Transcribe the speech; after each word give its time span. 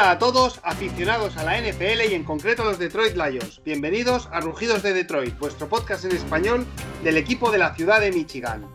Hola 0.00 0.12
a 0.12 0.18
todos, 0.18 0.60
aficionados 0.62 1.36
a 1.36 1.44
la 1.44 1.60
NFL 1.60 2.10
y 2.10 2.14
en 2.14 2.24
concreto 2.24 2.62
a 2.62 2.64
los 2.64 2.78
Detroit 2.78 3.16
Lions. 3.16 3.60
Bienvenidos 3.62 4.30
a 4.32 4.40
Rugidos 4.40 4.82
de 4.82 4.94
Detroit, 4.94 5.38
vuestro 5.38 5.68
podcast 5.68 6.06
en 6.06 6.12
español 6.12 6.64
del 7.04 7.18
equipo 7.18 7.50
de 7.50 7.58
la 7.58 7.74
ciudad 7.74 8.00
de 8.00 8.10
Michigan. 8.10 8.66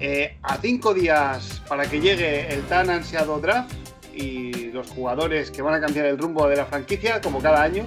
Eh, 0.00 0.36
a 0.42 0.56
cinco 0.56 0.92
días 0.92 1.62
para 1.68 1.88
que 1.88 2.00
llegue 2.00 2.52
el 2.52 2.62
tan 2.62 2.90
ansiado 2.90 3.38
draft 3.38 3.72
y 4.12 4.72
los 4.72 4.90
jugadores 4.90 5.52
que 5.52 5.62
van 5.62 5.74
a 5.74 5.80
cambiar 5.80 6.06
el 6.06 6.18
rumbo 6.18 6.48
de 6.48 6.56
la 6.56 6.66
franquicia, 6.66 7.20
como 7.20 7.40
cada 7.40 7.62
año, 7.62 7.86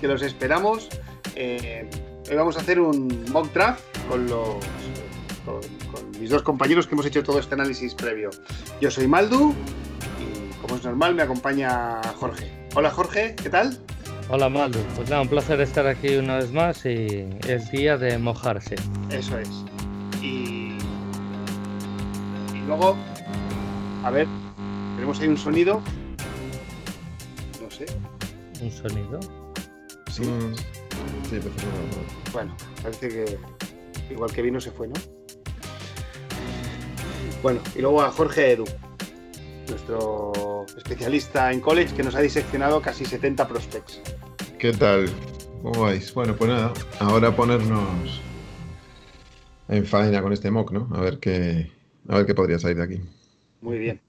que 0.00 0.06
los 0.06 0.22
esperamos. 0.22 0.88
Eh, 1.34 1.90
hoy 2.30 2.36
vamos 2.36 2.56
a 2.56 2.60
hacer 2.60 2.78
un 2.78 3.24
mock 3.32 3.52
draft 3.52 3.82
con 4.08 4.28
los 4.28 4.64
con, 5.44 5.60
con 5.90 6.20
mis 6.20 6.30
dos 6.30 6.44
compañeros 6.44 6.86
que 6.86 6.94
hemos 6.94 7.06
hecho 7.06 7.24
todo 7.24 7.40
este 7.40 7.54
análisis 7.54 7.92
previo. 7.92 8.30
Yo 8.80 8.88
soy 8.88 9.08
Maldu 9.08 9.52
como 10.66 10.78
es 10.78 10.84
normal 10.84 11.14
me 11.14 11.22
acompaña 11.22 12.00
Jorge. 12.18 12.50
Hola 12.74 12.90
Jorge, 12.90 13.36
¿qué 13.40 13.48
tal? 13.48 13.78
Hola 14.28 14.48
Maldu, 14.48 14.80
pues 14.96 15.08
nada, 15.08 15.22
un 15.22 15.28
placer 15.28 15.60
estar 15.60 15.86
aquí 15.86 16.16
una 16.16 16.38
vez 16.38 16.50
más 16.50 16.84
y 16.84 17.28
es 17.46 17.70
día 17.70 17.96
de 17.96 18.18
mojarse. 18.18 18.74
Eso 19.10 19.38
es. 19.38 19.48
Y, 20.20 20.76
y 22.52 22.64
luego, 22.66 22.96
a 24.02 24.10
ver, 24.10 24.26
tenemos 24.96 25.20
ahí 25.20 25.28
un 25.28 25.38
sonido. 25.38 25.80
No 27.62 27.70
sé. 27.70 27.86
¿Un 28.60 28.72
sonido? 28.72 29.20
Sí. 30.10 30.22
Mm, 30.22 30.54
sí, 31.30 31.38
pero 31.38 31.50
no, 31.50 32.32
Bueno, 32.32 32.56
parece 32.82 33.08
que 33.08 33.38
igual 34.10 34.32
que 34.32 34.42
vino 34.42 34.60
se 34.60 34.72
fue, 34.72 34.88
¿no? 34.88 34.94
Bueno, 37.40 37.60
y 37.76 37.80
luego 37.80 38.02
a 38.02 38.10
Jorge 38.10 38.52
Edu, 38.52 38.64
nuestro 39.68 40.66
especialista 40.76 41.52
en 41.52 41.60
college 41.60 41.94
que 41.94 42.02
nos 42.02 42.14
ha 42.14 42.20
diseccionado 42.20 42.80
casi 42.80 43.04
70 43.04 43.48
prospects. 43.48 44.00
¿Qué 44.58 44.72
tal? 44.72 45.08
¿Cómo 45.62 45.82
vais? 45.82 46.12
Bueno, 46.14 46.36
pues 46.36 46.50
nada, 46.50 46.72
ahora 47.00 47.34
ponernos 47.34 48.20
en 49.68 49.84
faena 49.84 50.22
con 50.22 50.32
este 50.32 50.50
mock, 50.50 50.72
¿no? 50.72 50.88
A 50.94 51.00
ver 51.00 51.18
qué, 51.18 51.70
a 52.08 52.16
ver 52.16 52.26
qué 52.26 52.34
podría 52.34 52.58
salir 52.58 52.76
de 52.76 52.84
aquí. 52.84 53.00
Muy 53.60 53.78
bien. 53.78 54.00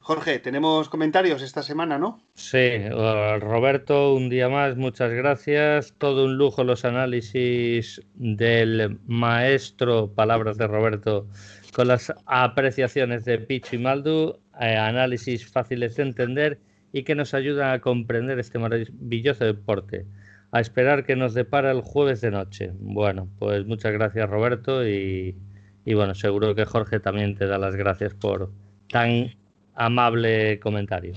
Jorge, 0.00 0.38
tenemos 0.38 0.90
comentarios 0.90 1.40
esta 1.40 1.62
semana, 1.62 1.96
¿no? 1.96 2.20
Sí, 2.34 2.58
eh, 2.58 3.38
Roberto, 3.40 4.12
un 4.14 4.28
día 4.28 4.50
más, 4.50 4.76
muchas 4.76 5.10
gracias. 5.10 5.94
Todo 5.96 6.26
un 6.26 6.36
lujo 6.36 6.62
los 6.62 6.84
análisis 6.84 8.02
del 8.12 8.98
maestro, 9.06 10.12
palabras 10.12 10.58
de 10.58 10.66
Roberto, 10.66 11.26
con 11.74 11.88
las 11.88 12.12
apreciaciones 12.26 13.24
de 13.24 13.38
Pichu 13.38 13.76
y 13.76 13.78
Maldu, 13.78 14.38
eh, 14.60 14.76
análisis 14.76 15.50
fáciles 15.50 15.96
de 15.96 16.04
entender 16.04 16.60
y 16.92 17.02
que 17.02 17.14
nos 17.14 17.34
ayudan 17.34 17.72
a 17.72 17.80
comprender 17.80 18.38
este 18.38 18.58
maravilloso 18.58 19.44
deporte. 19.44 20.06
A 20.52 20.60
esperar 20.60 21.04
que 21.04 21.16
nos 21.16 21.34
depara 21.34 21.72
el 21.72 21.80
jueves 21.80 22.20
de 22.20 22.30
noche. 22.30 22.70
Bueno, 22.78 23.28
pues 23.40 23.66
muchas 23.66 23.92
gracias 23.92 24.30
Roberto 24.30 24.86
y, 24.86 25.36
y 25.84 25.94
bueno, 25.94 26.14
seguro 26.14 26.54
que 26.54 26.64
Jorge 26.64 27.00
también 27.00 27.34
te 27.34 27.46
da 27.46 27.58
las 27.58 27.74
gracias 27.74 28.14
por 28.14 28.52
tan 28.88 29.34
amable 29.74 30.60
comentario. 30.60 31.14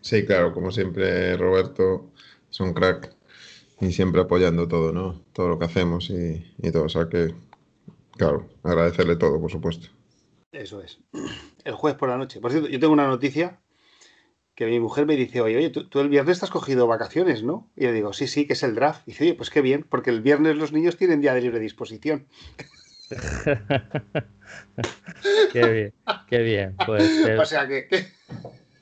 Sí, 0.00 0.26
claro, 0.26 0.52
como 0.52 0.72
siempre, 0.72 1.36
Roberto 1.36 2.10
es 2.50 2.58
un 2.58 2.74
crack 2.74 3.14
y 3.80 3.92
siempre 3.92 4.22
apoyando 4.22 4.66
todo, 4.66 4.92
¿no? 4.92 5.22
Todo 5.32 5.50
lo 5.50 5.58
que 5.60 5.66
hacemos 5.66 6.10
y, 6.10 6.44
y 6.58 6.72
todo. 6.72 6.86
O 6.86 6.88
sea 6.88 7.08
que, 7.08 7.32
claro, 8.16 8.48
agradecerle 8.62 9.16
todo, 9.16 9.40
por 9.40 9.50
supuesto. 9.50 9.88
Eso 10.52 10.82
es. 10.82 10.98
El 11.64 11.74
jueves 11.74 11.98
por 11.98 12.08
la 12.08 12.18
noche. 12.18 12.40
Por 12.40 12.50
cierto, 12.50 12.68
yo 12.68 12.78
tengo 12.78 12.92
una 12.92 13.06
noticia 13.06 13.60
que 14.54 14.66
mi 14.66 14.80
mujer 14.80 15.06
me 15.06 15.16
dice, 15.16 15.40
oye, 15.40 15.56
oye, 15.56 15.70
tú, 15.70 15.88
tú 15.88 16.00
el 16.00 16.08
viernes 16.08 16.38
te 16.38 16.44
has 16.44 16.50
cogido 16.50 16.86
vacaciones, 16.86 17.42
¿no? 17.42 17.70
Y 17.74 17.84
le 17.84 17.92
digo, 17.92 18.12
sí, 18.12 18.26
sí, 18.26 18.46
que 18.46 18.52
es 18.52 18.62
el 18.62 18.74
draft. 18.74 19.02
Y 19.06 19.12
dice, 19.12 19.24
oye, 19.24 19.34
pues 19.34 19.50
qué 19.50 19.62
bien, 19.62 19.86
porque 19.88 20.10
el 20.10 20.20
viernes 20.20 20.56
los 20.56 20.72
niños 20.72 20.96
tienen 20.96 21.20
día 21.20 21.34
de 21.34 21.40
libre 21.40 21.58
disposición. 21.58 22.26
qué 25.52 25.68
bien, 25.68 25.94
qué 26.28 26.38
bien. 26.38 26.76
Pues 26.86 27.24
O 27.38 27.44
sea 27.44 27.66
que, 27.66 27.88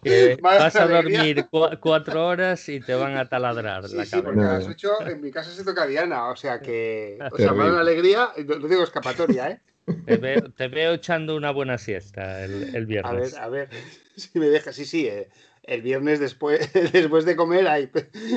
que 0.02 0.38
más 0.42 0.58
vas 0.58 0.76
a 0.76 0.86
dormir 0.86 1.48
cua- 1.50 1.78
cuatro 1.80 2.26
horas 2.26 2.68
y 2.68 2.80
te 2.80 2.94
van 2.94 3.16
a 3.16 3.28
taladrar 3.28 3.84
sí, 3.84 3.96
la 3.96 4.06
sí, 4.06 4.22
porque 4.22 4.40
cabeza. 4.40 4.50
a 4.50 4.54
las 4.54 4.68
8 4.68 5.06
en 5.06 5.20
mi 5.20 5.30
casa 5.30 5.50
se 5.52 5.64
toca 5.64 5.86
Diana. 5.86 6.28
O 6.28 6.36
sea 6.36 6.60
que, 6.60 7.18
o 7.30 7.38
sea, 7.38 7.54
para 7.54 7.70
una 7.70 7.80
alegría, 7.80 8.30
no, 8.46 8.68
digo 8.68 8.82
escapatoria, 8.82 9.50
¿eh? 9.50 9.60
Te 10.04 10.16
veo, 10.16 10.50
te 10.52 10.68
veo 10.68 10.94
echando 10.94 11.36
una 11.36 11.50
buena 11.50 11.78
siesta 11.78 12.44
el, 12.44 12.66
el 12.74 12.86
A 12.86 12.86
viernes. 12.86 13.32
ver, 13.34 13.42
a 13.42 13.48
ver, 13.48 13.68
si 14.16 14.38
me 14.38 14.46
deja, 14.46 14.72
sí, 14.72 14.84
sí, 14.84 15.06
eh, 15.06 15.28
el 15.64 15.82
viernes 15.82 16.18
después, 16.20 16.72
después 16.92 17.24
de 17.24 17.36
comer 17.36 17.68
hay 17.68 17.90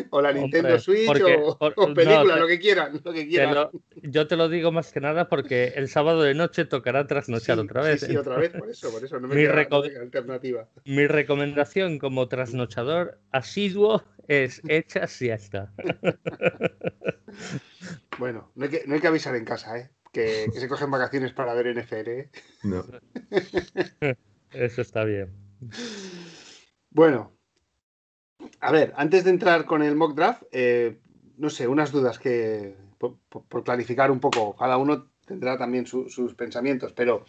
o 0.09 0.21
la 0.21 0.33
Nintendo 0.33 0.67
Hombre, 0.69 0.81
Switch 0.81 1.07
porque- 1.07 1.35
o, 1.41 1.57
por- 1.57 1.73
o 1.77 1.93
película, 1.93 2.35
lo 2.37 2.47
que 2.47 2.59
quieran, 2.59 2.93
lo 3.03 3.13
que 3.13 3.21
Te 3.21 3.27
quieran. 3.27 3.53
lo- 3.55 3.71
yo 4.03 4.27
te 4.27 4.35
lo 4.35 4.49
digo 4.49 4.71
más 4.71 4.91
que 4.91 4.99
nada 4.99 5.29
porque 5.29 5.73
el 5.75 5.87
sábado 5.89 6.21
de 6.23 6.33
noche 6.33 6.65
tocará 6.65 7.07
trasnochar 7.07 7.55
Sí, 7.57 7.61
otra 7.63 7.81
vez. 7.83 7.99
Sí, 8.01 8.07
sí, 8.07 8.17
otra 8.17 8.37
vez, 8.37 8.49
por 8.51 8.69
eso, 8.69 8.91
por 8.91 9.03
eso, 9.03 9.19
no 9.19 9.27
me 9.27 9.35
Mi 9.35 9.41
queda, 9.43 9.53
no 9.55 9.61
reco- 9.61 9.83
me 9.83 9.89
queda 9.89 10.01
alternativa. 10.01 10.67
Mi 10.85 11.07
recomendación 11.07 11.97
como 11.99 12.27
trasnochador 12.27 13.19
asiduo 13.31 14.03
es 14.27 14.61
echa 14.67 15.07
siesta. 15.07 15.71
Bueno, 18.19 18.51
no 18.55 18.65
hay 18.65 18.69
que, 18.71 18.83
no 18.85 18.93
hay 18.95 19.01
que 19.01 19.07
avisar 19.07 19.35
en 19.35 19.43
casa, 19.45 19.77
¿eh? 19.77 19.89
Que, 20.11 20.45
que 20.53 20.59
se 20.59 20.67
cogen 20.67 20.91
vacaciones 20.91 21.33
para 21.33 21.53
ver 21.55 21.75
NFL, 21.75 22.07
¿eh? 22.09 22.29
No. 22.61 22.85
Eso 24.51 24.81
está 24.81 25.03
bien. 25.03 25.31
Bueno, 26.93 27.31
a 28.59 28.71
ver, 28.71 28.93
antes 28.95 29.23
de 29.23 29.31
entrar 29.31 29.65
con 29.65 29.81
el 29.81 29.95
mock 29.95 30.15
draft, 30.15 30.43
eh, 30.51 30.99
no 31.37 31.49
sé, 31.49 31.67
unas 31.67 31.91
dudas 31.91 32.19
que, 32.19 32.75
por, 32.97 33.63
clarificar 33.63 34.11
un 34.11 34.19
poco, 34.19 34.55
cada 34.55 34.77
uno 34.77 35.09
tendrá 35.25 35.57
también 35.57 35.87
su- 35.87 36.07
sus 36.09 36.35
pensamientos, 36.35 36.93
pero 36.93 37.25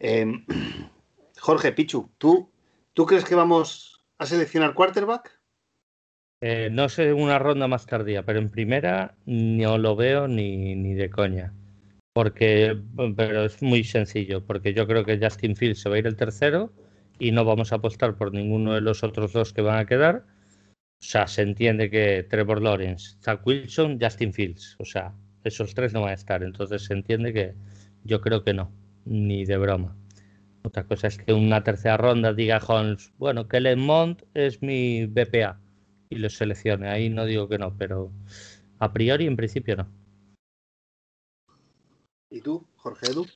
eh, 0.00 0.26
Jorge, 1.40 1.72
Pichu, 1.72 2.10
¿tú, 2.16 2.50
¿tú 2.94 3.04
crees 3.04 3.24
que 3.24 3.34
vamos 3.34 4.04
a 4.18 4.26
seleccionar 4.26 4.74
quarterback? 4.74 5.38
Eh, 6.40 6.68
no 6.72 6.88
sé 6.88 7.12
una 7.12 7.38
ronda 7.38 7.68
más 7.68 7.86
tardía, 7.86 8.24
pero 8.24 8.38
en 8.38 8.50
primera 8.50 9.16
no 9.26 9.78
lo 9.78 9.96
veo 9.96 10.28
ni, 10.28 10.74
ni 10.74 10.94
de 10.94 11.10
coña. 11.10 11.52
Porque, 12.12 12.76
pero 13.16 13.44
es 13.44 13.60
muy 13.62 13.82
sencillo, 13.84 14.44
porque 14.46 14.72
yo 14.72 14.86
creo 14.86 15.04
que 15.04 15.18
Justin 15.18 15.56
Fields 15.56 15.80
se 15.80 15.88
va 15.88 15.96
a 15.96 15.98
ir 15.98 16.06
el 16.06 16.16
tercero 16.16 16.72
y 17.18 17.32
no 17.32 17.44
vamos 17.44 17.72
a 17.72 17.76
apostar 17.76 18.16
por 18.16 18.32
ninguno 18.32 18.74
de 18.74 18.80
los 18.80 19.02
otros 19.02 19.32
dos 19.32 19.52
que 19.52 19.62
van 19.62 19.78
a 19.78 19.86
quedar. 19.86 20.24
O 21.00 21.06
sea, 21.06 21.26
se 21.26 21.42
entiende 21.42 21.90
que 21.90 22.26
Trevor 22.28 22.62
Lawrence, 22.62 23.16
Zach 23.20 23.46
Wilson, 23.46 23.98
Justin 24.00 24.32
Fields. 24.32 24.76
O 24.78 24.84
sea, 24.84 25.14
esos 25.44 25.74
tres 25.74 25.92
no 25.92 26.02
van 26.02 26.10
a 26.10 26.14
estar. 26.14 26.42
Entonces 26.42 26.84
se 26.84 26.94
entiende 26.94 27.32
que 27.32 27.54
yo 28.04 28.20
creo 28.20 28.42
que 28.42 28.54
no, 28.54 28.70
ni 29.04 29.44
de 29.44 29.58
broma. 29.58 29.96
Otra 30.62 30.84
cosa 30.84 31.08
es 31.08 31.18
que 31.18 31.34
una 31.34 31.62
tercera 31.62 31.98
ronda 31.98 32.32
diga 32.32 32.58
Holmes, 32.66 33.12
bueno, 33.18 33.48
Kellen 33.48 33.80
Mond 33.80 34.24
es 34.32 34.62
mi 34.62 35.04
BPA 35.04 35.60
y 36.08 36.16
lo 36.16 36.30
seleccione. 36.30 36.88
Ahí 36.88 37.10
no 37.10 37.26
digo 37.26 37.48
que 37.48 37.58
no, 37.58 37.76
pero 37.76 38.10
a 38.78 38.92
priori 38.92 39.26
en 39.26 39.36
principio 39.36 39.76
no. 39.76 39.88
¿Y 42.30 42.40
tú, 42.40 42.66
Jorge 42.76 43.10
Edu? 43.10 43.26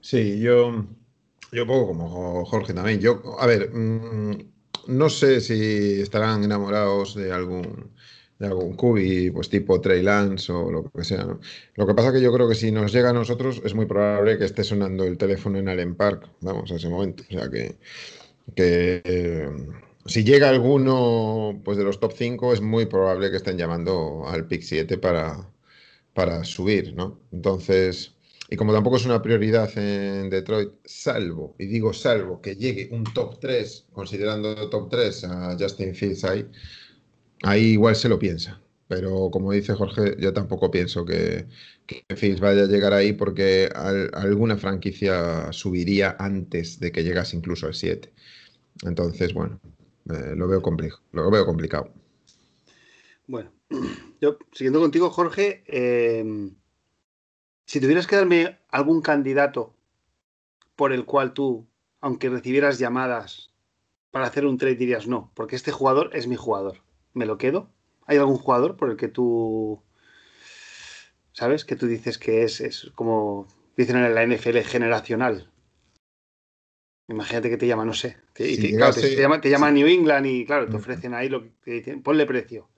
Sí, 0.00 0.40
yo, 0.40 0.86
yo 1.52 1.66
poco 1.66 1.88
como 1.88 2.44
Jorge 2.44 2.74
también. 2.74 3.00
Yo, 3.00 3.22
a 3.38 3.46
ver, 3.46 3.70
mm, 3.72 4.36
no 4.88 5.10
sé 5.10 5.40
si 5.40 6.00
estarán 6.00 6.44
enamorados 6.44 7.14
de 7.14 7.32
algún, 7.32 7.90
de 8.38 8.46
algún 8.46 8.74
cubi, 8.74 9.30
pues 9.30 9.48
tipo 9.48 9.80
Trey 9.80 10.02
Lance 10.02 10.52
o 10.52 10.70
lo 10.70 10.90
que 10.90 11.04
sea, 11.04 11.24
¿no? 11.24 11.40
Lo 11.74 11.86
que 11.86 11.94
pasa 11.94 12.12
que 12.12 12.20
yo 12.20 12.32
creo 12.32 12.48
que 12.48 12.54
si 12.54 12.70
nos 12.72 12.92
llega 12.92 13.10
a 13.10 13.12
nosotros 13.12 13.60
es 13.64 13.74
muy 13.74 13.86
probable 13.86 14.38
que 14.38 14.44
esté 14.44 14.64
sonando 14.64 15.04
el 15.04 15.18
teléfono 15.18 15.58
en 15.58 15.68
Allen 15.68 15.94
Park, 15.94 16.28
vamos, 16.40 16.70
a 16.72 16.76
ese 16.76 16.88
momento. 16.88 17.24
O 17.28 17.32
sea 17.32 17.50
que, 17.50 17.76
que 18.54 19.02
eh, 19.04 19.48
si 20.06 20.24
llega 20.24 20.48
alguno 20.48 21.60
pues 21.64 21.78
de 21.78 21.84
los 21.84 22.00
top 22.00 22.12
5 22.16 22.52
es 22.54 22.60
muy 22.60 22.86
probable 22.86 23.30
que 23.30 23.36
estén 23.38 23.58
llamando 23.58 24.26
al 24.26 24.46
pick 24.46 24.62
7 24.62 24.98
para, 24.98 25.50
para 26.14 26.44
subir, 26.44 26.94
¿no? 26.94 27.20
Entonces... 27.32 28.17
Y 28.50 28.56
como 28.56 28.72
tampoco 28.72 28.96
es 28.96 29.04
una 29.04 29.20
prioridad 29.22 29.70
en 29.76 30.30
Detroit, 30.30 30.70
salvo, 30.84 31.54
y 31.58 31.66
digo 31.66 31.92
salvo, 31.92 32.40
que 32.40 32.56
llegue 32.56 32.88
un 32.92 33.04
top 33.04 33.38
3, 33.40 33.86
considerando 33.92 34.70
top 34.70 34.88
3 34.90 35.24
a 35.24 35.56
Justin 35.58 35.94
Fields 35.94 36.24
ahí, 36.24 36.46
ahí 37.42 37.62
igual 37.72 37.96
se 37.96 38.08
lo 38.08 38.18
piensa. 38.18 38.60
Pero 38.88 39.30
como 39.30 39.52
dice 39.52 39.74
Jorge, 39.74 40.16
yo 40.18 40.32
tampoco 40.32 40.70
pienso 40.70 41.04
que, 41.04 41.46
que 41.86 42.04
Fields 42.16 42.40
vaya 42.40 42.62
a 42.62 42.66
llegar 42.66 42.94
ahí 42.94 43.12
porque 43.12 43.68
al- 43.74 44.10
alguna 44.14 44.56
franquicia 44.56 45.52
subiría 45.52 46.16
antes 46.18 46.80
de 46.80 46.90
que 46.92 47.04
llegase 47.04 47.36
incluso 47.36 47.66
al 47.66 47.74
7. 47.74 48.12
Entonces, 48.84 49.34
bueno, 49.34 49.60
eh, 50.10 50.34
lo 50.36 50.48
veo 50.48 50.62
lo 51.12 51.30
veo 51.30 51.46
complicado. 51.46 51.92
Bueno, 53.26 53.52
yo, 54.20 54.38
siguiendo 54.52 54.80
contigo, 54.80 55.10
Jorge, 55.10 55.62
eh, 55.66 56.24
si 57.68 57.80
tuvieras 57.80 58.06
que 58.06 58.16
darme 58.16 58.58
algún 58.70 59.02
candidato 59.02 59.74
por 60.74 60.94
el 60.94 61.04
cual 61.04 61.34
tú, 61.34 61.66
aunque 62.00 62.30
recibieras 62.30 62.78
llamadas, 62.78 63.50
para 64.10 64.26
hacer 64.26 64.46
un 64.46 64.56
trade 64.56 64.76
dirías 64.76 65.06
no? 65.06 65.30
Porque 65.34 65.54
este 65.54 65.70
jugador 65.70 66.08
es 66.14 66.26
mi 66.26 66.36
jugador. 66.36 66.78
¿Me 67.12 67.26
lo 67.26 67.36
quedo? 67.36 67.68
¿Hay 68.06 68.16
algún 68.16 68.38
jugador 68.38 68.76
por 68.76 68.90
el 68.90 68.96
que 68.96 69.08
tú, 69.08 69.82
sabes, 71.32 71.66
que 71.66 71.76
tú 71.76 71.86
dices 71.86 72.16
que 72.16 72.42
es, 72.42 72.62
es 72.62 72.90
como 72.94 73.46
dicen 73.76 73.96
en 73.98 74.14
la 74.14 74.22
NFL 74.22 74.60
generacional? 74.62 75.50
Imagínate 77.08 77.50
que 77.50 77.58
te 77.58 77.66
llama, 77.66 77.84
no 77.84 77.92
sé. 77.92 78.16
Te, 78.32 78.46
Si 78.48 78.62
te- 78.62 78.76
claro, 78.76 78.92
llegase- 78.94 79.00
te, 79.10 79.14
te 79.16 79.20
llama, 79.22 79.40
te 79.42 79.50
llama 79.50 79.68
sí. 79.68 79.74
New 79.74 79.86
England 79.88 80.26
y 80.26 80.46
claro, 80.46 80.70
te 80.70 80.76
ofrecen 80.76 81.12
ahí 81.12 81.28
lo 81.28 81.42
que 81.42 81.50
te 81.64 81.70
dicen, 81.72 82.02
ponle 82.02 82.24
precio. 82.24 82.68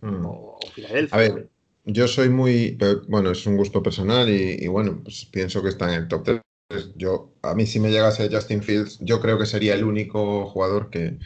Mm. 0.00 0.26
O, 0.26 0.58
o 0.62 0.70
Filadelfia. 0.70 1.16
A 1.16 1.20
ver, 1.20 1.48
yo 1.84 2.08
soy 2.08 2.28
muy, 2.30 2.78
bueno, 3.08 3.30
es 3.30 3.46
un 3.46 3.56
gusto 3.56 3.82
personal 3.82 4.28
y, 4.28 4.56
y 4.64 4.68
bueno, 4.68 5.00
pues 5.02 5.26
pienso 5.26 5.62
que 5.62 5.68
está 5.68 5.88
en 5.94 6.02
el 6.02 6.08
top 6.08 6.24
3. 6.24 6.40
Yo, 6.96 7.32
a 7.42 7.54
mí 7.54 7.66
si 7.66 7.78
me 7.80 7.90
llegase 7.90 8.28
Justin 8.30 8.62
Fields, 8.62 8.98
yo 9.00 9.20
creo 9.20 9.38
que 9.38 9.46
sería 9.46 9.74
el 9.74 9.84
único 9.84 10.46
jugador 10.46 10.90
que, 10.90 11.18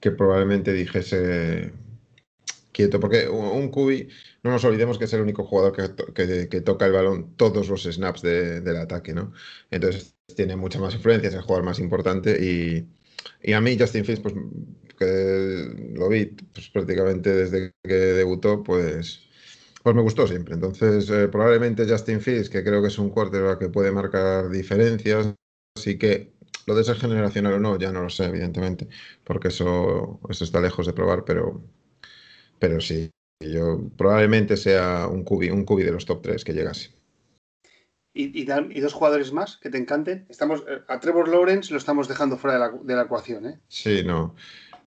que 0.00 0.10
probablemente 0.12 0.72
dijese 0.72 1.72
quieto, 2.72 3.00
porque 3.00 3.28
un 3.28 3.70
QB, 3.70 4.08
no 4.42 4.50
nos 4.50 4.64
olvidemos 4.64 4.98
que 4.98 5.04
es 5.04 5.12
el 5.12 5.20
único 5.22 5.44
jugador 5.44 5.72
que, 6.14 6.48
que- 6.48 6.60
toca 6.60 6.86
el 6.86 6.92
balón 6.92 7.36
todos 7.36 7.68
los 7.68 7.84
snaps 7.84 8.22
de- 8.22 8.60
del 8.60 8.76
ataque, 8.76 9.14
¿no? 9.14 9.32
Entonces 9.70 10.16
tiene 10.36 10.56
mucha 10.56 10.78
más 10.80 10.94
influencia, 10.94 11.28
es 11.28 11.34
el 11.34 11.42
jugador 11.42 11.64
más 11.64 11.78
importante 11.78 12.36
y, 12.44 12.86
y 13.42 13.52
a 13.52 13.60
mí 13.60 13.76
Justin 13.78 14.04
Fields, 14.04 14.22
pues 14.22 14.34
lo 15.94 16.08
vi 16.08 16.26
pues, 16.52 16.68
prácticamente 16.70 17.30
desde 17.30 17.72
que 17.82 17.94
debutó, 17.94 18.62
pues, 18.62 19.20
pues 19.84 19.94
me 19.94 20.00
gustó 20.00 20.26
siempre. 20.26 20.54
Entonces, 20.54 21.10
eh, 21.10 21.28
probablemente 21.28 21.86
Justin 21.86 22.22
Fields, 22.22 22.48
que 22.48 22.64
creo 22.64 22.80
que 22.80 22.88
es 22.88 22.98
un 22.98 23.10
quarterback 23.10 23.58
que 23.58 23.68
puede 23.68 23.92
marcar 23.92 24.48
diferencias, 24.48 25.34
así 25.76 25.98
que 25.98 26.32
lo 26.64 26.74
de 26.74 26.84
ser 26.84 26.96
generacional 26.96 27.52
o 27.52 27.60
no, 27.60 27.78
ya 27.78 27.92
no 27.92 28.02
lo 28.02 28.08
sé, 28.08 28.24
evidentemente, 28.24 28.88
porque 29.24 29.48
eso, 29.48 30.20
eso 30.30 30.42
está 30.42 30.62
lejos 30.62 30.86
de 30.86 30.94
probar, 30.94 31.26
pero, 31.26 31.62
pero 32.58 32.80
sí, 32.80 33.10
yo 33.38 33.82
probablemente 33.98 34.56
sea 34.56 35.06
un 35.06 35.22
cubi, 35.22 35.50
un 35.50 35.66
cubi 35.66 35.82
de 35.82 35.92
los 35.92 36.06
top 36.06 36.22
3 36.22 36.44
que 36.44 36.54
llegase. 36.54 36.90
¿Y, 38.14 38.40
y 38.40 38.80
dos 38.80 38.94
jugadores 38.94 39.32
más 39.32 39.58
que 39.58 39.68
te 39.68 39.76
encanten. 39.76 40.24
Estamos, 40.30 40.64
eh, 40.66 40.80
a 40.88 40.98
Trevor 40.98 41.28
Lawrence 41.28 41.70
lo 41.70 41.78
estamos 41.78 42.08
dejando 42.08 42.38
fuera 42.38 42.54
de 42.54 42.60
la, 42.60 42.78
de 42.82 42.96
la 42.96 43.02
ecuación, 43.02 43.44
¿eh? 43.44 43.60
Sí, 43.68 44.02
no. 44.02 44.34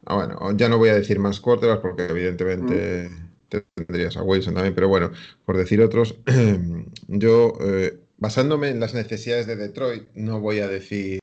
Ah, 0.07 0.15
bueno, 0.15 0.57
ya 0.57 0.71
no 0.71 0.79
voy 0.79 0.89
a 0.89 0.95
decir 0.95 1.19
más 1.19 1.41
quarterbacks 1.41 1.83
porque 1.83 2.07
evidentemente 2.07 3.11
tendrías 3.49 4.17
a 4.17 4.23
Wilson 4.23 4.55
también, 4.55 4.75
pero 4.75 4.89
bueno, 4.89 5.13
por 5.45 5.57
decir 5.57 5.81
otros, 5.81 6.17
yo 7.09 7.55
eh, 7.61 7.99
basándome 8.19 8.69
en 8.69 8.81
las 8.81 8.95
necesidades 8.95 9.47
de 9.47 9.57
Detroit, 9.57 10.09
no 10.15 10.41
voy 10.41 10.61
a 10.61 10.69
decir 10.69 11.21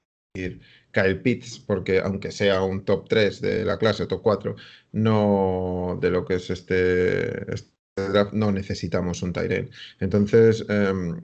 Kyle 0.92 1.20
Pitts 1.22 1.60
porque 1.60 2.00
aunque 2.00 2.32
sea 2.32 2.64
un 2.64 2.86
top 2.86 3.08
3 3.08 3.42
de 3.42 3.66
la 3.66 3.78
clase, 3.78 4.06
top 4.08 4.22
4, 4.22 4.56
no 4.94 5.98
de 6.02 6.10
lo 6.10 6.26
que 6.26 6.36
es 6.36 6.50
este, 6.50 7.54
este 7.54 7.72
draft, 7.96 8.34
no 8.34 8.52
necesitamos 8.52 9.22
un 9.22 9.34
Tyrell. 9.34 9.70
Entonces, 10.00 10.66
em, 10.70 11.22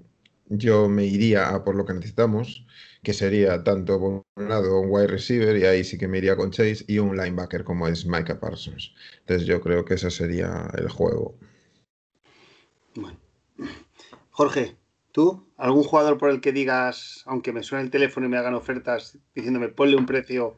yo 0.48 0.90
me 0.90 1.06
iría 1.06 1.50
a 1.50 1.64
por 1.64 1.76
lo 1.76 1.86
que 1.86 1.94
necesitamos, 1.94 2.66
que 3.04 3.14
sería 3.14 3.64
tanto 3.64 4.00
por 4.00 4.24
un 4.36 4.50
lado 4.50 4.82
un 4.82 4.90
wide 4.90 5.08
receiver, 5.08 5.56
y 5.58 5.66
ahí 5.66 5.84
sí 5.84 5.98
que 5.98 6.08
me 6.08 6.18
iría 6.18 6.36
con 6.36 6.52
Chase, 6.52 6.84
y 6.88 7.00
un 7.00 7.16
linebacker 7.16 7.64
como 7.64 7.88
es 7.88 8.06
Micah 8.06 8.40
Parsons. 8.40 8.94
Entonces 9.20 9.48
yo 9.48 9.62
creo 9.62 9.86
que 9.86 9.94
ese 9.96 10.12
sería 10.12 10.70
el 10.78 10.90
juego. 10.90 11.38
Bueno. 12.96 13.18
Jorge, 14.32 14.76
¿tú? 15.12 15.48
¿Algún 15.58 15.84
jugador 15.84 16.18
por 16.18 16.30
el 16.30 16.42
que 16.42 16.52
digas, 16.52 17.24
aunque 17.26 17.52
me 17.52 17.64
suene 17.64 17.84
el 17.84 17.92
teléfono 17.92 18.26
y 18.26 18.30
me 18.30 18.38
hagan 18.38 18.54
ofertas 18.54 19.18
diciéndome 19.36 19.70
ponle 19.70 19.98
un 19.98 20.06
precio 20.06 20.58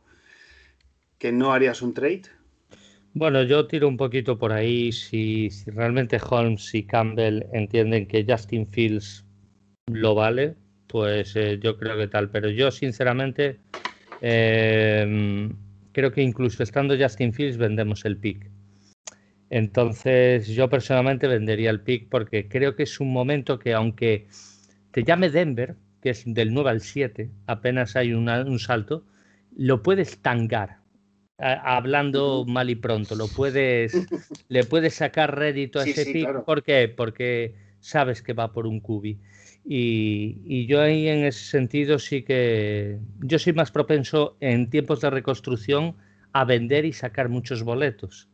que 1.17 1.31
no 1.31 1.53
harías 1.53 1.81
un 1.81 1.93
trade? 1.93 2.23
Bueno, 3.13 3.43
yo 3.43 3.67
tiro 3.67 3.87
un 3.87 3.97
poquito 3.97 4.37
por 4.37 4.53
ahí. 4.53 4.91
Si, 4.91 5.49
si 5.49 5.69
realmente 5.71 6.19
Holmes 6.29 6.73
y 6.73 6.83
Campbell 6.83 7.43
entienden 7.53 8.07
que 8.07 8.25
Justin 8.27 8.65
Fields 8.67 9.25
lo 9.87 10.15
vale, 10.15 10.55
pues 10.91 11.35
eh, 11.35 11.59
yo 11.61 11.77
creo 11.77 11.97
que 11.97 12.07
tal. 12.07 12.29
Pero 12.29 12.49
yo, 12.49 12.69
sinceramente, 12.71 13.59
eh, 14.19 15.49
creo 15.91 16.11
que 16.11 16.21
incluso 16.21 16.63
estando 16.63 16.97
Justin 16.97 17.33
Fields 17.33 17.57
vendemos 17.57 18.05
el 18.05 18.17
pick. 18.17 18.49
Entonces, 19.49 20.47
yo 20.47 20.69
personalmente 20.69 21.27
vendería 21.27 21.69
el 21.71 21.81
pick 21.81 22.07
porque 22.09 22.47
creo 22.47 22.75
que 22.75 22.83
es 22.83 22.99
un 22.99 23.11
momento 23.11 23.59
que, 23.59 23.73
aunque 23.73 24.27
te 24.91 25.03
llame 25.03 25.29
Denver, 25.29 25.75
que 26.01 26.11
es 26.11 26.23
del 26.25 26.53
9 26.53 26.69
al 26.69 26.81
7, 26.81 27.29
apenas 27.47 27.95
hay 27.95 28.13
una- 28.13 28.41
un 28.43 28.59
salto, 28.59 29.05
lo 29.55 29.83
puedes 29.83 30.19
tangar. 30.21 30.77
Hablando 31.37 32.45
mal 32.47 32.69
y 32.69 32.75
pronto, 32.75 33.15
lo 33.15 33.27
puedes, 33.27 34.07
le 34.47 34.63
puedes 34.63 34.93
sacar 34.93 35.37
rédito 35.37 35.79
a 35.79 35.83
Sí, 35.83 35.91
ese 35.91 36.05
sí, 36.05 36.13
pick. 36.13 36.23
claro. 36.23 36.45
¿Por 36.45 36.63
qué? 36.63 36.87
Porque 36.87 37.55
sabes 37.79 38.21
que 38.21 38.33
va 38.33 38.53
por 38.53 38.67
un 38.67 38.79
cubi. 38.79 39.19
Y, 39.63 40.41
y 40.43 40.65
yo 40.65 40.81
ahí 40.81 41.07
en 41.07 41.23
ese 41.23 41.45
sentido 41.45 41.99
sí 41.99 42.23
que 42.23 42.99
yo 43.19 43.37
soy 43.39 43.53
más 43.53 43.71
propenso 43.71 44.35
en 44.39 44.69
tiempos 44.69 45.01
de 45.01 45.09
reconstrucción 45.09 45.95
a 46.33 46.45
vender 46.45 46.85
y 46.85 46.93
sacar 46.93 47.29
muchos 47.29 47.63
boletos. 47.63 48.27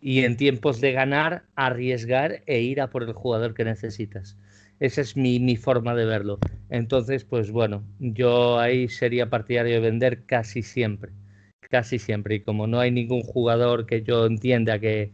Y 0.00 0.24
en 0.24 0.38
tiempos 0.38 0.80
de 0.80 0.92
ganar, 0.92 1.44
arriesgar 1.54 2.42
e 2.46 2.62
ir 2.62 2.80
a 2.80 2.88
por 2.88 3.02
el 3.02 3.12
jugador 3.12 3.52
que 3.52 3.64
necesitas. 3.64 4.38
Esa 4.80 5.02
es 5.02 5.16
mi, 5.16 5.38
mi 5.38 5.56
forma 5.56 5.94
de 5.94 6.06
verlo. 6.06 6.38
Entonces, 6.70 7.24
pues 7.24 7.50
bueno, 7.50 7.84
yo 7.98 8.58
ahí 8.58 8.88
sería 8.88 9.28
partidario 9.28 9.74
de 9.74 9.80
vender 9.80 10.24
casi 10.24 10.62
siempre. 10.62 11.12
Casi 11.60 11.98
siempre. 11.98 12.36
Y 12.36 12.40
como 12.40 12.66
no 12.66 12.80
hay 12.80 12.90
ningún 12.90 13.22
jugador 13.22 13.84
que 13.86 14.02
yo 14.02 14.24
entienda 14.26 14.78
que, 14.78 15.12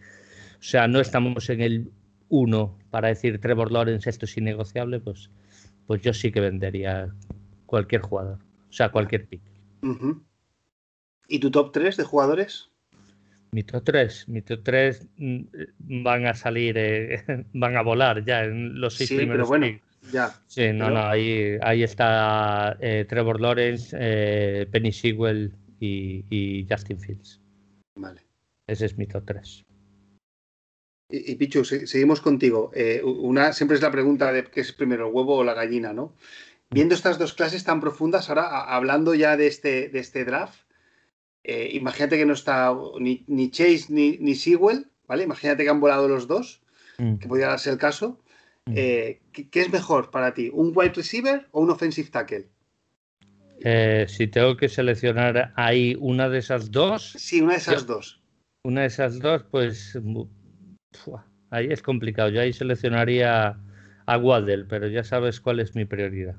o 0.60 0.62
sea, 0.62 0.86
no 0.86 1.00
estamos 1.00 1.50
en 1.50 1.60
el 1.60 1.90
uno 2.28 2.78
para 2.90 3.08
decir 3.08 3.40
Trevor 3.40 3.72
Lawrence 3.72 4.08
esto 4.10 4.24
es 4.24 4.36
innegociable, 4.36 5.00
pues, 5.00 5.30
pues 5.86 6.02
yo 6.02 6.12
sí 6.12 6.30
que 6.32 6.40
vendería 6.40 7.08
cualquier 7.66 8.02
jugador. 8.02 8.38
O 8.68 8.72
sea, 8.72 8.90
cualquier 8.90 9.26
pick. 9.26 9.40
¿Y 11.28 11.38
tu 11.38 11.50
top 11.50 11.72
3 11.72 11.96
de 11.96 12.04
jugadores? 12.04 12.68
Mi 13.52 13.62
top 13.64 13.82
3, 13.84 14.28
mi 14.28 14.42
top 14.42 14.60
3 14.62 15.08
mm, 15.16 15.40
van 16.04 16.26
a 16.26 16.34
salir, 16.34 16.76
eh, 16.78 17.24
van 17.52 17.76
a 17.76 17.82
volar 17.82 18.24
ya 18.24 18.44
en 18.44 18.80
los 18.80 18.94
seis 18.94 19.08
Sí, 19.08 19.14
pero 19.16 19.26
primeros 19.26 19.48
bueno, 19.48 19.66
picks. 19.66 20.12
ya. 20.12 20.28
Sí, 20.46 20.72
no, 20.72 20.84
pero- 20.86 20.90
no, 21.00 21.06
ahí, 21.06 21.56
ahí 21.62 21.82
está 21.82 22.76
eh, 22.80 23.04
Trevor 23.08 23.40
Lawrence, 23.40 23.96
eh, 23.98 24.66
Penny 24.70 24.92
Sewell 24.92 25.52
y, 25.80 26.24
y 26.30 26.66
Justin 26.70 27.00
Fields. 27.00 27.40
Vale. 27.96 28.20
Ese 28.68 28.86
es 28.86 28.96
mi 28.96 29.06
top 29.06 29.24
3. 29.26 29.64
Y, 31.10 31.32
y 31.32 31.34
Pichu, 31.36 31.64
se- 31.64 31.86
seguimos 31.86 32.20
contigo. 32.20 32.70
Eh, 32.74 33.02
una 33.04 33.52
siempre 33.52 33.76
es 33.76 33.82
la 33.82 33.90
pregunta 33.90 34.32
de 34.32 34.44
qué 34.44 34.60
es 34.60 34.72
primero, 34.72 35.08
el 35.08 35.14
huevo 35.14 35.36
o 35.36 35.44
la 35.44 35.54
gallina, 35.54 35.92
¿no? 35.92 36.14
Viendo 36.70 36.94
estas 36.94 37.18
dos 37.18 37.32
clases 37.34 37.64
tan 37.64 37.80
profundas, 37.80 38.28
ahora 38.28 38.46
a- 38.46 38.76
hablando 38.76 39.14
ya 39.14 39.36
de 39.36 39.46
este, 39.48 39.88
de 39.88 39.98
este 39.98 40.24
draft, 40.24 40.60
eh, 41.42 41.70
imagínate 41.72 42.16
que 42.18 42.26
no 42.26 42.34
está 42.34 42.72
ni, 43.00 43.24
ni 43.26 43.50
Chase 43.50 43.86
ni, 43.88 44.18
ni 44.18 44.34
Sewell, 44.34 44.86
¿vale? 45.08 45.24
Imagínate 45.24 45.64
que 45.64 45.70
han 45.70 45.80
volado 45.80 46.06
los 46.08 46.26
dos, 46.28 46.62
que 47.18 47.26
podría 47.28 47.48
darse 47.48 47.70
el 47.70 47.78
caso. 47.78 48.20
Mm. 48.66 48.72
Eh, 48.76 49.20
¿qué, 49.32 49.48
qué 49.48 49.62
es 49.62 49.72
mejor 49.72 50.10
para 50.10 50.34
ti? 50.34 50.50
¿Un 50.52 50.72
wide 50.74 50.92
receiver 50.92 51.48
o 51.50 51.62
un 51.62 51.70
offensive 51.70 52.10
tackle? 52.10 52.46
Eh, 53.62 54.06
si 54.08 54.26
tengo 54.26 54.56
que 54.56 54.68
seleccionar 54.68 55.52
ahí 55.56 55.96
una 55.98 56.28
de 56.28 56.38
esas 56.38 56.70
dos, 56.70 57.12
Sí, 57.18 57.40
una 57.40 57.52
de 57.54 57.58
esas 57.58 57.86
Yo- 57.86 57.94
dos. 57.94 58.22
una 58.64 58.82
de 58.82 58.86
esas 58.88 59.18
dos, 59.18 59.44
pues 59.50 59.98
ahí 61.50 61.68
es 61.70 61.82
complicado. 61.82 62.30
Yo 62.30 62.40
ahí 62.40 62.52
seleccionaría 62.52 63.56
a 64.06 64.18
Waddell, 64.18 64.66
pero 64.66 64.88
ya 64.88 65.04
sabes 65.04 65.40
cuál 65.40 65.60
es 65.60 65.74
mi 65.74 65.84
prioridad. 65.84 66.36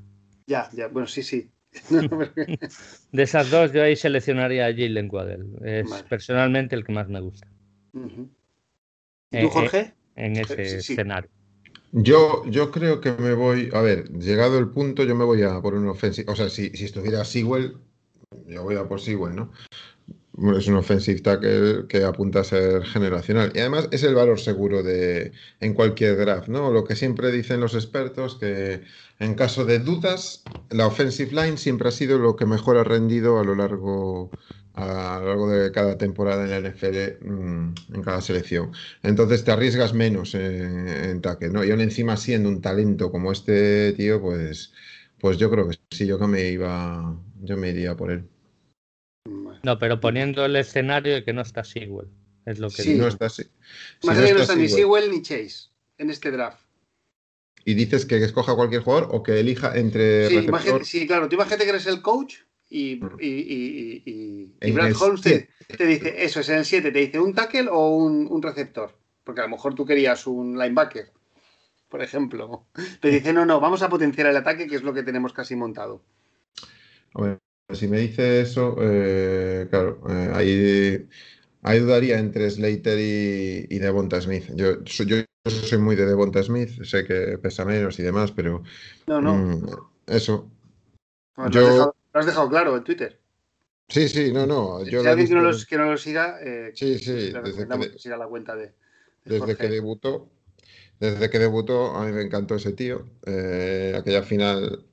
Ya, 0.47 0.69
ya, 0.73 0.87
bueno, 0.87 1.07
sí, 1.07 1.23
sí. 1.23 1.49
De 3.11 3.23
esas 3.23 3.49
dos, 3.49 3.71
yo 3.71 3.83
ahí 3.83 3.95
seleccionaría 3.95 4.65
a 4.65 4.73
Jalen 4.73 5.09
Waddell. 5.11 5.45
Es 5.63 5.89
Vale. 5.89 6.03
personalmente 6.09 6.75
el 6.75 6.83
que 6.83 6.91
más 6.91 7.07
me 7.07 7.19
gusta 7.19 7.47
¿Y 7.93 9.39
tú, 9.39 9.47
eh, 9.47 9.49
Jorge? 9.51 9.93
en 10.15 10.37
ese 10.37 10.65
sí, 10.65 10.81
sí. 10.81 10.93
escenario. 10.93 11.29
Yo, 11.93 12.43
yo 12.45 12.71
creo 12.71 13.01
que 13.01 13.11
me 13.11 13.33
voy, 13.33 13.69
a 13.73 13.81
ver, 13.81 14.09
llegado 14.11 14.57
el 14.59 14.69
punto, 14.69 15.03
yo 15.03 15.13
me 15.13 15.25
voy 15.25 15.43
a 15.43 15.61
por 15.61 15.73
un 15.73 15.87
offensive, 15.89 16.31
o 16.31 16.35
sea, 16.35 16.49
si, 16.49 16.69
si 16.69 16.85
estuviera 16.85 17.25
Sewell, 17.25 17.77
yo 18.47 18.63
voy 18.63 18.75
a 18.75 18.87
por 18.87 19.01
Sewell, 19.01 19.35
¿no? 19.35 19.51
Es 20.57 20.67
un 20.67 20.75
offensive 20.75 21.19
tackle 21.19 21.87
que 21.89 22.03
apunta 22.05 22.39
a 22.39 22.43
ser 22.45 22.83
generacional 22.85 23.51
y 23.53 23.59
además 23.59 23.89
es 23.91 24.03
el 24.03 24.15
valor 24.15 24.39
seguro 24.39 24.81
de 24.81 25.33
en 25.59 25.73
cualquier 25.73 26.15
draft, 26.17 26.47
¿no? 26.47 26.71
Lo 26.71 26.85
que 26.85 26.95
siempre 26.95 27.31
dicen 27.31 27.59
los 27.59 27.75
expertos 27.75 28.35
que 28.35 28.81
en 29.19 29.35
caso 29.35 29.65
de 29.65 29.79
dudas, 29.79 30.43
la 30.69 30.87
offensive 30.87 31.31
line 31.31 31.57
siempre 31.57 31.89
ha 31.89 31.91
sido 31.91 32.17
lo 32.17 32.37
que 32.37 32.45
mejor 32.45 32.77
ha 32.77 32.83
rendido 32.85 33.39
a 33.39 33.43
lo 33.43 33.55
largo 33.55 34.31
a 34.73 35.19
lo 35.19 35.27
largo 35.27 35.49
de 35.49 35.71
cada 35.71 35.97
temporada 35.97 36.43
en 36.45 36.49
la 36.51 36.69
NFL, 36.69 37.25
mm, 37.25 37.73
en 37.93 38.01
cada 38.01 38.21
selección. 38.21 38.71
Entonces 39.03 39.43
te 39.43 39.51
arriesgas 39.51 39.93
menos 39.93 40.33
en, 40.33 40.87
en 40.87 41.21
tackle, 41.21 41.49
¿no? 41.49 41.63
Y 41.63 41.71
aún 41.71 41.81
encima 41.81 42.15
siendo 42.17 42.49
un 42.49 42.61
talento 42.61 43.11
como 43.11 43.31
este 43.33 43.91
tío, 43.93 44.21
pues, 44.21 44.71
pues 45.19 45.37
yo 45.37 45.51
creo 45.51 45.67
que 45.69 45.77
sí, 45.91 46.07
yo 46.07 46.17
que 46.19 46.27
me 46.27 46.49
iba, 46.49 47.15
yo 47.41 47.57
me 47.57 47.69
iría 47.69 47.95
por 47.95 48.11
él. 48.11 48.27
No, 49.63 49.77
pero 49.79 49.99
poniendo 49.99 50.45
el 50.45 50.55
escenario 50.55 51.13
de 51.13 51.23
que 51.23 51.33
no 51.33 51.41
está 51.41 51.63
Sewell. 51.63 52.07
Es 52.45 52.59
lo 52.59 52.69
que 52.69 52.81
Sí. 52.81 52.95
No 52.95 53.07
está 53.07 53.27
así. 53.27 53.43
Si 53.99 54.07
Más 54.07 54.17
no 54.17 54.23
allá 54.23 54.33
no 54.33 54.41
está 54.41 54.55
ni 54.55 54.67
Sewell, 54.67 55.11
ni 55.11 55.21
Chase 55.21 55.69
en 55.97 56.09
este 56.09 56.31
draft. 56.31 56.59
Y 57.63 57.75
dices 57.75 58.05
que 58.07 58.17
escoja 58.17 58.55
cualquier 58.55 58.81
jugador 58.81 59.09
o 59.11 59.21
que 59.21 59.39
elija 59.39 59.77
entre 59.77 60.27
Sí, 60.27 60.35
receptor- 60.37 60.49
imagínate- 60.49 60.85
sí, 60.85 61.05
claro, 61.05 61.29
tú 61.29 61.35
imagínate 61.35 61.63
que 61.65 61.69
eres 61.69 61.85
el 61.85 62.01
coach 62.01 62.37
y, 62.69 62.95
Mm. 62.95 63.09
y, 63.19 63.27
y- 63.27 63.31
y- 63.31 64.03
y- 64.05 64.11
y 64.11 64.53
En 64.61 64.73
Brad 64.73 64.95
Holmes 64.99 65.21
te, 65.21 65.49
te 65.77 65.85
dice, 65.85 66.23
eso 66.23 66.39
es 66.39 66.49
en 66.49 66.57
el 66.57 66.65
7, 66.65 66.91
te 66.91 66.97
dice 66.99 67.19
un 67.19 67.35
tackle 67.35 67.67
o 67.69 67.89
un, 67.95 68.25
un 68.27 68.41
receptor. 68.41 68.97
Porque 69.23 69.41
a 69.41 69.43
lo 69.43 69.49
mejor 69.51 69.75
tú 69.75 69.85
querías 69.85 70.25
un 70.25 70.57
linebacker, 70.57 71.11
por 71.89 72.01
ejemplo. 72.01 72.65
Te 72.99 73.09
dice, 73.09 73.31
no, 73.33 73.45
no, 73.45 73.59
vamos 73.59 73.83
a 73.83 73.89
potenciar 73.89 74.25
el 74.25 74.37
ataque, 74.37 74.65
que 74.65 74.75
es 74.77 74.81
lo 74.81 74.95
que 74.95 75.03
tenemos 75.03 75.31
casi 75.31 75.55
montado. 75.55 76.01
Hombre, 77.13 77.37
si 77.75 77.87
me 77.87 77.99
dice 77.99 78.41
eso, 78.41 78.75
eh, 78.79 79.67
claro, 79.69 80.01
eh, 80.09 80.31
ahí, 80.33 81.07
ahí 81.63 81.79
dudaría 81.79 82.19
entre 82.19 82.49
Slater 82.49 82.99
y, 82.99 83.67
y 83.69 83.79
Devonta 83.79 84.21
Smith. 84.21 84.45
Yo, 84.55 84.77
soy- 84.85 85.05
yo 85.07 85.17
soy 85.45 85.77
muy 85.79 85.95
de 85.95 86.05
Devonta 86.05 86.43
Smith, 86.43 86.83
sé 86.83 87.05
que 87.05 87.37
pesa 87.37 87.65
menos 87.65 87.99
y 87.99 88.03
demás, 88.03 88.31
pero 88.31 88.63
No, 89.07 89.21
no, 89.21 89.35
mm, 89.35 89.65
eso. 90.07 90.51
Bueno, 91.35 91.51
yo- 91.51 91.61
lo, 91.61 91.67
has 91.67 91.73
dejado, 91.73 91.95
lo 92.13 92.19
has 92.19 92.25
dejado 92.25 92.49
claro 92.49 92.77
en 92.77 92.83
Twitter. 92.83 93.19
Sí, 93.87 94.07
sí, 94.07 94.31
no, 94.31 94.45
no. 94.45 94.79
Si 94.85 94.91
Yo 94.91 95.03
he 95.03 95.09
alguien 95.09 95.27
que 95.27 95.33
no, 95.35 95.41
los- 95.41 95.65
que 95.65 95.77
no 95.77 95.97
siga, 95.97 96.39
eh, 96.41 96.71
Sí, 96.73 96.97
sí, 96.99 97.31
le 97.31 97.41
desde 97.41 97.67
que 97.67 97.99
siga 97.99 98.17
la 98.17 98.27
cuenta 98.27 98.55
de, 98.55 98.67
de 98.67 98.73
desde 99.25 99.39
Jorge. 99.39 99.57
que 99.57 99.67
debutó. 99.67 100.29
Desde 100.99 101.29
que 101.29 101.39
debutó, 101.39 101.95
a 101.95 102.05
mí 102.05 102.11
me 102.11 102.21
encantó 102.21 102.55
ese 102.55 102.73
tío. 102.73 103.05
Eh, 103.25 103.95
aquella 103.97 104.21
final 104.23 104.85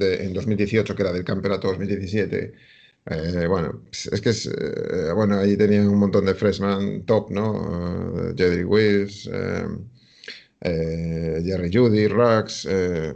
en 0.00 0.32
2018, 0.32 0.94
que 0.94 1.02
era 1.02 1.12
del 1.12 1.24
campeonato 1.24 1.68
2017. 1.68 2.52
eh, 3.06 3.46
bueno, 3.48 3.82
es 3.90 4.20
que 4.20 4.30
es, 4.30 4.46
eh, 4.46 5.12
bueno, 5.14 5.38
ahí 5.38 5.56
tenían 5.56 5.88
un 5.88 5.98
montón 5.98 6.24
de 6.24 6.34
freshman 6.34 7.04
top, 7.04 7.30
¿no? 7.30 8.30
Eh, 8.30 8.34
Jedrick 8.36 8.68
Wills, 8.68 9.28
Jerry 11.44 11.70
Judy, 11.72 12.06
eh, 12.66 13.12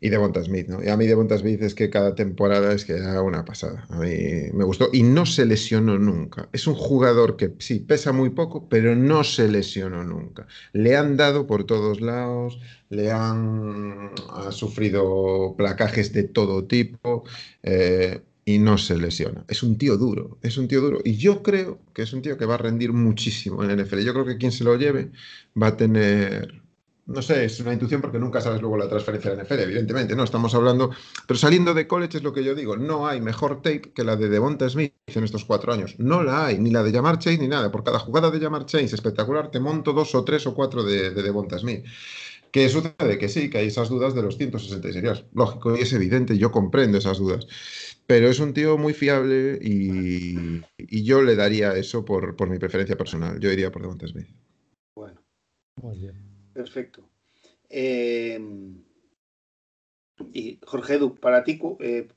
y 0.00 0.08
Devonta 0.08 0.42
Smith, 0.42 0.68
¿no? 0.68 0.82
Y 0.82 0.88
a 0.88 0.96
mí 0.96 1.06
Devonta 1.06 1.38
Smith 1.38 1.62
es 1.62 1.74
que 1.74 1.90
cada 1.90 2.14
temporada 2.14 2.72
es 2.72 2.84
que 2.84 2.94
era 2.94 3.22
una 3.22 3.44
pasada. 3.44 3.86
A 3.90 3.98
mí 3.98 4.08
me 4.52 4.64
gustó 4.64 4.88
y 4.92 5.02
no 5.02 5.26
se 5.26 5.46
lesionó 5.46 5.98
nunca. 5.98 6.48
Es 6.52 6.66
un 6.66 6.74
jugador 6.74 7.36
que 7.36 7.54
sí 7.58 7.80
pesa 7.80 8.12
muy 8.12 8.30
poco, 8.30 8.68
pero 8.68 8.94
no 8.96 9.24
se 9.24 9.48
lesionó 9.48 10.04
nunca. 10.04 10.46
Le 10.72 10.96
han 10.96 11.16
dado 11.16 11.46
por 11.46 11.64
todos 11.64 12.00
lados, 12.00 12.58
le 12.90 13.10
han 13.10 14.10
ha 14.30 14.52
sufrido 14.52 15.54
placajes 15.56 16.12
de 16.12 16.24
todo 16.24 16.64
tipo. 16.66 17.24
eh, 17.62 18.20
y 18.46 18.58
no 18.58 18.76
se 18.78 18.96
lesiona. 18.98 19.44
Es 19.48 19.62
un 19.62 19.78
tío 19.78 19.96
duro, 19.96 20.38
es 20.42 20.58
un 20.58 20.68
tío 20.68 20.80
duro. 20.80 21.00
Y 21.04 21.16
yo 21.16 21.42
creo 21.42 21.80
que 21.94 22.02
es 22.02 22.12
un 22.12 22.22
tío 22.22 22.36
que 22.36 22.44
va 22.46 22.54
a 22.54 22.58
rendir 22.58 22.92
muchísimo 22.92 23.64
en 23.64 23.70
el 23.70 23.80
NFL. 23.84 24.00
Yo 24.04 24.12
creo 24.12 24.26
que 24.26 24.36
quien 24.38 24.52
se 24.52 24.64
lo 24.64 24.76
lleve 24.76 25.10
va 25.60 25.68
a 25.68 25.76
tener, 25.76 26.62
no 27.06 27.22
sé, 27.22 27.44
es 27.44 27.60
una 27.60 27.72
intuición 27.72 28.00
porque 28.00 28.18
nunca 28.18 28.40
sabes 28.40 28.60
luego 28.60 28.76
la 28.76 28.88
transferencia 28.88 29.30
de 29.30 29.36
la 29.36 29.44
NFL, 29.44 29.60
evidentemente, 29.60 30.16
no 30.16 30.24
estamos 30.24 30.54
hablando, 30.54 30.90
pero 31.26 31.38
saliendo 31.38 31.74
de 31.74 31.86
college 31.86 32.18
es 32.18 32.22
lo 32.22 32.32
que 32.32 32.42
yo 32.42 32.54
digo, 32.54 32.76
no 32.76 33.06
hay 33.06 33.20
mejor 33.20 33.56
tape 33.56 33.92
que 33.92 34.04
la 34.04 34.16
de 34.16 34.28
Devonta 34.28 34.68
Smith 34.68 34.94
en 35.06 35.24
estos 35.24 35.44
cuatro 35.44 35.72
años. 35.72 35.96
No 35.98 36.22
la 36.22 36.46
hay, 36.46 36.58
ni 36.58 36.70
la 36.70 36.82
de 36.82 36.92
Jamar 36.92 37.18
Chase 37.18 37.38
ni 37.38 37.48
nada. 37.48 37.70
Por 37.70 37.84
cada 37.84 37.98
jugada 37.98 38.30
de 38.30 38.40
Jamar 38.40 38.66
Chase 38.66 38.94
espectacular 38.94 39.50
te 39.50 39.60
monto 39.60 39.92
dos 39.92 40.14
o 40.14 40.24
tres 40.24 40.46
o 40.46 40.54
cuatro 40.54 40.82
de, 40.82 41.10
de 41.10 41.22
Devonta 41.22 41.58
Smith. 41.58 41.84
¿Qué 42.50 42.68
sucede? 42.68 43.18
Que 43.18 43.28
sí, 43.28 43.50
que 43.50 43.58
hay 43.58 43.66
esas 43.66 43.88
dudas 43.88 44.14
de 44.14 44.22
los 44.22 44.36
166 44.38 45.02
días. 45.02 45.24
Lógico, 45.34 45.76
y 45.76 45.80
es 45.80 45.92
evidente, 45.92 46.38
yo 46.38 46.52
comprendo 46.52 46.98
esas 46.98 47.18
dudas. 47.18 47.48
Pero 48.06 48.28
es 48.28 48.38
un 48.38 48.54
tío 48.54 48.78
muy 48.78 48.92
fiable 48.94 49.58
y, 49.60 50.62
y 50.78 51.02
yo 51.04 51.20
le 51.22 51.34
daría 51.36 51.74
eso 51.74 52.04
por, 52.04 52.36
por 52.36 52.48
mi 52.48 52.58
preferencia 52.58 52.96
personal. 52.96 53.40
Yo 53.40 53.50
iría 53.50 53.72
por 53.72 53.82
Devonta 53.82 54.06
Smith. 54.06 54.28
Bueno, 54.94 55.20
Muy 55.82 55.98
bien. 55.98 56.33
Perfecto. 56.54 57.02
Eh, 57.68 58.40
y 60.32 60.58
Jorge 60.64 60.94
Edu, 60.94 61.14
para 61.16 61.44
ti, 61.44 61.60
eh, 61.80 62.08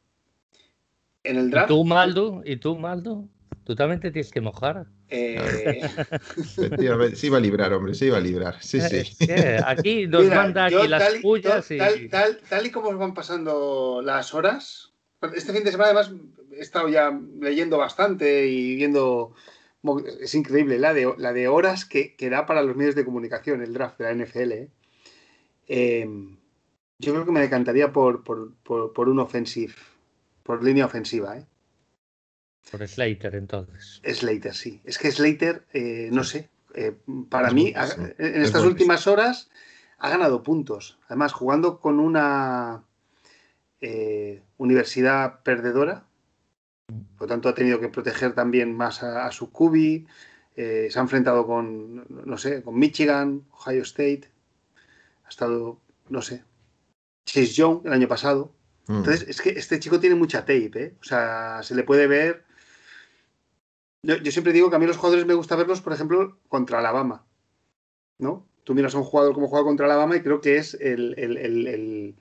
en 1.23 1.37
el 1.37 1.47
¿Y 1.47 1.51
draft, 1.51 1.67
tú, 1.69 1.83
Maldo? 1.83 2.41
¿Y 2.45 2.57
tú, 2.57 2.77
Maldo? 2.77 3.27
Tú 3.63 3.75
también 3.75 3.99
te 3.99 4.11
tienes 4.11 4.31
que 4.31 4.39
mojar. 4.39 4.87
eh, 5.09 5.81
se 7.15 7.27
iba 7.27 7.37
a 7.37 7.41
librar, 7.41 7.73
hombre, 7.73 7.93
se 7.93 8.05
iba 8.05 8.17
a 8.17 8.21
librar. 8.21 8.61
Sí, 8.61 8.79
sí. 8.79 8.97
Es 8.97 9.17
que 9.17 9.59
aquí 9.65 10.07
nos 10.07 10.23
mira, 10.23 10.35
manda 10.35 10.65
aquí 10.65 10.87
las 10.87 11.03
tal, 11.03 11.17
y- 11.17 11.21
pullas 11.21 11.71
y... 11.71 11.77
tal, 11.77 12.09
tal, 12.09 12.39
tal 12.49 12.65
y 12.65 12.71
como 12.71 12.95
van 12.97 13.13
pasando 13.13 14.01
las 14.03 14.33
horas, 14.33 14.93
este 15.35 15.51
fin 15.53 15.63
de 15.63 15.71
semana 15.71 15.89
además 15.91 16.11
he 16.53 16.61
estado 16.61 16.87
ya 16.87 17.11
leyendo 17.39 17.77
bastante 17.77 18.47
y 18.47 18.75
viendo, 18.75 19.33
es 20.19 20.35
increíble 20.35 20.79
la 20.79 20.93
de, 20.93 21.13
la 21.17 21.33
de 21.33 21.47
horas 21.47 21.85
que, 21.85 22.15
que 22.15 22.29
da 22.29 22.45
para 22.45 22.61
los 22.63 22.75
medios 22.75 22.95
de 22.95 23.05
comunicación 23.05 23.61
el 23.61 23.73
draft 23.73 23.97
de 23.99 24.03
la 24.05 24.11
NFL. 24.25 24.51
¿eh? 24.53 24.69
Eh, 25.67 26.07
yo 26.99 27.13
creo 27.13 27.25
que 27.25 27.31
me 27.31 27.41
decantaría 27.41 27.91
por, 27.93 28.23
por, 28.23 28.55
por, 28.63 28.91
por 28.93 29.07
un 29.09 29.19
offensive, 29.19 29.73
por 30.43 30.63
línea 30.63 30.85
ofensiva. 30.85 31.37
¿eh? 31.37 31.45
Por 32.71 32.85
Slater, 32.87 33.35
entonces. 33.35 34.01
Slater, 34.03 34.53
sí. 34.53 34.81
Es 34.83 34.97
que 34.97 35.11
Slater, 35.11 35.65
eh, 35.73 36.09
no 36.11 36.23
sé, 36.23 36.49
para 37.29 37.47
Es 37.49 37.53
mí, 37.53 37.73
ha- 37.75 37.85
en 38.17 38.35
Es 38.35 38.47
estas 38.47 38.63
últimas 38.63 39.07
horas 39.07 39.49
ha 39.99 40.09
ganado 40.09 40.43
puntos. 40.43 40.99
Además, 41.07 41.33
jugando 41.33 41.79
con 41.79 41.99
una 41.99 42.83
universidad 44.57 45.43
perdedora, 45.43 46.06
por 46.87 47.21
lo 47.21 47.27
tanto 47.27 47.49
ha 47.49 47.53
tenido 47.55 47.79
que 47.79 47.89
proteger 47.89 48.33
también 48.33 48.75
más 48.75 49.03
a, 49.03 49.25
a 49.25 49.31
su 49.31 49.51
cubi. 49.51 50.07
eh, 50.55 50.87
se 50.89 50.97
ha 50.99 51.01
enfrentado 51.01 51.45
con, 51.45 52.05
no 52.25 52.37
sé, 52.37 52.63
con 52.63 52.77
Michigan, 52.79 53.43
Ohio 53.51 53.83
State. 53.83 54.29
Ha 55.25 55.29
estado, 55.29 55.79
no 56.09 56.21
sé, 56.21 56.43
Chase 57.25 57.47
Young 57.53 57.81
el 57.85 57.93
año 57.93 58.07
pasado. 58.07 58.53
Mm. 58.87 58.97
Entonces, 58.97 59.27
es 59.27 59.41
que 59.41 59.49
este 59.49 59.79
chico 59.79 59.99
tiene 59.99 60.15
mucha 60.15 60.41
tape, 60.41 60.71
¿eh? 60.75 60.93
O 61.01 61.03
sea, 61.03 61.61
se 61.61 61.75
le 61.75 61.83
puede 61.83 62.07
ver. 62.07 62.45
Yo, 64.03 64.15
yo 64.17 64.31
siempre 64.31 64.53
digo 64.53 64.69
que 64.69 64.77
a 64.77 64.79
mí 64.79 64.87
los 64.87 64.97
jugadores 64.97 65.25
me 65.25 65.33
gusta 65.33 65.55
verlos, 65.57 65.81
por 65.81 65.91
ejemplo, 65.93 66.37
contra 66.47 66.79
Alabama. 66.79 67.25
¿No? 68.19 68.47
Tú 68.63 68.73
miras 68.73 68.95
a 68.95 68.97
un 68.97 69.03
jugador 69.03 69.33
como 69.33 69.47
juega 69.47 69.65
contra 69.65 69.85
Alabama 69.85 70.15
y 70.15 70.21
creo 70.21 70.39
que 70.41 70.55
es 70.57 70.73
el. 70.75 71.13
el- 71.17 71.37
el- 71.37 71.67
el- 71.67 72.15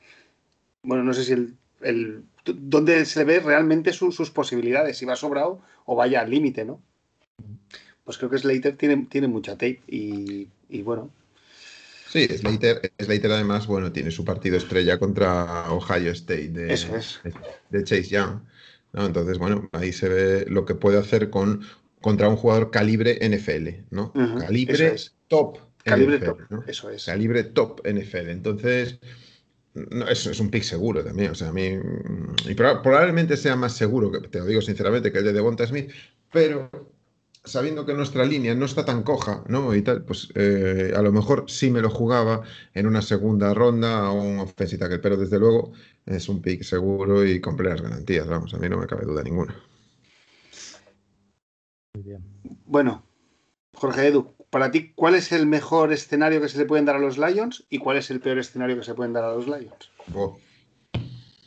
bueno, 0.82 1.04
no 1.04 1.14
sé 1.14 1.24
si 1.24 1.32
el. 1.80 2.24
Donde 2.46 3.04
se 3.04 3.24
ve 3.24 3.40
realmente 3.40 3.92
su- 3.92 4.12
sus 4.12 4.30
posibilidades, 4.30 4.96
si 4.98 5.04
va 5.04 5.16
sobrado 5.16 5.60
o 5.84 5.96
vaya 5.96 6.20
al 6.20 6.30
límite, 6.30 6.64
¿no? 6.64 6.80
Pues 8.04 8.18
creo 8.18 8.30
que 8.30 8.38
Slater 8.38 8.76
tiene, 8.76 9.06
tiene 9.10 9.28
mucha 9.28 9.52
tape 9.52 9.80
y, 9.88 10.48
y 10.68 10.82
bueno, 10.82 11.10
Sí, 12.08 12.24
Slater, 12.28 12.92
Slater 12.98 13.32
además, 13.32 13.66
bueno, 13.66 13.90
tiene 13.92 14.10
su 14.12 14.24
partido 14.24 14.56
estrella 14.56 14.98
contra 14.98 15.70
Ohio 15.72 16.12
State 16.12 16.48
de, 16.48 16.72
Eso 16.72 16.96
es. 16.96 17.20
de, 17.24 17.34
de 17.70 17.84
Chase 17.84 18.04
Young. 18.08 18.40
¿no? 18.92 19.04
Entonces, 19.06 19.38
bueno, 19.38 19.68
ahí 19.72 19.92
se 19.92 20.08
ve 20.08 20.46
lo 20.48 20.64
que 20.64 20.74
puede 20.76 20.98
hacer 20.98 21.28
con, 21.30 21.62
contra 22.00 22.28
un 22.28 22.36
jugador 22.36 22.70
calibre 22.70 23.18
NFL, 23.28 23.84
¿no? 23.90 24.12
Calibre 24.38 24.94
es. 24.94 25.14
top. 25.28 25.58
calibre 25.82 26.16
NFL, 26.18 26.24
top. 26.26 26.40
¿no? 26.48 26.64
Eso 26.68 26.90
es. 26.90 27.04
Calibre 27.04 27.42
top 27.42 27.80
NFL. 27.86 28.30
Entonces, 28.30 28.98
no, 29.90 30.08
eso 30.08 30.30
es 30.30 30.40
un 30.40 30.50
pick 30.50 30.62
seguro 30.62 31.04
también. 31.04 31.30
O 31.32 31.34
sea, 31.34 31.48
a 31.48 31.52
mí. 31.52 31.70
mm, 31.76 32.48
Y 32.50 32.54
proba- 32.54 32.82
probablemente 32.82 33.36
sea 33.36 33.56
más 33.56 33.72
seguro, 33.76 34.10
que 34.10 34.20
te 34.28 34.38
lo 34.38 34.46
digo 34.46 34.60
sinceramente, 34.62 35.12
que 35.12 35.18
el 35.18 35.24
de 35.24 35.32
Devonta 35.32 35.66
Smith, 35.66 35.90
pero 36.32 36.70
sabiendo 37.44 37.86
que 37.86 37.94
nuestra 37.94 38.24
línea 38.24 38.54
no 38.56 38.64
está 38.66 38.84
tan 38.84 39.02
coja, 39.04 39.44
¿no? 39.48 39.74
Y 39.74 39.82
tal, 39.82 40.02
pues 40.04 40.28
eh, 40.34 40.92
a 40.96 41.02
lo 41.02 41.12
mejor 41.12 41.44
sí 41.48 41.70
me 41.70 41.80
lo 41.80 41.90
jugaba 41.90 42.42
en 42.74 42.86
una 42.86 43.02
segunda 43.02 43.54
ronda 43.54 44.10
o 44.10 44.20
un 44.22 44.40
offensive 44.40 44.80
tackle, 44.80 44.98
pero 44.98 45.16
desde 45.16 45.38
luego 45.38 45.72
es 46.06 46.28
un 46.28 46.42
pick 46.42 46.62
seguro 46.64 47.24
y 47.24 47.40
con 47.40 47.56
plenas 47.56 47.82
garantías, 47.82 48.26
vamos, 48.26 48.52
a 48.54 48.58
mí 48.58 48.68
no 48.68 48.78
me 48.78 48.86
cabe 48.86 49.04
duda 49.06 49.22
ninguna. 49.22 49.54
Muy 51.94 52.02
bien. 52.04 52.22
Bueno, 52.66 53.02
Jorge 53.74 54.08
Edu, 54.08 54.34
para 54.50 54.70
ti, 54.70 54.92
¿cuál 54.94 55.14
es 55.14 55.32
el 55.32 55.46
mejor 55.46 55.92
escenario 55.92 56.40
que 56.40 56.48
se 56.48 56.58
le 56.58 56.64
pueden 56.66 56.84
dar 56.84 56.96
a 56.96 57.00
los 57.00 57.18
Lions 57.18 57.64
y 57.68 57.78
cuál 57.78 57.96
es 57.98 58.10
el 58.10 58.20
peor 58.20 58.38
escenario 58.38 58.76
que 58.76 58.84
se 58.84 58.94
pueden 58.94 59.12
dar 59.12 59.24
a 59.24 59.32
los 59.34 59.46
Lions? 59.46 59.90
Oh, 60.14 60.38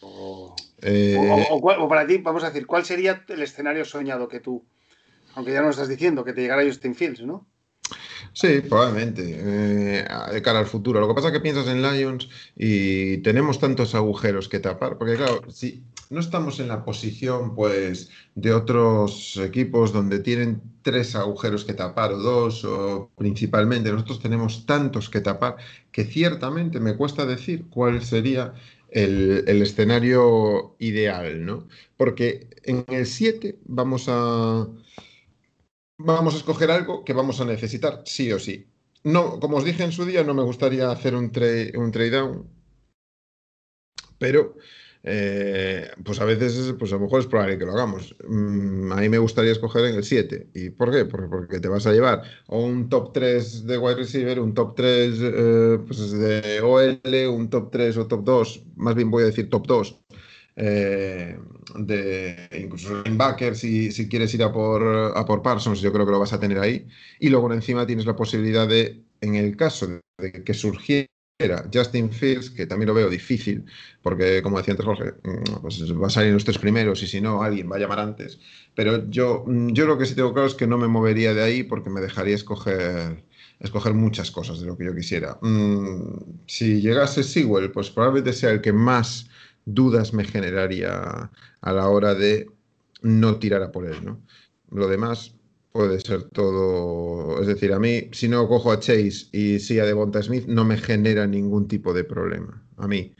O, 0.01 0.55
eh, 0.81 1.15
o- 1.17 1.55
o 1.55 1.61
cuál- 1.61 1.79
o 1.81 1.87
para 1.87 2.05
ti, 2.07 2.17
vamos 2.19 2.43
a 2.43 2.47
decir, 2.47 2.65
¿cuál 2.67 2.85
sería 2.85 3.23
el 3.27 3.41
escenario 3.41 3.83
soñado 3.85 4.27
que 4.27 4.39
tú, 4.39 4.63
aunque 5.35 5.51
ya 5.53 5.61
no 5.61 5.69
estás 5.69 5.87
diciendo, 5.89 6.23
que 6.23 6.33
te 6.33 6.41
llegara 6.41 6.63
Justin 6.63 6.95
Fields, 6.95 7.21
¿no? 7.21 7.47
Sí, 8.33 8.61
probablemente, 8.61 9.23
eh, 9.25 10.05
de 10.31 10.41
cara 10.41 10.59
al 10.59 10.67
futuro. 10.67 10.99
Lo 10.99 11.07
que 11.07 11.13
pasa 11.15 11.27
es 11.27 11.33
que 11.33 11.39
piensas 11.39 11.67
en 11.67 11.81
Lions 11.81 12.29
y 12.55 13.17
tenemos 13.19 13.59
tantos 13.59 13.95
agujeros 13.95 14.47
que 14.47 14.59
tapar, 14.59 14.97
porque 14.97 15.15
claro, 15.15 15.41
si 15.51 15.83
no 16.09 16.19
estamos 16.19 16.59
en 16.59 16.67
la 16.67 16.83
posición 16.83 17.55
pues 17.55 18.09
de 18.35 18.53
otros 18.53 19.37
equipos 19.37 19.93
donde 19.93 20.19
tienen 20.19 20.61
tres 20.81 21.15
agujeros 21.15 21.65
que 21.65 21.73
tapar 21.75 22.13
o 22.13 22.17
dos, 22.17 22.65
o 22.65 23.11
principalmente 23.15 23.91
nosotros 23.91 24.19
tenemos 24.19 24.65
tantos 24.65 25.09
que 25.09 25.21
tapar 25.21 25.57
que 25.91 26.05
ciertamente 26.05 26.79
me 26.79 26.95
cuesta 26.97 27.25
decir 27.25 27.65
cuál 27.69 28.03
sería 28.03 28.53
el, 28.89 29.61
escenario 29.61 30.75
ideal, 30.79 31.45
¿no? 31.45 31.67
Porque 31.95 32.49
en 32.63 32.85
el 32.87 33.05
7 33.05 33.59
vamos 33.65 34.05
a, 34.07 34.67
vamos 35.97 36.33
a 36.33 36.37
escoger 36.37 36.71
algo 36.71 37.05
que 37.05 37.13
vamos 37.13 37.39
a 37.39 37.45
necesitar, 37.45 38.01
sí 38.05 38.31
o 38.31 38.39
sí. 38.39 38.67
No, 39.03 39.39
como 39.39 39.57
os 39.57 39.63
dije 39.65 39.83
en 39.83 39.91
su 39.91 40.05
día, 40.05 40.23
no 40.23 40.33
me 40.33 40.43
gustaría 40.43 40.91
hacer 40.91 41.15
un, 41.15 41.31
un 41.75 41.91
trade 41.91 42.09
down, 42.09 42.49
pero 44.17 44.55
eh, 45.03 45.89
pues 46.03 46.19
a 46.19 46.25
veces, 46.25 46.73
pues 46.77 46.91
a 46.91 46.95
lo 46.95 47.03
mejor 47.03 47.21
es 47.21 47.27
probable 47.27 47.57
que 47.57 47.65
lo 47.65 47.71
hagamos. 47.71 48.15
Mm, 48.27 48.91
a 48.91 48.95
mí 48.97 49.09
me 49.09 49.17
gustaría 49.17 49.51
escoger 49.51 49.85
en 49.85 49.95
el 49.95 50.03
7. 50.03 50.49
¿Y 50.53 50.69
por 50.71 50.91
qué? 50.91 51.05
Porque, 51.05 51.59
te 51.59 51.67
vas 51.67 51.87
a 51.87 51.93
llevar 51.93 52.23
un 52.47 52.89
top 52.89 53.13
3 53.13 53.65
de 53.65 53.77
wide 53.77 53.95
receiver, 53.95 54.39
un 54.39 54.53
top 54.53 54.75
3 54.75 55.19
eh, 55.21 55.79
pues 55.85 56.11
de 56.11 56.61
OL, 56.61 56.99
un 57.29 57.49
top 57.49 57.71
3 57.71 57.97
o 57.97 58.07
top 58.07 58.23
2, 58.23 58.63
más 58.75 58.95
bien 58.95 59.09
voy 59.09 59.23
a 59.23 59.27
decir 59.27 59.49
top 59.49 59.67
2. 59.67 60.01
Eh, 60.61 61.39
de 61.77 62.49
incluso 62.59 63.01
linebacker 63.03 63.55
si, 63.55 63.91
si 63.93 64.09
quieres 64.09 64.33
ir 64.33 64.43
a 64.43 64.51
por, 64.51 64.83
a 65.15 65.25
por 65.25 65.41
Parsons, 65.41 65.79
yo 65.79 65.93
creo 65.93 66.05
que 66.05 66.11
lo 66.11 66.19
vas 66.19 66.33
a 66.33 66.39
tener 66.39 66.59
ahí. 66.59 66.87
Y 67.19 67.29
luego 67.29 67.51
encima 67.53 67.87
tienes 67.87 68.05
la 68.05 68.15
posibilidad 68.15 68.67
de, 68.67 69.01
en 69.21 69.35
el 69.35 69.55
caso 69.55 69.87
de 70.17 70.43
que 70.43 70.53
surgiera 70.53 71.07
Justin 71.73 72.11
Fields, 72.11 72.49
que 72.49 72.65
también 72.65 72.87
lo 72.87 72.93
veo 72.93 73.09
difícil, 73.09 73.65
porque 74.01 74.41
como 74.41 74.57
decía 74.57 74.73
antes 74.73 74.85
Jorge, 74.85 75.13
mm, 75.23 75.61
pues 75.61 75.81
va 75.93 76.07
a 76.07 76.09
salir 76.09 76.33
los 76.33 76.43
tres 76.43 76.57
primeros 76.57 77.01
y 77.01 77.07
si 77.07 77.21
no, 77.21 77.41
alguien 77.41 77.71
va 77.71 77.77
a 77.77 77.79
llamar 77.79 77.99
antes. 77.99 78.39
Pero 78.75 79.09
yo, 79.09 79.45
mm, 79.47 79.69
yo 79.69 79.85
lo 79.85 79.97
que 79.97 80.05
sí 80.05 80.15
tengo 80.15 80.33
claro 80.33 80.47
es 80.49 80.55
que 80.55 80.67
no 80.67 80.77
me 80.77 80.87
movería 80.87 81.33
de 81.33 81.41
ahí 81.41 81.63
porque 81.63 81.89
me 81.89 82.01
dejaría 82.01 82.35
escoger, 82.35 83.23
escoger 83.59 83.93
muchas 83.93 84.31
cosas 84.31 84.59
de 84.59 84.67
lo 84.67 84.77
que 84.77 84.85
yo 84.85 84.95
quisiera. 84.95 85.37
Mm, 85.41 86.41
si 86.45 86.81
llegase 86.81 87.23
Sewell, 87.23 87.71
pues 87.71 87.89
probablemente 87.89 88.33
sea 88.33 88.51
el 88.51 88.61
que 88.61 88.73
más 88.73 89.29
dudas 89.65 90.13
me 90.13 90.25
generaría 90.25 91.31
a 91.61 91.73
la 91.73 91.87
hora 91.87 92.15
de 92.15 92.49
no 93.01 93.39
tirar 93.39 93.63
a 93.63 93.71
por 93.71 93.85
él, 93.85 94.03
¿no? 94.03 94.21
Lo 94.71 94.87
demás, 94.87 95.33
puede 95.71 95.99
ser 95.99 96.23
todo. 96.23 97.41
Es 97.41 97.47
decir, 97.47 97.73
a 97.73 97.79
mí, 97.79 98.09
si 98.11 98.27
no 98.27 98.47
cojo 98.47 98.71
a 98.71 98.79
Chase 98.79 99.27
y 99.31 99.59
sí 99.59 99.79
a 99.79 99.85
Devonta 99.85 100.21
Smith, 100.21 100.45
no 100.47 100.65
me 100.65 100.77
genera 100.77 101.27
ningún 101.27 101.67
tipo 101.67 101.93
de 101.93 102.03
problema. 102.03 102.63
A 102.77 102.87
mí. 102.87 103.15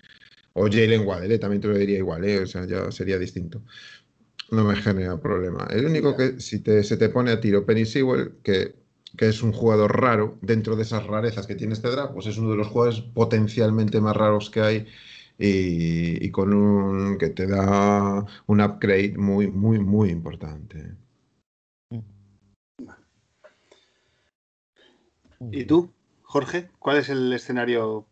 O 0.54 0.66
Jalen 0.66 1.06
Waddell, 1.08 1.32
¿eh? 1.34 1.40
también 1.40 1.62
te 1.62 1.68
lo 1.68 1.78
diría 1.78 1.98
igual, 2.00 2.26
¿eh? 2.26 2.40
o 2.40 2.48
sea, 2.48 2.66
ya 2.66 2.92
sería 2.92 3.18
distinto. 3.20 3.64
No 4.52 4.64
me 4.66 4.76
genera 4.76 5.20
problema. 5.22 5.68
El 5.72 5.86
único 5.86 6.18
que 6.18 6.40
si 6.42 6.60
te, 6.62 6.84
se 6.84 6.98
te 6.98 7.10
pone 7.10 7.32
a 7.32 7.40
tiro 7.40 7.66
Penny 7.66 7.86
Sewell, 7.86 8.34
que, 8.44 8.76
que 9.18 9.28
es 9.30 9.44
un 9.44 9.54
jugador 9.54 10.02
raro, 10.02 10.38
dentro 10.42 10.76
de 10.76 10.84
esas 10.84 11.06
rarezas 11.08 11.48
que 11.48 11.56
tiene 11.56 11.74
este 11.74 11.90
draft, 11.90 12.14
pues 12.14 12.28
es 12.28 12.38
uno 12.38 12.52
de 12.52 12.58
los 12.58 12.68
jugadores 12.68 13.02
potencialmente 13.02 14.02
más 14.02 14.16
raros 14.18 14.50
que 14.50 14.62
hay 14.62 14.88
y, 15.38 16.26
y 16.26 16.32
con 16.32 16.54
un 16.54 17.18
que 17.18 17.30
te 17.30 17.48
da 17.48 18.26
un 18.48 18.62
upgrade 18.62 19.16
muy, 19.18 19.48
muy, 19.48 19.80
muy 19.80 20.10
importante. 20.10 20.96
¿Y 25.52 25.66
tú, 25.66 25.92
Jorge? 26.24 26.70
¿Cuál 26.80 26.98
es 26.98 27.10
el 27.10 27.32
escenario 27.34 28.08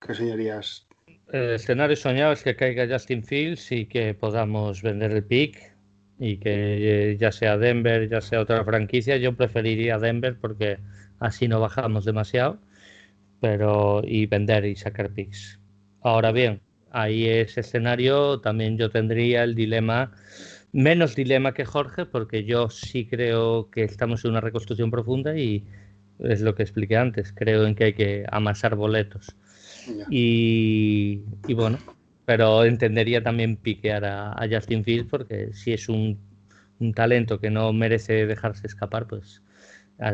que 0.00 0.14
soñarías? 0.14 0.86
El 1.32 1.50
escenario 1.50 1.96
soñado 1.96 2.32
es 2.32 2.42
que 2.42 2.56
caiga 2.56 2.88
Justin 2.88 3.22
Fields 3.22 3.70
y 3.70 3.86
que 3.86 4.14
podamos 4.14 4.82
vender 4.82 5.12
el 5.12 5.24
pick 5.24 5.72
y 6.18 6.38
que 6.38 7.12
eh, 7.12 7.16
ya 7.16 7.30
sea 7.32 7.56
Denver, 7.56 8.08
ya 8.08 8.20
sea 8.20 8.40
otra 8.40 8.64
franquicia. 8.64 9.16
Yo 9.16 9.36
preferiría 9.36 9.98
Denver 9.98 10.36
porque 10.40 10.78
así 11.20 11.46
no 11.48 11.60
bajamos 11.60 12.04
demasiado, 12.04 12.58
pero 13.40 14.02
y 14.04 14.26
vender 14.26 14.64
y 14.64 14.74
sacar 14.74 15.10
picks. 15.10 15.60
Ahora 16.02 16.32
bien, 16.32 16.60
ahí 16.90 17.28
ese 17.28 17.60
escenario 17.60 18.40
también 18.40 18.76
yo 18.76 18.90
tendría 18.90 19.44
el 19.44 19.54
dilema 19.54 20.12
menos 20.72 21.16
dilema 21.16 21.52
que 21.52 21.64
Jorge, 21.64 22.06
porque 22.06 22.44
yo 22.44 22.70
sí 22.70 23.06
creo 23.06 23.70
que 23.70 23.84
estamos 23.84 24.24
en 24.24 24.32
una 24.32 24.40
reconstrucción 24.40 24.90
profunda 24.90 25.36
y 25.36 25.64
es 26.24 26.40
lo 26.40 26.54
que 26.54 26.62
expliqué 26.62 26.96
antes. 26.96 27.32
Creo 27.32 27.66
en 27.66 27.74
que 27.74 27.84
hay 27.84 27.92
que 27.94 28.26
amasar 28.30 28.76
boletos. 28.76 29.34
Y, 30.10 31.22
bueno, 31.54 31.78
pero 32.24 32.64
entendería 32.64 33.22
también 33.22 33.56
piquear 33.56 34.04
a, 34.04 34.48
Justin 34.50 34.84
Fields 34.84 35.08
porque 35.10 35.52
si 35.52 35.72
es 35.72 35.88
un, 35.88 36.18
talento 36.94 37.40
que 37.40 37.50
no 37.50 37.72
merece 37.72 38.26
dejarse 38.26 38.66
escapar, 38.66 39.06
pues 39.06 39.42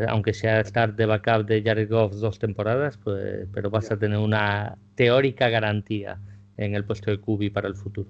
aunque 0.09 0.33
sea 0.33 0.59
estar 0.59 0.95
de 0.95 1.05
backup 1.05 1.45
de 1.45 1.63
Jared 1.63 1.89
Goff 1.89 2.15
dos 2.15 2.39
temporadas, 2.39 2.97
pues, 2.97 3.47
pero 3.53 3.69
vas 3.69 3.89
a 3.89 3.97
tener 3.97 4.17
una 4.17 4.77
teórica 4.95 5.47
garantía 5.47 6.19
en 6.57 6.75
el 6.75 6.83
puesto 6.83 7.09
de 7.09 7.19
Kubi 7.19 7.49
para 7.49 7.69
el 7.69 7.75
futuro. 7.75 8.09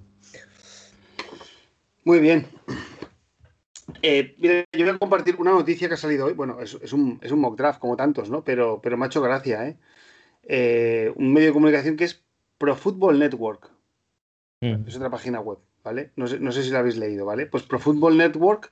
Muy 2.03 2.19
bien. 2.19 2.47
Eh, 4.01 4.35
mira, 4.39 4.65
yo 4.71 4.85
voy 4.85 4.95
a 4.95 4.97
compartir 4.97 5.35
una 5.37 5.51
noticia 5.51 5.87
que 5.87 5.93
ha 5.93 5.97
salido 5.97 6.25
hoy. 6.25 6.33
Bueno, 6.33 6.59
es, 6.61 6.93
un, 6.93 7.19
mock 7.35 7.57
draft 7.57 7.79
como 7.79 7.95
tantos, 7.95 8.29
¿no? 8.29 8.43
Pero, 8.43 8.81
pero 8.81 8.97
me 8.97 9.05
ha 9.05 9.07
hecho 9.07 9.21
gracia, 9.21 9.67
¿eh? 9.67 9.77
¿eh? 10.43 11.13
un 11.15 11.33
medio 11.33 11.47
de 11.47 11.53
comunicación 11.53 11.95
que 11.95 12.05
es 12.05 12.23
Pro 12.57 12.75
Football 12.75 13.19
Network. 13.19 13.71
Mm. 14.61 14.87
Es 14.87 14.95
otra 14.95 15.09
página 15.09 15.39
web, 15.39 15.59
¿vale? 15.83 16.11
No 16.15 16.27
sé, 16.27 16.63
si 16.63 16.69
la 16.69 16.79
habéis 16.79 16.97
leído, 16.97 17.25
¿vale? 17.25 17.45
Pues 17.45 17.63
Pro 17.63 17.79
Football 17.79 18.17
Network 18.17 18.71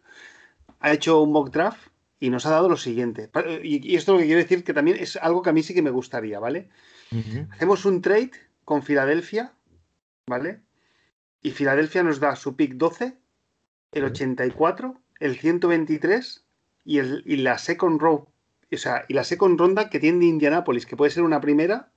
ha 0.80 0.92
hecho 0.92 1.22
un 1.22 1.32
mock 1.32 1.52
draft 1.52 1.88
y 2.20 2.30
nos 2.30 2.46
ha 2.46 2.52
dado 2.52 2.70
lo 2.70 2.78
siguiente. 2.78 3.30
Y, 3.64 3.96
esto 3.96 4.14
lo 4.14 4.20
que 4.20 4.26
quiero 4.26 4.42
decir 4.42 4.64
que 4.64 4.74
también 4.74 4.98
es 5.00 5.16
algo 5.16 5.42
que 5.42 5.50
a 5.50 5.54
mí 5.54 5.64
sí 5.64 5.74
que 5.74 5.82
me 5.82 5.92
gustaría, 5.92 6.40
¿vale? 6.40 6.70
Hacemos 7.52 7.86
un 7.86 8.02
trade 8.02 8.32
con 8.66 8.84
Filadelfia, 8.84 9.54
¿vale? 10.28 10.62
Y 11.42 11.52
Filadelfia 11.52 12.04
nos 12.04 12.20
da 12.20 12.36
su 12.36 12.56
pick 12.56 12.74
12, 12.74 13.18
el 13.92 14.04
84 14.04 15.00
el 15.20 15.38
123 15.38 16.46
y, 16.84 17.00
el, 17.00 17.24
y 17.26 17.38
la 17.38 17.58
second 17.58 18.00
row, 18.00 18.28
o 18.72 18.78
sea, 18.78 19.06
y 19.08 19.14
la 19.14 19.24
second 19.24 19.60
ronda 19.60 19.90
que 19.90 20.00
tiene 20.00 20.26
Indianapolis, 20.26 20.86
que 20.86 20.98
puede 20.98 21.12
ser 21.12 21.24
una 21.24 21.42
primera 21.42 21.90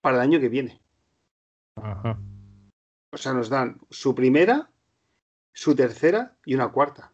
para 0.00 0.16
el 0.16 0.22
año 0.22 0.40
que 0.40 0.48
viene. 0.48 0.80
Ajá. 1.76 2.18
O 3.12 3.16
sea, 3.16 3.32
nos 3.32 3.48
dan 3.48 3.78
su 3.90 4.14
primera, 4.14 4.70
su 5.52 5.74
tercera 5.74 6.36
y 6.44 6.54
una 6.54 6.68
cuarta. 6.68 7.12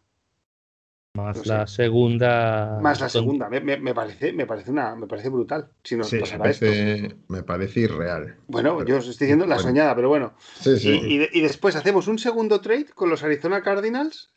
Más 1.13 1.45
la 1.45 1.67
segunda. 1.67 2.79
Más 2.81 3.01
la 3.01 3.09
segunda. 3.09 3.49
Me, 3.49 3.93
parece, 3.93 4.31
me 4.31 4.45
parece 4.45 4.71
una, 4.71 4.95
me 4.95 5.07
parece 5.07 5.27
brutal. 5.27 5.69
Si 5.83 5.97
nos 5.97 6.07
sí, 6.07 6.21
me 6.21 6.37
parece, 6.37 7.17
me 7.27 7.43
parece 7.43 7.81
irreal. 7.81 8.37
Bueno, 8.47 8.85
yo 8.85 8.97
os 8.97 9.07
estoy 9.07 9.27
diciendo 9.27 9.45
la 9.45 9.59
soñada, 9.59 9.93
pero 9.93 10.07
bueno. 10.07 10.33
Sí, 10.39 10.77
sí. 10.77 11.01
Y, 11.03 11.37
y, 11.37 11.41
después 11.41 11.75
hacemos 11.75 12.07
un 12.07 12.17
segundo 12.17 12.61
trade 12.61 12.85
con 12.95 13.09
los 13.09 13.23
Arizona 13.23 13.61
Cardinals 13.61 14.29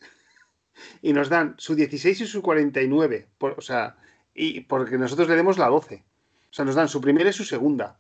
y 1.04 1.12
nos 1.12 1.28
dan 1.28 1.54
su 1.58 1.74
16 1.74 2.22
y 2.22 2.26
su 2.26 2.40
49. 2.40 3.28
o 3.38 3.60
sea, 3.60 3.96
y 4.34 4.60
porque 4.60 4.96
nosotros 4.96 5.28
le 5.28 5.36
demos 5.36 5.58
la 5.58 5.68
12. 5.68 5.96
O 5.96 6.02
sea, 6.50 6.64
nos 6.64 6.74
dan 6.74 6.88
su 6.88 7.02
primera 7.02 7.28
y 7.28 7.32
su 7.34 7.44
segunda. 7.44 7.98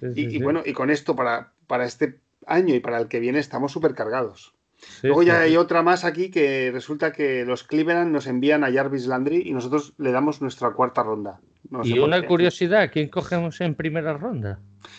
y, 0.00 0.42
bueno, 0.42 0.62
y 0.64 0.72
con 0.72 0.88
esto 0.88 1.14
para, 1.14 1.52
para 1.66 1.84
este 1.84 2.18
año 2.46 2.74
y 2.74 2.80
para 2.80 2.98
el 2.98 3.08
que 3.08 3.20
viene 3.20 3.40
estamos 3.40 3.72
súper 3.72 3.94
cargados. 3.94 4.54
Luego 5.02 5.22
ya 5.22 5.40
hay 5.40 5.58
otra 5.58 5.82
más 5.82 6.06
aquí 6.06 6.30
que 6.30 6.70
resulta 6.72 7.12
que 7.12 7.44
los 7.44 7.62
Cleveland 7.62 8.10
nos 8.10 8.26
envían 8.26 8.64
a 8.64 8.72
Jarvis 8.72 9.06
Landry 9.06 9.42
y 9.44 9.52
nosotros 9.52 9.92
le 9.98 10.10
damos 10.10 10.40
nuestra 10.40 10.70
cuarta 10.72 11.02
ronda. 11.02 11.40
Y 11.82 11.98
una 11.98 12.26
curiosidad, 12.26 12.90
¿quién 12.92 13.08
cogemos 13.08 13.60
en 13.60 13.74
primera 13.74 14.14
ronda? 14.14 14.58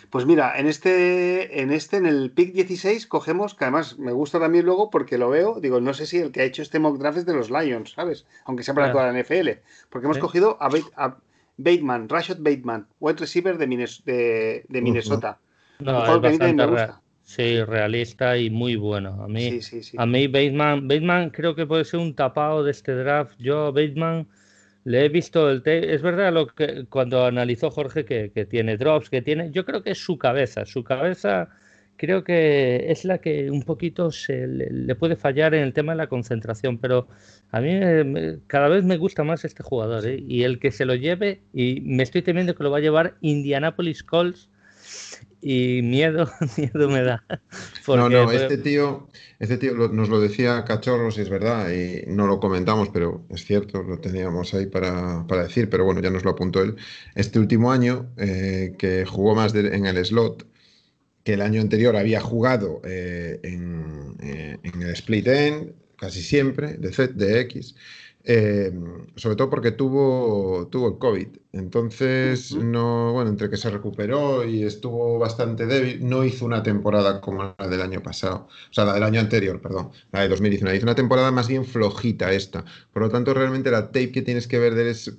Pues 0.09 0.25
mira, 0.25 0.57
en 0.57 0.67
este, 0.67 1.61
en 1.61 1.71
este, 1.71 1.97
en 1.97 2.05
el 2.05 2.31
pick 2.31 2.53
16, 2.53 3.05
cogemos, 3.07 3.53
que 3.53 3.65
además 3.65 3.99
me 3.99 4.11
gusta 4.11 4.39
también 4.39 4.65
luego 4.65 4.89
porque 4.89 5.17
lo 5.17 5.29
veo, 5.29 5.59
digo, 5.59 5.79
no 5.79 5.93
sé 5.93 6.05
si 6.05 6.17
el 6.17 6.31
que 6.31 6.41
ha 6.41 6.45
hecho 6.45 6.61
este 6.61 6.79
mock 6.79 6.97
draft 6.97 7.19
es 7.19 7.25
de 7.25 7.33
los 7.33 7.49
Lions, 7.49 7.91
¿sabes? 7.91 8.25
Aunque 8.45 8.63
sea 8.63 8.73
para 8.73 8.91
toda 8.91 9.11
la 9.11 9.19
NFL. 9.19 9.49
Porque 9.89 10.05
hemos 10.05 10.17
cogido 10.17 10.57
a, 10.59 11.17
Bateman, 11.57 12.09
Rashad 12.09 12.37
Bateman, 12.39 12.87
wide 12.99 13.17
receiver 13.17 13.57
de, 13.57 14.63
de, 14.67 14.81
Minnesota. 14.81 15.37
No, 15.79 16.19
me 16.19 16.65
gusta. 16.65 17.01
Sí, 17.23 17.63
realista 17.63 18.37
y 18.37 18.51
muy 18.51 18.75
bueno. 18.75 19.23
A 19.23 19.27
mí, 19.27 19.59
a 19.97 20.05
mí 20.05 20.27
Bateman, 20.27 20.87
Bateman 20.87 21.31
creo 21.31 21.55
que 21.55 21.65
puede 21.65 21.83
ser 21.83 21.99
un 21.99 22.13
tapado 22.13 22.63
de 22.63 22.71
este 22.71 22.93
draft. 22.93 23.35
Yo 23.39 23.73
Bateman 23.73 24.27
le 24.85 25.05
he 25.05 25.09
visto 25.09 25.49
el 25.49 25.63
es 25.65 26.01
verdad 26.01 26.31
lo 26.31 26.47
que 26.47 26.85
cuando 26.85 27.25
analizó 27.25 27.71
Jorge 27.71 28.05
que, 28.05 28.45
tiene 28.45 28.77
drops, 28.77 29.09
que 29.09 29.21
tiene, 29.21 29.51
yo 29.51 29.65
creo 29.65 29.83
que 29.83 29.91
es 29.91 29.97
su 29.97 30.17
cabeza, 30.17 30.65
su 30.65 30.83
cabeza 30.83 31.49
creo 31.97 32.23
que 32.23 32.91
es 32.91 33.03
la 33.03 33.17
que 33.17 33.49
un 33.49 33.63
poquito 33.63 34.11
se 34.11 34.47
le, 34.47 34.95
puede 34.95 35.15
fallar 35.15 35.55
en 35.55 35.63
el 35.63 35.73
tema 35.73 35.93
de 35.93 35.97
la 35.97 36.07
concentración, 36.07 36.77
pero 36.77 37.07
a 37.51 37.61
mí 37.61 37.71
cada 38.45 38.67
vez 38.69 38.83
me 38.83 38.97
gusta 38.97 39.23
más 39.23 39.43
este 39.43 39.63
jugador 39.63 40.05
¿eh? 40.05 40.23
y 40.27 40.43
el 40.43 40.59
que 40.59 40.71
se 40.71 40.85
lo 40.85 40.93
lleve 40.93 41.41
y 41.51 41.81
me 41.81 42.03
estoy 42.03 42.21
temiendo 42.21 42.53
que 42.53 42.63
lo 42.63 42.69
va 42.69 42.77
a 42.77 42.81
llevar 42.81 43.15
Indianapolis 43.21 44.03
Colts 44.03 44.49
y 45.47 45.83
miedo, 45.83 46.27
miedo 46.57 46.89
me 46.89 47.03
da. 47.03 47.23
no, 47.87 48.09
no, 48.09 48.31
este 48.31 48.57
tío, 48.57 49.07
este 49.37 49.57
tío 49.57 49.75
nos 49.75 50.09
lo 50.09 50.19
decía 50.19 50.65
Cachorros 50.65 51.19
y 51.19 51.21
es 51.21 51.29
verdad, 51.29 51.71
y 51.71 52.03
no 52.07 52.25
lo 52.25 52.39
comentamos, 52.39 52.89
pero 52.89 53.23
es 53.29 53.45
cierto, 53.45 53.83
lo 53.83 53.99
teníamos 53.99 54.55
ahí 54.55 54.65
para, 54.65 55.23
decir, 55.43 55.69
pero 55.69 55.85
bueno, 55.85 56.01
ya 56.01 56.09
nos 56.09 56.25
lo 56.25 56.31
apuntó 56.31 56.63
él. 56.63 56.77
Este 57.13 57.37
último 57.37 57.71
año, 57.71 58.11
eh, 58.17 58.73
que 58.79 59.05
jugó 59.05 59.35
más 59.35 59.53
en 59.53 59.85
el 59.85 60.03
slot, 60.03 60.47
que 61.23 61.33
el 61.33 61.41
año 61.41 61.61
anterior 61.61 61.95
había 61.95 62.21
jugado 62.21 62.81
eh, 62.83 63.39
en, 63.43 64.15
eh, 64.23 64.57
en, 64.63 64.81
el 64.81 64.89
split 64.89 65.27
end 65.27 65.73
casi 65.95 66.23
siempre, 66.23 66.73
de 66.73 66.91
Z, 66.91 67.13
de 67.13 67.41
X, 67.41 67.75
eh, 68.27 68.71
sobre 69.15 69.35
todo 69.35 69.51
porque 69.51 69.71
tuvo, 69.71 70.67
tuvo 70.71 70.87
el 70.89 70.97
COVID. 70.97 71.27
Entonces, 71.51 72.55
no, 72.55 73.13
bueno, 73.13 73.29
entre 73.29 73.51
que 73.51 73.57
se 73.57 73.69
recuperó 73.69 74.43
y 74.43 74.63
estuvo 74.63 75.19
bastante 75.19 75.67
débil, 75.67 76.07
no 76.07 76.25
hizo 76.25 76.45
una 76.45 76.63
temporada 76.63 77.21
como 77.21 77.55
la 77.57 77.67
del 77.67 77.81
año 77.81 78.01
pasado, 78.01 78.47
o 78.69 78.73
sea, 78.73 78.85
la 78.85 78.93
del 78.95 79.03
año 79.03 79.19
anterior, 79.19 79.61
perdón, 79.61 79.91
la 80.11 80.21
de 80.21 80.29
2019. 80.29 80.75
Hizo 80.75 80.85
una 80.85 80.95
temporada 80.95 81.31
más 81.31 81.47
bien 81.47 81.65
flojita 81.65 82.33
esta. 82.33 82.65
Por 82.91 83.03
lo 83.03 83.09
tanto, 83.09 83.33
realmente 83.33 83.69
la 83.69 83.87
tape 83.87 84.11
que 84.11 84.23
tienes 84.23 84.47
que 84.47 84.57
ver 84.57 84.73
de 84.73 84.89
es, 84.89 85.15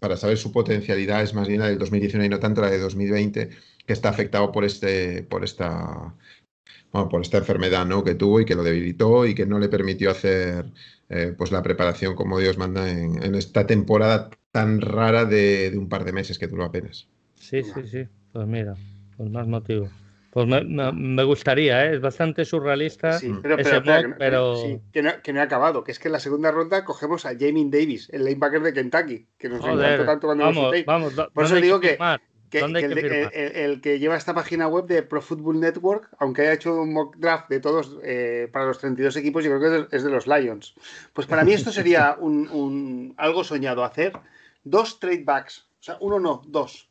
para 0.00 0.16
saber 0.16 0.36
su 0.36 0.50
potencialidad 0.50 1.22
es 1.22 1.34
más 1.34 1.46
bien 1.46 1.60
la 1.60 1.68
del 1.68 1.78
2019 1.78 2.26
y 2.26 2.28
no 2.28 2.40
tanto 2.40 2.60
la 2.60 2.70
de 2.70 2.78
2020, 2.80 3.50
que 3.86 3.92
está 3.92 4.08
afectado 4.08 4.50
por, 4.50 4.64
este, 4.64 5.22
por 5.22 5.44
esta 5.44 6.14
bueno, 6.92 7.08
por 7.08 7.22
esta 7.22 7.38
enfermedad 7.38 7.86
¿no? 7.86 8.04
que 8.04 8.14
tuvo 8.14 8.40
y 8.40 8.44
que 8.44 8.54
lo 8.54 8.62
debilitó 8.62 9.26
y 9.26 9.34
que 9.34 9.46
no 9.46 9.58
le 9.58 9.68
permitió 9.68 10.10
hacer 10.10 10.66
eh, 11.08 11.34
pues 11.36 11.52
la 11.52 11.62
preparación 11.62 12.14
como 12.14 12.38
Dios 12.38 12.58
manda 12.58 12.88
en, 12.90 13.34
esta 13.34 13.66
temporada 13.66 14.30
tan 14.50 14.80
rara 14.80 15.24
de, 15.24 15.72
un 15.76 15.88
par 15.88 16.04
de 16.04 16.12
meses 16.12 16.38
que 16.38 16.46
duró 16.46 16.64
apenas. 16.64 17.08
Sí, 17.34 17.62
sí, 17.62 17.86
sí. 17.90 18.06
Pues 18.32 18.46
mira, 18.46 18.74
pues 19.16 19.30
más 19.30 19.46
motivo. 19.46 19.88
Pues 20.32 20.46
me, 20.46 21.24
gustaría, 21.24 21.84
¿eh? 21.84 21.96
es 21.96 22.00
bastante 22.00 22.46
surrealista. 22.46 23.18
Sí, 23.18 23.30
pero, 23.42 23.56
pero, 24.18 24.54
que, 24.90 25.02
no, 25.02 25.10
que, 25.22 25.32
no, 25.34 25.40
ha 25.40 25.42
acabado, 25.42 25.84
que 25.84 25.92
es 25.92 25.98
que 25.98 26.08
en 26.08 26.12
la 26.12 26.20
segunda 26.20 26.50
ronda 26.50 26.86
cogemos 26.86 27.26
a 27.26 27.36
Jamie 27.38 27.68
Davis, 27.68 28.08
el 28.10 28.24
linebacker 28.24 28.62
de 28.62 28.72
Kentucky, 28.72 29.26
que 29.36 29.50
nos 29.50 29.62
encantó 29.62 30.06
tanto 30.06 30.26
cuando 30.28 30.44
vamos, 30.44 30.72
vamos, 30.86 31.14
Por 31.34 31.44
eso 31.44 31.56
digo 31.56 31.80
que, 31.80 31.98
el, 32.60 33.80
que 33.80 33.98
lleva 33.98 34.16
esta 34.16 34.34
página 34.34 34.68
web 34.68 34.86
de 34.86 35.02
Pro 35.02 35.22
Football 35.22 35.60
Network, 35.60 36.08
aunque 36.18 36.42
haya 36.42 36.54
hecho 36.54 36.80
un 36.80 36.92
mock 36.92 37.16
draft 37.16 37.48
de 37.48 37.60
todos 37.60 37.98
eh, 38.02 38.48
para 38.52 38.66
los 38.66 38.78
32 38.78 39.16
equipos, 39.16 39.44
yo 39.44 39.58
creo 39.58 39.88
que 39.88 39.96
es 39.96 40.02
de 40.02 40.10
los 40.10 40.26
Lions. 40.26 40.74
Pues 41.12 41.26
para 41.26 41.44
mí 41.44 41.52
esto 41.52 41.72
sería 41.72 42.16
un, 42.18 43.14
algo 43.16 43.44
soñado, 43.44 43.84
hacer 43.84 44.12
dos 44.64 45.00
trade 45.00 45.24
backs. 45.24 45.66
O 45.80 45.82
sea, 45.82 45.96
uno 46.00 46.20
no, 46.20 46.42
dos. 46.46 46.88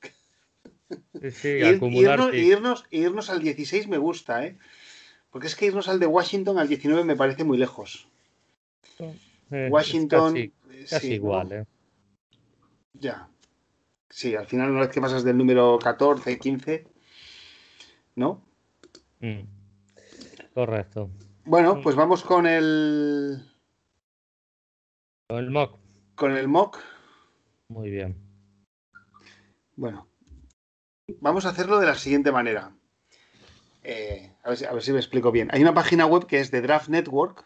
Sí, 1.32 1.48
irnos, 1.48 2.34
irnos, 2.34 2.86
irnos, 2.90 3.30
al 3.30 3.42
16 3.42 3.88
me 3.88 3.98
gusta, 3.98 4.46
¿eh? 4.46 4.58
Porque 5.30 5.48
es 5.48 5.56
que 5.56 5.68
irnos 5.68 5.88
al 5.88 6.00
de 6.00 6.08
Washington 6.08 6.60
al 6.60 6.68
19 6.68 7.04
me 7.06 7.16
parece 7.16 7.44
muy 7.44 7.58
lejos. 7.58 8.08
Eh, 9.00 9.70
Washington. 9.70 10.52
Casi, 10.90 11.14
igual, 11.14 11.52
¿eh? 11.52 11.66
Ya. 12.94 13.30
Sí, 14.12 14.36
al 14.36 14.46
final 14.46 14.70
una 14.72 14.82
vez 14.82 14.90
que 14.90 15.02
pasas 15.02 15.24
del 15.24 15.38
número 15.38 15.80
14, 15.80 16.38
15, 16.38 16.86
¿no? 18.16 18.44
Mm. 19.22 19.44
Correcto. 20.54 21.10
Bueno, 21.46 21.76
mm. 21.76 21.82
pues 21.82 21.96
vamos 21.96 22.22
con 22.24 22.46
el... 22.46 23.42
Con 25.28 25.38
el 25.38 25.50
mock. 25.50 25.80
Con 26.16 26.36
el 26.36 26.48
mock. 26.50 26.78
Muy 27.70 27.90
bien. 27.90 28.18
Bueno, 29.78 30.10
vamos 31.22 31.46
a 31.46 31.50
hacerlo 31.50 31.80
de 31.80 31.88
la 31.88 31.96
siguiente 31.96 32.34
manera. 32.34 32.74
Eh, 33.82 34.36
a, 34.44 34.50
ver 34.50 34.58
si, 34.58 34.66
a, 34.66 34.74
ver 34.74 34.84
si, 34.84 34.92
me 34.92 35.00
explico 35.00 35.32
bien. 35.32 35.48
Hay 35.54 35.62
una 35.62 35.74
página 35.74 36.06
web 36.06 36.26
que 36.28 36.42
es 36.42 36.52
de 36.52 36.62
Draft 36.62 36.90
Network. 36.90 37.46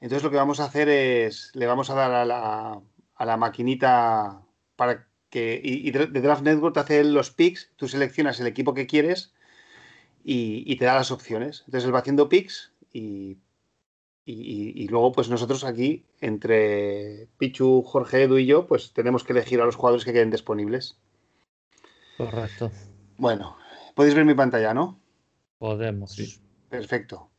Entonces 0.00 0.24
lo 0.24 0.30
que 0.30 0.36
vamos 0.36 0.58
a 0.58 0.64
hacer 0.64 0.88
es, 0.88 1.52
le 1.54 1.66
vamos 1.66 1.90
a 1.90 1.94
dar 1.94 2.10
a 2.10 2.24
la, 2.24 2.82
a 3.14 3.24
la 3.24 3.36
maquinita 3.36 4.42
para 4.74 5.09
que, 5.30 5.60
y, 5.62 5.90
de 5.90 6.20
Draft 6.20 6.42
Network 6.42 6.74
te 6.74 6.80
hace 6.80 7.04
los 7.04 7.30
picks, 7.30 7.70
tú 7.76 7.88
seleccionas 7.88 8.40
el 8.40 8.46
equipo 8.46 8.74
que 8.74 8.86
quieres 8.86 9.32
y, 10.24 10.76
te 10.76 10.84
da 10.84 10.96
las 10.96 11.10
opciones. 11.10 11.62
Entonces 11.66 11.86
él 11.86 11.94
va 11.94 12.00
haciendo 12.00 12.28
picks 12.28 12.72
y, 12.92 13.38
y, 14.24 14.88
luego 14.88 15.12
pues 15.12 15.30
nosotros 15.30 15.64
aquí, 15.64 16.04
entre 16.20 17.28
Pichu, 17.38 17.82
Jorge, 17.82 18.24
Edu 18.24 18.38
y 18.38 18.46
yo, 18.46 18.66
pues 18.66 18.92
tenemos 18.92 19.24
que 19.24 19.32
elegir 19.32 19.60
a 19.60 19.64
los 19.64 19.76
jugadores 19.76 20.04
que 20.04 20.12
queden 20.12 20.30
disponibles. 20.30 20.98
Correcto. 22.16 22.70
Bueno, 23.16 23.56
podéis 23.94 24.14
ver 24.14 24.24
mi 24.24 24.34
pantalla, 24.34 24.74
¿no? 24.74 25.00
Podemos. 25.58 26.12
Sí. 26.12 26.40
Perfecto. 26.68 27.30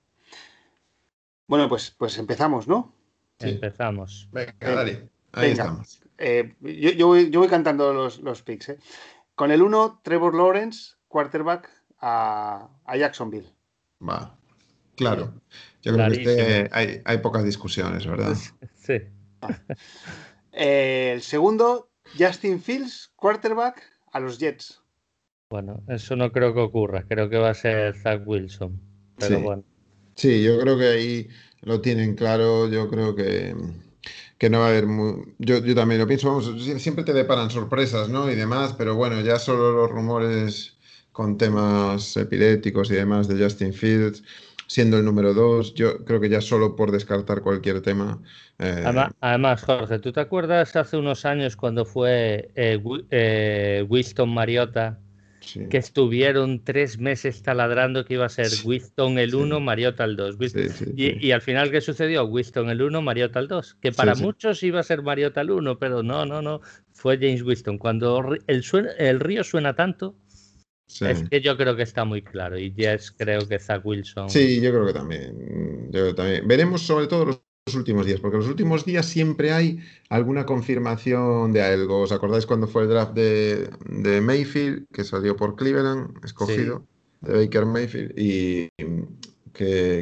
Bueno, 1.48 1.68
pues, 1.68 1.92
pues 1.98 2.18
empezamos, 2.18 2.68
¿no? 2.68 2.94
Empezamos. 3.40 4.30
Venga, 4.32 4.56
dale. 4.60 5.10
Ahí 5.34 5.52
estamos. 5.52 6.02
Eh, 6.18 6.54
yo, 6.62 7.08
voy, 7.08 7.48
cantando 7.50 7.94
los, 7.94 8.20
los 8.20 8.42
picks. 8.44 8.70
¿eh? 8.70 8.78
Con 9.36 9.52
el 9.52 9.62
1, 9.62 10.02
Trevor 10.04 10.36
Lawrence, 10.36 10.94
quarterback 11.08 11.70
a, 12.00 12.70
Jacksonville. 12.96 13.50
Va, 14.08 14.38
claro. 14.96 15.34
Yo 15.82 15.94
creo 15.94 16.12
que 16.12 16.22
este 16.22 17.02
hay, 17.06 17.18
pocas 17.20 17.44
discusiones, 17.44 18.06
¿verdad? 18.06 18.36
Sí. 18.76 18.94
Eh, 20.54 21.12
el 21.14 21.22
segundo, 21.22 21.92
Justin 22.18 22.62
Fields, 22.62 23.12
quarterback 23.16 23.82
a 24.12 24.20
los 24.20 24.40
Jets. 24.40 24.82
Bueno, 25.50 25.84
eso 25.88 26.16
no 26.16 26.32
creo 26.32 26.54
que 26.54 26.62
ocurra. 26.62 27.04
Creo 27.08 27.30
que 27.30 27.38
va 27.38 27.52
a 27.52 27.54
ser 27.54 27.96
Zach 27.96 28.22
Wilson. 28.26 28.80
Pero 29.18 29.38
sí. 29.38 29.44
bueno. 29.44 29.64
Sí, 30.16 30.44
yo 30.44 30.60
creo 30.60 30.78
que 30.78 30.88
ahí 30.88 31.28
lo 31.62 31.82
tienen 31.82 32.16
claro. 32.16 32.68
Yo 32.70 32.90
creo 32.90 33.16
que 33.16 33.56
que 34.42 34.50
no 34.50 34.62
va 34.62 34.66
a 34.66 34.70
haber 34.70 34.88
yo, 35.38 35.60
yo, 35.64 35.76
también 35.76 36.02
lo 36.02 36.08
pienso, 36.08 36.42
siempre 36.80 37.04
te 37.04 37.14
deparan 37.14 37.52
sorpresas, 37.52 38.10
¿no? 38.10 38.28
Y 38.32 38.34
demás, 38.34 38.74
pero 38.76 38.96
bueno, 38.96 39.22
ya 39.22 39.38
solo 39.38 39.72
los 39.72 39.92
rumores 39.92 40.80
con 41.12 41.38
temas 41.38 42.18
epilépticos 42.18 42.90
y 42.90 42.96
demás 42.96 43.28
de 43.28 43.38
Justin 43.40 43.72
Fields, 43.72 44.24
siendo 44.66 44.98
el 44.98 45.06
número 45.06 45.36
dos, 45.36 45.76
yo 45.76 46.04
creo 46.06 46.20
que 46.20 46.28
ya 46.28 46.42
solo 46.42 46.76
por 46.76 46.92
descartar 46.92 47.44
cualquier 47.44 47.84
tema. 47.84 48.20
Eh, 48.58 48.84
además, 49.20 49.64
Jorge, 49.64 50.00
¿tú 50.00 50.12
te 50.12 50.22
acuerdas 50.22 50.76
hace 50.76 50.98
unos 50.98 51.24
años 51.24 51.56
cuando 51.56 51.86
fue 51.86 52.50
eh, 52.56 52.82
eh, 53.12 53.86
Winston 53.88 54.34
Mariota? 54.34 54.98
Que 55.70 55.78
estuvieron 55.78 56.64
tres 56.64 57.00
meses 57.00 57.42
taladrando 57.42 58.06
que 58.06 58.14
iba 58.14 58.26
a 58.26 58.30
ser 58.30 58.48
Winston 58.64 59.18
el 59.18 59.34
1, 59.36 59.60
Mariota 59.60 60.04
el 60.04 60.16
2. 60.16 60.38
y, 60.96 61.32
al 61.32 61.42
final, 61.42 61.72
¿qué 61.72 61.82
sucedió? 61.82 62.26
Winston 62.26 62.70
el 62.70 62.82
1, 62.82 63.02
Mariota 63.02 63.40
el 63.40 63.48
2. 63.48 63.78
Que 63.82 63.92
para 63.92 64.16
muchos 64.16 64.62
iba 64.64 64.80
a 64.80 64.84
ser 64.84 65.02
Mariota 65.02 65.42
el 65.42 65.52
1, 65.52 65.80
pero 65.80 66.04
no, 66.04 66.26
no, 66.26 66.42
no. 66.42 66.62
Fue 66.94 67.18
James 67.18 67.42
Winston. 67.42 67.78
Cuando 67.78 68.36
el, 68.48 68.64
el 68.98 69.20
río 69.20 69.44
suena 69.44 69.76
tanto, 69.76 70.16
es 71.00 71.30
que 71.30 71.42
yo 71.42 71.58
creo 71.58 71.76
que 71.76 71.84
está 71.84 72.06
muy 72.06 72.22
claro. 72.22 72.58
Y 72.60 72.72
Jess 72.72 73.12
creo 73.12 73.48
que 73.48 73.60
Zach 73.60 73.86
Wilson. 73.86 74.30
Sí, 74.30 74.62
yo 74.62 74.72
creo 74.72 74.86
que 74.86 74.94
también. 74.94 75.90
Yo 75.92 76.14
también. 76.14 76.48
Veremos 76.48 76.82
sobre 76.82 77.08
todo 77.08 77.26
los 77.26 77.42
últimos 77.76 78.06
días, 78.06 78.20
porque 78.20 78.38
los 78.38 78.48
últimos 78.48 78.86
días 78.86 79.06
siempre 79.06 79.54
hay 79.54 79.80
alguna 80.10 80.46
confirmación 80.46 81.54
de 81.54 81.62
algo. 81.62 82.02
¿Os 82.02 82.12
acordáis 82.12 82.46
cuando 82.46 82.68
fue 82.68 82.84
el 82.84 82.90
draft 82.90 83.14
de, 83.14 84.22
Mayfield, 84.22 84.88
que 84.92 85.04
salió 85.04 85.36
por 85.36 85.56
Cleveland, 85.56 86.24
escogido, 86.26 86.86
de 87.22 87.46
Baker 87.46 87.66
Mayfield, 87.66 88.18
y 88.18 88.70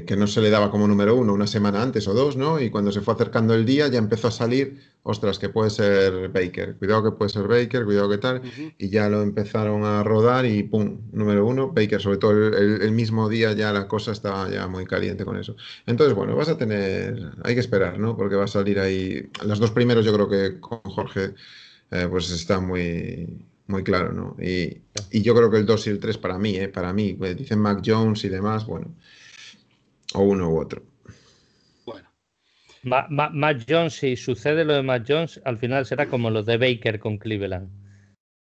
que, 0.05 0.15
no 0.17 0.27
se 0.27 0.41
le 0.41 0.49
daba 0.49 0.71
como 0.71 0.87
número 0.87 1.15
uno 1.15 1.33
una 1.33 1.47
semana 1.47 1.81
antes 1.81 2.07
o 2.07 2.13
dos, 2.13 2.37
¿no? 2.37 2.61
Y 2.61 2.69
cuando 2.69 2.91
se 2.91 3.01
fue 3.01 3.13
acercando 3.13 3.53
el 3.53 3.65
día 3.65 3.87
ya 3.89 3.97
empezó 3.97 4.29
a 4.29 4.31
salir, 4.31 4.79
ostras, 5.03 5.37
que 5.37 5.49
puede 5.49 5.69
ser 5.69 6.29
Baker, 6.29 6.75
cuidado 6.75 7.03
que 7.03 7.11
puede 7.17 7.29
ser 7.29 7.47
Baker, 7.47 7.83
cuidado 7.83 8.09
que 8.09 8.17
tal, 8.19 8.41
y 8.77 8.89
ya 8.89 9.09
lo 9.09 9.21
empezaron 9.21 9.83
a 9.83 10.01
rodar 10.03 10.45
y 10.45 10.63
¡pum! 10.63 11.01
Número 11.11 11.45
uno, 11.45 11.73
Baker, 11.73 12.01
sobre 12.01 12.17
todo 12.17 12.31
el, 12.31 12.91
mismo 12.93 13.27
día 13.27 13.51
ya 13.53 13.73
la 13.73 13.87
cosa 13.87 14.13
estaba 14.13 14.49
ya 14.49 14.67
muy 14.67 14.85
caliente 14.85 15.25
con 15.25 15.37
eso. 15.37 15.55
Entonces, 15.85 16.15
bueno, 16.15 16.35
vas 16.35 16.49
a 16.49 16.57
tener, 16.57 17.31
hay 17.43 17.53
que 17.53 17.59
esperar, 17.59 17.99
¿no? 17.99 18.15
Porque 18.15 18.35
va 18.35 18.45
a 18.45 18.47
salir 18.47 18.79
ahí, 18.79 19.29
los 19.45 19.59
dos 19.59 19.71
primeros 19.71 20.05
yo 20.05 20.13
creo 20.13 20.29
que 20.29 20.59
con 20.61 20.79
Jorge, 20.83 21.33
eh, 21.91 22.07
pues 22.09 22.31
está 22.31 22.61
muy, 22.61 23.45
muy 23.67 23.83
claro, 23.83 24.13
¿no? 24.13 24.37
Y, 24.41 24.81
yo 25.21 25.35
creo 25.35 25.51
que 25.51 25.57
el 25.57 25.65
2 25.65 25.87
y 25.87 25.89
el 25.89 25.99
3 25.99 26.17
para 26.17 26.37
mí, 26.37 26.55
¿eh? 26.55 26.69
Para 26.69 26.93
mí, 26.93 27.13
pues 27.13 27.35
dicen 27.35 27.59
Mac 27.59 27.81
Jones 27.85 28.23
y 28.23 28.29
demás, 28.29 28.65
bueno. 28.65 28.87
O 30.13 30.21
uno 30.21 30.49
u 30.49 30.59
otro. 30.59 30.83
Bueno. 31.85 32.09
Matt 32.83 33.65
Jones, 33.67 33.93
si 33.93 34.15
sucede 34.15 34.65
lo 34.65 34.73
de 34.73 34.83
Matt 34.83 35.05
Jones, 35.07 35.41
al 35.45 35.57
final 35.57 35.85
será 35.85 36.07
como 36.07 36.29
lo 36.29 36.43
de 36.43 36.57
Baker 36.57 36.99
con 36.99 37.17
Cleveland. 37.17 37.69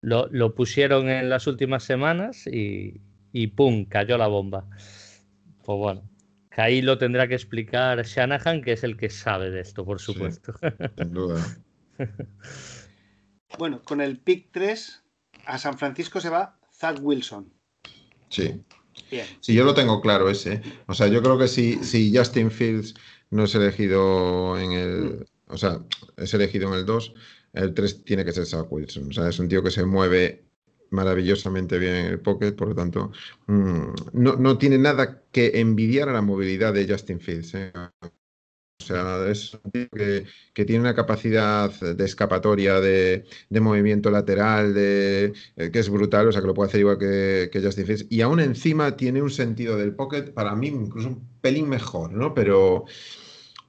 Lo, 0.01 0.55
pusieron 0.55 1.09
en 1.09 1.29
las 1.29 1.47
últimas 1.47 1.83
semanas 1.83 2.47
y, 2.47 3.01
y 3.33 3.47
¡pum! 3.47 3.85
cayó 3.85 4.17
la 4.17 4.27
bomba. 4.27 4.65
Pues 5.65 5.77
bueno, 5.77 6.09
que 6.49 6.61
ahí 6.61 6.81
lo 6.81 6.97
tendrá 6.97 7.27
que 7.27 7.35
explicar 7.35 8.03
Shanahan, 8.03 8.61
que 8.61 8.73
es 8.73 8.83
el 8.83 8.97
que 8.97 9.09
sabe 9.09 9.49
de 9.49 9.61
esto, 9.61 9.85
por 9.85 9.99
supuesto. 9.99 10.53
sin 10.97 11.13
duda. 11.13 11.43
bueno, 13.57 13.81
con 13.83 13.99
el 14.01 14.19
pick 14.19 14.49
3 14.51 15.03
a 15.45 15.57
San 15.57 15.77
Francisco 15.77 16.21
se 16.21 16.29
va 16.29 16.57
Zach 16.71 16.97
Wilson. 17.01 17.53
Sí. 18.29 18.63
Sí, 19.39 19.53
yo 19.53 19.63
lo 19.63 19.73
tengo 19.73 20.01
claro 20.01 20.29
ese. 20.29 20.61
O 20.87 20.93
sea, 20.93 21.07
yo 21.07 21.21
creo 21.21 21.37
que 21.37 21.47
si, 21.47 21.83
si 21.83 22.15
Justin 22.15 22.51
Fields 22.51 22.95
no 23.29 23.43
es 23.43 23.55
elegido 23.55 24.57
en 24.57 24.71
el. 24.73 25.25
O 25.47 25.57
sea, 25.57 25.79
es 26.17 26.33
elegido 26.33 26.67
en 26.67 26.75
el 26.75 26.85
2, 26.85 27.13
el 27.53 27.73
3 27.73 28.03
tiene 28.03 28.23
que 28.25 28.31
ser 28.31 28.45
Zach 28.45 28.67
Wilson. 28.69 29.09
O 29.09 29.13
sea, 29.13 29.29
es 29.29 29.39
un 29.39 29.49
tío 29.49 29.63
que 29.63 29.71
se 29.71 29.85
mueve 29.85 30.43
maravillosamente 30.91 31.77
bien 31.77 31.95
en 31.95 32.05
el 32.07 32.19
pocket, 32.19 32.53
por 32.53 32.69
lo 32.69 32.75
tanto, 32.75 33.11
mm, 33.47 33.93
no, 34.13 34.35
no, 34.35 34.57
tiene 34.57 34.77
nada 34.77 35.23
que 35.31 35.59
envidiar 35.59 36.09
a 36.09 36.13
la 36.13 36.21
movilidad 36.21 36.73
de 36.73 36.87
Justin 36.87 37.19
Fields. 37.19 37.53
¿eh? 37.55 37.71
O 38.81 38.83
sea, 38.83 39.27
es 39.29 39.53
un 39.53 39.71
tío 39.71 39.89
que, 39.89 40.25
que, 40.53 40.65
tiene 40.65 40.81
una 40.81 40.95
capacidad 40.95 41.69
de 41.69 42.05
escapatoria, 42.05 42.79
de, 42.79 43.25
de 43.49 43.59
movimiento 43.59 44.09
lateral, 44.09 44.73
de, 44.73 45.33
eh, 45.57 45.69
que 45.71 45.79
es 45.79 45.89
brutal, 45.89 46.27
o 46.27 46.31
sea, 46.31 46.41
que 46.41 46.47
lo 46.47 46.53
puede 46.53 46.69
hacer 46.69 46.79
igual 46.79 46.97
que, 46.97 47.49
que, 47.51 47.61
Justin 47.61 47.85
Fields. 47.85 48.05
Y 48.09 48.21
aún 48.21 48.39
encima 48.39 48.95
tiene 48.95 49.21
un 49.21 49.29
sentido 49.29 49.77
del 49.77 49.93
pocket, 49.93 50.31
para 50.33 50.55
mí, 50.55 50.67
incluso 50.67 51.09
un 51.09 51.27
pelín 51.41 51.67
mejor, 51.67 52.13
¿no? 52.13 52.33
Pero, 52.33 52.85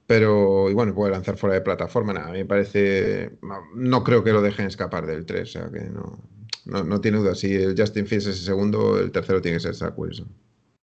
pero 0.07 0.69
y 0.69 0.73
bueno, 0.73 0.95
puede 0.95 1.11
lanzar 1.11 1.37
fuera 1.37 1.55
de 1.55 1.61
plataforma. 1.61 2.13
Nada, 2.13 2.29
a 2.29 2.31
mí 2.31 2.39
me 2.39 2.45
parece. 2.45 3.37
No 3.75 4.03
creo 4.03 4.23
que 4.23 4.31
lo 4.31 4.41
dejen 4.41 4.67
escapar 4.67 5.05
del 5.05 5.25
3, 5.25 5.41
o 5.41 5.45
sea, 5.51 5.71
que 5.71 5.81
no, 5.89 6.19
no, 6.65 6.83
no 6.83 7.01
tiene 7.01 7.17
duda. 7.17 7.35
Si 7.35 7.53
el 7.53 7.75
Justin 7.77 8.07
Fields 8.07 8.27
es 8.27 8.39
el 8.39 8.45
segundo, 8.45 8.97
el 8.97 9.11
tercero 9.11 9.41
tiene 9.41 9.57
que 9.57 9.63
ser 9.63 9.75
Zach 9.75 9.93
Wilson. 9.97 10.29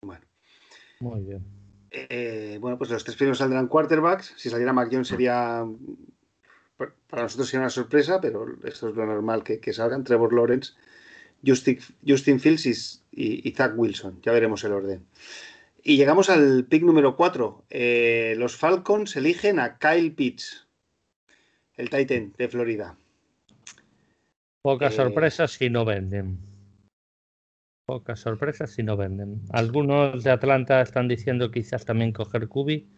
Bueno. 0.03 0.25
Muy 1.01 1.23
bien. 1.23 1.56
Eh, 1.97 2.59
bueno, 2.61 2.77
pues 2.77 2.91
los 2.91 3.05
tres 3.05 3.17
primeros 3.17 3.39
saldrán 3.39 3.69
quarterbacks. 3.69 4.35
Si 4.37 4.51
saliera 4.51 4.73
Mac 4.73 4.89
Jones 4.91 5.09
sería. 5.09 5.65
Para 6.77 7.23
nosotros 7.23 7.49
sería 7.49 7.61
una 7.63 7.71
sorpresa, 7.71 8.21
pero 8.21 8.47
esto 8.65 8.91
es 8.91 8.97
lo 8.97 9.07
normal 9.07 9.43
que, 9.43 9.61
que 9.61 9.73
salgan. 9.73 10.05
Trevor 10.05 10.35
Lawrence, 10.35 10.75
Justin, 11.45 11.79
Justin 12.07 12.39
Fields 12.39 13.03
y, 13.13 13.49
y, 13.49 13.53
Zach 13.53 13.73
Wilson. 13.77 14.21
Ya 14.23 14.33
veremos 14.33 14.63
el 14.65 14.73
orden. 14.73 15.07
Y 15.83 15.97
llegamos 15.97 16.29
al 16.29 16.67
pick 16.67 16.83
número 16.83 17.17
4. 17.17 17.65
Eh, 17.71 18.35
los 18.37 18.57
Falcons 18.57 19.17
eligen 19.17 19.59
a 19.59 19.79
Kyle 19.79 20.13
Pitts, 20.13 20.67
el 21.77 21.89
Titan 21.89 22.35
de 22.37 22.49
Florida. 22.49 22.97
Pocas 24.61 24.93
eh... 24.93 24.97
sorpresas 24.97 25.53
si 25.53 25.71
no 25.71 25.85
venden. 25.85 26.56
Pocas 27.87 28.19
sorpresas 28.19 28.71
si 28.73 28.83
no 28.83 28.97
venden. 28.97 29.43
Algunos 29.51 30.25
de 30.25 30.31
Atlanta 30.31 30.81
están 30.81 31.07
diciendo 31.07 31.53
quizás 31.53 31.85
también 31.85 32.13
coger 32.13 32.49
Kubi. 32.49 32.89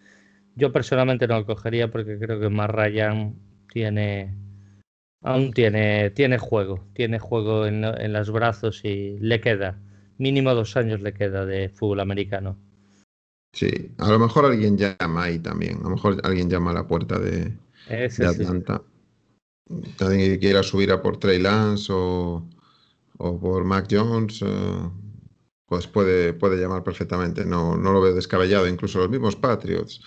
Yo 0.57 0.73
personalmente 0.73 1.29
no 1.29 1.39
lo 1.39 1.47
cogería 1.47 1.91
porque 1.91 2.19
creo 2.19 2.41
que 2.41 2.49
más 2.49 2.71
Ryan 2.71 3.37
tiene 3.71 4.35
aún 5.23 5.53
tiene, 5.53 6.11
tiene 6.11 6.39
juego, 6.39 6.87
tiene 6.95 7.19
juego 7.19 7.67
en, 7.67 7.85
en 7.85 8.13
los 8.13 8.31
brazos 8.31 8.85
y 8.85 9.19
le 9.19 9.41
queda. 9.41 9.79
Mínimo 10.17 10.55
dos 10.55 10.77
años 10.77 11.03
le 11.03 11.13
queda 11.13 11.45
de 11.45 11.69
fútbol 11.69 12.01
americano. 12.01 12.59
Sí, 13.53 13.93
a 13.99 14.09
lo 14.09 14.19
mejor 14.19 14.47
alguien 14.47 14.77
llama 14.77 15.25
ahí 15.25 15.39
también. 15.39 15.79
A 15.79 15.83
lo 15.85 15.91
mejor 15.91 16.21
alguien 16.25 16.49
llama 16.49 16.71
a 16.71 16.75
la 16.75 16.87
puerta 16.87 17.19
de, 17.19 17.53
Atlanta. 18.27 18.83
Sí. 19.67 19.95
Alguien 20.01 20.31
que 20.31 20.39
quiera 20.39 20.63
subir 20.63 20.91
a 20.93 21.03
por 21.03 21.19
Trey 21.19 21.41
Lance 21.41 21.93
o, 21.93 22.43
o 23.19 23.39
por 23.39 23.65
Mac 23.65 23.87
Jones, 23.91 24.43
uh, 24.43 24.91
pues 25.67 25.87
puede, 25.87 26.33
puede 26.33 26.57
llamar 26.57 26.83
perfectamente. 26.83 27.45
No, 27.45 27.77
no 27.77 27.93
lo 27.93 28.01
veo 28.01 28.15
descabellado. 28.15 28.67
Incluso 28.67 28.99
los 28.99 29.11
mismos 29.11 29.37
Patriots. 29.37 30.01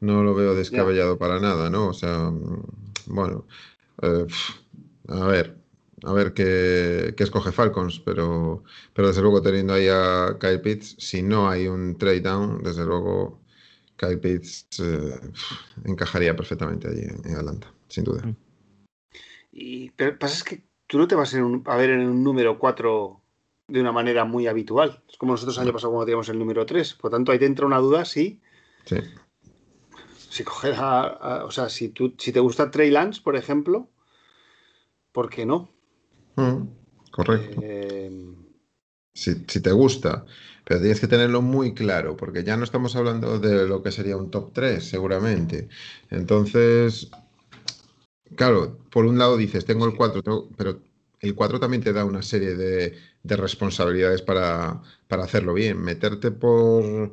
No 0.00 0.22
lo 0.22 0.34
veo 0.34 0.54
descabellado 0.54 1.12
yeah. 1.12 1.18
para 1.18 1.40
nada, 1.40 1.70
¿no? 1.70 1.88
O 1.88 1.92
sea, 1.92 2.32
bueno. 3.06 3.46
Uh, 4.02 4.26
a 5.08 5.26
ver, 5.26 5.56
a 6.04 6.12
ver 6.12 6.32
qué, 6.32 7.14
qué, 7.16 7.24
escoge 7.24 7.52
Falcons, 7.52 8.00
pero, 8.00 8.64
pero 8.92 9.08
desde 9.08 9.22
luego 9.22 9.42
teniendo 9.42 9.74
ahí 9.74 9.88
a 9.88 10.36
Kyle 10.40 10.60
Pitts, 10.60 10.96
si 10.98 11.22
no 11.22 11.48
hay 11.48 11.68
un 11.68 11.96
trade 11.96 12.20
down, 12.20 12.62
desde 12.62 12.84
luego 12.84 13.40
Kyle 13.96 14.18
Pitts 14.18 14.66
eh, 14.80 15.20
encajaría 15.84 16.34
perfectamente 16.34 16.88
allí 16.88 17.02
en, 17.02 17.20
en, 17.24 17.36
Atlanta, 17.36 17.72
sin 17.88 18.04
duda. 18.04 18.34
Y 19.52 19.90
pero 19.90 20.18
pasa 20.18 20.36
es 20.36 20.44
que 20.44 20.62
tú 20.86 20.98
no 20.98 21.08
te 21.08 21.14
vas 21.14 21.32
un, 21.34 21.62
a 21.66 21.76
ver 21.76 21.90
en 21.90 22.08
un 22.08 22.22
número 22.22 22.58
4 22.58 23.20
de 23.68 23.80
una 23.80 23.92
manera 23.92 24.24
muy 24.24 24.46
habitual. 24.46 25.02
Es 25.08 25.16
como 25.16 25.32
nosotros 25.32 25.56
el 25.56 25.64
año 25.64 25.72
pasado 25.72 25.92
cuando 25.92 26.06
teníamos 26.06 26.28
el 26.28 26.38
número 26.38 26.66
3. 26.66 26.94
Por 26.94 27.10
tanto, 27.10 27.32
ahí 27.32 27.38
te 27.38 27.46
entra 27.46 27.66
una 27.66 27.78
duda 27.78 28.04
si. 28.04 28.40
Sí. 28.84 28.96
Si 30.30 30.44
coger 30.44 30.74
a, 30.74 31.02
a, 31.02 31.44
O 31.44 31.50
sea, 31.50 31.68
si, 31.68 31.90
tú, 31.90 32.14
si 32.18 32.32
te 32.32 32.40
gusta 32.40 32.70
Trey 32.70 32.90
Lance, 32.90 33.20
por 33.22 33.36
ejemplo, 33.36 33.88
¿por 35.12 35.30
qué 35.30 35.46
no? 35.46 35.70
Mm, 36.36 36.62
correcto. 37.10 37.60
Eh... 37.62 38.34
Si, 39.16 39.44
si, 39.46 39.60
te 39.60 39.70
gusta, 39.70 40.26
pero 40.64 40.80
tienes 40.80 40.98
que 40.98 41.06
tenerlo 41.06 41.40
muy 41.40 41.72
claro, 41.72 42.16
porque 42.16 42.42
ya 42.42 42.56
no 42.56 42.64
estamos 42.64 42.96
hablando 42.96 43.38
de 43.38 43.68
lo 43.68 43.80
que 43.80 43.92
sería 43.92 44.16
un 44.16 44.32
top 44.32 44.52
3, 44.52 44.84
seguramente. 44.84 45.68
Entonces, 46.10 47.12
claro, 48.36 48.78
por 48.90 49.04
un 49.04 49.18
lado 49.18 49.36
dices, 49.36 49.64
tengo 49.64 49.86
el 49.86 49.94
4, 49.94 50.22
tengo, 50.22 50.48
pero 50.56 50.80
el 51.20 51.34
4 51.34 51.60
también 51.60 51.82
te 51.82 51.92
da 51.92 52.04
una 52.04 52.22
serie 52.22 52.54
de, 52.54 52.96
de 53.22 53.36
responsabilidades 53.36 54.22
para, 54.22 54.80
para, 55.08 55.24
hacerlo 55.24 55.54
bien. 55.54 55.80
Meterte 55.80 56.30
por 56.30 57.12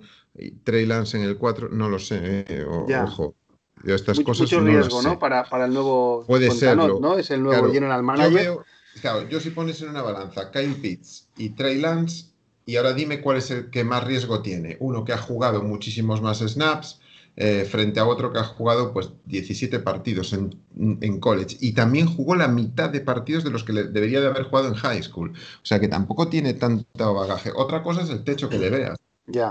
Trey 0.64 0.86
Lance 0.86 1.18
en 1.18 1.24
el 1.24 1.38
4, 1.38 1.70
no 1.70 1.90
lo 1.90 2.00
sé, 2.00 2.46
eh, 2.48 2.66
o, 2.68 2.86
ojo. 3.04 3.36
Yo 3.84 3.96
estas 3.96 4.18
mucho, 4.18 4.26
cosas 4.26 4.42
mucho 4.44 4.62
no 4.62 4.68
riesgo. 4.68 5.02
¿no? 5.02 5.18
Para, 5.18 5.44
para, 5.46 5.66
el 5.66 5.74
nuevo 5.74 6.24
Puede 6.28 6.50
Fontanot, 6.50 6.86
serlo. 6.86 7.00
¿no? 7.00 7.18
Es 7.18 7.32
el 7.32 7.42
nuevo 7.42 7.58
Claro, 7.58 7.74
general 7.74 8.04
manager. 8.04 8.32
Yo 8.32 8.38
veo, 8.38 8.66
claro, 9.02 9.28
yo 9.28 9.40
si 9.40 9.50
pones 9.50 9.82
en 9.82 9.90
una 9.90 10.02
balanza 10.04 10.52
Kyle 10.52 10.76
Pitts 10.76 11.30
y 11.38 11.50
Trey 11.50 11.80
Lance, 11.80 12.32
y 12.66 12.76
ahora 12.76 12.94
dime 12.94 13.22
cuál 13.22 13.38
es 13.38 13.50
el 13.52 13.70
que 13.70 13.84
más 13.84 14.04
riesgo 14.04 14.42
tiene. 14.42 14.78
Uno 14.80 15.04
que 15.04 15.14
ha 15.14 15.18
jugado 15.18 15.64
muchísimos 15.64 16.22
más 16.22 16.40
snaps, 16.40 17.01
eh, 17.38 17.66
frente 17.70 18.00
a 18.00 18.06
otro 18.06 18.32
que 18.32 18.40
ha 18.40 18.44
jugado 18.44 18.92
pues 18.94 19.10
17 19.26 19.80
partidos 19.80 20.34
en, 20.34 20.60
en, 20.78 21.20
college 21.20 21.58
y 21.62 21.74
también 21.74 22.08
jugó 22.08 22.36
la 22.36 22.48
mitad 22.48 22.90
de 22.90 23.00
partidos 23.02 23.44
de 23.44 23.52
los 23.52 23.64
que 23.64 23.74
le, 23.74 23.84
debería 23.86 24.20
de 24.20 24.28
haber 24.28 24.44
jugado 24.44 24.68
en 24.68 24.76
high 24.76 25.02
school. 25.02 25.32
O 25.32 25.66
sea 25.66 25.80
que 25.80 25.88
tampoco 25.88 26.28
tiene 26.28 26.54
tanto 26.54 27.14
bagaje. 27.14 27.52
Otra 27.56 27.84
cosa 27.84 28.02
es 28.02 28.10
el 28.10 28.24
techo 28.24 28.50
que 28.50 28.60
le 28.60 28.70
veas. 28.70 28.98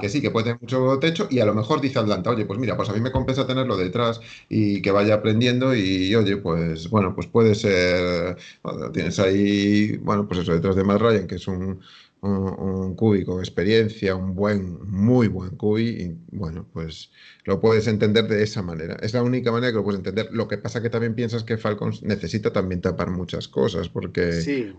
Que 0.00 0.08
sí, 0.08 0.20
que 0.20 0.30
puede 0.30 0.44
tener 0.44 0.60
mucho 0.60 0.98
techo 0.98 1.26
y 1.30 1.40
a 1.40 1.46
lo 1.46 1.54
mejor 1.54 1.80
dice 1.80 1.98
Atlanta, 1.98 2.30
oye, 2.30 2.44
pues 2.44 2.58
mira, 2.58 2.76
pues 2.76 2.90
a 2.90 2.92
mí 2.92 3.00
me 3.00 3.12
compensa 3.12 3.46
tenerlo 3.46 3.76
detrás 3.76 4.20
y 4.48 4.82
que 4.82 4.90
vaya 4.90 5.14
aprendiendo 5.14 5.74
y 5.74 6.14
oye, 6.14 6.36
pues 6.36 6.90
bueno, 6.90 7.14
pues 7.14 7.28
puede 7.28 7.54
ser, 7.54 8.36
bueno, 8.62 8.90
tienes 8.90 9.18
ahí, 9.18 9.96
bueno, 9.98 10.28
pues 10.28 10.40
eso, 10.40 10.52
detrás 10.52 10.76
de 10.76 10.84
Matt 10.84 11.00
Ryan, 11.00 11.26
que 11.26 11.36
es 11.36 11.48
un, 11.48 11.80
un, 12.22 12.32
un 12.32 12.94
cubi 12.94 13.24
con 13.24 13.38
experiencia, 13.40 14.14
un 14.14 14.34
buen, 14.34 14.78
muy 14.88 15.28
buen 15.28 15.56
cubi, 15.56 15.88
y 15.88 16.18
bueno, 16.36 16.66
pues 16.72 17.10
lo 17.44 17.60
puedes 17.60 17.86
entender 17.86 18.28
de 18.28 18.42
esa 18.42 18.62
manera. 18.62 18.96
Es 19.02 19.14
la 19.14 19.22
única 19.22 19.52
manera 19.52 19.72
que 19.72 19.78
lo 19.78 19.84
puedes 19.84 19.98
entender. 19.98 20.28
Lo 20.32 20.48
que 20.48 20.58
pasa 20.58 20.82
que 20.82 20.90
también 20.90 21.14
piensas 21.14 21.44
que 21.44 21.58
Falcons 21.58 22.02
necesita 22.02 22.52
también 22.52 22.80
tapar 22.80 23.10
muchas 23.10 23.48
cosas, 23.48 23.88
porque, 23.88 24.32
sí. 24.32 24.72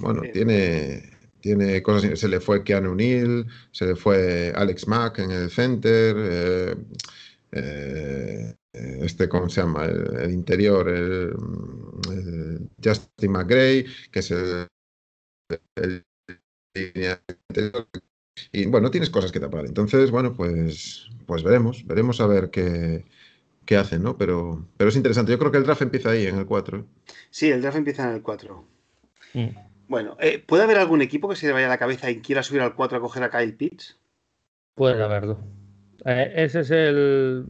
bueno, 0.00 0.22
sí. 0.24 0.30
tiene 0.32 1.18
tiene 1.40 1.82
cosas, 1.82 2.18
se 2.18 2.28
le 2.28 2.40
fue 2.40 2.64
Keanu 2.64 2.94
Neal, 2.94 3.46
se 3.70 3.86
le 3.86 3.96
fue 3.96 4.52
Alex 4.54 4.88
Mack 4.88 5.20
en 5.20 5.30
el 5.30 5.50
center, 5.50 6.16
eh, 6.18 6.74
eh, 7.52 8.54
este, 8.72 9.28
¿cómo 9.28 9.48
se 9.48 9.60
llama? 9.60 9.84
El, 9.84 10.16
el 10.20 10.30
interior, 10.32 10.88
el, 10.88 11.32
el, 12.10 12.68
Justin 12.82 13.32
McGray, 13.32 13.86
que 14.10 14.18
es 14.18 14.30
el, 14.30 14.66
el, 15.76 16.04
y 18.52 18.66
bueno, 18.66 18.90
tienes 18.90 19.10
cosas 19.10 19.32
que 19.32 19.40
tapar. 19.40 19.66
Entonces, 19.66 20.10
bueno, 20.10 20.34
pues, 20.34 21.08
pues 21.26 21.42
veremos, 21.42 21.86
veremos 21.86 22.20
a 22.20 22.26
ver 22.26 22.50
qué, 22.50 23.04
qué 23.64 23.76
hacen, 23.76 24.02
¿no? 24.02 24.16
Pero, 24.16 24.66
pero 24.76 24.90
es 24.90 24.96
interesante. 24.96 25.32
Yo 25.32 25.38
creo 25.38 25.52
que 25.52 25.58
el 25.58 25.64
draft 25.64 25.82
empieza 25.82 26.10
ahí, 26.10 26.26
en 26.26 26.38
el 26.38 26.46
4. 26.46 26.86
Sí, 27.30 27.50
el 27.50 27.60
draft 27.60 27.76
empieza 27.76 28.08
en 28.08 28.14
el 28.14 28.22
4. 28.22 28.64
Mm. 29.34 29.48
Bueno, 29.88 30.16
eh, 30.20 30.42
¿puede 30.44 30.64
haber 30.64 30.78
algún 30.78 31.02
equipo 31.02 31.28
que 31.28 31.36
se 31.36 31.46
le 31.46 31.52
vaya 31.52 31.66
a 31.66 31.70
la 31.70 31.78
cabeza 31.78 32.10
y 32.10 32.20
quiera 32.20 32.42
subir 32.42 32.60
al 32.60 32.74
4 32.74 32.98
a 32.98 33.00
coger 33.00 33.22
a 33.22 33.30
Kyle 33.30 33.54
Pitts? 33.54 33.98
Puede 34.74 35.02
haberlo. 35.02 35.38
Eh, 36.04 36.32
ese 36.36 36.60
es 36.60 36.70
el, 36.70 37.46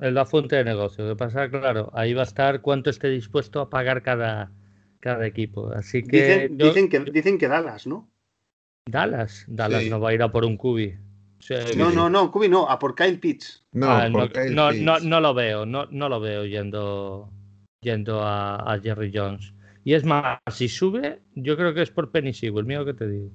el, 0.00 0.14
la 0.14 0.24
fuente 0.24 0.56
de 0.56 0.64
negocio. 0.64 1.04
Lo 1.04 1.10
que 1.10 1.18
pasa, 1.18 1.50
claro, 1.50 1.90
ahí 1.94 2.14
va 2.14 2.22
a 2.22 2.24
estar 2.24 2.60
cuánto 2.62 2.90
esté 2.90 3.08
dispuesto 3.08 3.60
a 3.60 3.70
pagar 3.70 4.02
cada, 4.02 4.52
cada 5.00 5.26
equipo. 5.26 5.72
Así 5.72 6.02
que 6.02 6.22
dicen, 6.22 6.58
yo, 6.58 6.66
dicen, 6.66 6.88
que 6.88 7.00
dicen 7.00 7.38
que 7.38 7.48
Dallas, 7.48 7.86
¿no? 7.86 8.08
Dallas, 8.90 9.44
Dallas 9.48 9.84
sí. 9.84 9.90
no 9.90 10.00
va 10.00 10.10
a 10.10 10.14
ir 10.14 10.22
a 10.22 10.30
por 10.30 10.44
un 10.44 10.56
cubi. 10.56 10.96
No, 11.76 11.90
no, 11.90 12.10
no, 12.10 12.30
Cubi 12.30 12.48
no, 12.48 12.68
a 12.68 12.78
por 12.78 12.94
Kyle 12.94 13.18
Pitts. 13.18 13.64
No, 13.72 13.90
ah, 13.90 14.08
no, 14.08 14.28
Kyle 14.28 14.54
no, 14.54 14.68
Pitts. 14.70 14.82
no, 14.82 14.98
no, 15.00 15.20
lo 15.20 15.34
veo, 15.34 15.64
no, 15.64 15.86
no 15.90 16.08
lo 16.08 16.20
veo 16.20 16.44
yendo, 16.44 17.30
yendo 17.80 18.20
a, 18.20 18.56
a 18.56 18.78
Jerry 18.78 19.10
Jones. 19.12 19.54
Y 19.82 19.94
es 19.94 20.04
más, 20.04 20.38
si 20.50 20.68
sube, 20.68 21.20
yo 21.34 21.56
creo 21.56 21.72
que 21.72 21.82
es 21.82 21.90
por 21.90 22.10
Penny 22.10 22.34
Sewell, 22.34 22.66
mira 22.66 22.84
que 22.84 22.94
te 22.94 23.08
digo. 23.08 23.30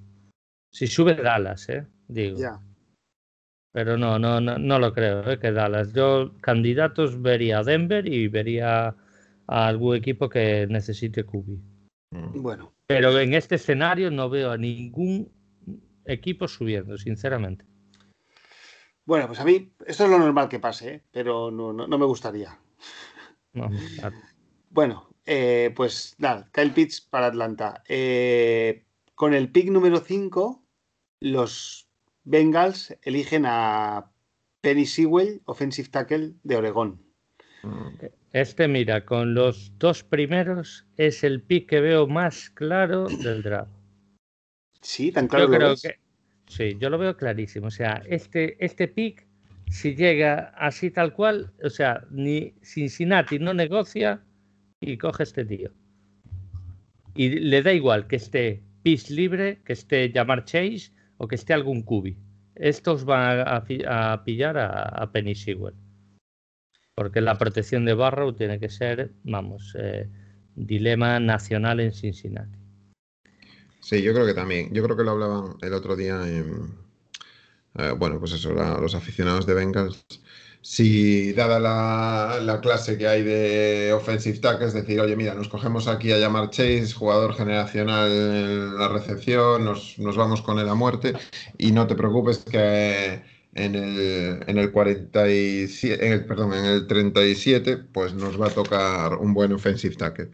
Si 0.71 0.87
sube 0.87 1.15
Dallas, 1.15 1.67
¿eh? 1.69 1.87
Digo. 2.07 2.37
Ya. 2.37 2.59
Pero 3.71 3.97
no, 3.97 4.19
no, 4.19 4.39
no, 4.39 4.57
no 4.57 4.79
lo 4.79 4.93
creo, 4.93 5.29
¿eh? 5.31 5.39
que 5.39 5.51
Dallas. 5.51 5.91
Yo 5.93 6.33
candidatos 6.41 7.21
vería 7.21 7.59
a 7.59 7.63
Denver 7.63 8.07
y 8.07 8.27
vería 8.27 8.95
a 9.47 9.67
algún 9.67 9.95
equipo 9.95 10.29
que 10.29 10.67
necesite 10.69 11.23
Cubi. 11.23 11.59
Bueno. 12.11 12.71
Pero 12.87 13.19
en 13.19 13.33
este 13.33 13.55
escenario 13.55 14.11
no 14.11 14.29
veo 14.29 14.51
a 14.51 14.57
ningún 14.57 15.29
equipo 16.05 16.47
subiendo, 16.47 16.97
sinceramente. 16.97 17.65
Bueno, 19.05 19.27
pues 19.27 19.39
a 19.39 19.45
mí 19.45 19.71
esto 19.85 20.05
es 20.05 20.09
lo 20.09 20.17
normal 20.17 20.49
que 20.49 20.59
pase, 20.59 20.93
¿eh? 20.95 21.03
pero 21.11 21.51
no, 21.51 21.71
no, 21.71 21.87
no, 21.87 21.97
me 21.97 22.05
gustaría. 22.05 22.57
No, 23.53 23.69
claro. 23.99 24.17
Bueno, 24.69 25.09
eh, 25.25 25.71
pues 25.75 26.15
nada, 26.17 26.49
Kyle 26.51 26.71
Pitts 26.71 27.01
para 27.01 27.27
Atlanta. 27.27 27.83
Eh, 27.87 28.85
con 29.13 29.33
el 29.33 29.51
pick 29.51 29.69
número 29.69 29.99
5, 29.99 30.63
los 31.21 31.87
Bengals 32.23 32.97
eligen 33.03 33.45
a 33.45 34.11
Penny 34.61 34.85
Sewell, 34.85 35.41
offensive 35.45 35.89
tackle 35.89 36.33
de 36.43 36.57
Oregón. 36.57 37.05
Este, 38.33 38.67
mira, 38.67 39.05
con 39.05 39.33
los 39.33 39.71
dos 39.77 40.03
primeros 40.03 40.85
es 40.97 41.23
el 41.23 41.41
pick 41.41 41.69
que 41.69 41.79
veo 41.79 42.07
más 42.07 42.49
claro 42.49 43.07
del 43.07 43.43
draft. 43.43 43.74
Sí, 44.85 45.11
tan 45.11 45.27
claro. 45.27 45.45
Yo 45.45 45.57
creo 45.57 45.75
que, 45.75 45.95
sí, 46.45 46.77
yo 46.79 46.91
lo 46.91 46.99
veo 46.99 47.17
clarísimo. 47.17 47.67
O 47.67 47.71
sea, 47.71 48.03
este, 48.07 48.63
este 48.63 48.87
pick, 48.87 49.25
si 49.67 49.95
llega 49.95 50.53
así 50.55 50.91
tal 50.91 51.11
cual, 51.11 51.51
o 51.63 51.71
sea, 51.71 52.05
ni 52.11 52.53
Cincinnati 52.61 53.39
no 53.39 53.55
negocia 53.55 54.21
y 54.79 54.95
coge 54.97 55.23
este 55.23 55.43
tío. 55.43 55.71
Y 57.15 57.29
le 57.29 57.63
da 57.63 57.73
igual 57.73 58.05
que 58.05 58.17
esté 58.17 58.61
Peace 58.83 59.11
libre, 59.11 59.59
que 59.65 59.73
esté 59.73 60.11
llamar 60.11 60.45
Chase 60.45 60.91
o 61.17 61.27
que 61.27 61.33
esté 61.33 61.53
algún 61.55 61.81
cubi. 61.81 62.19
Estos 62.53 63.05
van 63.05 63.39
a, 63.39 63.63
pillar 64.23 64.55
a, 64.55 65.11
Penny 65.11 65.33
Sewell. 65.33 65.73
Porque 66.93 67.21
la 67.21 67.39
protección 67.39 67.85
de 67.85 67.95
Barrow 67.95 68.33
tiene 68.33 68.59
que 68.59 68.69
ser, 68.69 69.13
vamos, 69.23 69.75
eh, 69.79 70.07
dilema 70.53 71.19
nacional 71.19 71.79
en 71.79 71.91
Cincinnati. 71.91 72.64
Sí, 73.85 74.01
yo 74.01 74.13
creo 74.13 74.25
que 74.25 74.33
también. 74.33 74.73
Yo 74.73 74.83
creo 74.83 74.97
que 74.97 75.03
lo 75.03 75.11
hablaban 75.11 75.57
el 75.61 75.73
otro 75.73 75.95
día 75.95 76.15
en. 76.27 76.73
Eh, 77.77 77.91
bueno, 77.95 78.19
pues 78.19 78.31
eso, 78.33 78.51
los 78.53 78.95
aficionados 78.95 79.45
de 79.45 79.53
Bengals. 79.53 80.05
Si, 80.61 81.33
dada 81.33 81.59
la, 81.59 82.59
clase 82.61 82.97
que 82.97 83.07
hay 83.07 83.21
de 83.23 83.93
offensive 83.93 84.39
tackle, 84.39 84.67
es 84.67 84.73
decir, 84.73 84.99
oye, 84.99 85.15
mira, 85.15 85.35
nos 85.35 85.49
cogemos 85.49 85.87
aquí 85.87 86.11
a 86.11 86.17
llamar 86.17 86.49
Chase, 86.49 86.93
jugador 86.93 87.35
generacional 87.35 88.11
en 88.11 88.75
la 88.79 88.87
recepción, 88.87 89.65
nos, 89.65 89.97
vamos 90.17 90.41
con 90.41 90.57
él 90.57 90.67
a 90.67 90.73
muerte, 90.73 91.13
y 91.59 91.71
no 91.71 91.85
te 91.85 91.95
preocupes 91.95 92.39
que 92.39 93.21
en 93.53 93.75
el, 93.75 94.43
en 94.47 94.57
el 94.57 94.71
47, 94.71 96.07
en 96.07 96.13
el, 96.13 96.25
perdón, 96.25 96.53
en 96.55 96.65
el 96.65 96.87
37, 96.87 97.77
pues 97.77 98.15
nos 98.15 98.41
va 98.41 98.47
a 98.47 98.51
tocar 98.51 99.13
un 99.17 99.35
buen 99.35 99.53
offensive 99.53 99.95
tackle. 99.95 100.31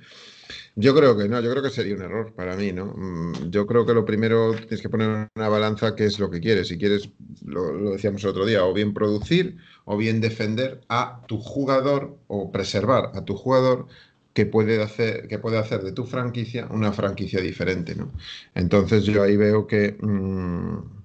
Yo 0.75 0.95
creo 0.95 1.17
que 1.17 1.27
no, 1.27 1.41
yo 1.41 1.51
creo 1.51 1.63
que 1.63 1.69
sería 1.69 1.95
un 1.95 2.01
error 2.01 2.33
para 2.33 2.55
mí, 2.55 2.71
¿no? 2.71 2.85
Mm, 2.95 3.49
yo 3.51 3.67
creo 3.67 3.85
que 3.85 3.93
lo 3.93 4.05
primero 4.05 4.53
tienes 4.53 4.81
que 4.81 4.89
poner 4.89 5.29
una 5.35 5.49
balanza 5.49 5.95
qué 5.95 6.05
es 6.05 6.17
lo 6.19 6.29
que 6.31 6.39
quieres. 6.39 6.69
Si 6.69 6.77
quieres, 6.77 7.09
lo, 7.45 7.91
decíamos 7.91 8.23
el 8.23 8.29
otro 8.29 8.45
día, 8.45 8.63
o 8.65 8.73
bien 8.73 8.93
producir 8.93 9.57
o 9.85 9.97
bien 9.97 10.21
defender 10.21 10.81
a 10.87 11.25
tu 11.27 11.39
jugador 11.39 12.17
o 12.27 12.51
preservar 12.51 13.11
a 13.15 13.25
tu 13.25 13.35
jugador 13.35 13.87
que 14.33 14.45
puede 14.45 14.81
hacer, 14.81 15.27
que 15.27 15.39
puede 15.39 15.57
hacer 15.57 15.81
de 15.83 15.91
tu 15.91 16.05
franquicia 16.05 16.67
una 16.71 16.93
franquicia 16.93 17.41
diferente, 17.41 17.95
¿no? 17.95 18.13
Entonces 18.55 19.03
yo 19.05 19.23
ahí 19.23 19.35
veo 19.37 19.67
que... 19.67 19.97
Mm, 20.01 21.00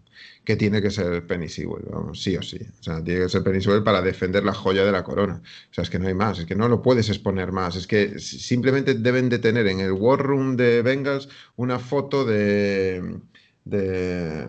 que 0.46 0.54
tiene 0.54 0.80
que 0.80 0.90
ser 0.90 1.26
Penny 1.26 1.48
Sewell, 1.48 1.86
vamos, 1.90 2.22
sí 2.22 2.36
o 2.36 2.42
sí. 2.42 2.60
O 2.78 2.82
sea, 2.82 3.02
tiene 3.02 3.22
que 3.22 3.28
ser 3.28 3.42
Penny 3.42 3.60
Sewell 3.60 3.82
para 3.82 4.00
defender 4.00 4.44
la 4.44 4.54
joya 4.54 4.84
de 4.84 4.92
la 4.92 5.02
corona. 5.02 5.42
O 5.42 5.74
sea, 5.74 5.82
es 5.82 5.90
que 5.90 5.98
no 5.98 6.06
hay 6.06 6.14
más, 6.14 6.38
es 6.38 6.46
que 6.46 6.54
no 6.54 6.68
lo 6.68 6.82
puedes 6.82 7.08
exponer 7.08 7.50
más. 7.50 7.74
Es 7.74 7.88
que 7.88 8.20
simplemente 8.20 8.94
deben 8.94 9.28
de 9.28 9.40
tener 9.40 9.66
en 9.66 9.80
el 9.80 9.90
War 9.90 10.20
Room 10.20 10.56
de 10.56 10.82
Bengals 10.82 11.28
una 11.56 11.80
foto 11.80 12.24
de, 12.24 13.18
de, 13.64 14.46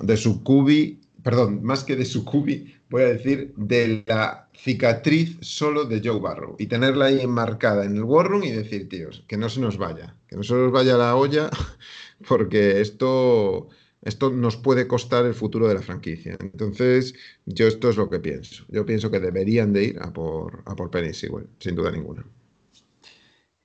de 0.00 0.16
su 0.16 0.44
cubi, 0.44 1.00
perdón, 1.24 1.60
más 1.64 1.82
que 1.82 1.96
de 1.96 2.04
su 2.04 2.24
cubi, 2.24 2.76
voy 2.88 3.02
a 3.02 3.06
decir 3.06 3.52
de 3.56 4.04
la 4.06 4.48
cicatriz 4.54 5.38
solo 5.40 5.86
de 5.86 6.00
Joe 6.04 6.20
Barrow 6.20 6.54
y 6.56 6.66
tenerla 6.66 7.06
ahí 7.06 7.20
enmarcada 7.20 7.84
en 7.84 7.96
el 7.96 8.04
War 8.04 8.28
Room 8.28 8.44
y 8.44 8.52
decir, 8.52 8.88
tíos, 8.88 9.24
que 9.26 9.36
no 9.36 9.48
se 9.48 9.58
nos 9.58 9.76
vaya, 9.76 10.14
que 10.28 10.36
no 10.36 10.44
se 10.44 10.54
nos 10.54 10.70
vaya 10.70 10.96
la 10.96 11.16
olla, 11.16 11.50
porque 12.28 12.80
esto 12.80 13.68
esto 14.06 14.30
nos 14.30 14.56
puede 14.56 14.86
costar 14.86 15.26
el 15.26 15.34
futuro 15.34 15.66
de 15.66 15.74
la 15.74 15.82
franquicia. 15.82 16.36
Entonces, 16.40 17.14
yo 17.44 17.66
esto 17.66 17.90
es 17.90 17.96
lo 17.96 18.08
que 18.08 18.20
pienso. 18.20 18.64
Yo 18.68 18.86
pienso 18.86 19.10
que 19.10 19.18
deberían 19.18 19.72
de 19.72 19.84
ir 19.84 19.98
a 20.00 20.12
por, 20.12 20.62
a 20.64 20.76
por 20.76 20.90
Penny 20.90 21.12
sin 21.12 21.74
duda 21.74 21.90
ninguna. 21.90 22.24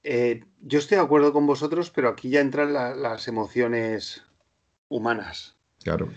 Eh, 0.04 0.44
yo 0.62 0.80
estoy 0.80 0.98
de 0.98 1.04
acuerdo 1.04 1.32
con 1.32 1.46
vosotros, 1.46 1.92
pero 1.92 2.10
aquí 2.10 2.30
ya 2.30 2.42
entran 2.42 2.74
las 2.74 3.28
emociones 3.28 4.24
humanas. 4.90 5.56
Claro. 5.84 6.10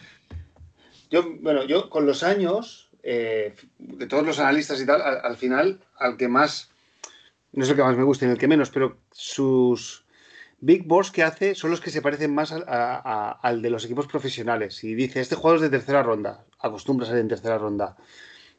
Yo, 1.11 1.37
bueno, 1.41 1.65
yo 1.65 1.91
con 1.91 2.07
los 2.07 2.23
años, 2.23 2.91
eh, 3.03 3.55
de 3.79 4.07
todos 4.07 4.25
los 4.25 4.39
analistas 4.39 4.81
y 4.81 4.87
tal, 4.87 5.03
al, 5.03 5.37
final, 5.37 5.81
al 5.99 6.17
que 6.17 6.29
más, 6.29 6.71
no 7.53 7.63
es 7.63 7.69
el 7.69 7.77
que 7.77 7.83
más 7.83 7.97
me 7.97 8.05
gusta 8.05 8.25
ni 8.25 8.33
el 8.33 8.39
que 8.39 8.49
menos, 8.49 8.71
pero 8.71 8.97
sus, 9.13 10.04
Big 10.61 10.87
Boss 10.87 11.11
que 11.11 11.23
hace 11.23 11.55
son 11.55 11.71
los 11.71 11.81
que 11.81 11.91
se 11.91 12.03
parecen 12.03 12.35
más 12.35 12.53
al 12.53 13.63
de 13.63 13.71
los 13.71 13.85
equipos 13.85 14.07
profesionales. 14.07 14.83
Y 14.85 14.95
dice, 14.95 15.21
este 15.21 15.37
jugador 15.37 15.57
es 15.57 15.63
de 15.63 15.71
tercera 15.71 16.03
ronda, 16.03 16.45
acostumbra 16.59 17.07
a 17.07 17.11
ser 17.11 17.19
en 17.19 17.29
tercera 17.29 17.59
ronda. 17.59 17.97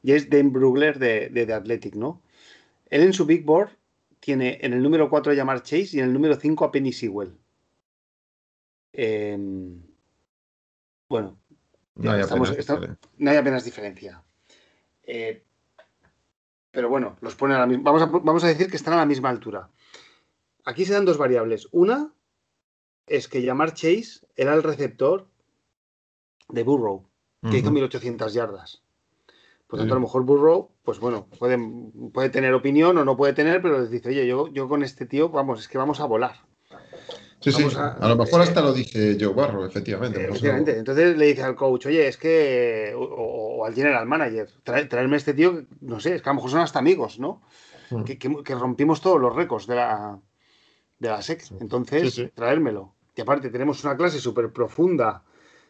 Y 0.03 0.11
es 0.11 0.29
Dan 0.29 0.51
Brugler 0.51 0.99
de, 0.99 1.29
de, 1.29 1.53
Athletic, 1.53 1.95
¿no? 1.95 2.21
Él 2.89 3.01
en 3.01 3.13
su 3.13 3.25
Big 3.25 3.43
Board 3.43 3.71
tiene 4.19 4.59
en 4.61 4.73
el 4.73 4.83
número 4.83 5.09
4 5.09 5.31
a 5.31 5.35
llamar 5.35 5.63
Chase 5.63 5.97
y 5.97 5.99
en 5.99 6.05
el 6.05 6.13
número 6.13 6.35
5 6.35 6.65
a 6.65 6.71
Penny 6.71 6.93
Sewell. 6.93 7.35
Em, 8.93 9.81
bueno, 11.09 11.39
no 11.95 12.11
hay, 12.11 12.21
apenas 13.37 13.63
diferencia. 13.65 14.23
Eh, 15.03 15.43
pero 16.71 16.89
bueno, 16.89 17.17
los 17.21 17.35
pone 17.35 17.55
a 17.55 17.59
la 17.59 17.65
misma. 17.65 17.91
Vamos 17.91 18.01
a, 18.01 18.05
vamos 18.05 18.43
a 18.43 18.47
decir 18.47 18.69
que 18.69 18.75
están 18.75 18.93
a 18.93 18.97
la 18.97 19.05
misma 19.05 19.29
altura. 19.29 19.69
Aquí 20.65 20.83
se 20.83 20.93
dan 20.93 21.05
dos 21.05 21.17
variables. 21.17 21.67
Una 21.71 22.11
es 23.07 23.27
que 23.27 23.43
llamar 23.43 23.73
Chase 23.73 24.25
era 24.35 24.53
el 24.55 24.63
receptor 24.63 25.27
de 26.49 26.63
Burrow, 26.63 27.07
que 27.49 27.59
hizo 27.59 27.71
1800 27.71 28.33
yardas. 28.33 28.81
Por 29.67 29.79
tanto, 29.79 29.93
a 29.93 29.97
lo 29.97 30.01
mejor 30.01 30.23
Burrow, 30.23 30.71
pues 30.83 30.99
bueno, 30.99 31.27
puede, 31.39 31.57
puede, 32.13 32.29
tener 32.29 32.53
opinión 32.53 32.97
o 32.97 33.05
no 33.05 33.17
puede 33.17 33.33
tener, 33.33 33.61
pero 33.61 33.79
les 33.79 33.89
dice, 33.89 34.09
oye, 34.09 34.27
yo, 34.27 34.47
yo 34.51 34.67
con 34.67 34.83
este 34.83 35.05
tío, 35.05 35.29
vamos, 35.29 35.59
es 35.59 35.67
que 35.67 35.77
vamos 35.77 35.99
a 35.99 36.05
volar. 36.05 36.35
Sí, 37.39 37.51
sí, 37.51 37.67
a, 37.77 38.07
lo 38.07 38.15
mejor 38.15 38.41
hasta 38.41 38.61
lo 38.61 38.73
dice 38.73 39.17
Joe 39.19 39.33
Barrow, 39.33 39.65
efectivamente. 39.65 40.23
efectivamente. 40.23 40.77
Entonces 40.77 41.15
le 41.15 41.27
dice 41.27 41.43
al 41.43 41.55
coach, 41.55 41.87
oye, 41.87 42.07
es 42.07 42.17
que, 42.17 42.93
o, 42.95 43.63
al 43.65 43.75
general 43.75 44.07
manager, 44.07 44.49
traerme 44.63 45.17
este 45.17 45.33
tío, 45.33 45.63
no 45.81 45.99
sé, 45.99 46.15
es 46.15 46.21
que 46.21 46.29
a 46.29 46.31
lo 46.31 46.37
mejor 46.37 46.51
son 46.51 46.61
hasta 46.61 46.79
amigos, 46.79 47.19
¿no? 47.19 47.41
que 48.05 48.55
rompimos 48.55 48.99
todos 48.99 49.21
los 49.21 49.35
récords 49.35 49.67
de 49.67 49.75
la, 49.75 50.19
de 50.99 51.09
la 51.09 51.21
SEC. 51.21 51.43
Entonces, 51.59 52.29
traérmelo. 52.33 52.93
Y 53.15 53.21
aparte, 53.21 53.49
tenemos 53.49 53.83
una 53.83 53.95
clase 53.95 54.19
súper 54.19 54.51
profunda 54.51 55.23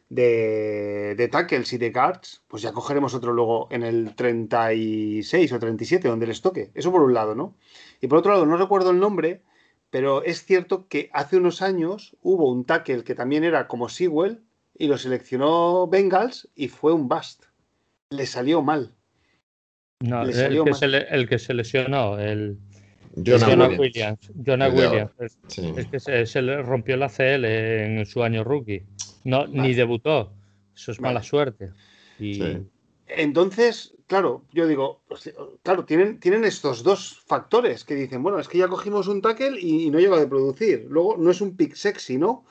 de, 0.10 1.16
de, 1.16 1.28
tackles 1.28 1.74
y 1.74 1.78
de 1.78 1.92
guards, 1.92 2.44
pues 2.48 2.62
ya 2.64 2.72
cogeremos 2.72 3.14
otro 3.14 3.34
luego 3.34 3.68
en 3.72 3.84
el 3.84 4.16
36 4.16 5.52
o 5.52 5.60
37, 5.60 6.08
donde 6.08 6.28
les 6.28 6.42
toque. 6.42 6.72
Eso 6.74 6.92
por 6.92 7.02
un 7.02 7.14
lado, 7.14 7.36
¿no? 7.36 7.56
Y 8.02 8.08
por 8.08 8.20
otro 8.20 8.34
lado, 8.34 8.46
no 8.46 8.58
recuerdo 8.58 8.92
el 8.92 9.00
nombre, 9.00 9.42
pero 9.90 10.24
es 10.24 10.44
cierto 10.44 10.88
que 10.88 11.10
hace 11.14 11.38
unos 11.38 11.62
años 11.62 12.16
hubo 12.22 12.52
un 12.52 12.66
tackle 12.66 13.04
que 13.04 13.16
también 13.16 13.44
era 13.44 13.68
como 13.68 13.90
Sewell 13.90 14.42
y 14.78 14.88
lo 14.88 14.98
seleccionó 14.98 15.88
Bengals 15.88 16.50
y 16.56 16.68
fue 16.68 16.94
un 16.94 17.08
bust. 17.08 17.46
Le 18.10 18.26
salió 18.26 18.62
mal. 18.62 18.94
No, 20.02 20.24
el, 20.24 20.28
que 20.64 20.74
Se 20.74 20.86
el 20.86 21.30
que 21.30 21.40
se 21.40 21.54
lesionó, 21.54 22.20
el, 22.20 22.60
Jonah, 23.16 23.70
Williams. 23.70 24.20
Jonah 24.46 24.70
Williams. 24.70 25.12
Es, 25.18 25.88
que 25.88 26.00
se, 26.26 26.42
le 26.42 26.62
rompió 26.62 26.98
la 26.98 27.10
CL 27.10 27.46
en 27.46 28.06
su 28.06 28.24
año 28.24 28.44
rookie. 28.44 28.84
No, 29.24 29.48
ni 29.48 29.74
debutó. 29.74 30.34
Eso 30.76 30.92
es 30.92 31.00
mala 31.00 31.24
suerte. 31.24 31.72
Entonces, 33.08 33.96
claro, 34.08 34.44
yo 34.52 34.68
digo, 34.68 35.02
claro, 35.64 35.86
tienen, 35.86 36.20
tienen 36.20 36.44
estos 36.44 36.84
dos 36.84 37.22
factores 37.26 37.86
que 37.86 37.96
dicen, 37.96 38.24
bueno, 38.24 38.40
es 38.40 38.48
que 38.48 38.58
ya 38.58 38.68
cogimos 38.68 39.08
un 39.08 39.22
tackle 39.22 39.60
y, 39.60 39.90
no 39.90 40.00
llega 40.00 40.22
a 40.22 40.28
producir. 40.28 40.86
Luego, 40.90 41.16
no 41.18 41.32
es 41.32 41.42
un 41.42 41.56
pick 41.56 41.76
sexy, 41.76 42.18
¿no? 42.18 42.46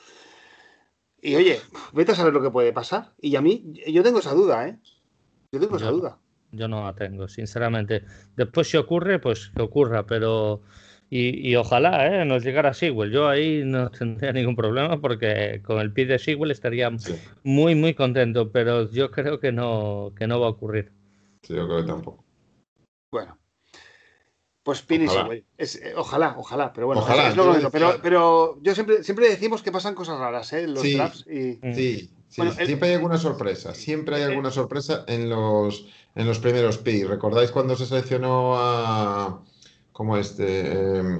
Y 1.21 1.35
oye, 1.35 1.59
vete 1.93 2.11
a 2.11 2.15
saber 2.15 2.33
lo 2.33 2.41
que 2.41 2.51
puede 2.51 2.73
pasar. 2.73 3.13
Y 3.19 3.35
a 3.35 3.41
mí, 3.41 3.73
yo 3.87 4.03
tengo 4.03 4.19
esa 4.19 4.33
duda, 4.33 4.67
¿eh? 4.67 4.79
Yo 5.51 5.59
tengo 5.59 5.77
esa 5.77 5.89
duda. 5.89 6.19
Yo 6.55 6.67
no 6.67 6.83
la 6.83 6.93
tengo, 6.93 7.27
sinceramente. 7.27 8.03
Después 8.35 8.69
si 8.69 8.77
ocurre, 8.77 9.19
pues 9.19 9.51
que 9.55 9.61
ocurra, 9.61 10.05
pero... 10.05 10.61
Y, 11.07 11.55
ojalá 11.55 12.07
¿eh? 12.07 12.25
nos 12.25 12.43
llegara 12.43 12.73
Sigwell. 12.73 13.11
Yo 13.11 13.29
ahí 13.29 13.61
no 13.63 13.89
tendría 13.91 14.33
ningún 14.33 14.55
problema 14.55 14.99
porque 14.99 15.61
con 15.63 15.79
el 15.79 15.93
pie 15.93 16.07
de 16.07 16.19
Sigwell 16.19 16.51
estaría 16.51 16.91
muy, 17.43 17.75
muy 17.75 17.93
contento, 17.93 18.51
pero 18.51 18.89
yo 18.91 19.11
creo 19.11 19.39
que 19.39 19.51
no, 19.51 20.11
que 20.17 20.27
no 20.27 20.39
va 20.39 20.47
a 20.47 20.51
ocurrir. 20.51 20.91
Sí, 21.43 21.53
yo 21.53 21.67
creo 21.67 21.81
que 21.81 21.87
tampoco. 21.87 22.25
Bueno. 23.11 23.37
Pues 24.63 24.81
Pini 24.81 25.07
Sigwell. 25.07 25.45
Eh, 25.59 25.93
ojalá, 25.95 26.35
ojalá, 26.37 26.73
pero 26.73 26.87
bueno, 26.87 27.03
ojalá, 27.03 27.29
es 27.29 27.35
lo 27.35 27.69
pero, 27.69 27.99
pero 28.01 28.57
yo 28.63 28.73
siempre, 28.73 29.03
siempre 29.03 29.29
decimos 29.29 29.61
que 29.61 29.71
pasan 29.71 29.93
cosas 29.93 30.19
raras, 30.19 30.51
¿eh? 30.53 30.67
Los 30.67 30.81
drafts 30.81 31.27
y... 31.27 31.59
Sí, 31.75 32.14
siempre 32.35 32.89
hay 32.89 32.95
alguna 32.95 33.17
sorpresa, 33.17 33.73
siempre 33.73 34.15
hay 34.17 34.23
alguna 34.23 34.51
sorpresa 34.51 35.03
en 35.07 35.29
los, 35.29 35.85
en 36.15 36.27
los 36.27 36.39
primeros 36.39 36.77
picks. 36.77 37.07
¿Recordáis 37.07 37.51
cuando 37.51 37.75
se 37.75 37.85
seleccionó 37.85 38.53
a, 38.57 39.41
como 39.91 40.17
este, 40.17 40.43
eh, 40.99 41.17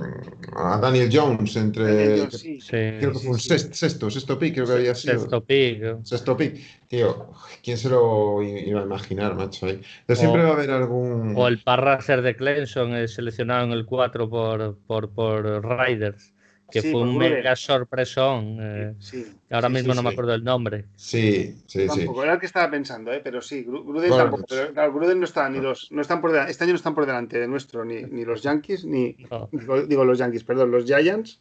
a 0.56 0.78
Daniel 0.80 1.10
Jones 1.12 1.56
entre. 1.56 1.84
Daniel 1.86 2.20
Jones, 2.20 2.40
sí. 2.40 2.60
Sí, 2.60 2.68
Creo 2.68 3.12
que 3.14 3.20
sí, 3.20 3.24
fue 3.26 3.34
un 3.34 3.40
sí. 3.40 3.48
sexto, 3.50 3.74
sexto, 3.76 4.10
sexto 4.12 4.38
pick, 4.40 4.54
creo 4.56 4.68
que 4.68 4.74
había 4.74 4.96
sido. 4.96 5.20
sexto 5.20 5.44
pick. 5.46 6.04
Sexto 6.04 6.38
pick. 6.38 6.58
Tío, 6.88 7.32
¿quién 7.64 7.78
se 7.78 7.90
lo 7.90 8.42
iba 8.44 8.82
a 8.82 8.84
imaginar, 8.84 9.34
macho? 9.36 9.66
Ahí? 9.68 9.82
Pero 10.06 10.20
siempre 10.20 10.42
O- 10.42 10.44
va 10.46 10.50
a 10.52 10.54
haber 10.54 10.72
algún. 10.72 11.34
O 11.38 11.48
el 11.48 11.64
Parraser 11.64 12.22
de 12.22 12.36
Clemson, 12.36 12.94
eh, 12.96 13.08
seleccionado 13.08 13.64
en 13.66 13.72
el 13.72 13.86
4 13.86 14.30
por, 14.30 14.78
por, 14.86 15.10
por 15.12 15.66
Riders, 15.66 16.34
que 16.72 16.82
Sí, 16.82 16.92
fue 16.92 17.02
por 17.02 17.08
un 17.10 17.16
Gruden. 17.18 17.34
mega 17.36 17.56
sorpresón. 17.56 18.58
eh, 18.60 18.96
Sí, 19.00 19.26
ahora 19.52 19.68
sí, 19.70 19.74
mismo 19.76 19.94
sí, 19.94 19.98
no 19.98 20.04
me 20.04 20.10
acuerdo 20.10 20.34
el 20.34 20.44
nombre. 20.44 20.86
Sí, 20.96 21.56
sí, 21.68 21.82
sí. 21.82 21.88
Tampoco, 21.88 22.24
era 22.24 22.34
el 22.34 22.40
que 22.40 22.46
estaba 22.48 22.70
pensando, 22.72 23.14
¿eh? 23.14 23.22
pero 23.24 23.42
sí, 23.42 23.66
Gru- 23.66 23.86
Gruden 23.86 24.10
tampoco. 24.18 24.46
Pero, 24.50 24.74
claro, 24.74 24.94
Gruden 24.94 25.20
no 25.20 25.26
está 25.26 25.48
ni 25.50 25.60
los, 25.60 25.92
no 25.92 26.02
están 26.02 26.22
por 26.22 26.32
delante, 26.32 26.52
este 26.52 26.64
año 26.64 26.74
no 26.74 26.78
están 26.78 26.96
por 26.96 27.06
delante 27.06 27.40
de 27.40 27.48
nuestro, 27.48 27.86
ni, 27.86 28.02
ni 28.04 28.26
los 28.26 28.42
Yankees, 28.42 28.84
ni 28.86 29.16
No. 29.30 29.50
digo, 29.52 29.82
digo 29.84 30.04
los 30.06 30.18
Yankees, 30.18 30.44
perdón, 30.44 30.72
los 30.72 30.86
Giants, 30.86 31.40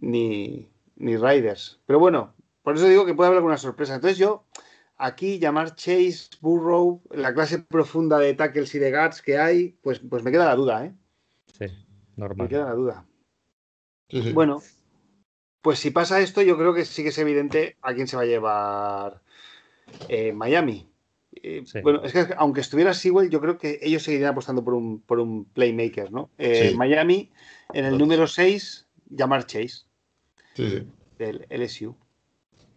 ni, 0.00 0.68
ni 0.96 1.16
Riders. 1.16 1.80
Pero 1.86 1.98
bueno, 1.98 2.34
por 2.62 2.76
eso 2.76 2.86
digo 2.88 3.06
que 3.06 3.14
puede 3.14 3.28
haber 3.28 3.38
alguna 3.38 3.56
sorpresa. 3.56 3.94
Entonces 3.94 4.18
yo, 4.18 4.44
aquí 4.96 5.38
llamar 5.38 5.74
Chase, 5.74 6.28
Burrow, 6.40 7.02
la 7.10 7.32
clase 7.34 7.60
profunda 7.60 8.18
de 8.18 8.34
tackles 8.34 8.74
y 8.74 8.78
de 8.78 8.90
guards 8.90 9.22
que 9.22 9.38
hay, 9.38 9.76
pues, 9.82 10.00
pues 10.00 10.22
me 10.22 10.30
queda 10.32 10.46
la 10.46 10.56
duda, 10.56 10.84
¿eh? 10.86 10.94
Sí, 11.46 11.66
Me 11.66 11.74
normal. 12.16 12.48
queda 12.48 12.64
la 12.66 12.72
duda. 12.74 13.04
Sí, 14.08 14.22
sí. 14.22 14.32
Bueno, 14.32 14.62
pues 15.62 15.78
si 15.78 15.90
pasa 15.90 16.20
esto, 16.20 16.40
yo 16.42 16.56
creo 16.56 16.72
que 16.74 16.84
sí 16.84 17.02
que 17.02 17.08
es 17.10 17.18
evidente 17.18 17.76
a 17.82 17.94
quién 17.94 18.06
se 18.08 18.16
va 18.16 18.22
a 18.22 18.26
llevar 18.26 19.20
eh, 20.08 20.32
Miami. 20.32 20.88
Eh, 21.42 21.62
Sí. 21.66 21.80
Bueno, 21.82 22.02
es 22.04 22.12
que 22.12 22.26
aunque 22.36 22.60
estuviera 22.60 22.94
Sewell, 22.94 23.30
yo 23.30 23.40
creo 23.40 23.58
que 23.58 23.78
ellos 23.82 24.02
seguirían 24.02 24.30
apostando 24.32 24.64
por 24.64 24.74
un, 24.74 25.00
por 25.00 25.20
un 25.20 25.44
playmaker, 25.44 26.10
¿no? 26.10 26.30
Eh. 26.38 26.72
Miami, 26.76 27.30
en 27.72 27.84
el 27.84 27.98
número 27.98 28.26
6, 28.26 28.86
llamar 29.10 29.46
Chase, 29.46 29.84
del 31.18 31.46
LSU. 31.50 31.94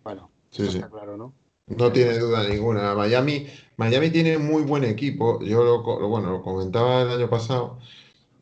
Bueno, 0.03 0.29
eso 0.51 0.63
está 0.65 0.89
claro, 0.89 1.17
¿no? 1.17 1.33
No 1.67 1.91
tiene 1.91 2.17
duda 2.19 2.47
ninguna. 2.47 2.93
Miami, 2.95 3.47
Miami 3.77 4.09
tiene 4.09 4.37
muy 4.37 4.63
buen 4.63 4.83
equipo. 4.83 5.41
Yo 5.41 5.63
lo, 5.63 5.77
lo- 5.99 6.07
bueno, 6.09 6.29
lo 6.31 6.41
comentaba 6.41 7.03
el 7.03 7.09
año 7.11 7.29
pasado, 7.29 7.79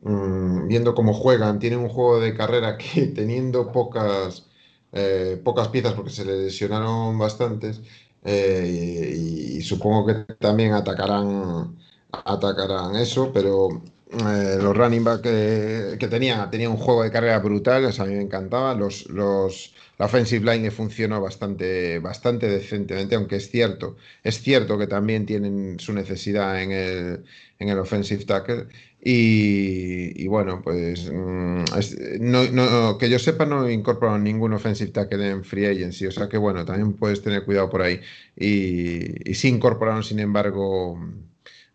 mm, 0.02 0.68
viendo 0.68 0.94
cómo 0.94 1.12
juegan. 1.14 1.58
Tienen 1.58 1.80
un 1.80 1.88
juego 1.88 2.20
de 2.20 2.34
carrera 2.36 2.76
que 2.78 3.06
teniendo 3.14 3.72
pocas, 3.72 4.46
eh, 4.92 5.40
pocas 5.44 5.68
piezas, 5.68 5.94
porque 5.94 6.10
se 6.10 6.24
le 6.24 6.36
lesionaron 6.44 7.18
bastantes, 7.18 7.80
eh, 8.24 9.14
y, 9.16 9.58
y 9.58 9.62
supongo 9.62 10.06
que 10.06 10.14
también 10.36 10.72
atacarán, 10.74 11.76
atacarán 12.12 12.96
eso, 12.96 13.32
pero 13.32 13.68
eh, 14.12 14.58
los 14.60 14.76
running 14.76 15.04
back 15.04 15.22
que, 15.22 15.96
que 15.98 16.08
tenían, 16.08 16.50
tenían 16.50 16.72
un 16.72 16.76
juego 16.78 17.02
de 17.02 17.10
carrera 17.12 17.38
brutal, 17.38 17.84
o 17.84 17.92
sea, 17.92 18.04
a 18.04 18.08
mí 18.08 18.14
me 18.14 18.22
encantaba. 18.22 18.74
Los, 18.74 19.08
los, 19.08 19.74
la 19.98 20.06
offensive 20.06 20.44
line 20.52 20.70
funcionó 20.70 21.20
bastante, 21.20 21.98
bastante 22.00 22.48
decentemente, 22.48 23.14
aunque 23.14 23.36
es 23.36 23.50
cierto, 23.50 23.96
es 24.24 24.40
cierto 24.42 24.78
que 24.78 24.86
también 24.86 25.26
tienen 25.26 25.78
su 25.78 25.92
necesidad 25.92 26.62
en 26.62 26.72
el, 26.72 27.24
en 27.58 27.68
el 27.68 27.78
offensive 27.78 28.24
tackle. 28.24 28.66
Y, 29.02 30.22
y 30.22 30.26
bueno, 30.28 30.60
pues 30.62 31.10
mm, 31.10 31.64
es- 31.78 31.96
no, 32.20 32.44
no- 32.50 32.98
que 32.98 33.08
yo 33.08 33.18
sepa, 33.18 33.46
no 33.46 33.68
incorporaron 33.70 34.22
ningún 34.24 34.52
offensive 34.52 34.90
tackle 34.90 35.30
en 35.30 35.44
free 35.44 35.66
agency, 35.66 36.06
o 36.06 36.10
sea 36.12 36.28
que 36.28 36.36
bueno, 36.36 36.64
también 36.66 36.92
puedes 36.94 37.22
tener 37.22 37.44
cuidado 37.44 37.70
por 37.70 37.82
ahí. 37.82 38.00
Y, 38.36 39.30
y 39.30 39.34
sí 39.34 39.48
incorporaron, 39.48 40.02
sin 40.04 40.18
embargo, 40.20 40.98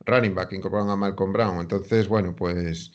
running 0.06 0.36
back, 0.36 0.54
incorporaron 0.54 0.92
a 0.92 0.96
Malcolm 0.96 1.34
Brown. 1.34 1.60
Entonces, 1.60 2.08
bueno, 2.08 2.36
pues 2.36 2.92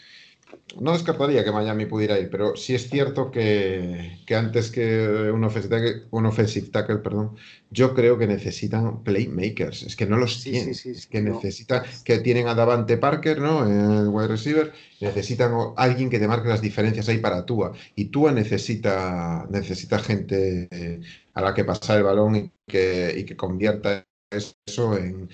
no 0.81 0.93
descartaría 0.93 1.45
que 1.45 1.53
Miami 1.53 1.87
pudiera 1.87 2.19
ir, 2.19 2.31
pero 2.31 2.57
sí 2.57 2.75
es 2.75 2.89
cierto 2.91 3.31
que, 3.31 4.21
que 4.27 4.35
antes 4.37 4.71
que 4.71 5.31
un 5.33 5.45
offensive 5.45 5.69
tackle, 5.77 6.03
un 6.11 6.27
offensive 6.27 6.69
tackle, 6.71 6.99
perdón, 6.99 7.37
yo 7.71 7.95
creo 7.95 8.19
que 8.19 8.27
necesitan 8.27 9.03
playmakers. 9.05 9.83
Es 9.83 9.97
que 9.97 10.07
no 10.07 10.17
los 10.17 10.41
Sí, 10.43 10.51
tienen. 10.51 10.75
sí, 10.75 10.75
sí, 10.75 10.91
es 10.91 11.07
que 11.07 11.21
no. 11.21 11.31
necesitan, 11.37 11.83
que 12.05 12.19
tienen 12.19 12.49
a 12.49 12.55
Davante 12.55 12.97
Parker, 12.99 13.41
¿no? 13.41 13.65
El 13.67 14.09
wide 14.09 14.29
receiver. 14.29 14.73
Necesitan 15.01 15.53
alguien 15.77 16.11
que 16.11 16.19
te 16.19 16.29
marque 16.29 16.49
las 16.49 16.63
diferencias 16.63 17.09
ahí 17.09 17.19
para 17.19 17.45
Tua. 17.47 17.73
Y 17.95 18.07
Tua 18.07 18.33
necesita, 18.33 19.47
necesita 19.51 19.99
gente 19.99 20.69
eh, 20.71 21.01
a 21.35 21.43
la 21.43 21.55
que 21.55 21.65
pasar 21.65 21.99
el 21.99 22.05
balón 22.05 22.37
y 22.37 22.53
que, 22.67 23.15
y 23.19 23.25
que 23.25 23.37
convierta 23.37 24.07
eso 24.31 24.97
en, 24.97 25.29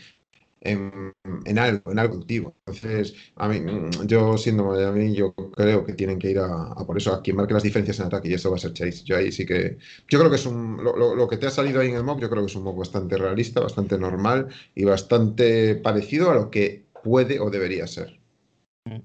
en, 0.66 1.12
en 1.44 1.58
algo, 1.58 1.90
en 1.92 1.98
algo 1.98 2.12
productivo. 2.14 2.54
Entonces, 2.66 3.14
a 3.36 3.48
mí, 3.48 3.60
yo 4.06 4.36
siendo 4.38 4.64
Miami, 4.64 5.14
yo 5.14 5.34
creo 5.34 5.84
que 5.84 5.94
tienen 5.94 6.18
que 6.18 6.30
ir 6.30 6.38
a, 6.38 6.72
a 6.72 6.86
por 6.86 6.96
eso, 6.98 7.12
a 7.14 7.22
quien 7.22 7.36
marque 7.36 7.54
las 7.54 7.62
diferencias 7.62 7.98
en 8.00 8.06
ataque, 8.06 8.28
y 8.28 8.34
eso 8.34 8.50
va 8.50 8.56
a 8.56 8.58
ser 8.60 8.72
Chase. 8.72 9.04
Yo 9.04 9.16
ahí 9.16 9.32
sí 9.32 9.46
que, 9.46 9.78
yo 10.08 10.18
creo 10.18 10.30
que 10.30 10.36
es 10.36 10.46
un, 10.46 10.82
lo, 10.84 10.96
lo- 10.96 11.14
lo 11.14 11.28
que 11.28 11.36
te 11.38 11.46
ha 11.46 11.50
salido 11.50 11.80
ahí 11.80 11.88
en 11.90 11.96
el 11.96 12.04
mock, 12.04 12.20
yo 12.20 12.28
creo 12.30 12.42
que 12.44 12.50
es 12.50 12.56
un 12.56 12.64
mock 12.64 12.78
bastante 12.78 13.16
realista, 13.18 13.60
bastante 13.60 13.98
normal 13.98 14.48
y 14.74 14.84
bastante 14.84 15.76
parecido 15.76 16.30
a 16.30 16.34
lo 16.34 16.50
que 16.50 16.86
puede 17.02 17.40
o 17.40 17.50
debería 17.50 17.86
ser. 17.86 18.18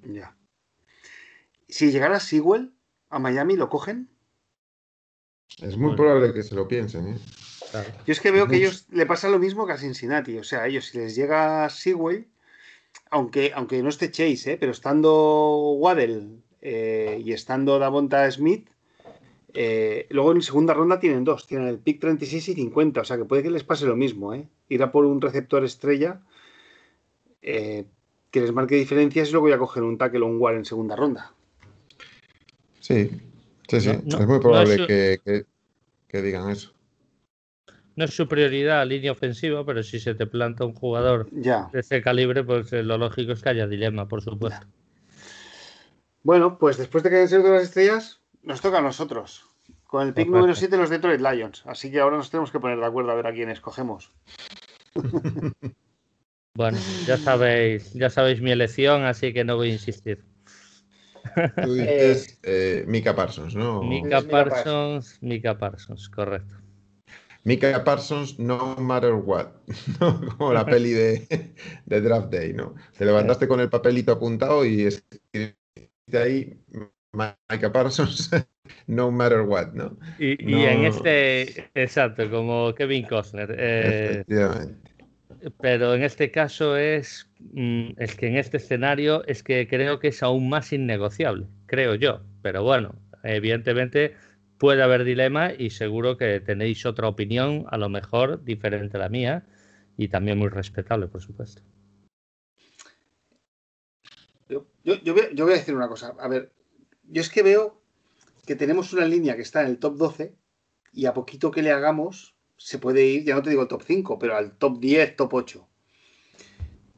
Ya. 0.03 0.36
Si 1.68 1.91
llegara 1.91 2.20
Sewell 2.20 2.76
a 3.09 3.18
Miami, 3.18 3.55
¿lo 3.55 3.68
cogen? 3.68 4.12
Es 5.62 5.78
muy 5.78 5.91
Bueno. 5.91 5.95
probable 5.95 6.34
que 6.34 6.43
se 6.43 6.55
lo 6.55 6.68
piensen, 6.68 7.07
¿eh? 7.07 7.18
Claro. 7.72 7.89
Yo 8.05 8.11
es 8.11 8.19
que 8.19 8.32
veo 8.32 8.47
que 8.47 8.55
Mucho. 8.57 8.65
ellos 8.67 8.86
le 8.91 9.05
pasa 9.05 9.30
lo 9.30 9.39
mismo 9.39 9.65
que 9.65 9.74
a 9.74 9.78
Cincinnati. 9.78 10.38
O 10.38 10.43
sea, 10.43 10.63
a 10.63 10.67
ellos 10.67 10.86
si 10.86 10.97
les 10.97 11.15
llega 11.15 11.69
Sewell, 11.69 12.28
aunque, 13.09 13.51
aunque 13.55 13.82
no 13.82 13.89
esté 13.89 14.11
Chase, 14.11 14.53
¿eh? 14.53 14.57
pero 14.59 14.72
estando 14.74 15.72
Waddell 15.78 16.41
eh, 16.61 17.22
y 17.24 17.32
estando 17.34 17.80
Davonta 17.80 18.30
Smith, 18.30 18.67
eh, 19.53 20.07
luego 20.09 20.32
en 20.34 20.41
segunda 20.41 20.74
ronda 20.74 20.99
tienen 20.99 21.24
dos, 21.24 21.47
tienen 21.47 21.67
el 21.67 21.80
pick 21.80 21.99
36 22.01 22.49
y 22.49 22.53
50. 22.55 23.01
O 23.01 23.05
sea 23.05 23.17
que 23.17 23.26
puede 23.26 23.43
que 23.43 23.51
les 23.51 23.63
pase 23.63 23.86
lo 23.86 23.95
mismo, 23.95 24.34
¿eh? 24.34 24.45
Ir 24.69 24.84
a 24.84 24.91
por 24.91 25.05
un 25.05 25.22
receptor 25.22 25.63
estrella 25.63 26.19
eh, 27.41 27.86
que 28.32 28.41
les 28.41 28.51
marque 28.53 28.76
diferencias 28.76 29.30
y 29.30 29.32
luego 29.32 29.45
voy 29.47 29.53
a 29.53 29.57
coger 29.57 29.84
un 29.84 29.97
tackle 29.97 30.22
o 30.22 30.26
un 30.28 30.39
guard 30.39 30.57
en 30.57 30.65
segunda 30.65 30.95
ronda. 30.95 31.34
Sí, 32.80 33.09
sí, 33.67 33.82
sí. 33.82 33.88
No, 33.88 34.01
no, 34.05 34.17
es 34.19 34.28
muy 34.28 34.36
no 34.38 34.39
probable 34.41 34.88
que- 34.88 35.45
que 36.07 36.22
digan 36.22 36.49
eso. 36.49 36.74
No 37.95 38.05
es 38.05 38.15
su 38.15 38.27
prioridad 38.27 38.85
línea 38.87 39.11
ofensiva, 39.11 39.65
pero 39.65 39.83
si 39.83 39.99
se 39.99 40.15
te 40.15 40.25
planta 40.25 40.65
un 40.65 40.73
jugador 40.73 41.27
Ya. 41.31 41.69
de 41.73 41.81
ese 41.81 42.01
calibre, 42.01 42.43
pues 42.43 42.71
eh, 42.73 42.83
lo 42.83 42.97
lógico 42.97 43.33
es 43.33 43.41
que 43.41 43.49
haya 43.49 43.67
dilema, 43.67 44.07
por 44.07 44.21
supuesto. 44.21 44.65
Bueno, 46.23 46.57
pues 46.57 46.77
después 46.77 47.03
de 47.03 47.09
que 47.09 47.15
hayan 47.17 47.27
sido 47.27 47.41
todas 47.41 47.55
las 47.59 47.63
estrellas, 47.63 48.21
nos 48.43 48.61
toca 48.61 48.77
a 48.77 48.81
nosotros. 48.81 49.45
Con 49.85 50.07
el 50.07 50.13
pick 50.13 50.27
Correcto. 50.27 50.37
número 50.37 50.55
7, 50.55 50.77
los 50.77 50.89
Detroit 50.89 51.19
Lions. 51.19 51.63
Así 51.65 51.91
que 51.91 51.99
ahora 51.99 52.15
nos 52.17 52.29
tenemos 52.29 52.51
que 52.51 52.59
poner 52.59 52.79
de 52.79 52.85
acuerdo 52.85 53.11
a 53.11 53.15
ver 53.15 53.27
a 53.27 53.33
quién 53.33 53.49
escogemos. 53.49 54.11
Bueno, 56.53 56.77
ya 57.07 57.17
sabéis, 57.17 57.93
ya 57.93 58.09
sabéis 58.09 58.41
mi 58.41 58.51
elección, 58.51 59.05
así 59.05 59.31
que 59.31 59.45
no 59.45 59.55
voy 59.55 59.69
a 59.69 59.73
insistir. 59.73 60.25
Tú 61.63 61.73
dices 61.73 62.39
eh, 62.43 62.83
Mika 62.87 63.15
Parsons, 63.15 63.55
¿no? 63.55 63.81
Mika 63.81 64.19
Mika 64.19 64.29
Parsons, 64.29 65.17
Mika 65.21 65.57
Parsons, 65.57 66.09
correcto. 66.09 66.61
Mika 67.43 67.83
Parsons, 67.83 68.37
no 68.39 68.75
matter 68.77 69.13
what. 69.13 69.47
¿no? 69.99 70.21
Como 70.37 70.53
la 70.53 70.65
peli 70.65 70.91
de, 70.91 71.53
de 71.85 72.01
Draft 72.01 72.29
Day, 72.31 72.53
¿no? 72.53 72.75
Te 72.97 73.05
levantaste 73.05 73.47
con 73.47 73.59
el 73.59 73.69
papelito 73.69 74.11
apuntado 74.11 74.65
y 74.65 74.83
escribiste 74.83 75.57
ahí 76.13 76.59
Mika 77.49 77.71
Parsons, 77.71 78.29
no 78.87 79.11
matter 79.11 79.41
what, 79.41 79.73
¿no? 79.73 79.97
Y, 80.19 80.37
en 80.65 80.85
este, 80.85 81.69
exacto, 81.73 82.29
como 82.29 82.73
Kevin 82.75 83.05
Costner. 83.05 83.55
eh, 83.57 84.23
Efectivamente. 84.23 84.91
pero 85.59 85.95
en 85.95 86.03
este 86.03 86.31
caso 86.31 86.77
es, 86.77 87.27
mm, 87.53 87.93
es 87.97 88.15
que 88.15 88.27
en 88.27 88.37
este 88.37 88.57
escenario 88.57 89.25
es 89.25 89.43
que 89.43 89.67
creo 89.67 89.99
que 89.99 90.09
es 90.09 90.21
aún 90.21 90.47
más 90.47 90.71
innegociable, 90.71 91.47
creo 91.65 91.95
yo. 91.95 92.21
Pero 92.41 92.63
bueno, 92.63 92.95
evidentemente 93.23 94.15
puede 94.62 94.84
haber 94.84 95.05
dilema 95.05 95.51
y 95.57 95.72
seguro 95.72 96.18
que 96.18 96.39
tenéis 96.39 96.86
otra 96.86 97.07
opinión, 97.07 97.66
a 97.72 97.80
lo 97.80 97.89
mejor 97.89 98.43
diferente 98.43 98.97
a 98.97 98.99
la 98.99 99.09
mía 99.09 99.43
y 99.97 100.09
también 100.09 100.38
muy 100.38 100.49
respetable, 100.49 101.07
por 101.07 101.20
supuesto. 101.20 101.64
Yo, 104.47 104.68
voy 104.84 105.53
a 105.53 105.57
decir 105.57 105.74
una 105.74 105.88
cosa. 105.88 106.14
A 106.20 106.28
ver, 106.28 106.53
yo 107.09 107.22
es 107.24 107.30
que 107.32 107.41
veo 107.41 107.82
que 108.45 108.55
tenemos 108.55 108.93
una 108.93 109.07
línea 109.07 109.36
que 109.36 109.41
está 109.41 109.64
en 109.64 109.70
el 109.70 109.80
top 109.80 109.97
12 109.97 110.36
y 110.93 111.07
a 111.07 111.16
poquito 111.16 111.49
que 111.49 111.64
le 111.64 111.72
hagamos 111.72 112.36
se 112.55 112.78
puede 112.78 113.03
ir, 113.03 113.24
ya 113.24 113.34
no 113.34 113.41
te 113.41 113.49
digo 113.49 113.68
top 113.68 113.82
5, 113.82 114.20
pero 114.20 114.36
al 114.36 114.59
top 114.59 114.80
10, 114.80 115.16
top 115.16 115.34
8. 115.34 115.68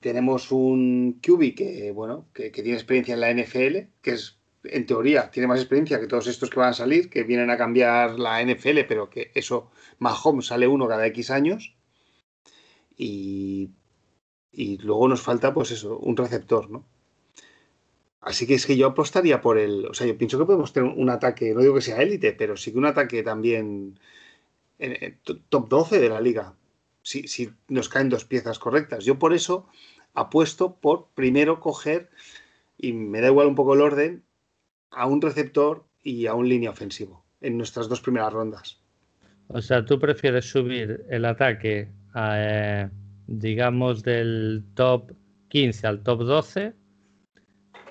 Tenemos 0.02 0.52
un 0.52 1.22
QB 1.22 1.56
que, 1.56 1.92
bueno, 1.92 2.28
que, 2.34 2.52
que 2.52 2.62
tiene 2.62 2.78
experiencia 2.78 3.14
en 3.14 3.22
la 3.22 3.34
NFL, 3.34 3.90
que 4.02 4.12
es, 4.12 4.43
en 4.64 4.86
teoría, 4.86 5.30
tiene 5.30 5.48
más 5.48 5.60
experiencia 5.60 6.00
que 6.00 6.08
todos 6.08 6.28
estos 6.28 6.50
que 6.50 6.60
van 6.60 6.70
a 6.70 6.74
salir, 6.74 7.10
que 7.10 7.24
vienen 7.24 7.50
a 7.50 7.58
cambiar 7.58 8.20
la 8.20 8.42
NFL, 8.42 8.82
pero 8.88 9.10
que 9.10 9.32
eso, 9.36 9.72
Mahomes 10.00 10.48
sale 10.48 10.68
uno 10.68 10.88
cada 10.88 11.06
X 11.08 11.32
años. 11.32 11.76
Y, 12.96 13.72
y 14.52 14.78
luego 14.78 15.08
nos 15.08 15.22
falta, 15.22 15.54
pues 15.54 15.72
eso, 15.72 15.98
un 15.98 16.16
receptor, 16.16 16.70
¿no? 16.70 16.86
Así 18.22 18.48
que 18.48 18.54
es 18.54 18.66
que 18.66 18.78
yo 18.78 18.88
apostaría 18.88 19.42
por 19.42 19.58
el. 19.58 19.86
O 19.88 19.94
sea, 19.94 20.08
yo 20.08 20.18
pienso 20.18 20.40
que 20.40 20.46
podemos 20.46 20.72
tener 20.72 20.94
un 20.96 21.10
ataque, 21.10 21.54
no 21.54 21.60
digo 21.60 21.76
que 21.76 21.82
sea 21.82 22.02
élite, 22.02 22.32
pero 22.32 22.56
sí 22.56 22.72
que 22.72 22.78
un 22.78 22.86
ataque 22.86 23.22
también 23.22 24.00
en, 24.80 25.20
top 25.50 25.68
12 25.68 26.00
de 26.00 26.10
la 26.10 26.22
liga. 26.22 26.56
Si, 27.02 27.28
si 27.28 27.52
nos 27.68 27.90
caen 27.90 28.08
dos 28.10 28.24
piezas 28.24 28.60
correctas. 28.60 29.04
Yo 29.04 29.20
por 29.20 29.34
eso 29.34 29.68
apuesto 30.14 30.76
por 30.80 31.10
primero 31.16 31.60
coger, 31.60 32.10
y 32.78 32.94
me 32.94 33.20
da 33.20 33.28
igual 33.28 33.48
un 33.48 33.56
poco 33.56 33.74
el 33.74 33.82
orden, 33.82 34.24
a 34.96 35.06
un 35.06 35.22
receptor 35.22 35.86
y 36.02 36.28
a 36.28 36.34
un 36.34 36.48
línea 36.50 36.70
ofensivo 36.70 37.26
en 37.42 37.58
nuestras 37.58 37.90
dos 37.90 38.02
primeras 38.02 38.34
rondas. 38.34 38.82
O 39.48 39.62
sea, 39.62 39.86
tú 39.86 40.00
prefieres 40.00 40.46
subir 40.46 41.06
el 41.10 41.26
ataque, 41.26 41.90
a, 42.14 42.36
eh, 42.38 42.90
digamos, 43.28 44.04
del 44.04 44.64
top 44.74 45.12
15 45.50 45.88
al 45.88 46.04
top 46.04 46.24
12 46.24 46.74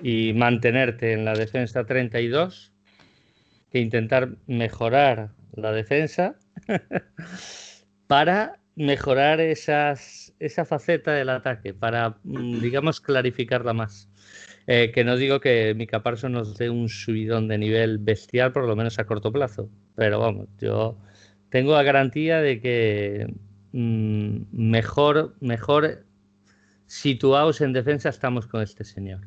y 0.01 0.33
mantenerte 0.33 1.13
en 1.13 1.25
la 1.25 1.33
defensa 1.33 1.85
32 1.85 2.73
que 3.71 3.79
intentar 3.79 4.35
mejorar 4.47 5.31
la 5.53 5.71
defensa 5.71 6.35
para 8.07 8.59
mejorar 8.75 9.39
esas, 9.39 10.33
esa 10.39 10.65
faceta 10.65 11.11
del 11.13 11.29
ataque, 11.29 11.73
para, 11.73 12.17
mm, 12.23 12.59
digamos, 12.59 12.99
clarificarla 12.99 13.73
más. 13.73 14.09
Eh, 14.65 14.91
que 14.93 15.03
no 15.03 15.17
digo 15.17 15.39
que 15.39 15.73
Mika 15.75 16.03
Parsons 16.03 16.33
nos 16.33 16.57
dé 16.57 16.69
un 16.69 16.87
subidón 16.87 17.47
de 17.47 17.57
nivel 17.57 17.97
bestial, 17.97 18.53
por 18.53 18.65
lo 18.65 18.75
menos 18.75 18.97
a 18.97 19.05
corto 19.05 19.31
plazo, 19.31 19.69
pero 19.95 20.19
vamos, 20.19 20.47
yo 20.59 20.97
tengo 21.49 21.73
la 21.73 21.83
garantía 21.83 22.39
de 22.39 22.61
que 22.61 23.33
mm, 23.73 24.43
mejor, 24.51 25.35
mejor 25.41 26.05
situados 26.85 27.59
en 27.61 27.73
defensa 27.73 28.09
estamos 28.09 28.47
con 28.47 28.61
este 28.61 28.85
señor. 28.85 29.21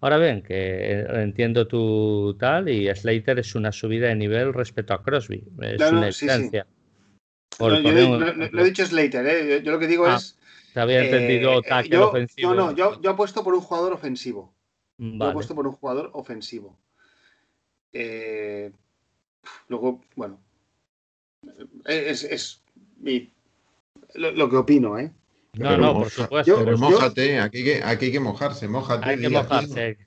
Ahora 0.00 0.18
bien, 0.18 0.42
que 0.42 0.54
eh, 0.54 1.06
entiendo 1.22 1.66
tu 1.66 2.36
tal 2.38 2.68
y 2.68 2.92
Slater 2.94 3.38
es 3.38 3.54
una 3.54 3.72
subida 3.72 4.08
de 4.08 4.16
nivel 4.16 4.52
respecto 4.52 4.94
a 4.94 5.02
Crosby. 5.02 5.44
Es 5.62 5.80
una 5.80 6.06
distancia. 6.06 6.66
No, 7.58 7.74
he 7.74 8.64
dicho 8.64 8.84
Slater, 8.84 9.26
¿eh? 9.26 9.62
yo, 9.62 9.72
lo 9.72 9.78
que 9.78 9.86
digo 9.86 10.06
ah, 10.06 10.16
es. 10.16 10.36
Te 10.74 10.80
había 10.80 11.04
entendido 11.04 11.62
eh 11.62 11.96
ofensivo. 11.96 12.54
No, 12.54 12.66
no, 12.66 12.76
yo, 12.76 13.00
yo 13.00 13.10
apuesto 13.10 13.42
por 13.42 13.54
un 13.54 13.62
jugador 13.62 13.94
ofensivo. 13.94 14.52
Yo 14.98 15.24
apuesto 15.24 15.54
por 15.54 15.66
un 15.66 15.74
jugador 15.74 16.10
ofensivo. 16.14 16.78
Eh, 17.92 18.72
luego, 19.68 20.00
bueno. 20.14 20.40
Es, 21.84 22.24
es 22.24 22.62
mi, 22.98 23.30
lo, 24.14 24.50
que 24.50 24.56
opino, 24.56 24.98
¿eh? 24.98 25.12
No, 25.54 25.76
no, 25.76 25.94
por 25.94 26.10
supuesto. 26.10 26.58
pero 26.64 26.78
mojate, 26.78 27.40
aquí, 27.40 27.64
que, 27.64 27.82
aquí 27.82 28.06
hay 28.06 28.12
que 28.12 28.20
mojarse, 28.20 28.68
mojate. 28.68 29.08
Hay 29.08 29.20
que 29.20 29.28
mojarse. 29.28 29.98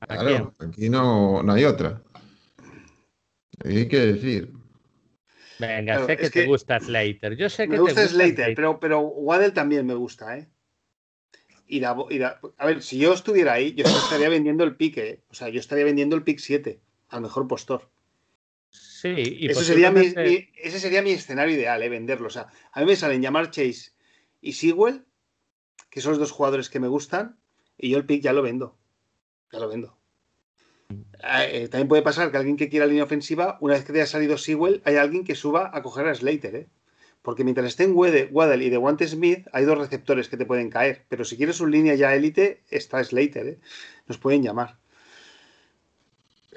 Claro, 0.00 0.54
aquí 0.58 0.88
no, 0.88 1.42
no 1.42 1.52
hay 1.52 1.64
otra. 1.64 2.02
Hay 3.64 3.88
que 3.88 3.98
decir. 3.98 4.52
Venga, 5.58 6.04
sé 6.06 6.16
que, 6.16 6.30
te 6.30 6.46
gusta 6.46 6.80
Slater. 6.80 7.36
Yo 7.36 7.48
sé 7.48 7.64
que 7.64 7.72
me 7.72 7.78
gusta, 7.78 8.06
Slater, 8.06 8.54
pero, 8.54 8.80
pero 8.80 9.00
Waddell 9.00 9.52
también 9.52 9.86
me 9.86 9.94
gusta, 9.94 10.36
¿eh? 10.36 10.48
Y 11.66 11.82
a 11.82 11.94
ver, 12.64 12.82
si 12.82 12.98
yo 12.98 13.14
estuviera 13.14 13.54
ahí, 13.54 13.74
yo 13.74 13.84
estaría 13.84 14.28
vendiendo 14.28 14.64
el 14.64 14.76
pick, 14.76 14.98
¿eh? 14.98 15.22
O 15.30 15.34
sea, 15.34 15.48
yo 15.48 15.60
estaría 15.60 15.84
vendiendo 15.84 16.14
el 16.14 16.22
pick 16.22 16.38
7 16.38 16.80
al 17.08 17.22
mejor 17.22 17.48
postor. 17.48 17.90
Sí, 18.70 19.14
y 19.16 19.46
Eso 19.46 19.62
sería 19.62 19.90
mi, 19.90 20.00
ese 20.00 20.80
sería 20.80 21.02
mi 21.02 21.12
escenario 21.12 21.54
ideal, 21.54 21.82
¿eh? 21.82 21.88
Venderlo. 21.88 22.26
O 22.26 22.30
sea, 22.30 22.48
a 22.72 22.80
mí 22.80 22.86
me 22.86 22.96
salen 22.96 23.22
llamar 23.22 23.50
Chase 23.50 23.92
y 24.40 24.52
Sewell, 24.52 25.04
que 25.90 26.00
son 26.00 26.12
los 26.12 26.18
dos 26.18 26.32
jugadores 26.32 26.68
que 26.68 26.80
me 26.80 26.88
gustan, 26.88 27.38
y 27.78 27.90
yo 27.90 27.98
el 27.98 28.06
pick 28.06 28.22
ya 28.22 28.32
lo 28.32 28.42
vendo. 28.42 28.76
Ya 29.52 29.58
lo 29.58 29.68
vendo. 29.68 29.96
Ah, 31.22 31.44
eh, 31.44 31.68
también 31.68 31.88
puede 31.88 32.02
pasar 32.02 32.30
que 32.30 32.36
alguien 32.36 32.56
que 32.56 32.68
quiera 32.68 32.86
línea 32.86 33.04
ofensiva, 33.04 33.58
una 33.60 33.74
vez 33.74 33.84
que 33.84 33.92
haya 33.92 34.06
salido 34.06 34.36
Sewell, 34.36 34.82
hay 34.84 34.96
alguien 34.96 35.24
que 35.24 35.34
suba 35.34 35.70
a 35.72 35.82
coger 35.82 36.06
a 36.06 36.14
Slater, 36.14 36.56
¿eh? 36.56 36.68
Porque 37.24 37.42
mientras 37.42 37.68
estén 37.68 37.94
Waddell 37.94 38.60
y 38.60 38.68
de 38.68 38.76
Wante 38.76 39.08
Smith, 39.08 39.46
hay 39.50 39.64
dos 39.64 39.78
receptores 39.78 40.28
que 40.28 40.36
te 40.36 40.44
pueden 40.44 40.68
caer. 40.68 41.06
Pero 41.08 41.24
si 41.24 41.38
quieres 41.38 41.58
un 41.58 41.70
línea 41.70 41.94
ya 41.94 42.14
élite, 42.14 42.60
está 42.68 43.02
Slater, 43.02 43.46
¿eh? 43.46 43.58
Nos 44.06 44.18
pueden 44.18 44.42
llamar. 44.42 44.76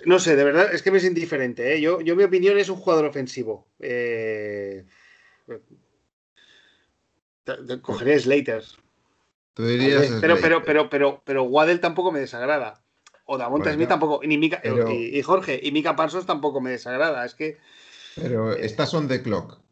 No 0.03 0.19
sé, 0.19 0.35
de 0.35 0.43
verdad, 0.43 0.73
es 0.73 0.81
que 0.81 0.91
me 0.91 0.97
es 0.97 1.05
indiferente, 1.05 1.73
¿eh? 1.73 1.79
Yo, 1.79 2.01
yo 2.01 2.17
mi 2.17 2.23
opinión 2.23 2.57
es 2.57 2.67
un 2.67 2.75
jugador 2.75 3.05
ofensivo. 3.05 3.65
Eh... 3.79 4.83
Cogeré 7.81 8.19
Slater. 8.19 8.65
pero, 9.55 10.35
pero, 10.41 10.63
pero, 10.65 10.89
pero, 10.89 11.21
pero 11.23 11.43
Waddell 11.43 11.79
tampoco 11.79 12.11
me 12.11 12.19
desagrada. 12.19 12.83
O 13.23 13.37
Davonta 13.37 13.73
Smith 13.73 13.87
tampoco. 13.87 14.19
y, 14.21 15.21
Jorge, 15.21 15.61
y 15.63 15.71
Mika 15.71 15.95
Parsons 15.95 16.25
tampoco 16.25 16.59
me 16.59 16.71
desagrada. 16.71 17.23
Es 17.23 17.35
que. 17.35 17.57
Pero 18.17 18.51
eh, 18.51 18.65
estás 18.65 18.93
on 18.93 19.07
the 19.07 19.23
clock. 19.23 19.65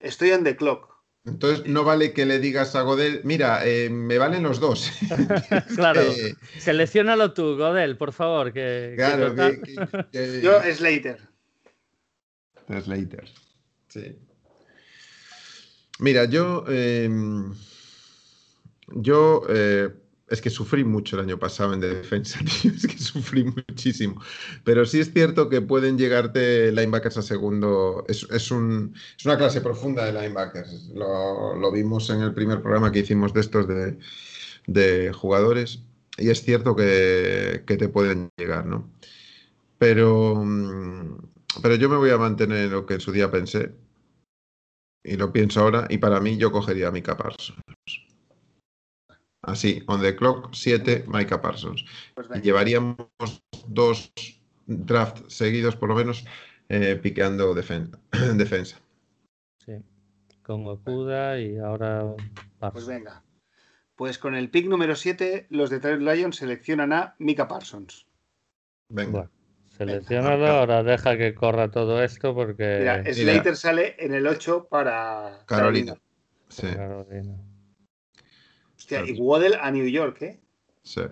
Estoy 0.00 0.32
on 0.32 0.44
the 0.44 0.56
clock. 0.56 0.98
Entonces 1.24 1.66
no 1.66 1.84
vale 1.84 2.12
que 2.12 2.24
le 2.24 2.38
digas 2.38 2.74
a 2.74 2.82
Godel, 2.82 3.20
mira, 3.24 3.66
eh, 3.66 3.90
me 3.90 4.18
valen 4.18 4.42
los 4.42 4.60
dos. 4.60 4.90
claro. 5.76 6.00
Seleccionalo 6.58 7.32
tú, 7.34 7.56
Godel, 7.56 7.96
por 7.96 8.12
favor. 8.12 8.52
Que, 8.52 8.94
claro, 8.96 9.34
Yo, 10.42 10.62
Slater. 10.74 11.18
Slater. 12.82 13.28
Sí. 13.88 14.16
Mira, 15.98 16.24
yo. 16.26 16.64
Em, 16.68 17.54
yo. 18.88 19.42
Eh, 19.48 19.90
es 20.30 20.42
que 20.42 20.50
sufrí 20.50 20.84
mucho 20.84 21.16
el 21.16 21.22
año 21.22 21.38
pasado 21.38 21.72
en 21.74 21.80
defensa, 21.80 22.38
tío. 22.62 22.72
Es 22.72 22.86
que 22.86 22.98
sufrí 22.98 23.44
muchísimo. 23.44 24.20
Pero 24.64 24.84
sí 24.84 25.00
es 25.00 25.12
cierto 25.12 25.48
que 25.48 25.60
pueden 25.60 25.98
llegarte 25.98 26.70
linebackers 26.72 27.18
a 27.18 27.22
segundo. 27.22 28.04
Es, 28.08 28.50
una 28.50 28.92
clase 29.36 29.60
profunda 29.60 30.04
de 30.04 30.12
linebackers. 30.12 30.90
Lo, 30.94 31.72
vimos 31.72 32.10
en 32.10 32.20
el 32.20 32.34
primer 32.34 32.60
programa 32.60 32.92
que 32.92 33.00
hicimos 33.00 33.32
de 33.32 33.40
estos 33.40 33.66
de, 34.66 35.12
jugadores. 35.12 35.80
Y 36.18 36.30
es 36.30 36.42
cierto 36.42 36.74
que, 36.76 37.62
te 37.66 37.88
pueden 37.88 38.30
llegar, 38.36 38.66
¿no? 38.66 38.90
Pero, 39.78 40.44
pero 41.62 41.74
yo 41.76 41.88
me 41.88 41.96
voy 41.96 42.10
a 42.10 42.18
mantener 42.18 42.64
en 42.64 42.70
lo 42.72 42.84
que 42.84 42.94
en 42.94 43.00
su 43.00 43.12
día 43.12 43.30
pensé. 43.30 43.72
Y 45.04 45.16
lo 45.16 45.32
pienso 45.32 45.60
ahora. 45.60 45.86
Y 45.88 45.98
para 45.98 46.20
mí, 46.20 46.36
yo 46.36 46.50
cogería 46.50 46.88
a 46.88 46.90
Mika 46.90 47.16
Parsons. 47.16 47.62
Así, 49.48 49.82
on 49.86 50.02
the 50.02 50.14
clock, 50.14 50.52
7, 50.52 51.04
Micah 51.08 51.40
Parsons. 51.40 51.84
Pues 52.14 52.28
y 52.34 52.40
llevaríamos 52.42 52.96
dos 53.66 54.12
drafts 54.66 55.34
seguidos, 55.34 55.74
por 55.74 55.88
lo 55.88 55.94
menos, 55.94 56.26
eh, 56.68 56.98
piqueando 57.02 57.54
defensa. 57.54 58.78
Sí, 59.64 59.72
con 60.42 60.66
Okuda 60.66 61.40
y 61.40 61.56
ahora 61.56 62.14
Parsons. 62.58 62.84
Pues 62.84 62.86
venga. 62.86 63.22
Pues 63.96 64.18
con 64.18 64.34
el 64.34 64.50
pick 64.50 64.68
número 64.68 64.94
7, 64.94 65.46
los 65.50 65.70
Detroit 65.70 66.00
Lions 66.00 66.36
seleccionan 66.36 66.92
a 66.92 67.16
Mika 67.18 67.48
Parsons. 67.48 68.06
Venga. 68.90 69.30
seleccionalo, 69.70 70.46
ahora 70.46 70.82
deja 70.82 71.16
que 71.16 71.34
corra 71.34 71.70
todo 71.70 72.02
esto 72.02 72.34
porque. 72.34 72.78
Mira, 72.80 73.02
Slater 73.12 73.56
sale 73.56 73.96
en 73.98 74.12
el 74.12 74.26
8 74.26 74.68
para 74.70 75.42
Carolina. 75.46 75.94
Sí. 76.48 76.66
Carolina 76.66 77.47
y 78.90 79.20
Waddell 79.20 79.54
a 79.54 79.70
New 79.70 79.86
York, 79.86 80.22
¿eh? 80.22 80.40
Sí. 80.82 81.02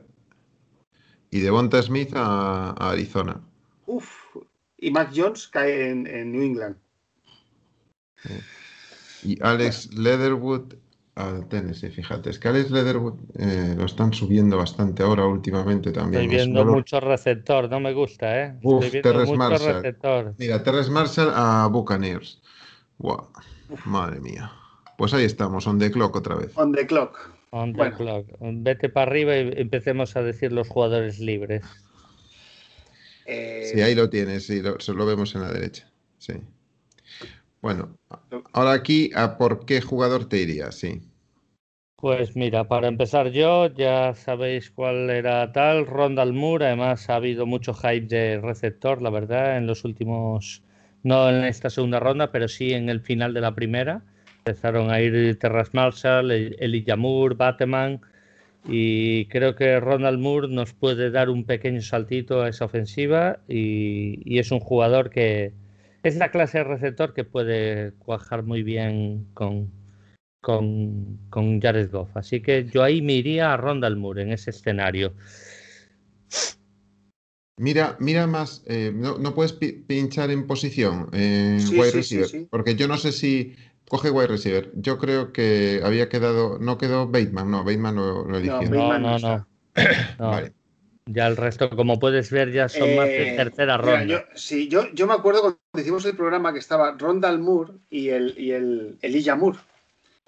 Y 1.30 1.40
Devonta 1.40 1.82
Smith 1.82 2.12
a, 2.14 2.70
Arizona. 2.78 3.40
Uf. 3.86 4.36
Y 4.78 4.90
Mac 4.90 5.10
Jones 5.14 5.48
cae 5.48 5.90
en, 5.90 6.32
New 6.32 6.42
England. 6.42 6.76
Y 9.22 9.38
Alex 9.42 9.92
Leatherwood 9.94 10.74
a 11.16 11.40
Tennessee, 11.48 11.90
fíjate. 11.90 12.30
Es 12.30 12.38
que 12.38 12.48
Alex 12.48 12.70
Leatherwood 12.70 13.14
eh, 13.38 13.74
lo 13.76 13.86
están 13.86 14.12
subiendo 14.12 14.58
bastante 14.58 15.02
ahora 15.02 15.26
últimamente 15.26 15.90
también. 15.90 16.24
Estoy 16.24 16.36
viendo 16.36 16.64
mucho 16.64 17.00
receptor, 17.00 17.70
no 17.70 17.80
me 17.80 17.94
gusta, 17.94 18.44
¿eh? 18.44 18.58
Uf, 18.62 18.90
Terrence 19.02 19.34
Marshall. 19.34 20.34
Mira, 20.38 20.62
Terrence 20.62 20.90
Marshall 20.90 21.32
a 21.34 21.68
Buccaneers. 21.68 22.42
Wow. 22.98 23.28
Madre 23.86 24.20
mía. 24.20 24.52
Pues 24.98 25.12
ahí 25.14 25.24
estamos, 25.24 25.66
on 25.66 25.78
the 25.78 25.90
clock 25.90 26.16
otra 26.16 26.36
vez. 26.36 26.52
On 26.56 26.72
the 26.72 26.86
clock. 26.86 27.35
Vete 28.40 28.88
para 28.88 29.10
arriba 29.10 29.36
y 29.36 29.52
empecemos 29.56 30.16
a 30.16 30.22
decir 30.22 30.52
los 30.52 30.68
jugadores 30.68 31.18
libres. 31.18 31.64
Sí, 33.26 33.80
ahí 33.80 33.94
lo 33.94 34.08
tienes, 34.08 34.46
sí, 34.46 34.62
lo, 34.62 34.76
lo 34.76 35.06
vemos 35.06 35.34
en 35.34 35.42
la 35.42 35.52
derecha. 35.52 35.90
Sí. 36.18 36.34
Bueno, 37.60 37.96
ahora 38.52 38.72
aquí, 38.72 39.10
¿a 39.14 39.36
por 39.36 39.64
qué 39.64 39.80
jugador 39.80 40.28
te 40.28 40.38
irías? 40.38 40.76
Sí. 40.76 41.02
Pues 41.96 42.36
mira, 42.36 42.68
para 42.68 42.88
empezar 42.88 43.30
yo, 43.30 43.66
ya 43.66 44.14
sabéis 44.14 44.70
cuál 44.70 45.10
era 45.10 45.50
tal, 45.50 45.86
Rondal 45.86 46.32
Moore, 46.34 46.66
además 46.66 47.08
ha 47.08 47.16
habido 47.16 47.46
mucho 47.46 47.74
hype 47.74 48.06
de 48.06 48.38
receptor, 48.40 49.00
la 49.00 49.10
verdad, 49.10 49.56
en 49.56 49.66
los 49.66 49.82
últimos, 49.84 50.62
no 51.02 51.30
en 51.30 51.44
esta 51.44 51.70
segunda 51.70 51.98
ronda, 51.98 52.30
pero 52.30 52.48
sí 52.48 52.72
en 52.72 52.90
el 52.90 53.00
final 53.00 53.32
de 53.34 53.40
la 53.40 53.54
primera. 53.54 54.04
Empezaron 54.46 54.92
a 54.92 55.00
ir 55.00 55.36
Terras 55.40 55.74
Marshall, 55.74 56.30
Elijah 56.30 56.94
Moore, 56.94 57.34
Bateman 57.34 58.00
Y 58.64 59.26
creo 59.26 59.56
que 59.56 59.80
Ronald 59.80 60.20
Moore 60.20 60.46
nos 60.46 60.72
puede 60.72 61.10
dar 61.10 61.30
un 61.30 61.42
pequeño 61.44 61.82
saltito 61.82 62.42
a 62.42 62.48
esa 62.48 62.66
ofensiva 62.66 63.40
y, 63.48 64.38
es 64.38 64.52
un 64.52 64.60
jugador 64.60 65.10
que 65.10 65.52
es 66.04 66.14
la 66.14 66.30
clase 66.30 66.58
de 66.58 66.64
receptor 66.64 67.12
que 67.12 67.24
puede 67.24 67.90
cuajar 67.98 68.44
muy 68.44 68.62
bien 68.62 69.26
con, 69.34 69.72
con, 70.40 71.18
con 71.28 71.60
Jared 71.60 71.90
Goff. 71.90 72.16
Así 72.16 72.40
que 72.40 72.66
yo 72.66 72.84
ahí 72.84 73.02
me 73.02 73.14
iría 73.14 73.52
a 73.52 73.56
Ronald 73.56 73.98
Moore 73.98 74.22
en 74.22 74.30
ese 74.30 74.50
escenario. 74.50 75.12
Mira, 77.58 77.96
mira 78.00 78.26
más, 78.26 78.62
eh, 78.66 78.92
no, 78.94 79.34
puedes 79.34 79.54
pinchar 79.54 80.30
en 80.30 80.46
posición 80.46 81.08
en 81.14 81.56
wide 81.70 81.90
receiver, 81.90 82.46
porque 82.50 82.76
yo 82.76 82.86
no 82.86 82.98
sé 82.98 83.12
si 83.12 83.54
coge 83.88 84.10
wide 84.10 84.28
receiver. 84.28 84.70
Yo 84.74 84.98
creo 84.98 85.32
que 85.32 85.80
había 85.84 86.08
quedado, 86.08 86.58
no 86.58 86.78
quedó 86.78 87.06
Bateman, 87.06 87.50
no, 87.50 87.64
Bateman 87.64 87.96
no 87.96 88.24
lo 88.24 88.38
eligió. 88.38 88.62
No, 88.62 88.98
no, 88.98 89.18
no. 89.18 89.46
Vale. 90.18 90.52
Ya 91.08 91.28
el 91.28 91.36
resto, 91.36 91.70
como 91.70 92.00
puedes 92.00 92.32
ver, 92.32 92.50
ya 92.50 92.68
son 92.68 92.96
más 92.96 93.06
de 93.06 93.34
eh, 93.34 93.36
tercera 93.36 93.76
ronda. 93.76 94.04
yo, 94.04 94.18
sí, 94.34 94.66
yo, 94.66 94.92
yo 94.92 95.06
me 95.06 95.14
acuerdo 95.14 95.40
cuando 95.40 95.80
hicimos 95.80 96.04
el 96.04 96.16
programa 96.16 96.52
que 96.52 96.58
estaba 96.58 96.96
Rondal 96.98 97.38
Moore 97.38 97.74
y 97.88 98.08
el, 98.08 98.34
y 98.36 98.50
el 98.50 98.98
Elijah 99.02 99.36
Moore. 99.36 99.58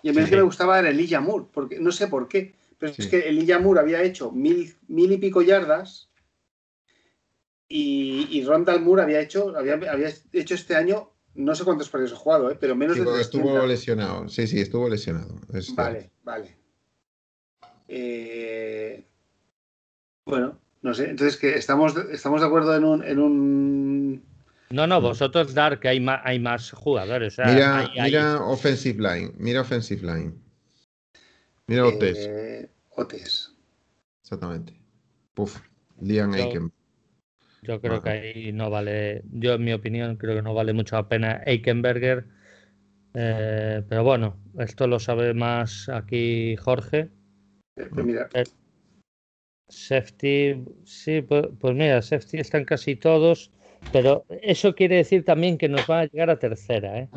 Y 0.03 0.11
a 0.11 0.13
mí 0.13 0.25
que 0.25 0.37
me 0.37 0.43
gustaba 0.43 0.79
era 0.79 0.91
Elijah 0.91 1.21
Moore, 1.21 1.47
porque 1.53 1.81
no 1.81 1.91
sé 1.91 2.07
por 2.07 2.29
qué, 2.29 2.55
pero 2.79 2.93
es 2.97 3.09
que 3.09 3.29
Elijah 3.29 3.59
Moore 3.59 3.81
había 3.81 4.03
hecho 4.03 4.31
mil, 4.31 4.73
mil 4.87 5.11
y 5.11 5.17
pico 5.17 5.43
yardas 5.43 6.09
y, 7.67 8.29
y 8.31 8.45
Rondal 8.45 8.81
Moore 8.81 9.03
había 9.03 9.21
hecho, 9.21 9.57
había, 9.57 9.75
había, 9.75 10.13
hecho 10.33 10.55
este 10.55 10.77
año, 10.77 11.11
no 11.35 11.55
sé 11.55 11.65
cuántos 11.65 11.89
partidos 11.89 12.13
ha 12.13 12.17
jugado, 12.17 12.51
¿eh? 12.51 12.57
pero 12.59 12.75
menos 12.75 12.97
de 12.97 13.21
Estuvo 13.21 13.67
lesionado, 13.67 14.29
sí, 14.29 14.47
sí, 14.47 14.61
estuvo 14.61 14.89
lesionado. 14.89 15.41
vale, 15.75 16.11
vale. 16.25 16.57
Eh, 17.89 19.07
bueno, 20.27 20.59
no 20.83 20.95
sé, 20.95 21.11
entonces 21.11 21.37
que 21.39 21.57
estamos, 21.57 21.97
estamos 22.11 22.41
de 22.41 22.47
acuerdo 22.47 22.77
en 22.77 22.85
un, 22.85 23.05
en 23.05 23.19
un... 23.19 24.23
No, 24.71 24.87
no, 24.87 25.01
vosotros 25.01 25.55
dar 25.55 25.81
que 25.81 25.89
hay 25.89 26.01
más, 26.01 26.21
hay 26.25 26.39
más 26.39 26.71
jugadores. 26.73 27.39
mira, 27.39 27.91
mira 27.95 28.43
offensive 28.45 29.03
line, 29.03 29.33
mira 29.39 29.63
offensive 29.63 30.03
line. 30.03 30.35
Mira 31.67 31.87
Otes. 31.87 32.19
Eh, 32.19 32.71
Otes. 32.91 33.55
Exactamente. 34.23 34.79
Puf, 35.35 35.61
Liam 36.01 36.33
Aiken. 36.33 36.73
Yo 37.63 37.81
creo 37.81 38.03
que 38.03 38.11
ahí 38.11 38.53
no 38.53 38.71
vale, 38.71 39.23
yo 39.33 39.55
en 39.55 39.65
mi 39.65 39.73
opinión 39.73 40.17
creo 40.17 40.37
que 40.37 40.43
no 40.43 40.55
vale 40.55 40.73
mucho 40.73 40.97
la 40.97 41.09
pena 41.09 41.43
Eikenberger. 41.45 42.25
Eh, 43.15 43.83
pero 43.89 44.05
bueno, 44.05 44.37
esto 44.59 44.87
lo 44.87 45.01
sabe 45.01 45.35
más 45.35 45.89
aquí 45.89 46.57
Jorge. 46.57 47.09
Pues 47.75 48.07
mira. 48.07 48.29
Eh, 48.35 48.47
safety, 49.69 50.65
sí, 50.85 51.23
pues, 51.23 51.47
pues, 51.61 51.75
mira, 51.75 52.01
safety 52.01 52.39
están 52.39 52.65
casi 52.65 52.97
todos, 52.97 53.51
pero 53.93 54.25
eso 54.43 54.75
quiere 54.75 54.97
decir 54.97 55.25
también 55.25 55.59
que 55.59 55.69
nos 55.69 55.89
va 55.89 56.01
a 56.01 56.07
llegar 56.07 56.31
a 56.31 56.39
tercera, 56.39 57.01
¿eh? 57.01 57.09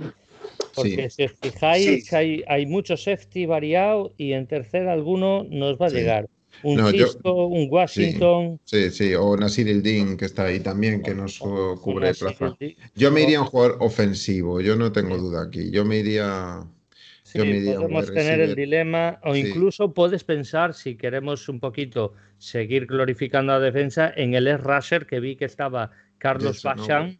Porque 0.73 1.09
si 1.09 1.23
os 1.23 1.33
fijáis, 1.33 2.11
hay, 2.13 2.43
hay 2.47 2.65
mucho 2.65 2.95
safety 2.95 3.45
variado 3.45 4.13
y 4.17 4.33
en 4.33 4.47
tercera 4.47 4.93
alguno 4.93 5.43
nos 5.43 5.77
va 5.77 5.87
a 5.87 5.89
llegar 5.89 6.27
un 6.63 6.79
un 6.79 7.67
Washington. 7.69 8.59
Sí, 8.65 8.89
sí, 8.91 9.13
o 9.15 9.35
Nasir 9.37 9.67
El 9.67 9.81
que 10.17 10.25
está 10.25 10.45
ahí 10.45 10.59
también, 10.59 11.01
que 11.01 11.15
nos 11.15 11.39
cubre 11.39 12.13
plaza. 12.13 12.55
Yo 12.95 13.11
me 13.11 13.23
iría 13.23 13.39
a 13.39 13.41
un 13.41 13.47
jugador 13.47 13.77
ofensivo, 13.79 14.61
yo 14.61 14.75
no 14.75 14.91
tengo 14.91 15.17
duda 15.17 15.43
aquí. 15.43 15.71
Yo 15.71 15.85
me 15.85 15.97
iría. 15.97 16.63
Sí, 17.23 17.39
podemos 17.39 18.13
tener 18.13 18.41
el 18.41 18.55
dilema, 18.55 19.19
o 19.23 19.35
incluso 19.35 19.93
puedes 19.93 20.23
pensar, 20.23 20.73
si 20.73 20.95
queremos 20.95 21.47
un 21.47 21.61
poquito 21.61 22.13
seguir 22.37 22.87
glorificando 22.87 23.53
la 23.53 23.59
defensa, 23.61 24.11
en 24.15 24.33
el 24.33 24.47
S-Rusher 24.47 25.05
que 25.05 25.21
vi 25.21 25.37
que 25.37 25.45
estaba 25.45 25.91
Carlos 26.17 26.61
Bachan 26.61 27.17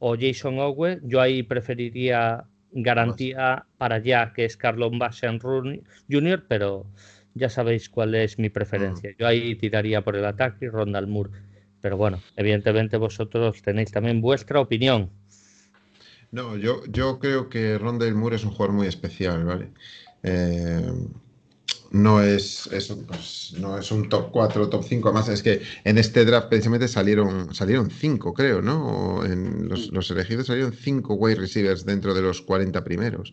o 0.00 0.16
Jason 0.20 0.58
Owe. 0.58 1.00
Yo 1.04 1.20
ahí 1.20 1.42
preferiría 1.42 2.44
garantía 2.72 3.64
para 3.78 3.96
allá, 3.96 4.32
que 4.34 4.44
es 4.44 4.56
Carlos 4.56 4.92
Bachan 4.98 5.40
Jr., 5.40 6.44
pero 6.46 6.84
ya 7.34 7.48
sabéis 7.48 7.88
cuál 7.88 8.14
es 8.14 8.38
mi 8.38 8.48
preferencia. 8.48 9.10
Mm. 9.10 9.14
Yo 9.18 9.26
ahí 9.26 9.54
tiraría 9.56 10.02
por 10.02 10.16
el 10.16 10.24
ataque 10.24 10.66
y 10.66 10.68
Ronald 10.68 11.08
Moore. 11.08 11.30
Pero 11.80 11.96
bueno, 11.96 12.22
evidentemente 12.36 12.96
vosotros 12.96 13.60
tenéis 13.60 13.90
también 13.90 14.20
vuestra 14.20 14.60
opinión. 14.60 15.10
No, 16.30 16.56
yo, 16.56 16.82
yo 16.86 17.18
creo 17.18 17.48
que 17.48 17.78
Rondell 17.78 18.14
Moore 18.14 18.36
es 18.36 18.44
un 18.44 18.50
jugador 18.50 18.74
muy 18.74 18.86
especial, 18.86 19.44
¿vale? 19.44 19.68
Eh, 20.22 20.82
no 21.90 22.20
es, 22.22 22.68
pues, 23.06 23.54
no 23.58 23.78
es 23.78 23.92
un 23.92 24.08
top 24.08 24.30
4, 24.32 24.68
top 24.68 24.82
5. 24.82 25.08
Además, 25.08 25.28
es 25.28 25.42
que 25.42 25.62
en 25.84 25.98
este 25.98 26.24
draft 26.24 26.48
precisamente 26.48 26.88
salieron, 26.88 27.54
salieron 27.54 27.90
5, 27.90 28.34
creo, 28.34 28.62
¿no? 28.62 29.24
en 29.24 29.68
los, 29.68 29.92
los, 29.92 30.10
elegidos 30.10 30.46
salieron 30.46 30.72
5 30.72 31.14
wide 31.14 31.36
receivers 31.36 31.84
dentro 31.84 32.14
de 32.14 32.22
los 32.22 32.40
40 32.40 32.82
primeros. 32.82 33.32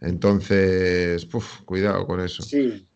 Entonces, 0.00 1.24
puf, 1.24 1.62
cuidado 1.62 2.06
con 2.06 2.20
eso. 2.20 2.42
Sí, 2.42 2.86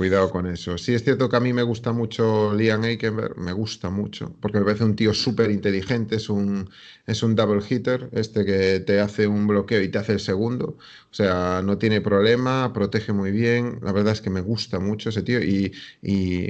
Cuidado 0.00 0.30
con 0.30 0.46
eso. 0.46 0.78
Sí, 0.78 0.94
es 0.94 1.04
cierto 1.04 1.28
que 1.28 1.36
a 1.36 1.40
mí 1.40 1.52
me 1.52 1.62
gusta 1.62 1.92
mucho 1.92 2.54
Liam 2.54 2.82
Eikenberg, 2.84 3.36
me 3.36 3.52
gusta 3.52 3.90
mucho, 3.90 4.34
porque 4.40 4.58
me 4.58 4.64
parece 4.64 4.84
un 4.84 4.96
tío 4.96 5.12
súper 5.12 5.50
inteligente, 5.50 6.16
es 6.16 6.30
un, 6.30 6.70
es 7.06 7.22
un 7.22 7.34
double 7.34 7.60
hitter, 7.68 8.08
este 8.12 8.46
que 8.46 8.80
te 8.80 8.98
hace 8.98 9.26
un 9.26 9.46
bloqueo 9.46 9.82
y 9.82 9.90
te 9.90 9.98
hace 9.98 10.12
el 10.12 10.20
segundo. 10.20 10.78
O 11.10 11.14
sea, 11.14 11.60
no 11.62 11.76
tiene 11.76 12.00
problema, 12.00 12.72
protege 12.72 13.12
muy 13.12 13.30
bien. 13.30 13.78
La 13.82 13.92
verdad 13.92 14.14
es 14.14 14.22
que 14.22 14.30
me 14.30 14.40
gusta 14.40 14.80
mucho 14.80 15.10
ese 15.10 15.20
tío 15.22 15.38
y, 15.44 15.70
y, 16.00 16.48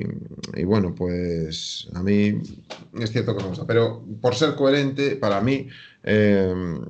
bueno, 0.65 0.95
pues 0.95 1.89
a 1.93 2.05
mí 2.05 2.41
es 3.01 3.11
cierto 3.11 3.37
que 3.37 3.43
me 3.43 3.49
gusta. 3.49 3.67
Pero 3.67 4.05
por 4.21 4.37
ser 4.37 4.55
coherente, 4.55 5.17
para 5.17 5.41
mí, 5.41 5.69
em, 6.05 6.85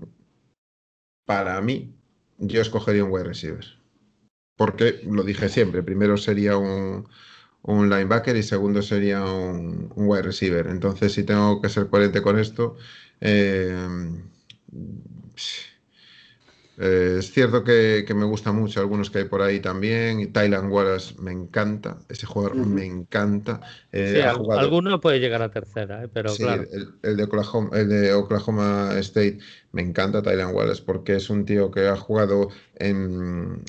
para 1.25 1.59
mí, 1.63 1.95
yo 2.37 2.61
escogería 2.61 3.03
un 3.03 3.13
wide 3.13 3.25
receiver 3.25 3.80
porque 4.61 5.01
lo 5.05 5.23
dije 5.25 5.49
siempre, 5.49 5.83
primero 5.83 6.19
sería 6.19 6.59
un, 6.59 7.09
linebacker 7.65 8.37
y 8.37 8.43
segundo 8.43 8.83
sería 8.83 9.25
un, 9.25 9.91
wide 9.97 10.21
receiver. 10.21 10.67
Entonces, 10.67 11.15
si 11.15 11.25
tengo 11.25 11.63
que 11.63 11.71
ser 11.71 11.89
coherente 11.89 12.21
con 12.21 12.39
esto, 12.39 12.77
eh, 13.23 13.75
eh, 16.83 17.17
es 17.19 17.31
cierto 17.31 17.63
que, 17.63 18.07
me 18.15 18.25
gusta 18.25 18.53
mucho 18.53 18.81
algunos 18.81 19.11
que 19.11 19.19
hay 19.19 19.25
por 19.25 19.43
ahí 19.43 19.61
también. 19.61 20.19
Y 20.21 20.29
Thailand 20.29 20.73
Wallace 20.73 21.15
me 21.19 21.31
encanta. 21.31 21.99
Ese 22.09 22.25
jugador 22.25 22.57
me 22.57 22.87
encanta. 22.87 23.61
Eh, 23.93 24.23
alguno 24.23 24.99
puede 24.99 25.21
llegar 25.21 25.43
a 25.43 25.51
tercera, 25.51 26.03
eh, 26.05 26.09
pero 26.11 26.35
claro. 26.35 26.65
El, 27.03 27.17
de 27.19 27.23
Oklahoma, 27.25 27.71
el 27.75 27.89
de 27.91 28.15
Oklahoma 28.15 28.93
State 28.99 29.41
me 29.73 29.83
encanta 29.83 30.23
Thailand 30.23 30.55
Wallace 30.55 30.83
porque 30.83 31.17
es 31.17 31.29
un 31.29 31.45
tío 31.45 31.71
que 31.71 31.87
ha 31.87 31.97
jugado 31.97 32.49
en, 32.77 33.63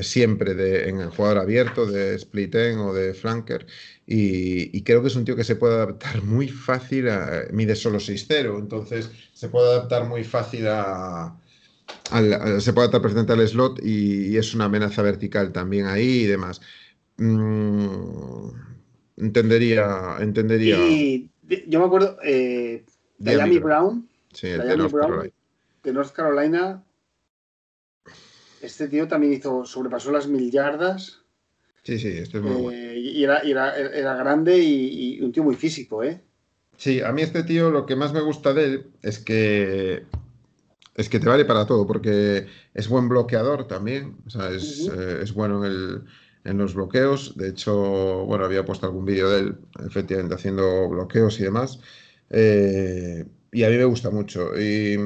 siempre 0.00 0.54
de, 0.54 0.88
en 0.88 1.00
el 1.00 1.10
jugador 1.10 1.38
abierto, 1.38 1.84
de 1.84 2.14
split 2.14 2.54
end 2.54 2.80
o 2.80 2.94
de 2.94 3.12
flanker. 3.12 3.66
Y, 4.06 4.82
creo 4.84 5.02
que 5.02 5.08
es 5.08 5.16
un 5.16 5.26
tío 5.26 5.36
que 5.36 5.44
se 5.44 5.56
puede 5.56 5.74
adaptar 5.74 6.22
muy 6.22 6.48
fácil 6.48 7.10
a. 7.10 7.44
Mide 7.52 7.76
solo 7.76 7.98
6-0, 7.98 8.58
entonces 8.58 9.10
se 9.34 9.50
puede 9.50 9.68
adaptar 9.68 10.08
muy 10.08 10.24
fácil 10.24 10.66
a 10.68 11.36
se 12.60 12.72
puede 12.72 12.86
estar 12.86 13.00
presente 13.02 13.32
al 13.32 13.46
slot 13.48 13.80
y, 13.82 14.36
es 14.36 14.54
una 14.54 14.66
amenaza 14.66 15.02
vertical 15.02 15.52
también 15.52 15.86
ahí 15.86 16.22
y 16.22 16.26
demás. 16.26 16.60
Mm, 17.16 18.48
entendería, 19.16 20.16
entendería. 20.20 20.76
Y 20.76 21.30
yo 21.66 21.80
me 21.80 21.86
acuerdo 21.86 22.18
eh, 22.22 22.84
de 23.18 23.58
Brown, 23.58 24.08
de, 24.40 25.92
North 25.92 26.12
Carolina. 26.12 26.84
Este 28.60 28.88
tío 28.88 29.06
también 29.06 29.34
hizo, 29.34 29.64
sobrepasó 29.64 30.10
las 30.10 30.26
mil 30.26 30.50
yardas. 30.50 31.20
Sí, 31.82 31.98
sí, 31.98 32.08
este 32.08 32.38
es 32.38 32.42
muy 32.42 32.62
bueno. 32.62 32.78
Eh, 32.78 32.98
y 32.98 33.22
era, 33.22 33.40
era, 33.40 34.14
grande 34.16 34.58
y, 34.58 35.16
y, 35.16 35.20
un 35.20 35.32
tío 35.32 35.44
muy 35.44 35.54
físico, 35.54 36.02
¿eh? 36.02 36.22
Sí, 36.78 37.02
a 37.02 37.12
mí 37.12 37.22
este 37.22 37.42
tío 37.42 37.70
lo 37.70 37.86
que 37.86 37.94
más 37.94 38.12
me 38.12 38.22
gusta 38.22 38.54
de 38.54 38.64
él 38.64 38.86
es 39.02 39.18
que 39.18 40.06
es 40.94 41.08
que 41.08 41.18
te 41.18 41.28
vale 41.28 41.44
para 41.44 41.66
todo, 41.66 41.86
porque 41.86 42.46
es 42.72 42.88
buen 42.88 43.08
bloqueador 43.08 43.66
también, 43.66 44.16
o 44.26 44.30
sea, 44.30 44.50
es, 44.50 44.88
eh, 44.96 45.24
bueno 45.34 45.64
en, 45.64 46.58
los 46.58 46.74
bloqueos. 46.74 47.36
De 47.36 47.48
hecho, 47.48 48.24
bueno, 48.26 48.44
había 48.44 48.64
puesto 48.64 48.86
algún 48.86 49.04
vídeo 49.04 49.30
de 49.30 49.40
él, 49.40 49.56
efectivamente, 49.84 50.34
haciendo 50.34 50.88
bloqueos 50.88 51.40
y 51.40 51.44
demás. 51.44 51.80
Eh, 52.30 53.24
y 53.50 53.64
a 53.64 53.70
mí 53.70 53.76
me 53.76 53.84
gusta 53.84 54.10
mucho. 54.10 54.58
Y 54.60 54.98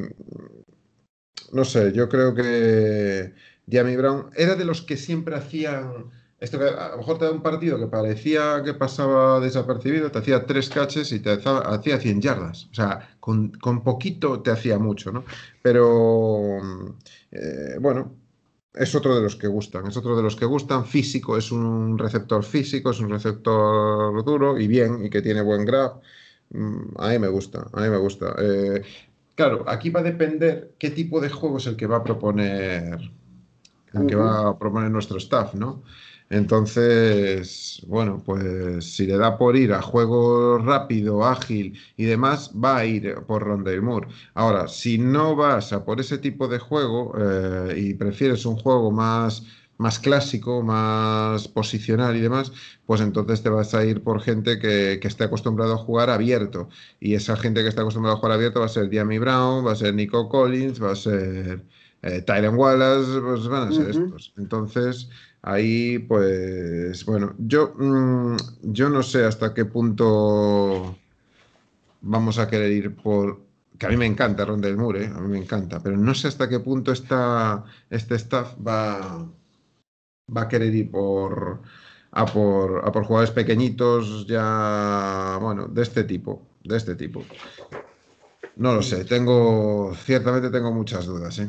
no 1.53 1.64
sé, 1.64 1.93
yo 1.93 2.09
creo 2.09 2.34
que 2.34 3.32
Jamie 3.70 3.97
Brown 3.97 4.30
era 4.36 4.57
de 4.57 4.64
los 4.64 4.82
que 4.82 4.97
siempre 4.97 5.36
hacían 5.36 6.11
esto 6.41 6.59
que 6.59 6.66
a 6.66 6.91
lo 6.91 6.99
mejor 6.99 7.18
te 7.18 7.24
da 7.24 7.32
un 7.32 7.43
partido 7.43 7.78
que 7.78 7.89
parecía 7.89 8.62
que 8.64 8.74
pasaba 8.74 9.41
desapercibido, 9.41 10.11
te 10.12 10.18
hacía 10.18 10.47
tres 10.47 10.68
caches 10.68 11.11
y 11.11 11.20
te 11.20 11.32
hacía 11.32 11.99
100 11.99 12.20
yardas. 12.20 12.68
O 12.70 12.74
sea, 12.74 13.16
con, 13.18 13.51
poquito 13.82 14.41
te 14.41 14.53
hacía 14.53 14.78
mucho, 14.78 15.11
¿no? 15.11 15.24
Pero, 15.62 16.59
eh, 17.32 17.76
bueno, 17.80 18.14
es 18.72 18.95
otro 18.95 19.16
de 19.16 19.22
los 19.22 19.34
que 19.34 19.49
gustan, 19.49 19.89
es 19.89 19.97
otro 19.97 20.16
de 20.16 20.22
los 20.22 20.36
que 20.36 20.45
gustan. 20.45 20.86
Físico, 20.86 21.36
es 21.36 21.51
un 21.51 21.99
receptor 21.99 22.45
físico, 22.45 22.91
es 22.91 23.01
un 23.01 23.11
receptor 23.11 24.24
duro 24.24 24.61
y 24.61 24.68
bien, 24.68 25.05
y 25.05 25.11
que 25.11 25.22
tiene 25.22 25.43
buen 25.43 25.64
grab. 25.64 26.01
Mm, 26.51 26.95
a 26.99 27.09
mí 27.09 27.18
me 27.18 27.28
gusta, 27.28 27.66
a 27.72 27.80
mí 27.80 27.89
me 27.89 27.99
gusta. 27.99 28.36
Eh, 28.39 28.82
claro, 29.34 29.64
aquí 29.66 29.91
va 29.91 30.01
a 30.01 30.05
depender 30.05 30.74
qué 30.78 30.91
tipo 30.91 31.20
de 31.20 31.30
juego 31.30 31.59
es 31.59 31.66
el 31.66 31.76
que 31.76 31.89
va 31.89 31.97
a 31.97 32.05
proponer, 32.05 33.11
el 33.93 34.07
que 34.07 34.14
va 34.14 34.51
a 34.51 34.59
proponer 34.59 34.89
nuestro 34.93 35.18
staff, 35.18 35.55
¿no? 35.55 35.82
Entonces, 36.30 37.82
bueno, 37.86 38.22
pues 38.24 38.84
si 38.84 39.06
le 39.06 39.16
da 39.16 39.38
por 39.38 39.56
ir 39.56 39.72
a 39.72 39.80
juego 39.80 40.58
rápido, 40.58 41.24
ágil 41.24 41.78
y 41.96 42.04
demás, 42.04 42.52
va 42.52 42.78
a 42.78 42.84
ir 42.84 43.14
por 43.26 43.42
Rondale 43.42 43.80
Moore. 43.80 44.08
Ahora, 44.34 44.68
si 44.68 44.98
no 44.98 45.34
vas 45.36 45.72
a 45.72 45.84
por 45.84 46.00
ese 46.00 46.18
tipo 46.18 46.46
de 46.48 46.58
juego 46.58 47.14
eh, 47.18 47.74
y 47.78 47.94
prefieres 47.94 48.44
un 48.44 48.56
juego 48.56 48.90
más, 48.90 49.44
más 49.78 49.98
clásico, 49.98 50.62
más 50.62 51.48
posicional 51.48 52.14
y 52.16 52.20
demás, 52.20 52.52
pues 52.84 53.00
entonces 53.00 53.42
te 53.42 53.48
vas 53.48 53.72
a 53.74 53.84
ir 53.86 54.02
por 54.02 54.20
gente 54.20 54.58
que, 54.58 54.98
que 55.00 55.08
esté 55.08 55.24
acostumbrado 55.24 55.74
a 55.74 55.78
jugar 55.78 56.10
abierto. 56.10 56.68
Y 57.00 57.14
esa 57.14 57.36
gente 57.36 57.62
que 57.62 57.68
está 57.68 57.80
acostumbrada 57.82 58.16
a 58.16 58.18
jugar 58.18 58.32
abierto 58.34 58.60
va 58.60 58.66
a 58.66 58.68
ser 58.68 58.90
Diami 58.90 59.18
Brown, 59.18 59.66
va 59.66 59.72
a 59.72 59.76
ser 59.76 59.94
Nico 59.94 60.28
Collins, 60.28 60.82
va 60.82 60.92
a 60.92 60.96
ser 60.96 61.64
eh, 62.02 62.22
Tyron 62.22 62.56
Wallace, 62.56 63.20
pues 63.20 63.48
van 63.48 63.68
a 63.68 63.72
ser 63.72 63.90
estos. 63.90 64.32
Entonces, 64.36 65.08
Ahí, 65.43 65.99
pues, 66.01 67.05
bueno, 67.05 67.34
yo, 67.39 67.74
mm, 67.76 68.36
yo 68.62 68.91
no 68.91 69.03
sé 69.03 69.24
hasta 69.24 69.55
qué 69.55 69.64
punto 69.64 70.97
vamos 72.01 72.39
a 72.39 72.49
querer 72.49 72.72
ir 72.72 72.97
por... 72.97 73.41
Que 73.78 73.86
a 73.86 73.91
mí 73.91 73.97
me 73.97 74.07
encanta 74.07 74.45
Ron 74.45 74.61
del 74.61 74.76
Moore, 74.76 75.05
¿eh? 75.05 75.12
a 75.14 75.20
mí 75.20 75.28
me 75.28 75.39
encanta, 75.39 75.80
pero 75.80 75.97
no 75.97 76.12
sé 76.12 76.26
hasta 76.28 76.49
qué 76.49 76.59
punto 76.59 76.91
está 76.91 77.64
este 77.91 78.16
staff 78.16 78.57
va, 78.66 79.28
va 80.36 80.43
a 80.43 80.49
querer 80.49 80.74
ir 80.74 80.91
por, 80.91 81.62
a 82.11 82.26
por, 82.26 82.82
a 82.84 82.91
por 82.91 83.05
jugadores 83.05 83.30
pequeñitos 83.30 84.26
ya, 84.26 85.39
bueno, 85.41 85.68
de 85.68 85.82
este 85.82 86.03
tipo, 86.05 86.43
de 86.64 86.76
este 86.76 86.97
tipo. 86.97 87.22
No 88.57 88.74
lo 88.74 88.82
sé, 88.82 89.05
tengo, 89.05 89.95
ciertamente 89.95 90.51
tengo 90.51 90.72
muchas 90.72 91.07
dudas, 91.07 91.39
¿eh? 91.39 91.49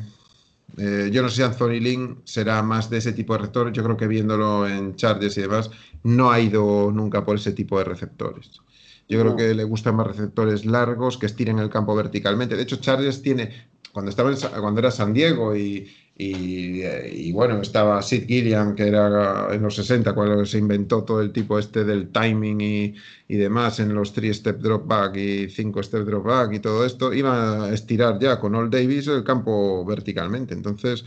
Eh, 0.78 1.10
yo 1.12 1.22
no 1.22 1.30
sé 1.30 1.38
si 1.38 1.42
Anthony 1.44 1.80
Lynn 1.80 2.22
será 2.24 2.62
más 2.64 2.90
de 2.90 2.98
ese 2.98 3.14
tipo 3.14 3.34
de 3.34 3.40
receptores. 3.40 3.74
Yo 3.74 3.84
creo 3.84 3.98
que 3.98 4.08
viéndolo 4.08 4.68
en 4.68 4.96
Chargers 4.96 5.38
y 5.38 5.42
demás, 5.42 5.72
no 6.04 6.32
ha 6.32 6.40
ido 6.40 6.92
nunca 6.92 7.26
por 7.26 7.38
ese 7.38 7.52
tipo 7.52 7.78
de 7.78 7.86
receptores. 7.86 8.62
Yo 9.08 9.20
creo 9.20 9.36
que 9.36 9.56
le 9.56 9.64
gustan 9.64 9.96
más 9.96 10.06
receptores 10.06 10.66
largos 10.66 11.18
que 11.18 11.26
estiren 11.26 11.58
el 11.58 11.70
campo 11.72 11.96
verticalmente. 11.96 12.56
De 12.56 12.62
hecho, 12.62 12.76
Chargers 12.76 13.24
tiene, 13.24 13.70
cuando, 13.92 14.12
estaba 14.12 14.32
cuando 14.62 14.80
era 14.80 14.92
San 14.92 15.14
Diego 15.14 15.56
y, 15.56 15.90
y, 16.22 17.32
bueno, 17.32 17.62
estaba 17.62 18.02
Sid 18.02 18.28
Gilliam, 18.28 18.76
que 18.76 18.88
era 18.90 19.48
en 19.54 19.62
los 19.62 19.76
60, 19.76 20.14
cuando 20.14 20.46
se 20.46 20.58
inventó 20.58 21.06
todo 21.06 21.22
el 21.22 21.32
tipo 21.32 21.58
este 21.58 21.86
del 21.86 22.10
timing 22.10 22.60
y, 22.60 22.96
y 23.30 23.38
demás 23.38 23.80
en 23.80 23.94
los 23.96 24.14
3-step 24.14 24.60
drop 24.60 24.86
back 24.86 25.16
y 25.16 25.48
5-step 25.48 26.04
drop 26.04 26.26
back 26.26 26.52
y 26.54 26.60
todo 26.60 26.86
esto, 26.86 27.14
iba 27.14 27.64
a 27.64 27.74
estirar 27.74 28.20
ya 28.20 28.38
con 28.38 28.54
Old 28.54 28.70
Davis 28.70 29.08
el 29.08 29.24
campo 29.24 29.86
verticalmente. 29.86 30.54
Entonces, 30.54 31.06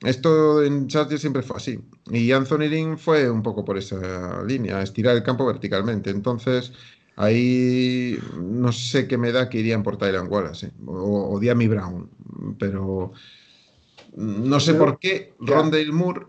esto 0.00 0.62
en 0.62 0.86
Chargers 0.88 1.20
siempre 1.20 1.42
fue 1.42 1.58
así. 1.58 1.78
Y 2.10 2.32
Anthony 2.32 2.68
Lynn 2.70 2.96
fue 2.96 3.28
un 3.28 3.42
poco 3.42 3.62
por 3.62 3.76
esa 3.76 4.42
línea, 4.42 4.80
estirar 4.82 5.16
el 5.16 5.22
campo 5.22 5.44
verticalmente. 5.44 6.08
Entonces, 6.08 6.72
ahí 7.16 8.18
no 8.40 8.72
sé 8.72 9.06
qué 9.06 9.18
me 9.18 9.32
da 9.32 9.50
que 9.50 9.58
irían 9.58 9.82
por 9.82 9.98
Tyler 9.98 10.22
Wallace 10.22 10.68
¿eh? 10.68 10.72
o, 10.86 11.34
o 11.34 11.38
Diami 11.40 11.68
Brown, 11.68 12.08
pero 12.58 13.12
no 14.16 14.60
sé 14.60 14.74
por 14.74 14.98
qué 14.98 15.34
Rondale 15.38 15.92
Moore, 15.92 16.26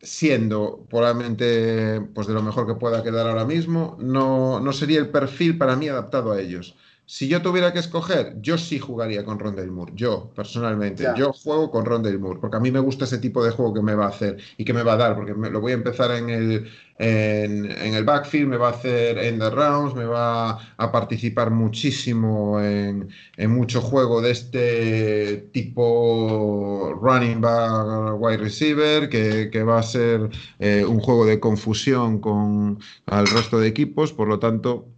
siendo 0.00 0.86
probablemente 0.88 2.00
pues, 2.14 2.26
de 2.26 2.34
lo 2.34 2.42
mejor 2.42 2.66
que 2.66 2.74
pueda 2.74 3.02
quedar 3.02 3.28
ahora 3.28 3.44
mismo, 3.44 3.96
no, 4.00 4.60
no 4.60 4.72
sería 4.72 4.98
el 4.98 5.10
perfil 5.10 5.58
para 5.58 5.76
mí 5.76 5.88
adaptado 5.88 6.32
a 6.32 6.40
ellos. 6.40 6.76
Si 7.10 7.26
yo 7.26 7.40
tuviera 7.40 7.72
que 7.72 7.78
escoger, 7.78 8.34
yo 8.42 8.58
sí 8.58 8.78
jugaría 8.78 9.24
con 9.24 9.38
Rondale 9.38 9.70
Moore. 9.70 9.92
Yo, 9.94 10.30
personalmente. 10.36 11.06
Yo 11.16 11.32
juego 11.32 11.70
con 11.70 11.86
Rondale 11.86 12.18
Moore, 12.18 12.38
porque 12.38 12.58
a 12.58 12.60
mí 12.60 12.70
me 12.70 12.80
gusta 12.80 13.06
ese 13.06 13.16
tipo 13.16 13.42
de 13.42 13.50
juego 13.50 13.72
que 13.72 13.80
me 13.80 13.94
va 13.94 14.04
a 14.04 14.08
hacer 14.08 14.36
y 14.58 14.64
que 14.66 14.74
me 14.74 14.82
va 14.82 14.92
a 14.92 14.96
dar, 14.98 15.16
porque 15.16 15.32
me, 15.32 15.48
lo 15.48 15.62
voy 15.62 15.72
a 15.72 15.76
empezar 15.76 16.10
en 16.10 16.28
el, 16.28 16.70
en, 16.98 17.94
el 17.94 18.04
backfield, 18.04 18.48
me 18.48 18.58
va 18.58 18.68
a 18.68 18.72
hacer 18.72 19.16
en 19.16 19.38
the 19.38 19.48
rounds, 19.48 19.94
me 19.94 20.04
va 20.04 20.50
a 20.76 20.92
participar 20.92 21.50
muchísimo 21.50 22.60
en, 22.60 23.08
mucho 23.38 23.80
juego 23.80 24.20
de 24.20 24.32
este 24.32 25.48
tipo 25.50 26.92
running 27.00 27.40
back, 27.40 28.20
wide 28.20 28.36
receiver, 28.36 29.08
que, 29.08 29.62
va 29.62 29.78
a 29.78 29.82
ser 29.82 30.28
eh, 30.58 30.84
un 30.86 31.00
juego 31.00 31.24
de 31.24 31.40
confusión 31.40 32.18
con 32.20 32.78
el 33.10 33.26
resto 33.28 33.58
de 33.58 33.68
equipos. 33.68 34.12
Por 34.12 34.28
lo 34.28 34.38
tanto, 34.38 34.88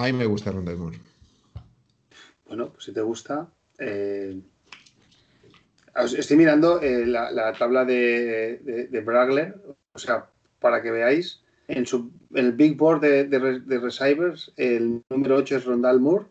a 0.00 0.06
mí 0.06 0.12
me 0.12 0.26
gusta 0.26 0.50
Rondell 0.50 0.76
Moore. 0.76 0.98
Bueno, 2.46 2.70
pues 2.72 2.84
si 2.84 2.92
te 2.92 3.00
gusta. 3.00 3.48
Eh, 3.78 4.40
estoy 6.16 6.36
mirando 6.36 6.80
eh, 6.80 7.06
la, 7.06 7.52
tabla 7.58 7.84
de, 7.84 8.88
de, 8.90 9.00
Bragler, 9.00 9.54
o 9.92 9.98
sea, 9.98 10.28
para 10.58 10.82
que 10.82 10.90
veáis, 10.90 11.42
en, 11.68 11.86
su, 11.86 12.10
el 12.34 12.52
Big 12.52 12.76
Board 12.76 13.00
de, 13.00 13.24
de, 13.24 13.78
receivers, 13.78 14.52
el 14.56 15.02
número 15.08 15.36
8 15.36 15.56
es 15.56 15.64
Rondal 15.64 16.00
Moore, 16.00 16.26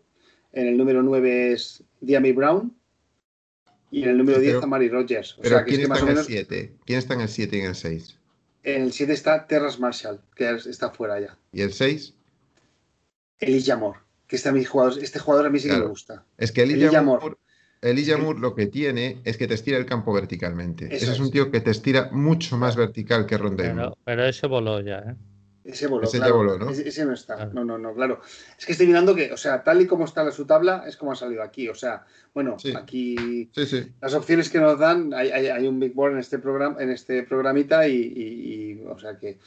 en 0.52 0.68
el 0.68 0.78
número 0.78 1.02
9 1.04 1.54
es 1.54 1.84
Diami 2.02 2.32
Brown 2.32 2.76
y 3.92 4.04
en 4.04 4.10
el 4.10 4.18
número 4.18 4.40
10 4.40 4.64
Amari 4.64 4.90
Rogers. 4.90 5.38
O 5.38 5.42
pero 5.42 5.64
¿quién 5.64 5.82
está 5.82 6.00
en 6.00 6.18
el 6.18 6.24
7? 6.24 6.74
¿Quién 6.86 7.00
está 7.00 7.14
en 7.14 7.22
el 7.22 7.30
7 7.30 7.58
y 7.58 7.60
en 7.62 7.66
el 7.68 7.76
6? 7.76 8.20
En 8.64 8.82
el 8.84 8.92
7 8.92 9.14
está 9.14 9.48
Terras 9.48 9.80
Marshall, 9.80 10.20
que 10.36 10.50
está 10.52 10.90
fuera 10.90 11.20
ya. 11.20 11.38
¿Y 11.52 11.62
el 11.62 11.74
6? 11.74 12.14
Elijah 13.40 13.78
Moore, 13.78 14.00
que 14.28 14.36
este, 14.36 14.66
jugador, 14.66 15.02
este 15.02 15.20
jugador 15.20 15.48
a 15.48 15.50
mí 15.50 15.60
sí 15.60 15.70
que 15.70 15.78
me 15.78 15.86
gusta. 15.86 16.24
Es 16.38 16.52
que 16.52 16.64
Elijah, 16.64 17.02
Moore, 17.02 17.36
Moore 18.18 18.40
lo 18.40 18.56
que 18.56 18.68
tiene 18.68 19.22
es 19.24 19.38
que 19.38 19.48
te 19.48 19.54
estira 19.54 19.78
el 19.78 19.86
campo 19.86 20.14
verticalmente. 20.14 20.94
Ese 20.94 21.12
es 21.12 21.20
un 21.20 21.32
tío 21.32 21.52
que 21.52 21.62
te 21.62 21.72
estira 21.72 22.10
mucho 22.12 22.58
más 22.58 22.76
vertical 22.76 23.26
que 23.26 23.38
Rondell. 23.38 23.76
Pero, 23.76 23.98
pero, 24.04 24.26
ese 24.26 24.48
voló 24.48 24.82
ya, 24.82 25.00
¿eh? 25.00 25.16
Ese 25.64 25.88
voló, 25.88 26.06
ese 26.06 26.18
claro. 26.18 26.38
voló, 26.38 26.58
¿no? 26.58 26.70
Ese, 26.72 27.06
no 27.06 27.14
está. 27.14 27.46
No, 27.48 27.64
no, 27.64 27.78
no, 27.78 27.94
claro. 27.94 28.22
Es 28.58 28.66
que 28.66 28.72
estoy 28.72 28.88
mirando 28.88 29.14
que, 29.14 29.32
o 29.32 29.38
sea, 29.38 29.64
tal 29.64 29.82
y 29.82 29.88
como 29.88 30.06
está 30.06 30.30
su 30.32 30.46
tabla, 30.46 30.84
es 30.88 30.98
como 30.98 31.12
ha 31.12 31.16
salido 31.16 31.44
aquí. 31.44 31.70
O 31.70 31.76
sea, 31.76 32.06
bueno, 32.34 32.58
aquí 32.76 33.50
las 34.02 34.14
opciones 34.14 34.50
que 34.50 34.60
nos 34.60 34.80
dan, 34.80 35.14
hay, 35.14 35.68
un 35.68 35.80
big 35.80 35.94
board 35.94 36.14
en 36.14 36.20
este 36.20 36.40
programa, 36.40 36.82
en 36.82 36.90
este 36.90 37.24
programita, 37.24 37.88
y, 37.88 37.96
y, 37.96 38.84
o 38.88 38.98
sea 39.00 39.18
que. 39.18 39.38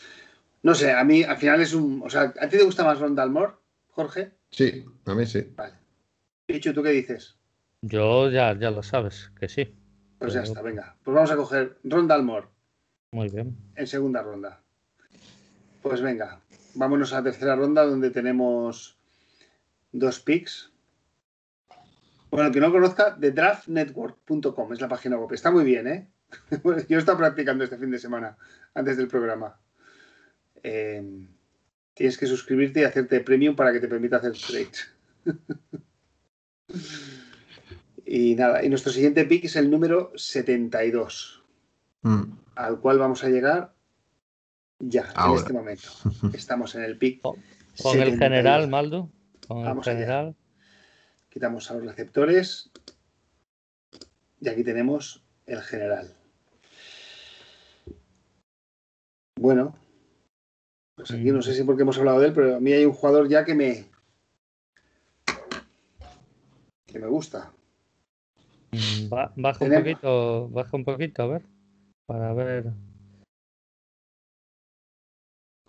No 0.63 0.77
sé, 0.77 0.93
a 0.93 1.03
mí 1.03 1.25
al 1.25 1.39
final 1.39 1.61
es 1.61 1.75
un. 1.75 2.03
O 2.05 2.11
sea, 2.11 2.33
¿a 2.39 2.49
ti 2.49 2.57
te 2.57 2.65
gusta 2.65 2.85
más 2.85 3.01
Rondal 3.01 3.31
Moore? 3.31 3.55
Jorge? 3.93 4.33
Sí, 4.51 4.85
a 5.05 5.15
mí 5.15 5.27
sí. 5.27 5.53
Vale. 5.55 5.75
Pichu, 6.47 6.73
¿tú 6.73 6.83
qué 6.83 6.91
dices? 6.91 7.37
Yo 7.83 8.31
ya, 8.31 8.59
ya 8.59 8.71
lo 8.71 8.83
sabes, 8.83 9.31
que 9.39 9.49
sí. 9.49 9.75
Pues 10.19 10.35
ya 10.35 10.43
está, 10.43 10.63
venga. 10.63 10.97
Pues 11.03 11.15
vamos 11.15 11.31
a 11.31 11.37
coger 11.37 11.79
Ronda 11.85 12.15
Almor. 12.15 12.51
Muy 13.11 13.29
bien. 13.29 13.57
En 13.77 13.87
segunda 13.87 14.23
ronda. 14.23 14.63
Pues 15.83 16.01
venga, 16.01 16.41
vámonos 16.75 17.13
a 17.13 17.17
la 17.17 17.25
tercera 17.25 17.57
ronda 17.57 17.85
donde 17.85 18.11
tenemos 18.11 18.97
dos 19.91 20.21
picks. 20.21 20.73
Bueno, 22.31 22.47
el 22.47 22.53
que 22.55 22.61
no 22.61 22.73
conozca, 22.73 23.19
thedraftnetwork.com 23.19 24.73
es 24.73 24.81
la 24.81 24.89
página 24.89 25.19
web. 25.19 25.33
Está 25.33 25.51
muy 25.51 25.65
bien, 25.65 25.87
¿eh? 25.87 26.09
Yo 26.89 26.97
he 26.97 27.01
estado 27.01 27.19
practicando 27.19 27.65
este 27.65 27.77
fin 27.77 27.91
de 27.91 27.99
semana, 27.99 28.39
antes 28.75 28.97
del 28.97 29.09
programa. 29.09 29.59
Eh, 30.63 31.27
Tienes 31.95 32.17
que 32.17 32.27
suscribirte 32.27 32.81
y 32.81 32.85
hacerte 32.85 33.21
premium 33.21 33.55
para 33.55 33.73
que 33.73 33.81
te 33.81 33.89
permita 33.89 34.17
hacer 34.17 34.33
trades. 34.33 34.91
y 38.07 38.35
nada, 38.35 38.65
y 38.65 38.69
nuestro 38.69 38.93
siguiente 38.93 39.25
pick 39.25 39.45
es 39.45 39.57
el 39.57 39.71
número 39.71 40.13
72, 40.17 41.43
mm. 42.03 42.23
al 42.55 42.81
cual 42.81 42.99
vamos 42.99 43.23
a 43.25 43.29
llegar 43.29 43.75
ya, 44.79 45.13
en 45.27 45.35
este 45.35 45.53
momento. 45.53 45.89
Estamos 46.35 46.75
en 46.75 46.83
el 46.83 46.99
pick. 46.99 47.23
Con, 47.23 48.01
el 48.01 48.19
general, 48.19 48.69
Maldo. 48.69 49.11
Con 49.47 49.67
el 49.67 49.83
general. 49.83 50.35
Quitamos 51.29 51.71
a 51.71 51.75
los 51.75 51.85
receptores. 51.85 52.71
Y 54.41 54.49
aquí 54.49 54.65
tenemos 54.65 55.23
el 55.47 55.63
general. 55.63 56.15
Bueno, 59.39 59.77
pues 60.95 61.11
aquí 61.11 61.31
no 61.31 61.43
sé 61.43 61.55
si 61.55 61.65
porque 61.65 61.83
hemos 61.83 61.99
hablado 61.99 62.21
de 62.21 62.29
él, 62.29 62.33
pero 62.33 62.57
a 62.57 62.61
mí 62.61 62.73
hay 62.73 62.85
un 62.85 62.93
jugador 62.93 63.29
ya 63.29 63.45
que 63.45 63.55
me. 63.55 63.85
que 66.87 66.99
me 66.99 67.07
gusta. 67.07 67.53
Baja 69.37 69.65
un 69.65 69.75
poquito, 69.75 70.49
baja 70.49 70.77
un 70.77 70.85
poquito, 70.85 71.23
a 71.23 71.27
ver. 71.27 71.43
Para 72.07 72.33
ver. 72.33 72.73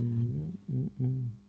Mm, 0.02 0.50
mm, 0.68 1.44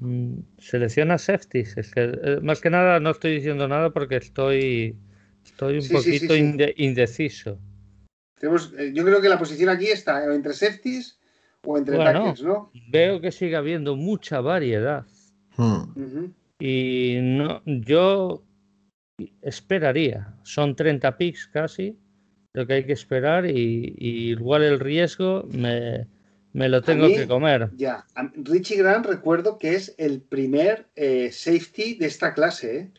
Mm, 0.00 0.40
selecciona 0.58 1.18
safeties. 1.18 1.76
Es 1.76 1.90
que, 1.92 2.02
eh, 2.22 2.40
más 2.42 2.60
que 2.60 2.70
nada 2.70 3.00
no 3.00 3.10
estoy 3.10 3.34
diciendo 3.34 3.66
nada 3.68 3.90
porque 3.90 4.16
estoy, 4.16 4.96
estoy 5.50 5.78
un 5.78 5.88
poquito 5.88 6.34
indeciso. 6.36 7.58
Eh, 8.40 8.92
yo 8.94 9.04
creo 9.04 9.20
que 9.20 9.28
la 9.28 9.38
posición 9.38 9.68
aquí 9.68 9.86
está 9.86 10.24
entre 10.32 10.52
safeties 10.52 11.18
o 11.66 11.76
entre 11.76 11.96
bueno, 11.96 12.34
¿no? 12.42 12.70
Veo 12.90 13.20
que 13.20 13.32
sigue 13.32 13.56
habiendo 13.56 13.96
mucha 13.96 14.40
variedad. 14.40 15.04
Hmm. 15.56 16.32
Y 16.60 17.18
no, 17.20 17.62
yo 17.64 18.44
esperaría. 19.42 20.34
Son 20.44 20.76
30 20.76 21.16
picks 21.16 21.48
casi 21.48 21.96
lo 22.54 22.66
que 22.66 22.74
hay 22.74 22.84
que 22.84 22.92
esperar 22.92 23.46
y 23.46 23.94
igual 23.98 24.62
el 24.62 24.80
riesgo 24.80 25.46
me, 25.50 26.06
me 26.52 26.68
lo 26.68 26.82
tengo 26.82 27.08
que 27.08 27.26
comer. 27.26 27.70
Ya, 27.76 28.06
Richie 28.34 28.76
Grant 28.76 29.06
recuerdo 29.06 29.58
que 29.58 29.74
es 29.74 29.94
el 29.98 30.20
primer 30.20 30.86
eh, 30.96 31.30
safety 31.32 31.94
de 31.94 32.06
esta 32.06 32.34
clase. 32.34 32.78
¿eh? 32.78 32.90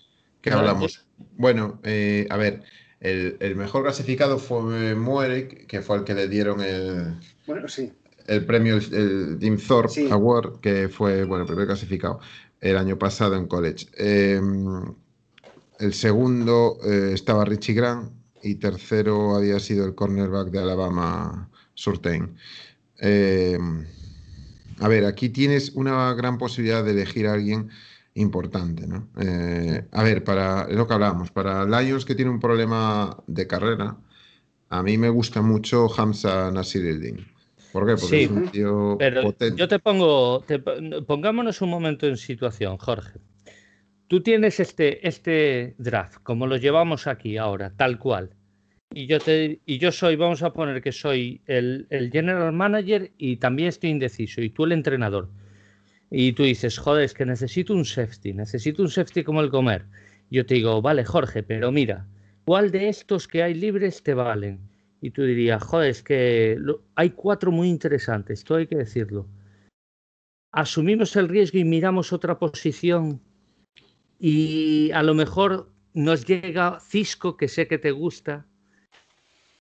¿Qué 0.41 0.51
hablamos? 0.51 1.05
Bueno, 1.37 1.79
eh, 1.83 2.27
a 2.29 2.37
ver, 2.37 2.63
el, 2.99 3.55
mejor 3.55 3.83
clasificado 3.83 4.37
fue 4.37 4.95
Muerek, 4.95 5.67
que 5.67 5.81
fue 5.81 5.97
el 5.97 6.03
que 6.03 6.13
le 6.13 6.27
dieron 6.27 6.61
el, 6.61 7.15
bueno, 7.45 7.67
sí. 7.67 7.91
el 8.27 8.45
premio, 8.45 8.77
el, 8.77 9.37
Jim 9.39 9.57
Thorpe 9.57 10.09
Award, 10.11 10.59
que 10.59 10.89
fue 10.89 11.23
bueno, 11.25 11.43
el 11.43 11.47
primer 11.47 11.67
clasificado 11.67 12.19
el 12.61 12.77
año 12.77 12.97
pasado 12.97 13.35
en 13.35 13.47
college. 13.47 13.87
Em, 13.95 14.93
el 15.79 15.93
segundo 15.93 16.77
estaba 16.83 17.45
Richie 17.45 17.73
Grant 17.73 18.11
y 18.43 18.55
tercero 18.55 19.35
había 19.35 19.59
sido 19.59 19.85
el 19.85 19.95
cornerback 19.95 20.49
de 20.49 20.59
Alabama, 20.59 21.49
Surtain. 21.73 22.35
Eh, 22.99 23.57
a 24.79 24.87
ver, 24.87 25.05
aquí 25.05 25.29
tienes 25.29 25.71
una 25.71 26.13
gran 26.13 26.37
posibilidad 26.37 26.83
de 26.83 26.91
elegir 26.91 27.27
a 27.27 27.33
alguien 27.33 27.69
importante, 28.15 28.87
¿no? 28.87 29.07
Eh, 29.19 29.85
a 29.91 30.03
ver, 30.03 30.23
para 30.23 30.67
lo 30.67 30.87
que 30.87 30.93
hablábamos, 30.93 31.31
para 31.31 31.65
Lions 31.65 32.05
que 32.05 32.15
tiene 32.15 32.31
un 32.31 32.39
problema 32.39 33.17
de 33.27 33.47
carrera, 33.47 33.97
a 34.69 34.83
mí 34.83 34.97
me 34.97 35.09
gusta 35.09 35.41
mucho 35.41 35.87
Hamza 35.95 36.51
Nasiruddin. 36.51 37.25
¿Por 37.71 37.85
qué? 37.85 37.95
Porque 38.01 38.23
es 38.23 38.31
un 38.31 38.49
tío 38.49 38.95
pero 38.97 39.33
Yo 39.55 39.67
te 39.67 39.79
pongo, 39.79 40.43
pongámonos 41.05 41.61
un 41.61 41.69
momento 41.69 42.07
en 42.07 42.17
situación, 42.17 42.77
Jorge. 42.77 43.19
Tú 44.07 44.21
tienes 44.21 44.59
este, 44.59 45.07
este 45.07 45.75
draft, 45.77 46.17
como 46.23 46.47
lo 46.47 46.57
llevamos 46.57 47.05
aquí 47.05 47.37
ahora, 47.37 47.71
tal 47.75 47.99
cual 47.99 48.35
y 48.93 49.05
yo, 49.05 49.19
te, 49.19 49.61
y 49.65 49.77
yo 49.77 49.91
soy, 49.91 50.15
vamos 50.15 50.41
a 50.41 50.51
poner 50.51 50.81
que 50.81 50.91
soy 50.91 51.41
el, 51.45 51.87
general 52.11 52.51
manager 52.53 53.11
y 53.17 53.37
también 53.37 53.69
estoy 53.69 53.91
indeciso, 53.91 54.41
y 54.41 54.49
tú 54.49 54.65
el 54.65 54.71
entrenador. 54.71 55.29
Y 56.11 56.33
tú 56.33 56.43
dices, 56.43 56.77
joder, 56.77 57.03
es 57.03 57.13
que 57.13 57.25
necesito 57.25 57.73
un 57.73 57.85
safety, 57.85 58.33
necesito 58.33 58.81
un 58.81 58.89
safety 58.89 59.23
como 59.23 59.41
el 59.41 59.49
comer. 59.49 59.85
Yo 60.31 60.45
te 60.45 60.55
digo, 60.55 60.81
vale, 60.81 61.05
Jorge, 61.05 61.43
pero 61.43 61.71
mira, 61.71 62.07
¿cuál 62.45 62.71
de 62.71 62.89
estos 62.89 63.27
que 63.27 63.43
hay 63.43 63.53
libres 63.53 64.01
te 64.01 64.13
valen? 64.13 64.59
Y 65.01 65.11
tú 65.11 65.23
dirías, 65.23 65.63
joder, 65.63 65.91
es 65.91 66.03
que 66.03 66.57
hay 66.95 67.11
cuatro 67.11 67.51
muy 67.51 67.69
interesantes, 67.69 68.39
esto 68.39 68.55
hay 68.55 68.67
que 68.67 68.77
decirlo. 68.77 69.27
Asumimos 70.51 71.15
el 71.15 71.29
riesgo 71.29 71.59
y 71.59 71.63
miramos 71.63 72.11
otra 72.11 72.37
posición 72.39 73.21
y 74.19 74.91
a 74.91 75.03
lo 75.03 75.13
mejor 75.13 75.71
nos 75.93 76.25
llega 76.25 76.79
Cisco, 76.79 77.37
que 77.37 77.47
sé 77.47 77.67
que 77.67 77.77
te 77.77 77.91
gusta, 77.91 78.45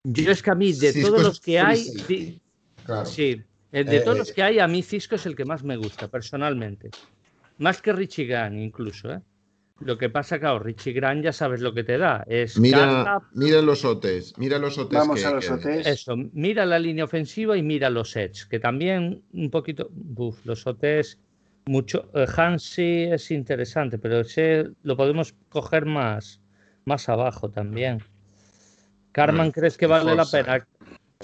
yo 0.04 0.30
es 0.30 0.42
que 0.42 0.50
a 0.50 0.54
mí, 0.54 0.72
de 0.72 0.92
todos 0.92 1.22
los 1.22 1.40
que 1.40 1.58
hay, 1.58 1.78
sí, 1.78 3.42
de 3.82 4.00
todos 4.00 4.18
los 4.18 4.32
que 4.32 4.42
hay, 4.42 4.60
a 4.60 4.68
mí 4.68 4.82
Cisco 4.82 5.16
es 5.16 5.26
el 5.26 5.34
que 5.34 5.44
más 5.44 5.64
me 5.64 5.76
gusta, 5.76 6.08
personalmente. 6.08 6.90
Más 7.58 7.82
que 7.82 7.92
Richie 7.92 8.26
Grant, 8.26 8.56
incluso, 8.56 9.12
¿eh? 9.12 9.20
Lo 9.80 9.98
que 9.98 10.08
pasa, 10.08 10.38
claro, 10.38 10.60
Richie 10.60 10.92
Grant 10.92 11.24
ya 11.24 11.32
sabes 11.32 11.60
lo 11.60 11.74
que 11.74 11.82
te 11.82 11.98
da. 11.98 12.24
Es 12.28 12.58
mira, 12.58 13.20
mira 13.32 13.60
los 13.60 13.84
OTs, 13.84 14.38
mira 14.38 14.58
los 14.58 14.78
OTs. 14.78 14.94
Vamos 14.94 15.24
a 15.24 15.32
los 15.32 15.50
OTs. 15.50 15.86
Eso, 15.86 16.16
mira 16.32 16.64
la 16.64 16.78
línea 16.78 17.04
ofensiva 17.04 17.56
y 17.56 17.62
mira 17.62 17.90
los 17.90 18.14
edge, 18.14 18.46
que 18.48 18.60
también 18.60 19.22
un 19.32 19.50
poquito, 19.50 19.90
uf, 20.16 20.38
los 20.46 20.64
OTs, 20.66 21.18
mucho. 21.66 22.08
Eh, 22.14 22.26
Hansi 22.36 23.08
es 23.10 23.30
interesante, 23.32 23.98
pero 23.98 24.20
ese 24.20 24.70
lo 24.84 24.96
podemos 24.96 25.34
coger 25.48 25.86
más, 25.86 26.40
más 26.84 27.08
abajo 27.08 27.50
también. 27.50 27.98
Carman, 29.12 29.50
¿crees 29.50 29.76
que 29.76 29.86
vale 29.86 30.14
la 30.14 30.24
pena? 30.24 30.66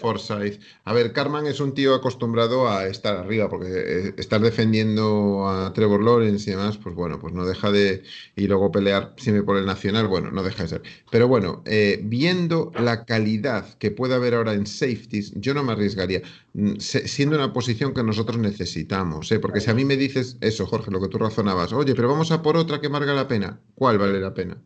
Forsyth. 0.00 0.60
A 0.84 0.92
ver, 0.92 1.12
Carman 1.12 1.46
es 1.46 1.60
un 1.60 1.74
tío 1.74 1.94
acostumbrado 1.94 2.68
a 2.68 2.86
estar 2.86 3.16
arriba, 3.16 3.48
porque 3.48 3.68
eh, 3.68 4.14
estar 4.16 4.40
defendiendo 4.40 5.48
a 5.48 5.72
Trevor 5.72 6.02
Lawrence 6.02 6.50
y 6.50 6.54
demás, 6.54 6.78
pues 6.78 6.94
bueno, 6.94 7.18
pues 7.18 7.34
no 7.34 7.44
deja 7.44 7.70
de. 7.70 8.02
Y 8.36 8.46
luego 8.46 8.72
pelear 8.72 9.14
siempre 9.16 9.42
por 9.42 9.56
el 9.56 9.66
nacional, 9.66 10.08
bueno, 10.08 10.30
no 10.30 10.42
deja 10.42 10.64
de 10.64 10.68
ser. 10.68 10.82
Pero 11.10 11.28
bueno, 11.28 11.62
eh, 11.66 12.00
viendo 12.02 12.72
la 12.78 13.04
calidad 13.04 13.74
que 13.78 13.90
puede 13.90 14.14
haber 14.14 14.34
ahora 14.34 14.54
en 14.54 14.66
safeties, 14.66 15.32
yo 15.36 15.54
no 15.54 15.62
me 15.62 15.72
arriesgaría, 15.72 16.22
mm, 16.54 16.76
siendo 16.78 17.36
una 17.36 17.52
posición 17.52 17.94
que 17.94 18.02
nosotros 18.02 18.38
necesitamos, 18.38 19.30
¿eh? 19.32 19.38
porque 19.38 19.60
si 19.60 19.70
a 19.70 19.74
mí 19.74 19.84
me 19.84 19.96
dices 19.96 20.36
eso, 20.40 20.66
Jorge, 20.66 20.90
lo 20.90 21.00
que 21.00 21.08
tú 21.08 21.18
razonabas, 21.18 21.72
oye, 21.72 21.94
pero 21.94 22.08
vamos 22.08 22.32
a 22.32 22.42
por 22.42 22.56
otra 22.56 22.80
que 22.80 22.88
marca 22.88 23.12
la 23.14 23.28
pena, 23.28 23.60
¿cuál 23.74 23.98
vale 23.98 24.20
la 24.20 24.34
pena? 24.34 24.60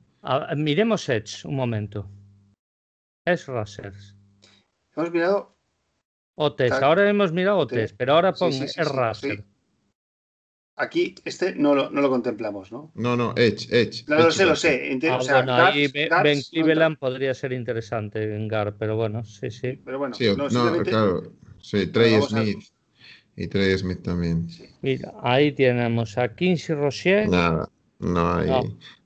miremos 0.57 1.09
Edge 1.09 1.47
un 1.47 1.57
momento. 1.57 2.09
Es 3.26 3.47
Racers. 3.47 4.14
Hemos 4.97 5.11
mirado. 5.11 5.57
Otes. 6.36 6.72
Ahora 6.72 7.09
hemos 7.09 7.32
mirado 7.32 7.59
Otes, 7.59 7.92
pero 7.92 8.14
ahora 8.14 8.32
pon 8.32 8.53
es 8.53 8.76
Aquí 10.76 11.14
este 11.24 11.55
no 11.55 11.72
lo, 11.72 11.88
no 11.90 12.01
lo, 12.01 12.11
contemplamos, 12.11 12.72
¿no? 12.72 12.90
No, 12.97 13.14
no, 13.16 13.32
Edge, 13.36 13.68
Edge. 13.70 14.05
No, 14.09 14.16
lo 14.16 14.32
sé, 14.32 14.45
lo 14.45 14.57
sé. 14.57 14.99
Ah, 15.09 15.20
bueno, 15.22 15.55
ahí 15.55 15.86
Ben 15.86 16.42
Cleveland 16.51 16.99
podría 16.99 17.32
ser 17.32 17.53
interesante 17.53 18.34
en 18.34 18.49
Gar, 18.49 18.74
pero 18.76 18.97
bueno, 18.97 19.24
sí, 19.24 19.53
sí. 19.53 19.80
Pero 19.84 20.01
bueno, 20.01 20.16
sí, 20.16 20.26
no, 20.36 20.49
claro. 20.82 21.32
Sí, 21.61 21.86
Trey 21.86 22.20
Smith. 22.22 22.59
Y 23.36 23.47
Trey 23.47 23.78
Smith 23.78 24.03
también. 24.03 24.49
Mira, 24.82 25.12
ahí 25.22 25.53
tenemos 25.53 26.18
a 26.18 26.34
Kinsey 26.34 26.74
Rocher. 26.74 27.28
Nada, 27.28 27.68
no 28.01 28.34
hay. 28.34 28.51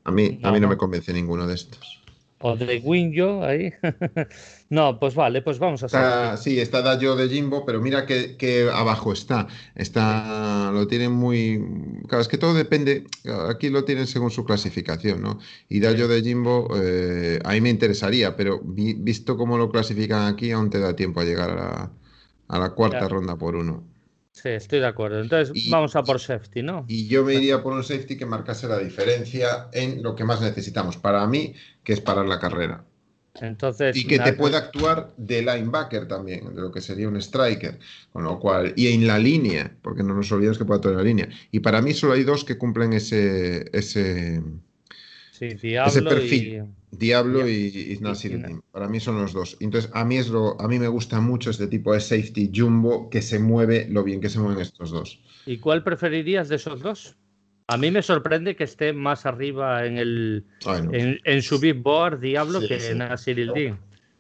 A 0.05 0.11
mí, 0.11 0.41
a 0.43 0.51
mí 0.51 0.61
no 0.61 0.69
me 0.69 0.79
convence 0.79 1.13
ninguno 1.13 1.47
de 1.47 1.55
estos 1.55 1.98
o 2.41 2.57
de 2.57 2.81
Winjo 2.85 3.45
ahí. 3.45 3.73
no, 4.71 4.99
pues 4.99 5.15
vale, 5.15 5.43
pues 5.43 5.59
vamos 5.59 5.83
a 5.83 5.87
hacer. 5.87 6.39
Sí, 6.39 6.61
está 6.61 6.83
Dayo 6.83 7.17
de 7.17 7.29
Jimbo, 7.29 7.65
pero 7.65 7.81
mira 7.81 8.07
que, 8.07 8.71
abajo 8.73 9.13
está. 9.13 9.49
Está, 9.75 10.71
lo 10.73 10.87
tienen 10.87 11.13
muy. 11.13 11.63
Claro, 12.07 12.23
es 12.23 12.29
que 12.29 12.39
todo 12.39 12.55
depende. 12.55 13.05
Aquí 13.49 13.71
lo 13.71 13.85
tienen 13.85 14.07
según 14.07 14.31
su 14.31 14.45
clasificación, 14.45 15.21
¿no? 15.23 15.39
Y 15.69 15.81
Dayo 15.81 16.07
de 16.09 16.23
Jimbo, 16.23 16.69
eh, 16.81 17.41
ahí 17.45 17.61
me 17.61 17.71
interesaría, 17.71 18.37
pero 18.37 18.61
visto 18.63 19.37
cómo 19.37 19.59
lo 19.59 19.71
clasifican 19.71 20.33
aquí, 20.33 20.53
aún 20.53 20.71
te 20.71 20.79
da 20.79 20.95
tiempo 20.95 21.21
a 21.21 21.25
llegar 21.25 21.51
a 22.49 22.59
la, 22.59 22.71
cuarta 22.71 23.09
ronda 23.09 23.37
por 23.37 23.57
uno. 23.57 23.98
Sí, 24.41 24.51
estoy 24.51 24.79
de 24.79 24.87
acuerdo. 24.87 25.21
Entonces 25.21 25.69
vamos 25.69 25.97
a 25.97 26.05
por 26.05 26.21
safety, 26.21 26.63
¿no? 26.63 26.85
Y 26.87 27.09
yo 27.09 27.25
me 27.25 27.35
iría 27.35 27.61
por 27.61 27.73
un 27.73 27.83
safety 27.83 28.17
que 28.17 28.25
marcase 28.25 28.69
la 28.69 28.79
diferencia 28.79 29.69
en 29.73 30.01
lo 30.01 30.15
que 30.15 30.23
más 30.23 30.41
necesitamos. 30.41 30.97
Para 30.97 31.27
mí, 31.27 31.55
que 31.83 31.93
es 31.93 32.01
parar 32.01 32.27
la 32.27 32.39
carrera. 32.39 32.85
Entonces, 33.35 33.97
y 33.97 34.07
que 34.07 34.19
te 34.21 34.33
pueda 34.35 34.59
actuar 34.59 35.13
de 35.17 35.43
linebacker 35.43 36.07
también, 36.07 36.55
de 36.55 36.61
lo 36.61 36.71
que 36.71 36.81
sería 36.81 37.09
un 37.09 37.17
striker. 37.17 37.81
Con 38.13 38.23
lo 38.23 38.39
cual, 38.39 38.73
y 38.77 38.89
en 38.93 39.09
la 39.09 39.19
línea, 39.19 39.77
porque 39.83 40.05
no 40.05 40.15
nos 40.15 40.31
olvidemos 40.31 40.59
que 40.59 40.65
puede 40.65 40.79
actuar 40.79 40.93
en 40.93 40.99
la 40.99 41.05
línea. 41.05 41.29
Y 41.51 41.59
para 41.59 41.83
mí 41.83 41.93
solo 41.93 42.13
hay 42.13 42.23
dos 42.23 42.45
que 42.45 42.59
cumplen 42.59 42.93
ese, 42.93 43.69
ese, 43.73 44.41
Sí, 45.39 45.49
Diablo 45.55 46.11
perfil. 46.11 46.65
Y... 46.91 46.97
Diablo 46.97 47.49
y, 47.49 48.01
Para 48.73 48.89
mí 48.89 48.99
son 48.99 49.21
los 49.21 49.33
dos. 49.33 49.57
Entonces, 49.61 49.91
a 49.95 50.05
mí, 50.05 50.17
es 50.17 50.29
lo, 50.29 50.61
a 50.61 50.67
mí 50.67 50.79
me 50.79 50.89
gusta 50.89 51.21
mucho 51.21 51.51
este 51.51 51.69
tipo 51.69 51.93
de 51.93 52.01
safety 52.01 52.51
jumbo 52.55 53.09
que 53.11 53.23
se 53.23 53.39
mueve 53.39 53.87
lo 53.89 54.03
bien 54.03 54.21
que 54.21 54.29
se 54.29 54.41
mueven 54.41 54.61
estos 54.61 54.91
dos. 54.91 55.21
¿Y 55.47 55.59
cuál 55.59 55.85
preferirías 55.85 56.49
de 56.49 56.57
esos 56.57 56.81
dos? 56.81 57.17
A 57.69 57.77
mí 57.77 57.91
me 57.91 58.03
sorprende 58.03 58.57
que 58.57 58.65
esté 58.65 58.95
más 58.95 59.27
arriba 59.27 59.85
en 59.85 59.99
el 59.99 60.45
en, 60.65 61.43
su 61.43 61.61
big 61.61 61.77
board 61.83 62.21
Diablo 62.21 62.61
que 62.61 62.77
en 62.89 62.99
Nasir 62.99 63.39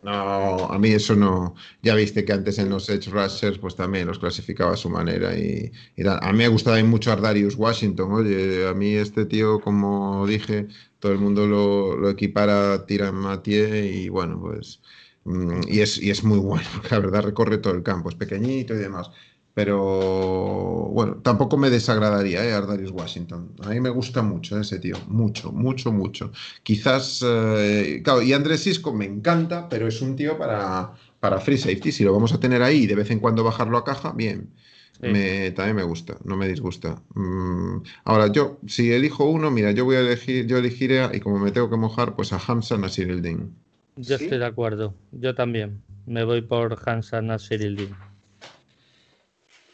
no, 0.03 0.67
a 0.67 0.79
mí 0.79 0.91
eso 0.91 1.17
no. 1.17 1.55
Ya 1.83 1.95
viste 1.95 2.25
que 2.25 2.33
antes 2.33 2.59
en 2.59 2.71
los 2.71 2.89
Edge 2.89 3.11
Rushers, 3.11 3.59
pues 3.59 3.75
también 3.75 4.07
los 4.07 4.19
clasificaba 4.19 4.75
a 4.75 4.77
su 4.77 4.89
manera. 4.89 5.37
Y, 5.37 5.73
A 6.07 6.33
mí 6.33 6.39
me 6.39 6.49
gustaba 6.49 6.83
mucho 6.85 7.11
Ardarius 7.13 7.57
Washington. 7.57 8.13
Oye, 8.13 8.67
a 8.69 8.75
mí 8.75 8.95
este 8.95 9.27
tío, 9.27 9.61
como 9.61 10.27
dije, 10.27 10.69
todo 11.01 11.13
el 11.13 11.19
mundo 11.19 11.47
lo, 11.47 12.09
equipara 12.11 12.75
a 12.75 12.87
Tiran 12.87 13.17
Mathieu 13.17 13.75
y 13.75 14.09
bueno, 14.09 14.41
pues. 14.41 14.81
Mm, 15.25 15.63
y 15.69 15.81
es, 15.81 15.99
y 16.01 16.11
es 16.11 16.23
muy 16.25 16.39
bueno, 16.51 16.69
la 16.91 16.99
verdad 17.01 17.23
recorre 17.25 17.59
todo 17.59 17.75
el 17.75 17.83
campo, 17.83 18.09
es 18.09 18.15
pequeñito 18.15 18.75
y 18.75 18.79
demás. 18.79 19.11
Pero 19.59 20.89
bueno, 20.93 21.17
tampoco 21.17 21.57
me 21.57 21.69
desagradaría, 21.69 22.45
¿eh? 22.45 22.53
Ardarius 22.53 22.93
Washington. 22.93 23.57
A 23.65 23.71
mí 23.71 23.81
me 23.81 23.89
gusta 23.91 24.23
mucho 24.23 24.57
ese 24.57 24.79
tío. 24.79 24.95
Mucho, 25.09 25.51
mucho, 25.51 25.91
mucho. 25.91 26.31
Quizás. 26.63 27.25
Eh, 27.27 28.01
claro, 28.05 28.23
y 28.23 28.33
Andrés 28.33 28.63
Cisco 28.63 28.95
me 28.95 29.05
encanta, 29.05 29.69
pero 29.69 29.89
es 29.89 30.01
un 30.01 30.15
tío 30.15 30.39
para, 30.39 30.93
para 31.19 31.41
free 31.41 31.59
safety. 31.59 31.91
Si 31.91 32.05
lo 32.05 32.13
vamos 32.13 32.33
a 32.33 32.39
tener 32.39 32.63
ahí 32.63 32.85
y 32.85 32.87
de 32.87 32.95
vez 32.95 33.11
en 33.11 33.19
cuando 33.19 33.43
bajarlo 33.43 33.79
a 33.79 33.85
caja, 33.85 34.13
bien. 34.13 34.55
Me, 35.01 35.51
también 35.51 35.75
me 35.75 35.83
gusta, 35.83 36.19
no 36.23 36.37
me 36.37 36.47
disgusta. 36.47 37.03
Mm, 37.17 37.79
ahora, 38.05 38.31
yo, 38.31 38.61
si 38.69 38.93
elijo 38.93 39.25
uno, 39.25 39.51
mira, 39.51 39.73
yo 39.73 39.85
voy 39.85 39.97
a 39.97 40.01
elegir, 40.01 40.47
yo 40.47 40.59
elegiré, 40.59 41.05
y 41.13 41.19
como 41.19 41.41
me 41.41 41.51
tengo 41.51 41.69
que 41.69 41.77
mojar, 41.77 42.15
pues 42.15 42.33
a 42.33 42.39
Hamza 42.47 42.79
Nasirildin. 42.79 43.57
Yo 43.97 44.15
estoy 44.15 44.39
de 44.39 44.47
acuerdo, 44.47 44.95
yo 45.11 45.35
también. 45.35 45.83
Me 46.07 46.23
voy 46.23 46.43
por 46.43 46.79
Hamza 46.87 47.21
Nasirildin. 47.23 48.08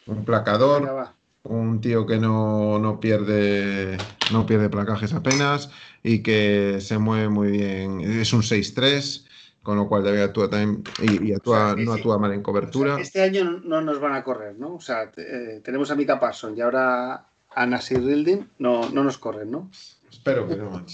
Un 0.06 0.24
placador, 0.24 1.12
un 1.44 1.80
tío 1.80 2.06
que 2.06 2.18
no, 2.18 2.78
no, 2.78 3.00
pierde, 3.00 3.96
no 4.32 4.46
pierde 4.46 4.68
placajes 4.68 5.12
apenas 5.14 5.70
y 6.02 6.22
que 6.22 6.78
se 6.80 6.98
mueve 6.98 7.28
muy 7.28 7.50
bien. 7.50 8.00
Es 8.00 8.32
un 8.32 8.42
6-3 8.42 9.26
con 9.64 9.78
lo 9.78 9.88
cual 9.88 10.04
David 10.04 10.20
actúa 10.20 10.48
también 10.50 10.84
y, 11.00 11.32
actúa, 11.32 11.74
no 11.76 11.94
actúa 11.94 12.18
mal 12.18 12.32
en 12.34 12.42
cobertura. 12.42 13.00
este 13.00 13.22
año 13.22 13.62
no 13.64 13.80
nos 13.80 13.98
van 13.98 14.14
a 14.14 14.22
correr, 14.22 14.56
¿no? 14.56 14.74
O 14.74 14.80
sea, 14.80 15.10
eh, 15.16 15.62
tenemos 15.64 15.90
a 15.90 15.94
Mika 15.94 16.20
Parson 16.20 16.56
y 16.56 16.60
ahora 16.60 17.26
a 17.54 17.66
Nasir 17.66 18.04
Rildin, 18.04 18.50
no, 18.58 18.90
no 18.90 19.02
nos 19.02 19.16
corren, 19.16 19.50
¿no? 19.50 19.70
Espero 20.10 20.46
que 20.46 20.56
no, 20.56 20.84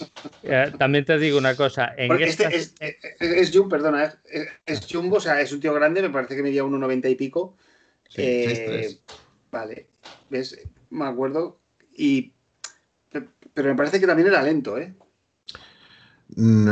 eh, 0.45 0.73
también 0.79 1.05
te 1.05 1.19
digo 1.19 1.37
una 1.37 1.55
cosa. 1.55 1.93
En 1.97 2.13
este 2.23 2.45
es, 2.57 2.75
es, 2.81 2.97
es 3.21 3.51
Jumbo, 3.53 3.69
perdona, 3.69 4.15
es, 4.67 4.87
Jumbo, 4.91 5.17
o 5.17 5.21
sea, 5.21 5.41
es 5.41 5.53
un 5.53 5.61
tío 5.61 5.75
grande, 5.75 6.01
me 6.01 6.11
parece 6.11 6.37
que 6.37 6.43
medía 6.43 6.65
1,90 6.65 7.11
y 7.11 7.15
pico. 7.17 7.57
Eh, 8.17 8.99
vale, 9.51 9.89
¿ves? 10.29 10.59
Me 10.91 11.07
acuerdo. 11.07 11.61
Y, 11.97 12.33
pero 13.55 13.69
me 13.69 13.77
parece 13.77 14.01
que 14.01 14.07
también 14.07 14.29
era 14.29 14.43
lento, 14.43 14.79
¿eh? 14.79 14.95
Mm, 16.37 16.71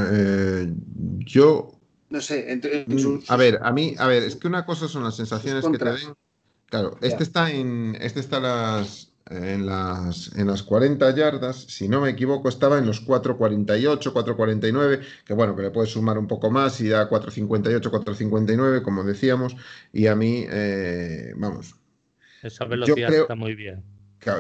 yo 1.25 1.79
no 2.11 2.21
sé. 2.21 2.61
Mm, 2.87 3.19
a 3.29 3.37
ver, 3.37 3.59
a 3.63 3.73
mí, 3.73 3.95
a 3.99 4.07
ver, 4.07 4.23
es 4.23 4.37
que 4.37 4.49
una 4.49 4.65
cosa 4.65 4.89
son 4.89 5.05
las 5.05 5.17
sensaciones 5.17 5.65
que 5.67 5.79
te 5.79 5.85
den. 5.85 6.15
Claro, 6.67 6.97
este 7.01 7.23
está 7.23 7.51
en. 7.51 7.97
Este 8.01 8.21
está 8.21 8.41
las, 8.41 9.08
en 9.31 9.67
las, 9.67 10.35
en 10.37 10.47
las 10.47 10.63
40 10.63 11.15
yardas, 11.15 11.57
si 11.69 11.89
no 11.89 12.01
me 12.01 12.11
equivoco, 12.11 12.49
estaba 12.49 12.79
en 12.79 12.87
los 12.87 13.07
4.48, 13.07 14.13
4.49, 14.13 15.01
que 15.25 15.35
bueno, 15.35 15.55
que 15.55 15.63
le 15.63 15.71
puedes 15.71 15.91
sumar 15.91 16.19
un 16.19 16.27
poco 16.27 16.51
más 16.51 16.81
y 16.81 16.89
da 16.89 17.09
4.58, 17.09 17.81
4.59, 17.83 18.83
como 18.83 19.05
decíamos, 19.05 19.57
y 19.93 20.07
a 20.07 20.15
mí, 20.15 20.47
eh, 20.51 21.33
vamos. 21.37 21.75
Esa 22.43 22.65
velocidad 22.65 23.13
está 23.13 23.35
muy 23.35 23.55
bien 23.55 23.83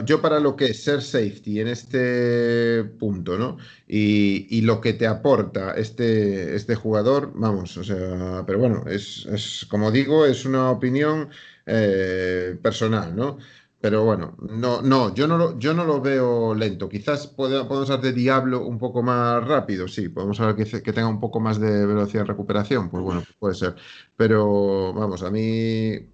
yo 0.04 0.20
para 0.20 0.40
lo 0.40 0.56
que 0.56 0.66
es 0.66 0.82
ser 0.82 1.02
safety 1.02 1.60
en 1.60 1.68
este 1.68 2.84
punto, 2.98 3.38
¿no? 3.38 3.58
Y, 3.86 4.60
lo 4.62 4.80
que 4.80 4.92
te 4.92 5.06
aporta 5.06 5.72
este, 5.72 6.54
este 6.54 6.74
jugador, 6.74 7.32
vamos, 7.34 7.76
o 7.76 7.84
sea, 7.84 8.44
pero 8.46 8.58
bueno, 8.58 8.84
es, 8.86 9.66
como 9.70 9.90
digo, 9.90 10.26
es 10.26 10.44
una 10.44 10.70
opinión 10.70 11.30
eh, 11.66 12.56
personal, 12.60 13.14
¿no? 13.14 13.38
Pero 13.80 14.04
bueno, 14.04 14.36
no, 14.40 14.82
no, 14.82 15.14
yo 15.14 15.28
no 15.28 15.38
lo, 15.38 15.58
yo 15.58 15.72
no 15.72 15.84
lo 15.84 16.00
veo 16.00 16.54
lento. 16.54 16.88
Quizás 16.88 17.28
podemos 17.28 17.90
hablar 17.90 18.00
de 18.00 18.12
Diablo 18.12 18.66
un 18.66 18.78
poco 18.78 19.02
más 19.02 19.46
rápido, 19.46 19.86
sí, 19.86 20.08
podemos 20.08 20.40
hablar 20.40 20.56
que, 20.56 20.92
tenga 20.92 21.06
un 21.08 21.20
poco 21.20 21.38
más 21.38 21.60
de 21.60 21.86
velocidad 21.86 22.22
de 22.22 22.28
recuperación, 22.28 22.90
pues 22.90 23.02
bueno, 23.04 23.22
puede 23.38 23.54
ser. 23.54 23.76
Pero 24.16 24.92
vamos, 24.92 25.22
a 25.22 25.30
mí 25.30 26.08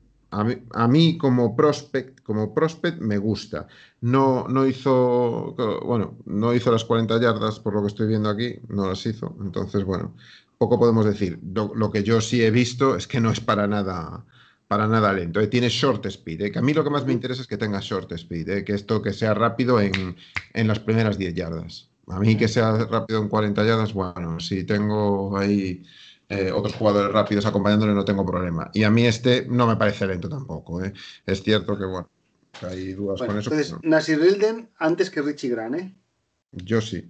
a 0.72 0.88
mí, 0.88 1.18
como 1.18 1.54
prospect, 1.54 2.20
como 2.22 2.52
prospect 2.52 3.00
me 3.00 3.18
gusta. 3.18 3.68
No, 4.00 4.46
no 4.48 4.66
hizo, 4.66 5.54
bueno, 5.84 6.18
no 6.26 6.52
hizo 6.54 6.72
las 6.72 6.84
40 6.84 7.20
yardas 7.20 7.60
por 7.60 7.74
lo 7.74 7.82
que 7.82 7.88
estoy 7.88 8.08
viendo 8.08 8.28
aquí, 8.28 8.56
no 8.68 8.88
las 8.88 9.06
hizo. 9.06 9.36
Entonces, 9.40 9.84
bueno, 9.84 10.14
poco 10.58 10.78
podemos 10.78 11.04
decir. 11.04 11.38
Lo, 11.52 11.90
que 11.90 12.02
yo 12.02 12.20
sí 12.20 12.42
he 12.42 12.50
visto 12.50 12.96
es 12.96 13.06
que 13.06 13.20
no 13.20 13.30
es 13.30 13.40
para 13.40 13.66
nada, 13.66 14.24
para 14.74 14.88
nada 14.88 15.12
lento. 15.12 15.40
¿eh? 15.40 15.46
Tiene 15.46 15.68
short 15.68 16.04
speed. 16.06 16.40
¿eh? 16.42 16.50
Que 16.50 16.58
a 16.58 16.62
mí 16.62 16.74
lo 16.74 16.82
que 16.82 16.90
más 16.90 17.06
me 17.06 17.12
interesa 17.12 17.42
es 17.42 17.46
que 17.46 17.56
tenga 17.56 17.78
short 17.78 18.10
speed, 18.10 18.48
¿eh? 18.48 18.64
que 18.64 18.72
esto 18.72 19.00
que 19.00 19.12
sea 19.12 19.32
rápido 19.32 19.80
en, 19.80 20.16
en 20.52 20.66
las 20.66 20.80
primeras 20.80 21.16
10 21.16 21.32
yardas. 21.32 21.88
A 22.08 22.18
mí 22.18 22.36
que 22.36 22.48
sea 22.48 22.72
rápido 22.86 23.22
en 23.22 23.28
40 23.28 23.64
yardas, 23.64 23.92
bueno, 23.92 24.40
si 24.40 24.64
tengo 24.64 25.38
ahí 25.38 25.84
eh, 26.28 26.50
otros 26.50 26.74
jugadores 26.74 27.12
rápidos 27.12 27.46
acompañándole 27.46 27.94
no 27.94 28.04
tengo 28.04 28.26
problema. 28.26 28.68
Y 28.74 28.82
a 28.82 28.90
mí 28.90 29.06
este 29.06 29.46
no 29.48 29.68
me 29.68 29.76
parece 29.76 30.08
lento 30.08 30.28
tampoco. 30.28 30.82
¿eh? 30.82 30.92
Es 31.24 31.44
cierto 31.44 31.78
que, 31.78 31.84
bueno, 31.84 32.10
hay 32.62 32.94
dudas 32.94 33.20
con 33.20 33.38
eso. 33.38 33.52
Entonces, 33.52 33.76
Nasir 33.84 34.18
Rilden 34.18 34.70
antes 34.78 35.08
que 35.08 35.22
Richie 35.22 35.50
Grant, 35.50 35.76
¿eh? 35.76 35.94
Yo 36.50 36.80
sí. 36.80 37.08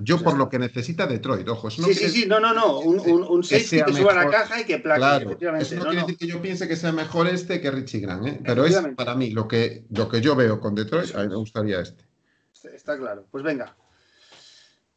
Yo 0.00 0.22
por 0.22 0.36
lo 0.36 0.48
que 0.48 0.58
necesita 0.58 1.06
Detroit, 1.06 1.48
ojo. 1.48 1.70
sí, 1.70 1.82
sí, 1.94 2.08
sí, 2.08 2.26
no, 2.26 2.38
no, 2.38 2.54
no. 2.54 2.78
Un, 2.78 3.00
un, 3.00 3.22
un 3.24 3.42
que, 3.42 3.56
que 3.58 3.92
suba 3.92 4.12
a 4.12 4.24
la 4.24 4.30
caja 4.30 4.60
y 4.60 4.64
que 4.64 4.78
plaque. 4.78 5.00
Claro, 5.00 5.56
eso 5.58 5.74
no, 5.76 5.84
quiere 5.86 6.00
decir 6.00 6.16
que 6.16 6.26
yo 6.26 6.40
piense 6.40 6.68
que 6.68 6.76
sea 6.76 6.92
mejor 6.92 7.26
este 7.26 7.60
que 7.60 7.70
Richie 7.70 8.00
Grant, 8.00 8.26
¿eh? 8.26 8.40
pero 8.44 8.64
es 8.64 8.76
para 8.96 9.14
mí 9.14 9.30
lo 9.30 9.48
que, 9.48 9.84
lo 9.90 10.08
que 10.08 10.20
yo 10.20 10.36
veo 10.36 10.60
con 10.60 10.74
Detroit, 10.74 11.14
a 11.14 11.22
mí 11.22 11.28
me 11.28 11.36
gustaría 11.36 11.80
este. 11.80 12.04
Está 12.72 12.96
claro. 12.96 13.26
Pues 13.30 13.42
venga. 13.42 13.76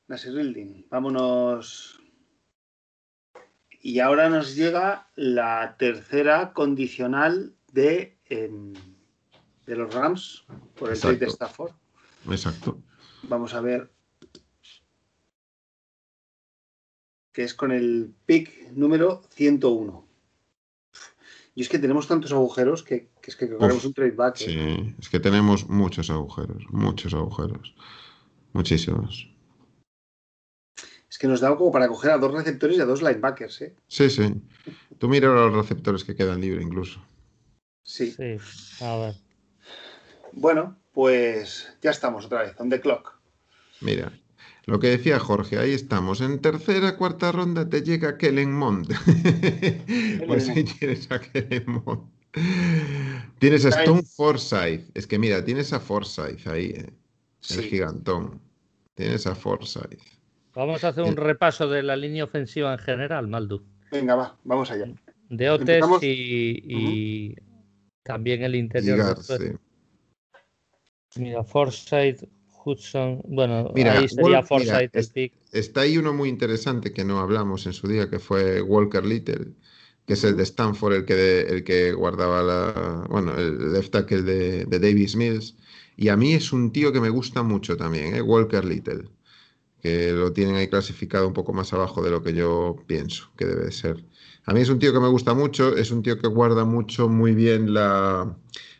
Nasir 0.07 0.33
Rildin, 0.33 0.85
vámonos 0.89 1.99
y 3.81 3.99
ahora 3.99 4.29
nos 4.29 4.55
llega 4.55 5.07
la 5.15 5.75
tercera 5.77 6.53
condicional 6.53 7.53
de, 7.71 8.17
em, 8.25 8.73
de 9.65 9.75
los 9.75 9.93
Rams 9.93 10.45
por 10.75 10.91
el 10.91 10.99
trade 10.99 11.17
de 11.17 11.27
Stafford. 11.27 11.71
Exacto. 12.29 12.81
Vamos 13.23 13.53
a 13.53 13.61
ver. 13.61 13.89
Que 17.37 17.43
es 17.43 17.53
con 17.53 17.71
el 17.71 18.15
pick 18.25 18.71
número 18.71 19.21
101. 19.35 20.07
Y 21.53 21.61
es 21.61 21.69
que 21.69 21.77
tenemos 21.77 22.07
tantos 22.07 22.31
agujeros 22.31 22.81
que, 22.81 23.11
es 23.21 23.35
que 23.35 23.47
queremos 23.47 23.85
un 23.85 23.93
trade 23.93 24.11
back. 24.11 24.41
¿eh? 24.41 24.45
Sí, 24.45 24.95
es 24.99 25.07
que 25.07 25.19
tenemos 25.19 25.69
muchos 25.69 26.09
agujeros, 26.09 26.63
muchos 26.71 27.13
agujeros. 27.13 27.75
Muchísimos 28.53 29.29
que 31.17 31.27
nos 31.27 31.41
da 31.41 31.55
como 31.55 31.71
para 31.71 31.87
coger 31.87 32.11
a 32.11 32.17
dos 32.17 32.31
receptores 32.31 32.77
y 32.77 32.81
a 32.81 32.85
dos 32.85 33.01
linebackers, 33.01 33.61
¿eh? 33.61 33.75
Sí, 33.87 34.09
sí. 34.09 34.33
Tú 34.97 35.07
mira 35.07 35.29
los 35.29 35.53
receptores 35.53 36.03
que 36.03 36.15
quedan 36.15 36.41
libres 36.41 36.63
incluso. 36.63 37.01
Sí. 37.83 38.11
Sí, 38.11 38.37
a 38.81 38.97
ver. 38.97 39.15
Bueno, 40.33 40.77
pues 40.93 41.73
ya 41.81 41.91
estamos 41.91 42.25
otra 42.25 42.43
vez, 42.43 42.59
on 42.59 42.69
the 42.69 42.79
clock. 42.79 43.17
Mira, 43.81 44.11
lo 44.67 44.79
que 44.79 44.87
decía 44.87 45.17
Jorge, 45.17 45.57
ahí 45.57 45.71
estamos. 45.71 46.19
En 46.19 46.39
tercera, 46.39 46.97
cuarta 46.97 47.31
ronda 47.31 47.67
te 47.67 47.81
llega 47.81 48.17
Kellen 48.17 48.53
Mond. 48.53 48.89
pues 50.27 50.49
ahí 50.49 50.65
tienes 50.65 51.09
a 51.09 51.21
Kellen 51.21 51.63
Mond. 51.67 52.11
Tienes 53.39 53.65
a 53.65 53.69
Stone 53.69 54.03
Forsyth. 54.03 54.91
Es 54.93 55.07
que 55.07 55.17
mira, 55.17 55.43
tienes 55.43 55.71
a 55.71 55.79
Forsyth 55.79 56.45
ahí, 56.47 56.73
eh. 56.75 56.89
el 57.49 57.61
gigantón. 57.63 58.41
Tienes 58.93 59.25
a 59.25 59.35
Forsyth. 59.35 60.01
Vamos 60.53 60.83
a 60.83 60.89
hacer 60.89 61.05
un 61.05 61.15
repaso 61.15 61.69
de 61.69 61.81
la 61.81 61.95
línea 61.95 62.25
ofensiva 62.25 62.73
en 62.73 62.79
general, 62.79 63.27
Maldu. 63.29 63.63
Venga, 63.89 64.15
va, 64.15 64.37
vamos 64.43 64.69
allá. 64.69 64.87
De 65.29 65.49
Otes 65.49 65.85
y, 66.01 67.35
también 68.03 68.43
el 68.43 68.55
interior. 68.55 69.17
Mira, 71.15 71.43
Forsyth, 71.45 72.27
Hudson, 72.67 73.21
bueno, 73.25 73.71
ahí 73.75 74.07
sería 74.07 74.43
Forsyth 74.43 74.95
el 74.95 75.07
pick. 75.07 75.33
Está 75.51 75.81
ahí 75.81 75.97
uno 75.97 76.13
muy 76.13 76.29
interesante 76.29 76.91
que 76.91 77.03
no 77.05 77.19
hablamos 77.19 77.65
en 77.65 77.73
su 77.73 77.87
día, 77.87 78.09
que 78.09 78.19
fue 78.19 78.61
Walker 78.61 79.05
Little, 79.05 79.53
que 80.05 80.13
es 80.13 80.23
el 80.23 80.35
de 80.35 80.43
Stanford, 80.43 80.93
el 80.93 81.05
que, 81.05 81.41
el 81.41 81.63
que 81.63 81.93
guardaba 81.93 82.43
la, 82.43 83.05
bueno, 83.09 83.35
el 83.35 83.73
left 83.73 83.91
tackle 83.91 84.21
de, 84.23 84.65
de 84.65 84.79
Davis 84.79 85.15
Mills. 85.15 85.55
Y 85.95 86.09
a 86.09 86.17
mí 86.17 86.33
es 86.33 86.53
un 86.53 86.71
tío 86.71 86.91
que 86.91 87.01
me 87.01 87.09
gusta 87.09 87.41
mucho 87.43 87.75
también, 87.75 88.15
¿eh? 88.15 88.21
Walker 88.21 88.63
Little 88.63 89.09
que 89.81 90.11
lo 90.11 90.33
tienen 90.33 90.55
ahí 90.55 90.67
clasificado 90.67 91.27
un 91.27 91.33
poco 91.33 91.53
más 91.53 91.71
abajo 91.73 92.01
de 92.01 92.09
lo 92.09 92.23
que 92.23 92.33
yo 92.33 92.75
pienso 92.87 93.29
que 93.37 93.45
debe 93.45 93.71
ser. 93.71 94.03
A 94.45 94.53
mí 94.53 94.61
es 94.61 94.69
un 94.69 94.79
tío 94.79 94.93
que 94.93 94.99
me 94.99 95.07
gusta 95.07 95.33
mucho, 95.33 95.75
es 95.75 95.91
un 95.91 96.01
tío 96.01 96.17
que 96.17 96.27
guarda 96.27 96.65
mucho, 96.65 97.09
muy 97.09 97.33
bien 97.35 97.73
la, 97.73 98.35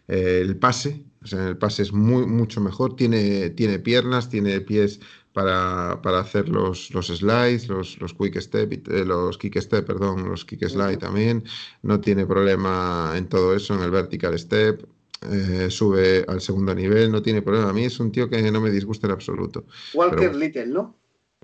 eh, 0.08 0.40
el 0.42 0.58
pase, 0.58 1.04
o 1.28 1.30
sea, 1.30 1.50
el 1.50 1.58
pase 1.58 1.82
es 1.84 1.92
muy, 1.92 2.26
mucho 2.26 2.62
mejor, 2.62 2.96
tiene, 2.96 3.50
tiene 3.50 3.80
piernas, 3.80 4.30
tiene 4.30 4.62
pies 4.62 5.02
para, 5.34 5.92
hacer 6.20 6.48
los, 6.50 6.90
los 6.94 7.08
slides, 7.08 7.68
los, 7.68 8.00
los 8.00 8.14
quick 8.14 8.40
step, 8.40 8.72
eh, 8.72 9.06
los 9.06 9.38
kick 9.38 9.60
step, 9.60 9.86
perdón, 9.86 10.30
los 10.30 10.46
kick 10.46 10.66
slide 10.68 10.98
también, 10.98 11.44
no 11.84 12.00
tiene 12.00 12.26
problema 12.26 13.14
en 13.16 13.28
todo 13.28 13.54
eso, 13.56 13.76
en 13.76 13.82
el 13.82 13.92
vertical 13.92 14.40
step, 14.40 14.88
eh, 15.30 15.68
sube 15.70 16.24
al 16.28 16.40
segundo 16.40 16.74
nivel, 16.74 17.12
no 17.12 17.22
tiene 17.22 17.42
problema. 17.42 17.70
A 17.70 17.74
mí 17.74 17.84
es 17.84 18.00
un 18.00 18.12
tío 18.12 18.30
que 18.30 18.52
no 18.52 18.62
me 18.62 18.72
disgusta 18.72 19.08
en 19.08 19.14
absoluto. 19.14 19.66
Walker 19.94 20.34
Little, 20.34 20.68
¿no? 20.68 20.96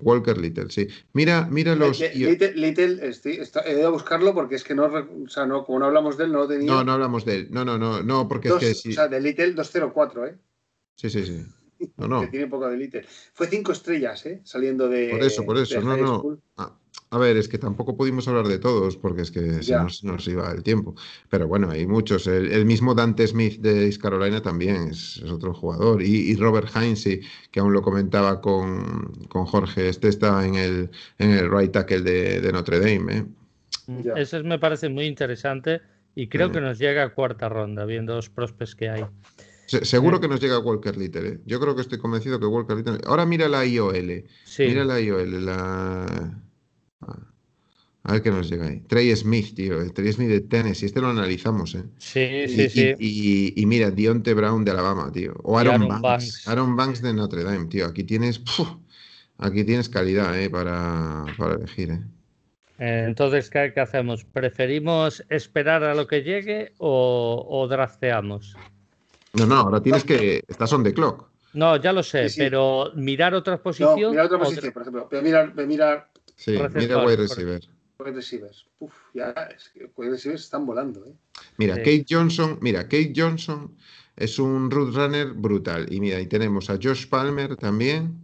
Walker 0.02 0.36
Little, 0.36 0.70
sí. 0.70 0.88
Mira, 1.12 1.46
mira 1.50 1.74
los. 1.74 2.00
Little, 2.00 2.52
Little 2.54 3.12
he 3.64 3.72
ido 3.72 3.86
a 3.86 3.90
buscarlo 3.90 4.34
porque 4.34 4.56
es 4.56 4.64
que 4.64 4.74
no, 4.74 4.86
o 4.86 5.28
sea, 5.28 5.46
no, 5.46 5.64
como 5.64 5.78
no 5.78 5.86
hablamos 5.86 6.16
de 6.18 6.24
él, 6.24 6.32
no 6.32 6.40
lo 6.40 6.48
tenía. 6.48 6.70
No, 6.70 6.84
no 6.84 6.92
hablamos 6.92 7.24
de 7.24 7.36
él. 7.36 7.48
No, 7.50 7.64
no, 7.64 7.78
no, 7.78 8.02
no, 8.02 8.28
porque 8.28 8.48
es 8.48 8.54
que 8.54 8.74
sí. 8.74 8.90
O 8.90 8.92
sea, 8.92 9.08
de 9.08 9.20
Little 9.20 9.52
204, 9.52 10.26
¿eh? 10.26 10.38
Sí, 10.96 11.10
sí, 11.10 11.24
sí. 11.24 11.46
No, 11.96 12.08
no. 12.08 12.20
que 12.22 12.26
tiene 12.28 12.48
poco 12.48 12.68
de 12.68 12.76
Little. 12.76 13.06
Fue 13.32 13.46
cinco 13.46 13.72
estrellas, 13.72 14.26
¿eh? 14.26 14.40
Saliendo 14.44 14.88
de. 14.88 15.10
Por 15.10 15.22
eso, 15.22 15.44
por 15.44 15.58
eso. 15.58 15.80
No, 15.80 15.96
no. 15.96 16.38
A, 16.56 16.76
a 17.14 17.18
ver, 17.18 17.36
es 17.36 17.46
que 17.46 17.58
tampoco 17.58 17.96
pudimos 17.96 18.26
hablar 18.26 18.48
de 18.48 18.58
todos 18.58 18.96
porque 18.96 19.22
es 19.22 19.30
que 19.30 19.62
se 19.62 19.76
nos, 19.76 20.02
nos, 20.02 20.26
iba 20.26 20.50
el 20.50 20.64
tiempo. 20.64 20.96
Pero 21.30 21.46
bueno, 21.46 21.70
hay 21.70 21.86
muchos. 21.86 22.26
El, 22.26 22.66
mismo 22.66 22.92
Dante 22.92 23.24
Smith 23.24 23.60
de 23.60 23.86
East 23.86 24.02
Carolina 24.02 24.42
también 24.42 24.88
es, 24.88 25.22
otro 25.22 25.54
jugador. 25.54 26.02
Y, 26.02 26.34
Robert 26.34 26.70
Hines, 26.74 27.08
que 27.52 27.60
aún 27.60 27.72
lo 27.72 27.82
comentaba 27.82 28.40
con, 28.40 29.14
Jorge, 29.28 29.88
este 29.88 30.08
está 30.08 30.44
en 30.44 30.56
el, 30.56 30.90
en 31.18 31.30
el 31.30 31.48
right 31.48 31.70
tackle 31.70 32.00
de, 32.00 32.50
Notre 32.52 32.80
Dame. 32.80 33.18
¿eh? 33.18 33.24
Ese 34.16 34.42
me 34.42 34.58
parece 34.58 34.88
muy 34.88 35.04
interesante 35.04 35.82
y 36.16 36.26
creo 36.26 36.50
que 36.50 36.60
nos 36.60 36.80
llega 36.80 37.04
a 37.04 37.14
cuarta 37.14 37.48
ronda, 37.48 37.84
viendo 37.84 38.16
los 38.16 38.28
prospects 38.28 38.74
que 38.74 38.88
hay. 38.88 39.04
seguro 39.66 40.18
que 40.18 40.26
nos 40.26 40.40
llega 40.40 40.58
Walker 40.58 40.96
Little. 40.96 41.28
¿eh? 41.28 41.40
Yo 41.46 41.60
creo 41.60 41.76
que 41.76 41.82
estoy 41.82 41.98
convencido 41.98 42.40
que 42.40 42.46
Walker 42.46 42.76
Little. 42.76 42.98
Ahora 43.06 43.24
mira 43.24 43.48
la 43.48 43.64
IOL. 43.64 44.24
Mira 44.58 44.84
la 44.84 45.00
IOL, 45.00 45.46
la. 45.46 46.43
A 48.06 48.12
ver 48.12 48.22
qué 48.22 48.30
nos 48.30 48.50
llega 48.50 48.66
ahí. 48.66 48.80
Trey 48.80 49.14
Smith, 49.16 49.54
tío. 49.54 49.80
El 49.80 49.94
Trey 49.94 50.12
Smith 50.12 50.28
de 50.28 50.40
Tennessee. 50.40 50.86
Este 50.86 51.00
lo 51.00 51.08
analizamos, 51.08 51.74
¿eh? 51.74 51.84
Sí, 51.96 52.48
sí, 52.48 52.68
sí. 52.68 52.94
Y, 53.56 53.64
mira, 53.64 53.90
Dionte 53.90 54.34
Brown 54.34 54.62
de 54.64 54.72
Alabama, 54.72 55.10
tío. 55.10 55.34
O 55.42 55.58
Aaron, 55.58 55.88
Banks. 55.88 56.46
Aaron 56.46 56.76
Banks 56.76 57.00
de 57.00 57.14
Notre 57.14 57.44
Dame, 57.44 57.64
tío. 57.66 57.86
Aquí 57.86 58.04
tienes. 58.04 58.42
aquí 59.38 59.64
tienes 59.64 59.88
calidad, 59.88 60.38
¿eh? 60.38 60.50
Para, 60.50 61.24
para 61.38 61.54
elegir, 61.54 61.92
¿eh? 61.92 62.02
Entonces, 62.76 63.48
¿qué, 63.48 63.72
hacemos? 63.76 64.24
¿Preferimos 64.24 65.24
esperar 65.30 65.82
a 65.84 65.94
lo 65.94 66.06
que 66.06 66.22
llegue 66.22 66.74
o, 66.78 67.46
o 67.48 67.68
drafteamos? 67.68 68.56
No, 69.32 69.46
no, 69.46 69.54
ahora 69.56 69.80
tienes 69.80 70.04
que. 70.04 70.42
Estás 70.46 70.72
on 70.72 70.84
the 70.84 70.92
clock. 70.92 71.30
No, 71.54 71.76
ya 71.76 71.92
lo 71.92 72.02
sé, 72.02 72.26
pero 72.36 72.90
mirar 72.96 73.32
otra 73.32 73.62
posición. 73.62 74.00
No, 74.00 74.10
mirar 74.10 74.26
otra 74.26 74.38
posición, 74.38 74.72
por 74.72 74.82
ejemplo. 74.82 75.08
mirar, 75.22 75.54
mirar 75.54 76.10
Sí, 76.36 76.52
mira 76.74 77.04
wide 77.04 77.16
receiver. 77.16 77.60
Wide 77.98 78.12
receivers. 78.12 78.66
Uf, 78.80 78.92
ya 79.14 79.30
es 79.56 79.68
que 79.68 79.90
wide 79.96 80.10
receivers 80.10 80.42
están 80.42 80.66
volando, 80.66 81.04
¿eh? 81.06 81.14
Mira, 81.58 81.76
Kate 81.76 82.04
Johnson, 82.08 82.58
mira, 82.60 82.82
Kate 82.84 83.12
Johnson 83.14 83.76
es 84.16 84.38
un 84.38 84.70
root 84.70 84.94
runner 84.94 85.32
brutal. 85.32 85.92
Y 85.92 86.00
mira, 86.00 86.18
ahí 86.18 86.26
tenemos 86.26 86.70
a 86.70 86.78
Josh 86.82 87.06
Palmer 87.08 87.56
también. 87.56 88.18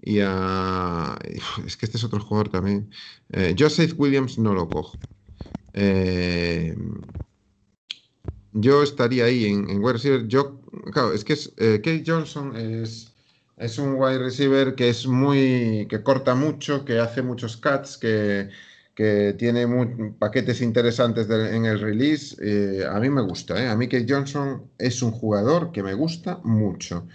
Y 0.00 0.20
a. 0.22 1.18
Es 1.66 1.76
que 1.76 1.86
este 1.86 1.96
es 1.96 2.04
otro 2.04 2.20
jugador 2.20 2.50
también. 2.50 2.90
Eh, 3.30 3.54
Joseph 3.58 3.94
Williams 3.96 4.38
no 4.38 4.54
lo 4.54 4.68
cojo. 4.68 4.98
Eh, 5.72 6.76
yo 8.52 8.82
estaría 8.82 9.24
ahí 9.24 9.46
en, 9.46 9.68
en 9.68 9.78
wide 9.82 9.94
receiver. 9.94 10.26
Yo, 10.28 10.60
claro, 10.92 11.12
es 11.12 11.24
que 11.24 11.32
es, 11.34 11.52
eh, 11.56 11.80
Kate 11.82 12.04
Johnson 12.06 12.56
es 12.56 13.12
es 13.58 13.78
un 13.78 13.94
wide 13.94 14.18
receiver 14.18 14.74
que 14.74 14.88
es 14.88 15.06
muy. 15.06 15.86
que 15.88 16.02
corta 16.02 16.34
mucho, 16.34 16.84
que 16.84 16.98
hace 16.98 17.22
muchos 17.22 17.56
cuts, 17.56 17.98
que, 17.98 18.50
tiene 19.38 19.64
paquetes 20.18 20.60
interesantes 20.60 21.30
en 21.30 21.66
el 21.66 21.78
release. 21.78 22.36
Eh, 22.40 22.84
a 22.84 22.98
mí 22.98 23.08
me 23.10 23.22
gusta, 23.22 23.62
¿eh? 23.62 23.68
A 23.68 23.76
mí 23.76 23.86
que 23.88 24.04
Johnson 24.08 24.70
es 24.76 25.02
un 25.02 25.12
jugador 25.12 25.70
que 25.70 25.84
me 25.84 25.94
gusta 25.94 26.40
mucho. 26.42 27.06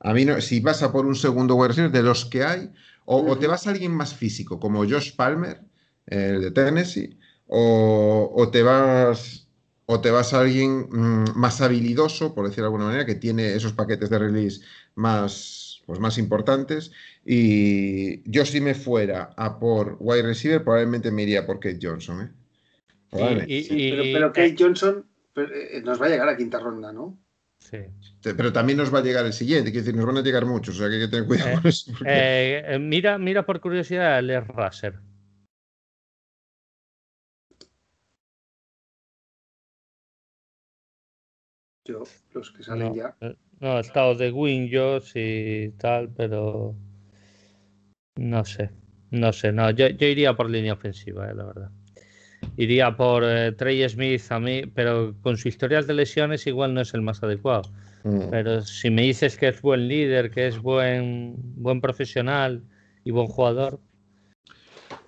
A 0.00 0.12
mí 0.12 0.24
no, 0.24 0.40
si 0.40 0.60
vas 0.60 0.84
a 0.84 0.92
por 0.92 1.04
un 1.04 1.16
segundo 1.16 1.56
wide 1.56 1.68
receiver 1.68 1.90
de 1.90 2.02
los 2.04 2.26
que 2.26 2.44
hay, 2.44 2.70
o, 3.06 3.36
te 3.36 3.48
vas 3.48 3.66
a 3.66 3.70
alguien 3.70 3.92
más 3.92 4.14
físico, 4.14 4.60
como 4.60 4.88
Josh 4.88 5.16
Palmer, 5.16 5.60
el 6.06 6.42
de 6.42 6.50
Tennessee, 6.52 7.18
o, 7.48 8.48
te 8.52 8.62
vas 8.62 9.48
o 9.86 10.00
te 10.00 10.10
vas 10.12 10.32
a 10.32 10.40
alguien 10.40 10.88
mm, 10.90 11.36
más 11.36 11.60
habilidoso, 11.60 12.34
por 12.34 12.44
decirlo 12.46 12.64
de 12.64 12.68
alguna 12.68 12.84
manera, 12.84 13.06
que 13.06 13.16
tiene 13.16 13.54
esos 13.54 13.72
paquetes 13.72 14.10
de 14.10 14.18
release 14.18 14.60
más 14.94 15.61
pues 15.92 16.00
más 16.00 16.16
importantes. 16.16 16.90
Y 17.22 18.26
yo 18.30 18.46
si 18.46 18.62
me 18.62 18.74
fuera 18.74 19.34
a 19.36 19.58
por 19.58 19.98
wide 20.00 20.22
receiver, 20.22 20.64
probablemente 20.64 21.10
me 21.10 21.24
iría 21.24 21.44
por 21.44 21.60
Kate 21.60 21.78
Johnson. 21.82 22.32
¿eh? 23.10 24.14
pero, 24.14 24.32
Kate 24.32 24.56
Johnson 24.58 25.04
eh, 25.36 25.82
nos 25.84 26.00
va 26.00 26.06
a 26.06 26.08
llegar 26.08 26.30
a 26.30 26.36
quinta 26.38 26.58
ronda, 26.60 26.94
¿no? 26.94 27.18
Sí. 27.58 27.76
Pero 28.22 28.54
también 28.54 28.78
nos 28.78 28.92
va 28.92 29.00
a 29.00 29.02
llegar 29.02 29.26
el 29.26 29.34
siguiente, 29.34 29.70
quiero 29.70 29.84
decir, 29.84 29.94
nos 29.94 30.06
van 30.06 30.16
a 30.16 30.22
llegar 30.22 30.46
muchos, 30.46 30.76
o 30.76 30.78
sea 30.78 30.88
que 30.88 30.94
hay 30.94 31.00
que 31.02 31.08
tener 31.08 31.26
cuidado 31.26 31.50
eh, 31.50 31.60
con 31.60 31.66
eso. 31.66 31.92
mira, 32.80 33.18
mira 33.18 33.44
por 33.44 33.60
curiosidad 33.60 34.16
a 34.16 34.22
Les 34.22 34.46
Raser. 34.46 34.98
Yo, 41.84 42.04
los 42.32 42.50
que 42.50 42.62
salen 42.62 42.94
ya. 42.94 43.14
No, 43.62 43.76
he 43.76 43.80
estado 43.80 44.16
de 44.16 44.32
Windows 44.32 45.12
y 45.14 45.68
tal, 45.78 46.10
pero 46.16 46.74
no 48.16 48.44
sé. 48.44 48.70
No 49.12 49.32
sé, 49.32 49.52
no. 49.52 49.70
Yo, 49.70 49.86
iría 49.86 50.34
por 50.34 50.50
línea 50.50 50.72
ofensiva, 50.72 51.30
eh, 51.30 51.34
la 51.34 51.44
verdad. 51.44 51.70
Iría 52.56 52.96
por 52.96 53.22
eh, 53.24 53.52
Trey 53.52 53.88
Smith 53.88 54.20
a 54.30 54.40
mí, 54.40 54.62
pero 54.74 55.14
con 55.22 55.36
su 55.36 55.46
historial 55.46 55.86
de 55.86 55.94
lesiones 55.94 56.44
igual 56.48 56.74
no 56.74 56.80
es 56.80 56.92
el 56.92 57.02
más 57.02 57.22
adecuado. 57.22 57.70
Mm. 58.02 58.30
Pero 58.30 58.62
si 58.62 58.90
me 58.90 59.02
dices 59.02 59.36
que 59.36 59.46
es 59.46 59.62
buen 59.62 59.86
líder, 59.86 60.32
que 60.32 60.48
es 60.48 60.58
buen, 60.58 61.36
buen 61.38 61.80
profesional 61.80 62.64
y 63.04 63.12
buen 63.12 63.28
jugador. 63.28 63.78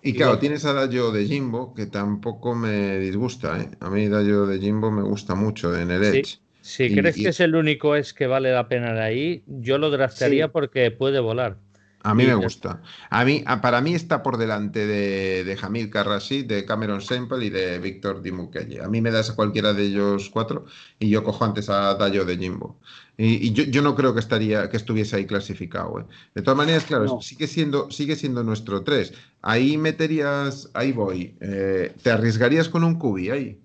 Y 0.00 0.12
claro, 0.12 0.38
tienes 0.38 0.64
a 0.64 0.74
Dayo 0.74 1.10
de 1.10 1.26
Jimbo, 1.26 1.74
que 1.74 1.86
tampoco 1.86 2.54
me 2.54 3.00
disgusta. 3.00 3.60
¿eh? 3.60 3.70
A 3.80 3.90
mí 3.90 4.06
Dayo 4.06 4.46
de 4.46 4.60
Jimbo 4.60 4.92
me 4.92 5.02
gusta 5.02 5.34
mucho 5.34 5.76
en 5.76 5.90
el 5.90 6.04
Edge. 6.04 6.43
Si 6.64 6.94
crees 6.94 7.16
que 7.16 7.28
es 7.28 7.40
el 7.40 7.56
único 7.56 7.94
es 7.94 8.14
que 8.14 8.26
vale 8.26 8.50
la 8.50 8.68
pena 8.68 8.94
de 8.94 9.02
ahí, 9.02 9.42
yo 9.46 9.76
lo 9.76 9.90
draftearía 9.90 10.48
porque 10.48 10.90
puede 10.90 11.20
volar. 11.20 11.58
A 12.02 12.14
mí 12.14 12.24
me 12.24 12.34
gusta. 12.34 12.80
A 13.10 13.22
mí, 13.26 13.44
para 13.60 13.82
mí 13.82 13.94
está 13.94 14.22
por 14.22 14.38
delante 14.38 14.86
de, 14.86 15.44
de 15.44 15.56
Jamil 15.58 15.90
Karrashi, 15.90 16.42
de 16.42 16.64
Cameron 16.64 17.02
Semple 17.02 17.44
y 17.44 17.50
de 17.50 17.78
Víctor 17.78 18.22
Dimukeye. 18.22 18.80
A 18.82 18.88
mí 18.88 19.02
me 19.02 19.10
das 19.10 19.28
a 19.28 19.34
cualquiera 19.34 19.74
de 19.74 19.84
ellos 19.84 20.30
cuatro 20.30 20.64
y 20.98 21.10
yo 21.10 21.22
cojo 21.22 21.44
antes 21.44 21.68
a 21.68 21.94
Dayo 21.96 22.24
de 22.24 22.38
Jimbo. 22.38 22.80
Y, 23.18 23.52
yo, 23.52 23.82
no 23.82 23.94
creo 23.94 24.14
que 24.14 24.20
estaría, 24.20 24.70
que 24.70 24.78
estuviese 24.78 25.16
ahí 25.16 25.26
clasificado. 25.26 26.00
¿eh? 26.00 26.04
De 26.34 26.40
todas 26.40 26.56
maneras, 26.56 26.84
claro, 26.84 27.20
sigue 27.20 27.46
siendo, 27.46 27.90
sigue 27.90 28.16
siendo 28.16 28.42
nuestro 28.42 28.82
tres. 28.84 29.12
Ahí 29.42 29.76
meterías, 29.76 30.70
ahí 30.72 30.92
voy. 30.92 31.36
Eh, 31.40 31.92
¿Te 32.02 32.10
arriesgarías 32.10 32.70
con 32.70 32.84
un 32.84 32.98
cubi 32.98 33.28
ahí? 33.28 33.60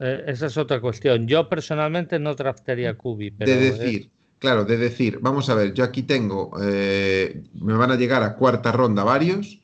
Eh, 0.00 0.24
esa 0.26 0.46
es 0.46 0.56
otra 0.56 0.80
cuestión. 0.80 1.26
Yo 1.26 1.48
personalmente 1.48 2.18
no 2.18 2.34
draftaría 2.34 2.96
Kubi. 2.96 3.30
de 3.30 3.56
decir, 3.56 4.10
claro, 4.38 4.64
de 4.64 4.78
decir, 4.78 5.18
vamos 5.20 5.50
a 5.50 5.54
ver, 5.54 5.74
yo 5.74 5.84
aquí 5.84 6.02
tengo, 6.02 6.52
eh, 6.62 7.42
me 7.60 7.74
van 7.74 7.90
a 7.90 7.96
llegar 7.96 8.22
a 8.22 8.34
cuarta 8.34 8.72
ronda 8.72 9.04
varios 9.04 9.60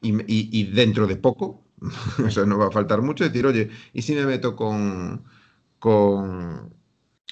y, 0.00 0.64
dentro 0.72 1.08
de 1.08 1.16
poco, 1.16 1.64
o 2.24 2.30
sea, 2.30 2.46
no 2.46 2.56
va 2.56 2.68
a 2.68 2.70
faltar 2.70 3.02
mucho, 3.02 3.24
decir, 3.24 3.44
oye, 3.44 3.68
¿y 3.92 4.02
si 4.02 4.14
me 4.14 4.24
meto 4.24 4.54
con, 4.54 5.24
con, 5.80 6.72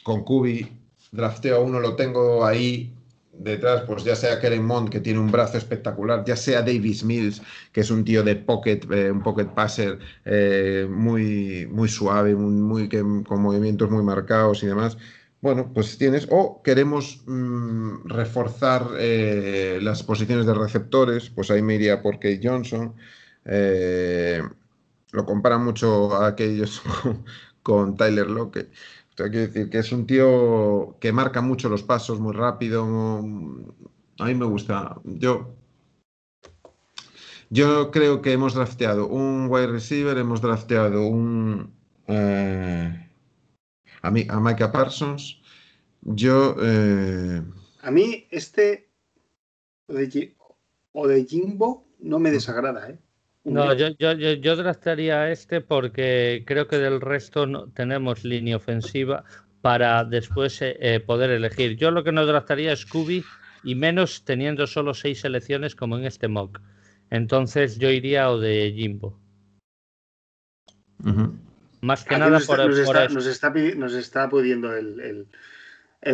con 0.03 0.25
Kubi? 0.25 0.69
Drafteo 1.13 1.57
a 1.57 1.61
uno, 1.61 1.81
lo 1.81 1.95
tengo 1.95 2.45
ahí 2.45 2.93
detrás, 3.39 3.83
pues 3.87 4.05
ya 4.05 4.17
sea 4.17 4.41
Keren 4.41 4.65
Mond, 4.65 4.91
que 4.91 5.01
tiene 5.01 5.21
un 5.21 5.31
brazo 5.31 5.59
espectacular, 5.59 6.25
ya 6.25 6.37
sea 6.37 6.61
Davis 6.63 7.05
Mills, 7.05 7.43
que 7.73 7.81
es 7.81 7.91
un 7.91 8.05
tío 8.05 8.23
de 8.23 8.37
pocket, 8.37 8.81
eh, 8.91 9.11
un 9.11 9.23
pocket 9.23 9.47
passer 9.47 9.99
eh, 10.25 10.87
muy, 10.91 11.67
muy 11.71 11.89
suave, 11.89 12.35
muy, 12.35 12.89
con 12.89 13.43
movimientos 13.43 13.91
muy 13.91 14.03
marcados 14.03 14.63
y 14.63 14.67
demás. 14.67 14.99
Bueno, 15.41 15.73
pues 15.73 15.97
tienes, 15.99 16.27
o 16.31 16.63
queremos 16.63 17.23
mm, 17.27 18.09
reforzar 18.09 18.89
eh, 18.99 19.79
las 19.83 20.03
posiciones 20.03 20.47
de 20.47 20.55
receptores, 20.55 21.31
pues 21.31 21.51
ahí 21.51 21.63
me 21.63 21.77
iría 21.77 22.03
por 22.03 22.15
Kate 22.15 22.41
Johnson. 22.43 22.95
lo 25.13 25.25
comparan 25.25 25.65
mucho 25.65 26.15
a 26.15 26.29
aquellos 26.29 26.83
con, 27.63 27.97
Tyler 27.97 28.29
Lockett 28.29 28.71
hay 29.25 29.31
que 29.31 29.39
decir 29.39 29.71
que 29.71 29.79
es 29.79 29.93
un 29.93 30.07
tío 30.07 30.97
que 31.01 31.13
marca 31.13 31.41
mucho 31.41 31.69
los 31.69 31.83
pasos 31.83 32.21
muy 32.21 32.33
rápido. 32.33 32.85
A 34.19 34.25
mí 34.25 34.35
me 34.35 34.47
gusta. 34.47 35.01
Yo, 35.05 35.55
yo 37.51 37.91
creo 37.91 38.23
que 38.23 38.33
hemos 38.33 38.55
drafteado 38.55 39.09
un 39.09 39.49
wide 39.49 39.69
receiver, 39.69 40.17
hemos 40.19 40.41
drafteado 40.41 41.07
un 41.07 41.73
eh, 42.07 43.09
a, 44.03 44.11
mí, 44.11 44.27
a 44.29 44.41
Micah 44.41 44.73
Parsons. 44.73 45.41
Yo. 46.03 46.57
Eh, 46.61 47.43
a 47.83 47.91
mí, 47.91 48.27
este 48.31 48.89
o 50.93 51.07
de 51.07 51.25
Jimbo 51.25 51.87
no 51.99 52.19
me 52.19 52.31
desagrada, 52.31 52.91
¿eh? 52.91 52.99
No, 53.49 53.75
yo, 53.75 53.89
yo, 53.99 54.13
yo, 54.13 54.57
draftaría 54.57 55.23
a 55.23 55.31
este 55.31 55.61
porque 55.61 56.45
creo 56.47 56.69
que 56.69 56.79
del 56.79 57.01
resto 57.01 57.47
no 57.47 57.69
tenemos 57.69 58.25
línea 58.25 58.57
ofensiva 58.57 59.25
para 59.61 60.05
después 60.05 60.61
eh, 60.63 60.77
eh, 60.81 61.01
poder 61.01 61.31
elegir. 61.31 61.77
Yo 61.77 61.91
lo 61.91 62.05
que 62.05 62.13
no 62.13 62.27
draftaría 62.27 62.73
es 62.73 62.81
Scooby 62.81 63.25
y 63.65 63.75
menos 63.75 64.25
teniendo 64.25 64.67
solo 64.67 64.95
seis 64.95 65.21
selecciones 65.21 65.75
como 65.75 65.99
en 65.99 66.05
este 66.05 66.29
mock. 66.29 66.61
Entonces 67.11 67.79
yo 67.79 67.91
iría 67.91 68.31
o 68.31 68.39
de 68.39 68.73
Jimbo. 68.77 69.19
Más 71.81 72.05
que 72.05 72.19
nada 72.19 72.41
por, 72.41 72.59
nos, 72.59 72.79
está, 72.79 73.09
nos, 73.09 73.27
está, 73.27 73.51
nos, 73.77 73.95
está, 73.95 74.29
pidiendo 74.29 74.77
el, 74.77 75.01
el 75.01 75.27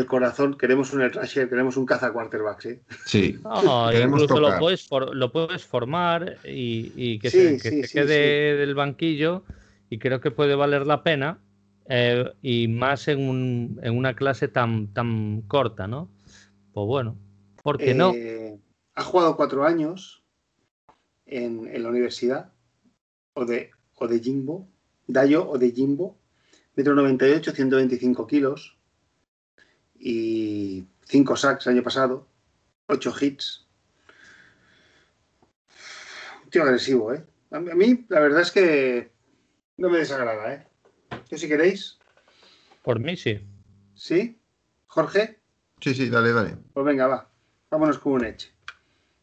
corazón, 0.06 0.56
queremos 0.56 0.92
un 0.92 1.10
Rusher, 1.10 1.48
queremos 1.48 1.76
un 1.76 1.86
caza 1.86 2.12
quarterbacks, 2.12 2.66
¿eh? 2.66 2.82
Sí. 3.04 3.38
No, 3.42 3.92
incluso 3.92 4.40
lo 4.40 4.58
puedes, 4.58 4.88
lo 4.90 5.30
puedes 5.30 5.64
formar 5.64 6.38
y, 6.44 7.18
que, 7.18 7.30
se, 7.30 7.88
quede 7.92 8.56
del 8.56 8.74
banquillo 8.74 9.44
y 9.90 9.98
creo 9.98 10.20
que 10.20 10.30
puede 10.30 10.54
valer 10.54 10.86
la 10.86 11.02
pena 11.02 11.38
eh, 11.88 12.24
y 12.40 12.68
más 12.68 13.08
en, 13.08 13.28
un, 13.28 13.80
en, 13.82 13.96
una 13.96 14.14
clase 14.16 14.48
tan, 14.48 14.92
tan 14.92 15.42
corta, 15.42 15.86
¿no? 15.86 16.08
Pues 16.72 16.86
bueno, 16.86 17.18
¿por 17.62 17.76
qué 17.78 17.94
no? 17.94 18.12
Eh, 18.14 18.58
ha 18.94 19.02
jugado 19.02 19.36
cuatro 19.36 19.64
años 19.64 20.24
en, 21.26 21.68
en, 21.68 21.82
la 21.82 21.90
universidad 21.90 22.52
o 23.34 23.44
de, 23.44 23.70
o 23.96 24.08
de 24.08 24.18
Jimbo, 24.20 24.66
Dayo 25.06 25.46
o 25.48 25.58
de 25.58 25.72
Jimbo, 25.72 26.18
metro 26.74 26.94
98, 26.94 27.52
125 27.52 28.26
kilos 28.26 28.78
y 30.04 30.86
5 31.06 31.34
sacks 31.34 31.66
el 31.66 31.74
año 31.74 31.82
pasado, 31.82 32.28
8 32.88 33.14
hits. 33.20 33.66
Un 36.44 36.50
tío 36.50 36.62
agresivo, 36.62 37.14
¿eh? 37.14 37.24
A 37.50 37.60
mí, 37.60 38.04
la 38.08 38.20
verdad 38.20 38.42
es 38.42 38.50
que 38.50 39.12
no 39.78 39.88
me 39.88 39.98
desagrada, 39.98 40.52
¿eh? 40.52 40.66
¿Qué 41.28 41.38
si 41.38 41.48
queréis? 41.48 41.98
Por 42.82 43.00
mí 43.00 43.16
sí. 43.16 43.40
¿Sí? 43.94 44.38
¿Jorge? 44.88 45.38
Sí, 45.80 45.94
sí, 45.94 46.10
dale, 46.10 46.32
dale. 46.32 46.56
Pues 46.74 46.84
venga, 46.84 47.06
va. 47.06 47.30
Vámonos 47.70 47.98
con 47.98 48.12
un 48.12 48.24
Edge. 48.26 48.52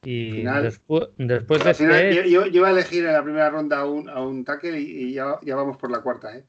Y 0.03 0.41
después, 0.41 1.09
después 1.17 1.63
de 1.63 1.71
este... 1.71 2.15
yo, 2.15 2.23
yo, 2.23 2.45
iba 2.47 2.69
a 2.69 2.71
elegir 2.71 3.05
en 3.05 3.13
la 3.13 3.23
primera 3.23 3.51
ronda 3.51 3.81
a 3.81 3.85
un, 3.85 4.09
a 4.09 4.19
un 4.19 4.43
tackle 4.43 4.79
y, 4.79 5.13
ya, 5.13 5.37
ya, 5.43 5.55
vamos 5.55 5.77
por 5.77 5.91
la 5.91 6.01
cuarta, 6.01 6.35
¿eh? 6.35 6.45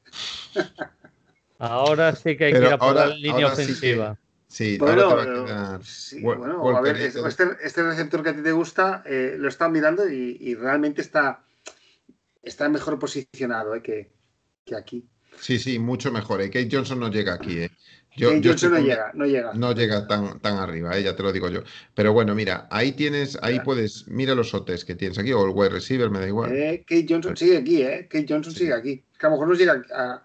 Ahora 1.59 2.15
sí 2.15 2.35
que 2.35 2.45
hay 2.45 2.53
que 2.53 2.59
ir 2.59 2.65
a 2.65 2.79
por 2.79 2.95
la 2.95 3.07
línea 3.07 3.45
ofensiva. 3.45 4.17
Sí, 4.53 4.77
bueno, 4.77 5.15
bueno 6.59 6.77
a 6.77 6.81
ver, 6.81 6.95
este, 6.97 7.43
este, 7.63 7.81
receptor 7.81 8.21
que 8.21 8.29
a 8.29 8.35
ti 8.35 8.43
te 8.43 8.51
gusta, 8.51 9.01
eh, 9.03 9.35
lo 9.35 9.49
está 9.49 9.67
mirando 9.67 10.07
y, 10.07 10.53
realmente 10.53 11.01
está, 11.01 11.43
está 12.43 12.69
mejor 12.69 12.99
posicionado 12.99 13.73
eh, 13.73 13.81
que, 13.81 14.11
que, 14.63 14.75
aquí. 14.75 15.09
Sí, 15.39 15.57
sí, 15.57 15.79
mucho 15.79 16.11
mejor. 16.11 16.39
Eh. 16.41 16.51
Kate 16.51 16.69
Johnson 16.71 16.99
no 16.99 17.09
llega 17.09 17.33
aquí. 17.33 17.61
Eh. 17.61 17.71
Yo, 18.15 18.29
Kate 18.29 18.47
Johnson 18.47 18.73
no 18.73 18.79
llega, 18.79 19.11
no 19.15 19.25
llega. 19.25 19.53
No 19.55 19.73
llega 19.73 20.05
tan, 20.05 20.39
tan 20.39 20.57
arriba, 20.57 20.99
ya 20.99 21.15
te 21.15 21.23
lo 21.23 21.31
digo 21.31 21.49
yo. 21.49 21.63
Pero 21.95 22.13
bueno, 22.13 22.35
mira, 22.35 22.67
ahí 22.69 22.91
tienes, 22.91 23.39
ahí 23.41 23.59
puedes, 23.61 24.07
mira 24.07 24.35
los 24.35 24.53
OTs 24.53 24.85
que 24.85 24.93
tienes 24.93 25.17
aquí, 25.17 25.33
o 25.33 25.43
el 25.47 25.51
wide 25.55 25.69
receiver, 25.69 26.11
me 26.11 26.19
da 26.19 26.27
igual. 26.27 26.51
Kate 26.85 27.07
Johnson 27.09 27.35
sigue 27.35 27.57
aquí, 27.57 27.81
¿eh? 27.81 28.07
Kate 28.07 28.27
Johnson 28.29 28.53
sigue 28.53 28.73
aquí. 28.73 29.03
Que 29.17 29.25
a 29.25 29.29
lo 29.29 29.37
mejor 29.37 29.47
no 29.47 29.55
llega 29.55 29.81
a 29.95 30.23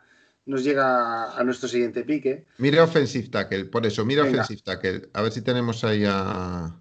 nos 0.48 0.64
llega 0.64 1.38
a 1.38 1.44
nuestro 1.44 1.68
siguiente 1.68 2.04
pique. 2.04 2.46
Mira 2.56 2.82
offensive 2.82 3.28
tackle, 3.28 3.66
por 3.66 3.84
eso, 3.84 4.04
mira 4.04 4.22
offensive 4.24 4.62
tackle. 4.62 5.08
A 5.12 5.22
ver 5.22 5.30
si 5.30 5.42
tenemos 5.42 5.84
ahí 5.84 6.04
a, 6.06 6.74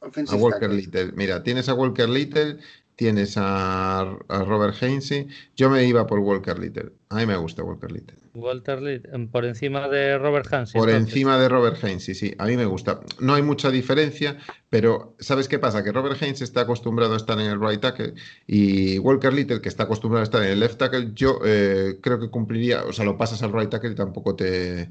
a 0.00 0.36
Walker 0.36 0.70
Little. 0.70 1.12
Mira, 1.12 1.42
tienes 1.42 1.68
a 1.68 1.74
Walker 1.74 2.08
Little 2.08 2.58
tienes 2.96 3.34
a, 3.36 4.16
Robert 4.28 4.74
Hainsey. 4.80 5.28
Yo 5.56 5.70
me 5.70 5.84
iba 5.84 6.06
por 6.06 6.18
Walker 6.20 6.58
Little. 6.58 6.92
A 7.08 7.16
mí 7.16 7.26
me 7.26 7.36
gusta 7.36 7.62
Walker 7.62 7.90
Little. 7.90 8.16
Walter 8.34 8.80
Little, 8.80 9.28
por 9.28 9.44
encima 9.44 9.88
de 9.88 10.18
Robert 10.18 10.50
Hainsey. 10.52 10.80
Por 10.80 10.88
encima 10.90 11.38
de 11.38 11.48
Robert 11.48 11.82
Hainsey, 11.82 12.14
sí. 12.14 12.34
A 12.38 12.46
mí 12.46 12.56
me 12.56 12.64
gusta. 12.64 13.00
No 13.20 13.34
hay 13.34 13.42
mucha 13.42 13.70
diferencia, 13.70 14.38
pero 14.70 15.14
¿sabes 15.18 15.48
qué 15.48 15.58
pasa? 15.58 15.84
Que 15.84 15.92
Robert 15.92 16.22
Hainsey 16.22 16.44
está 16.44 16.62
acostumbrado 16.62 17.14
a 17.14 17.18
estar 17.18 17.38
en 17.38 17.46
el 17.46 17.60
right 17.60 17.80
tackle 17.80 18.14
y 18.46 18.98
Walker 18.98 19.32
Little, 19.32 19.60
que 19.60 19.68
está 19.68 19.82
acostumbrado 19.84 20.22
a 20.22 20.24
estar 20.24 20.42
en 20.42 20.50
el 20.50 20.60
left 20.60 20.78
tackle, 20.78 21.10
yo 21.14 21.40
eh, 21.44 21.98
creo 22.00 22.18
que 22.18 22.30
cumpliría, 22.30 22.84
o 22.84 22.92
sea, 22.92 23.04
lo 23.04 23.18
pasas 23.18 23.42
al 23.42 23.52
right 23.52 23.68
tackle 23.68 23.90
y 23.90 23.96
tampoco 23.96 24.34
te 24.34 24.90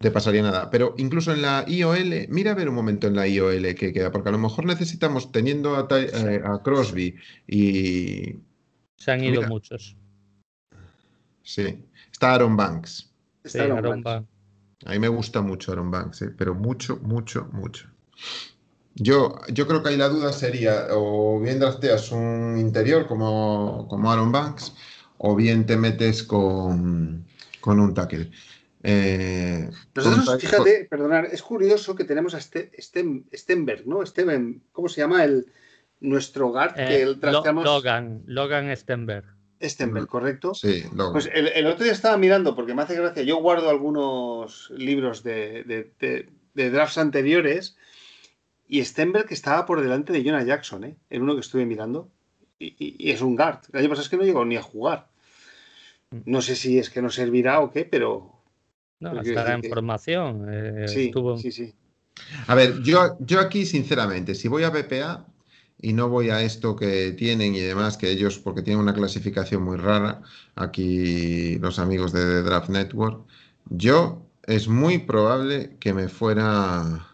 te 0.00 0.10
pasaría 0.10 0.42
nada. 0.42 0.70
Pero 0.70 0.94
incluso 0.96 1.32
en 1.32 1.42
la 1.42 1.64
IOL, 1.68 2.26
mira 2.28 2.52
a 2.52 2.54
ver 2.54 2.68
un 2.68 2.74
momento 2.74 3.06
en 3.06 3.16
la 3.16 3.28
IOL 3.28 3.74
que 3.74 3.92
queda, 3.92 4.10
porque 4.10 4.30
a 4.30 4.32
lo 4.32 4.38
mejor 4.38 4.64
necesitamos, 4.64 5.30
teniendo 5.30 5.76
a, 5.76 5.86
eh, 5.90 6.42
Crosby 6.64 7.14
y... 7.46 8.36
Se 8.96 9.12
han 9.12 9.22
ido 9.22 9.42
muchos. 9.42 9.96
Sí, 11.42 11.84
está 12.10 12.34
Aaron 12.34 12.56
Banks. 12.56 13.10
Está 13.44 13.64
Aaron, 13.64 14.02
Banks. 14.02 14.28
A 14.86 14.92
mí 14.92 14.98
me 14.98 15.08
gusta 15.08 15.42
mucho 15.42 15.72
Aaron 15.72 15.90
Banks, 15.90 16.22
eh, 16.22 16.30
pero 16.36 16.54
mucho, 16.54 16.98
mucho, 17.02 17.48
mucho. 17.52 17.86
Yo, 18.94 19.38
yo 19.52 19.66
creo 19.66 19.82
que 19.82 19.90
ahí 19.90 19.96
la 19.98 20.08
duda 20.08 20.32
sería, 20.32 20.86
o 20.92 21.40
bien 21.40 21.60
drafteas 21.60 22.10
un 22.10 22.56
interior 22.58 23.06
como, 23.06 23.86
como 23.88 24.10
Aaron 24.10 24.32
Banks, 24.32 24.74
o 25.18 25.36
bien 25.36 25.66
te 25.66 25.76
metes 25.76 26.22
con, 26.22 27.26
con 27.60 27.80
un 27.80 27.92
tackle. 27.92 28.30
Eh, 28.82 29.68
Nosotros, 29.94 30.40
fíjate, 30.40 30.86
perdonar, 30.88 31.26
es 31.26 31.42
curioso 31.42 31.94
que 31.94 32.04
tenemos 32.04 32.34
a 32.34 32.38
este, 32.38 32.72
Stenberg, 33.34 33.86
¿no? 33.86 34.04
Steven, 34.04 34.62
¿cómo 34.72 34.88
se 34.88 35.02
llama 35.02 35.24
el 35.24 35.46
nuestro 36.00 36.48
hogar? 36.48 36.74
que 36.74 37.02
eh, 37.02 37.16
Logan, 37.20 38.22
Logan 38.26 38.76
Stenberg. 38.76 39.24
Stenberg, 39.62 40.06
¿correcto? 40.06 40.54
Sí, 40.54 40.84
Logan. 40.94 41.12
Pues 41.12 41.30
el, 41.32 41.66
otro 41.66 41.84
día 41.84 41.92
estaba 41.92 42.16
mirando, 42.16 42.54
porque 42.54 42.74
me 42.74 42.82
hace 42.82 42.96
gracia, 42.96 43.22
yo 43.22 43.36
guardo 43.36 43.68
algunos 43.68 44.70
libros 44.70 45.22
de, 45.22 45.92
drafts 46.54 46.98
anteriores 46.98 47.76
y 48.66 48.82
Stenberg 48.84 49.26
estaba 49.30 49.66
por 49.66 49.82
delante 49.82 50.12
de 50.12 50.24
Jonah 50.24 50.44
Jackson, 50.44 50.84
¿eh? 50.84 50.96
En 51.10 51.22
uno 51.22 51.34
que 51.34 51.40
estuve 51.40 51.66
mirando. 51.66 52.08
Y, 52.58 53.10
es 53.10 53.20
un 53.20 53.36
guard. 53.36 53.60
El 53.72 53.80
año 53.80 53.88
pasado 53.88 54.04
es 54.04 54.08
que 54.08 54.16
no 54.16 54.22
llegó 54.22 54.44
ni 54.44 54.56
a 54.56 54.62
jugar. 54.62 55.08
Mm. 56.10 56.20
No 56.26 56.40
sé 56.40 56.54
si 56.56 56.78
es 56.78 56.88
que 56.88 57.02
no 57.02 57.10
servirá 57.10 57.60
o 57.60 57.70
qué, 57.70 57.84
pero, 57.84 58.39
no, 59.00 59.20
estará 59.20 59.54
en 59.54 59.64
formación. 59.64 60.46
Eh, 60.48 60.88
sí, 60.88 61.12
sí, 61.38 61.52
sí. 61.52 61.74
A 62.46 62.54
ver, 62.54 62.82
yo, 62.82 63.16
yo 63.20 63.40
aquí, 63.40 63.64
sinceramente, 63.66 64.34
si 64.34 64.48
voy 64.48 64.62
a 64.64 64.70
BPA 64.70 65.26
y 65.80 65.92
no 65.92 66.08
voy 66.08 66.30
a 66.30 66.42
esto 66.42 66.76
que 66.76 67.12
tienen 67.12 67.54
y 67.54 67.60
demás, 67.60 67.96
que 67.96 68.10
ellos, 68.10 68.38
porque 68.38 68.62
tienen 68.62 68.82
una 68.82 68.94
clasificación 68.94 69.62
muy 69.62 69.78
rara, 69.78 70.20
aquí 70.54 71.58
los 71.58 71.78
amigos 71.78 72.12
de 72.12 72.42
Draft 72.42 72.68
Network, 72.68 73.24
yo 73.70 74.26
es 74.44 74.68
muy 74.68 74.98
probable 74.98 75.76
que 75.80 75.94
me 75.94 76.08
fuera 76.08 77.06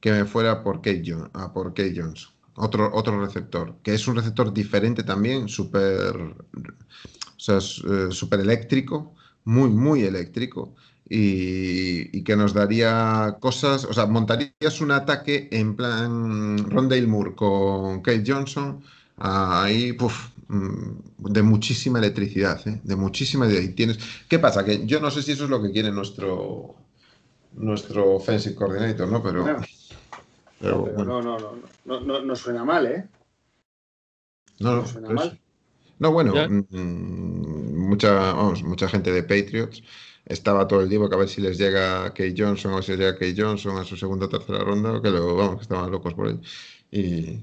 que 0.00 0.12
me 0.12 0.24
fuera 0.24 0.62
por 0.62 0.76
Kate, 0.76 1.14
a 1.32 1.52
por 1.52 1.74
Kate 1.74 1.94
Johnson, 1.96 2.32
otro, 2.54 2.90
otro 2.94 3.20
receptor, 3.24 3.76
que 3.82 3.94
es 3.94 4.06
un 4.06 4.16
receptor 4.16 4.52
diferente 4.52 5.02
también, 5.02 5.48
súper 5.48 6.16
o 6.16 7.40
sea, 7.40 7.58
eh, 7.58 8.10
super 8.10 8.40
eléctrico, 8.40 9.14
muy, 9.48 9.70
muy 9.70 10.02
eléctrico 10.04 10.74
y, 11.08 12.22
que 12.22 12.36
nos 12.36 12.52
daría 12.52 13.38
cosas, 13.40 13.86
o 13.86 13.94
sea, 13.94 14.04
montarías 14.04 14.80
un 14.82 14.90
ataque 14.90 15.48
en 15.50 15.74
plan 15.74 16.58
Rondale 16.70 17.06
Moore 17.06 17.34
con 17.34 18.02
Kate 18.02 18.24
Johnson, 18.26 18.82
ahí, 19.16 19.96
mm, 20.48 21.32
de 21.32 21.42
muchísima 21.42 21.98
electricidad, 21.98 22.60
¿eh? 22.68 22.78
de 22.84 22.94
muchísima 22.94 23.50
y 23.50 23.68
tienes 23.68 23.98
¿Qué 24.28 24.38
pasa? 24.38 24.66
Que 24.66 24.84
yo 24.84 25.00
no 25.00 25.10
sé 25.10 25.22
si 25.22 25.32
eso 25.32 25.44
es 25.44 25.50
lo 25.50 25.62
que 25.62 25.72
quiere 25.72 25.90
nuestro 25.90 26.74
nuestro 27.54 28.16
offensive 28.16 28.54
coordinator, 28.54 29.08
¿no? 29.08 29.22
Pero, 29.22 29.44
pero, 30.60 30.94
no, 31.04 31.22
no, 31.22 31.38
no, 31.86 32.00
no, 32.00 32.20
no, 32.20 32.36
suena 32.36 32.64
mal, 32.64 32.86
¿eh? 32.86 33.08
No, 34.60 34.76
no 34.76 34.86
suena 34.86 35.08
mal. 35.08 35.40
No, 35.98 36.12
bueno, 36.12 36.32
mm, 36.48 37.88
mucha, 37.88 38.12
vamos, 38.12 38.62
mucha 38.62 38.88
gente 38.88 39.12
de 39.12 39.22
Patriots 39.22 39.82
estaba 40.28 40.68
todo 40.68 40.82
el 40.82 40.88
día 40.88 41.00
que 41.08 41.14
a 41.14 41.18
ver 41.18 41.28
si 41.28 41.40
les 41.40 41.58
llega 41.58 42.10
Kate 42.10 42.34
Johnson 42.36 42.74
o 42.74 42.82
si 42.82 42.92
les 42.92 43.00
llega 43.00 43.14
Kate 43.14 43.34
Johnson 43.36 43.78
a 43.78 43.84
su 43.84 43.96
segunda 43.96 44.26
o 44.26 44.28
tercera 44.28 44.60
ronda, 44.60 45.00
que 45.02 45.10
lo, 45.10 45.34
vamos, 45.34 45.56
que 45.56 45.62
estaban 45.62 45.90
locos 45.90 46.14
por 46.14 46.28
él. 46.28 46.40
Y, 46.90 47.40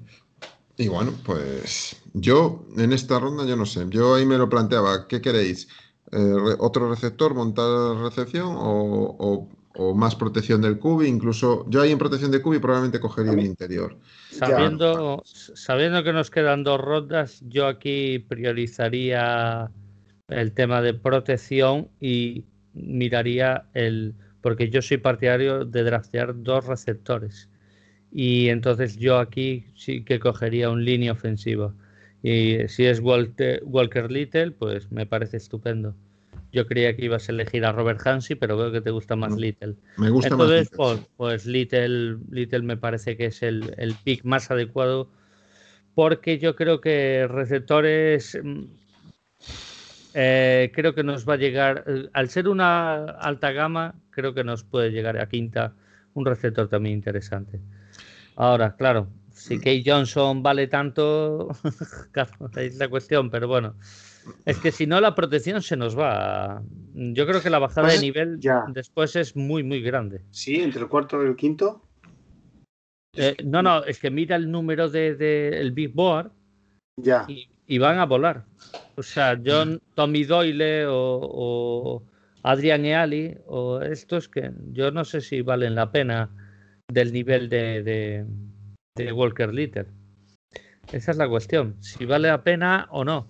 y, 0.77 0.87
bueno, 0.87 1.13
pues 1.25 1.95
yo 2.13 2.65
en 2.77 2.93
esta 2.93 3.19
ronda 3.19 3.45
yo 3.45 3.55
no 3.55 3.65
sé, 3.65 3.85
yo 3.89 4.15
ahí 4.15 4.25
me 4.25 4.37
lo 4.37 4.49
planteaba, 4.49 5.07
¿qué 5.07 5.19
queréis? 5.19 5.67
Eh, 6.11 6.55
¿Otro 6.59 6.89
receptor, 6.89 7.33
montar 7.33 7.97
recepción 7.97 8.49
o, 8.55 9.15
o, 9.19 9.49
más 9.95 10.15
protección 10.15 10.61
del 10.61 10.79
cubi? 10.79 11.07
Incluso 11.07 11.65
yo 11.69 11.81
ahí 11.81 11.91
en 11.91 11.97
protección 11.97 12.31
de 12.31 12.41
cubi 12.41 12.59
probablemente 12.59 12.99
cogería 12.99 13.33
el 13.33 13.45
interior. 13.45 13.97
Sabiendo, 14.31 15.21
sabiendo 15.25 16.03
que 16.03 16.13
nos 16.13 16.29
quedan 16.29 16.63
dos 16.63 16.79
rondas, 16.79 17.41
yo 17.47 17.67
aquí 17.67 18.19
priorizaría 18.19 19.69
el 20.27 20.51
tema 20.53 20.81
de 20.81 20.93
protección 20.93 21.89
y 21.99 22.45
miraría 22.73 23.65
el, 23.73 24.15
porque 24.41 24.69
yo 24.69 24.81
soy 24.81 24.97
partidario 24.97 25.65
de 25.65 25.83
draftear 25.83 26.41
dos 26.43 26.65
receptores. 26.65 27.49
Y 28.11 28.49
entonces 28.49 28.97
yo 28.97 29.19
aquí 29.19 29.65
sí 29.75 30.03
que 30.03 30.19
cogería 30.19 30.69
un 30.69 30.85
línea 30.85 31.11
ofensiva. 31.11 31.73
Y 32.23 32.67
si 32.67 32.85
es 32.85 32.99
Walter, 33.01 33.61
Walker 33.65 34.09
Little, 34.09 34.51
pues 34.51 34.91
me 34.91 35.05
parece 35.05 35.37
estupendo. 35.37 35.95
Yo 36.55 36.65
creía 36.65 36.95
que 36.95 37.03
ibas 37.03 37.27
a 37.27 37.33
elegir 37.33 37.65
a 37.65 37.73
Robert 37.73 37.99
Hansi, 38.07 38.35
pero 38.35 38.55
veo 38.55 38.71
que 38.71 38.79
te 38.79 38.89
gusta 38.89 39.17
más 39.17 39.35
Little. 39.35 39.75
Me 39.97 40.09
gusta 40.09 40.29
Entonces, 40.29 40.69
Pues, 40.73 41.01
pues 41.17 41.45
Little, 41.45 42.17
Little 42.31 42.61
me 42.61 42.77
parece 42.77 43.17
que 43.17 43.25
es 43.25 43.43
el, 43.43 43.75
el 43.77 43.93
pick 44.05 44.23
más 44.23 44.49
adecuado 44.49 45.09
porque 45.95 46.39
yo 46.39 46.55
creo 46.55 46.79
que 46.79 47.27
receptores 47.27 48.39
mm, 48.41 48.63
eh, 50.13 50.71
creo 50.73 50.95
que 50.95 51.03
nos 51.03 51.27
va 51.27 51.33
a 51.33 51.37
llegar, 51.37 51.83
eh, 51.87 52.07
al 52.13 52.29
ser 52.29 52.47
una 52.47 53.03
alta 53.03 53.51
gama, 53.51 53.95
creo 54.11 54.33
que 54.33 54.45
nos 54.45 54.63
puede 54.63 54.91
llegar 54.91 55.17
a 55.17 55.27
quinta 55.27 55.73
un 56.13 56.25
receptor 56.25 56.69
también 56.69 56.95
interesante. 56.95 57.59
Ahora, 58.37 58.77
claro, 58.77 59.09
si 59.33 59.59
Kay 59.59 59.83
Johnson 59.85 60.41
vale 60.41 60.67
tanto, 60.67 61.49
claro, 62.13 62.49
es 62.55 62.75
la 62.77 62.87
cuestión, 62.87 63.29
pero 63.29 63.49
bueno. 63.49 63.75
Es 64.45 64.57
que 64.59 64.71
si 64.71 64.87
no, 64.87 64.99
la 65.01 65.13
protección 65.15 65.61
se 65.61 65.75
nos 65.77 65.97
va. 65.97 66.61
Yo 66.93 67.25
creo 67.27 67.41
que 67.41 67.49
la 67.49 67.59
bajada 67.59 67.87
Pues 67.87 67.99
de 67.99 68.05
nivel 68.05 68.39
ya. 68.39 68.63
después 68.69 69.15
es 69.15 69.35
muy, 69.35 69.63
muy 69.63 69.81
grande. 69.81 70.21
Sí, 70.31 70.55
entre 70.61 70.81
el 70.81 70.87
cuarto 70.87 71.23
y 71.23 71.27
el 71.27 71.35
quinto. 71.35 71.81
Eh, 73.15 73.35
no, 73.45 73.61
no, 73.61 73.83
es 73.85 73.99
que 73.99 74.09
mira 74.09 74.35
el 74.35 74.51
número 74.51 74.89
del 74.89 75.17
de, 75.17 75.49
el 75.49 75.71
Big 75.71 75.93
Board 75.93 76.31
Ya. 77.01 77.25
y, 77.27 77.47
y 77.67 77.77
van 77.77 77.97
a 77.99 78.05
volar. 78.05 78.45
O 78.97 79.03
sea, 79.03 79.39
John, 79.43 79.81
Tommy 79.93 80.23
Doyle 80.25 80.85
o, 80.87 81.19
o 81.21 82.03
Adrian 82.43 82.85
Eali 82.85 83.37
o 83.47 83.81
estos 83.81 84.27
que 84.27 84.51
yo 84.71 84.91
no 84.91 85.05
sé 85.05 85.21
si 85.21 85.41
valen 85.41 85.75
la 85.75 85.91
pena 85.91 86.29
del 86.91 87.11
nivel 87.13 87.49
de, 87.49 87.83
de, 87.83 88.25
de 88.97 89.11
Walker 89.13 89.53
Little. 89.53 89.87
Esa 90.91 91.11
es 91.11 91.17
la 91.17 91.27
cuestión, 91.27 91.75
si 91.81 92.05
vale 92.05 92.27
la 92.27 92.43
pena 92.43 92.87
o 92.91 93.03
no. 93.03 93.27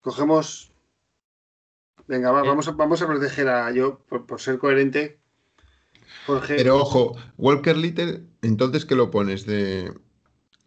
Cogemos. 0.00 0.72
Venga, 2.06 2.30
va, 2.32 2.42
Eh. 2.42 2.48
vamos, 2.48 2.66
a, 2.68 2.72
vamos 2.72 3.02
a 3.02 3.06
proteger 3.06 3.48
a 3.48 3.70
yo 3.72 4.00
por, 4.08 4.26
por 4.26 4.40
ser 4.40 4.58
coherente. 4.58 5.18
Jorge. 6.26 6.56
Pero 6.56 6.76
ojo, 6.78 7.16
Walker 7.38 7.76
Little, 7.76 8.22
entonces, 8.42 8.84
¿qué 8.84 8.94
lo 8.94 9.10
pones? 9.10 9.46
de 9.46 9.92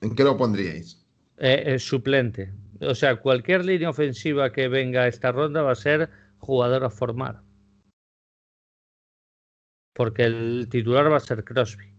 ¿En 0.02 0.16
qué 0.16 0.24
lo 0.24 0.38
pondríais? 0.38 1.06
Eh, 1.38 1.64
eh, 1.66 1.80
suplente. 1.80 2.54
O 2.82 2.96
sea, 2.96 3.18
cualquier 3.18 3.64
línea 3.66 3.90
ofensiva 3.90 4.52
que 4.52 4.68
venga 4.68 5.04
a 5.04 5.08
esta 5.08 5.32
ronda 5.32 5.62
va 5.62 5.72
a 5.72 5.76
ser 5.76 6.10
jugador 6.40 6.84
a 6.84 6.90
formar. 6.90 7.42
Porque 9.94 10.24
el 10.24 10.68
titular 10.70 11.12
va 11.12 11.18
a 11.18 11.22
ser 11.22 11.44
Crosby. 11.44 11.94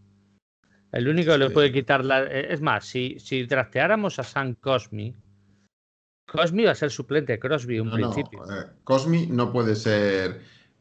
El 0.92 1.08
único 1.08 1.32
que 1.32 1.38
le 1.38 1.50
puede 1.50 1.72
quitar 1.72 2.04
la. 2.04 2.24
eh, 2.24 2.52
Es 2.52 2.60
más, 2.60 2.84
si, 2.86 3.18
si 3.18 3.44
drafteáramos 3.46 4.18
a 4.18 4.24
Sam 4.24 4.54
Cosmi, 4.54 5.14
Cosmi 6.34 6.64
va 6.64 6.72
a 6.72 6.74
ser 6.74 6.90
suplente 6.90 7.32
de 7.32 7.38
Crosby 7.38 7.76
en 7.78 7.84
No, 7.86 7.90
no, 7.96 8.10
principio. 8.10 8.44
eh, 8.50 8.66
Cosmi 8.84 9.26
no 9.28 9.52
puede 9.52 9.74
ser 9.76 10.40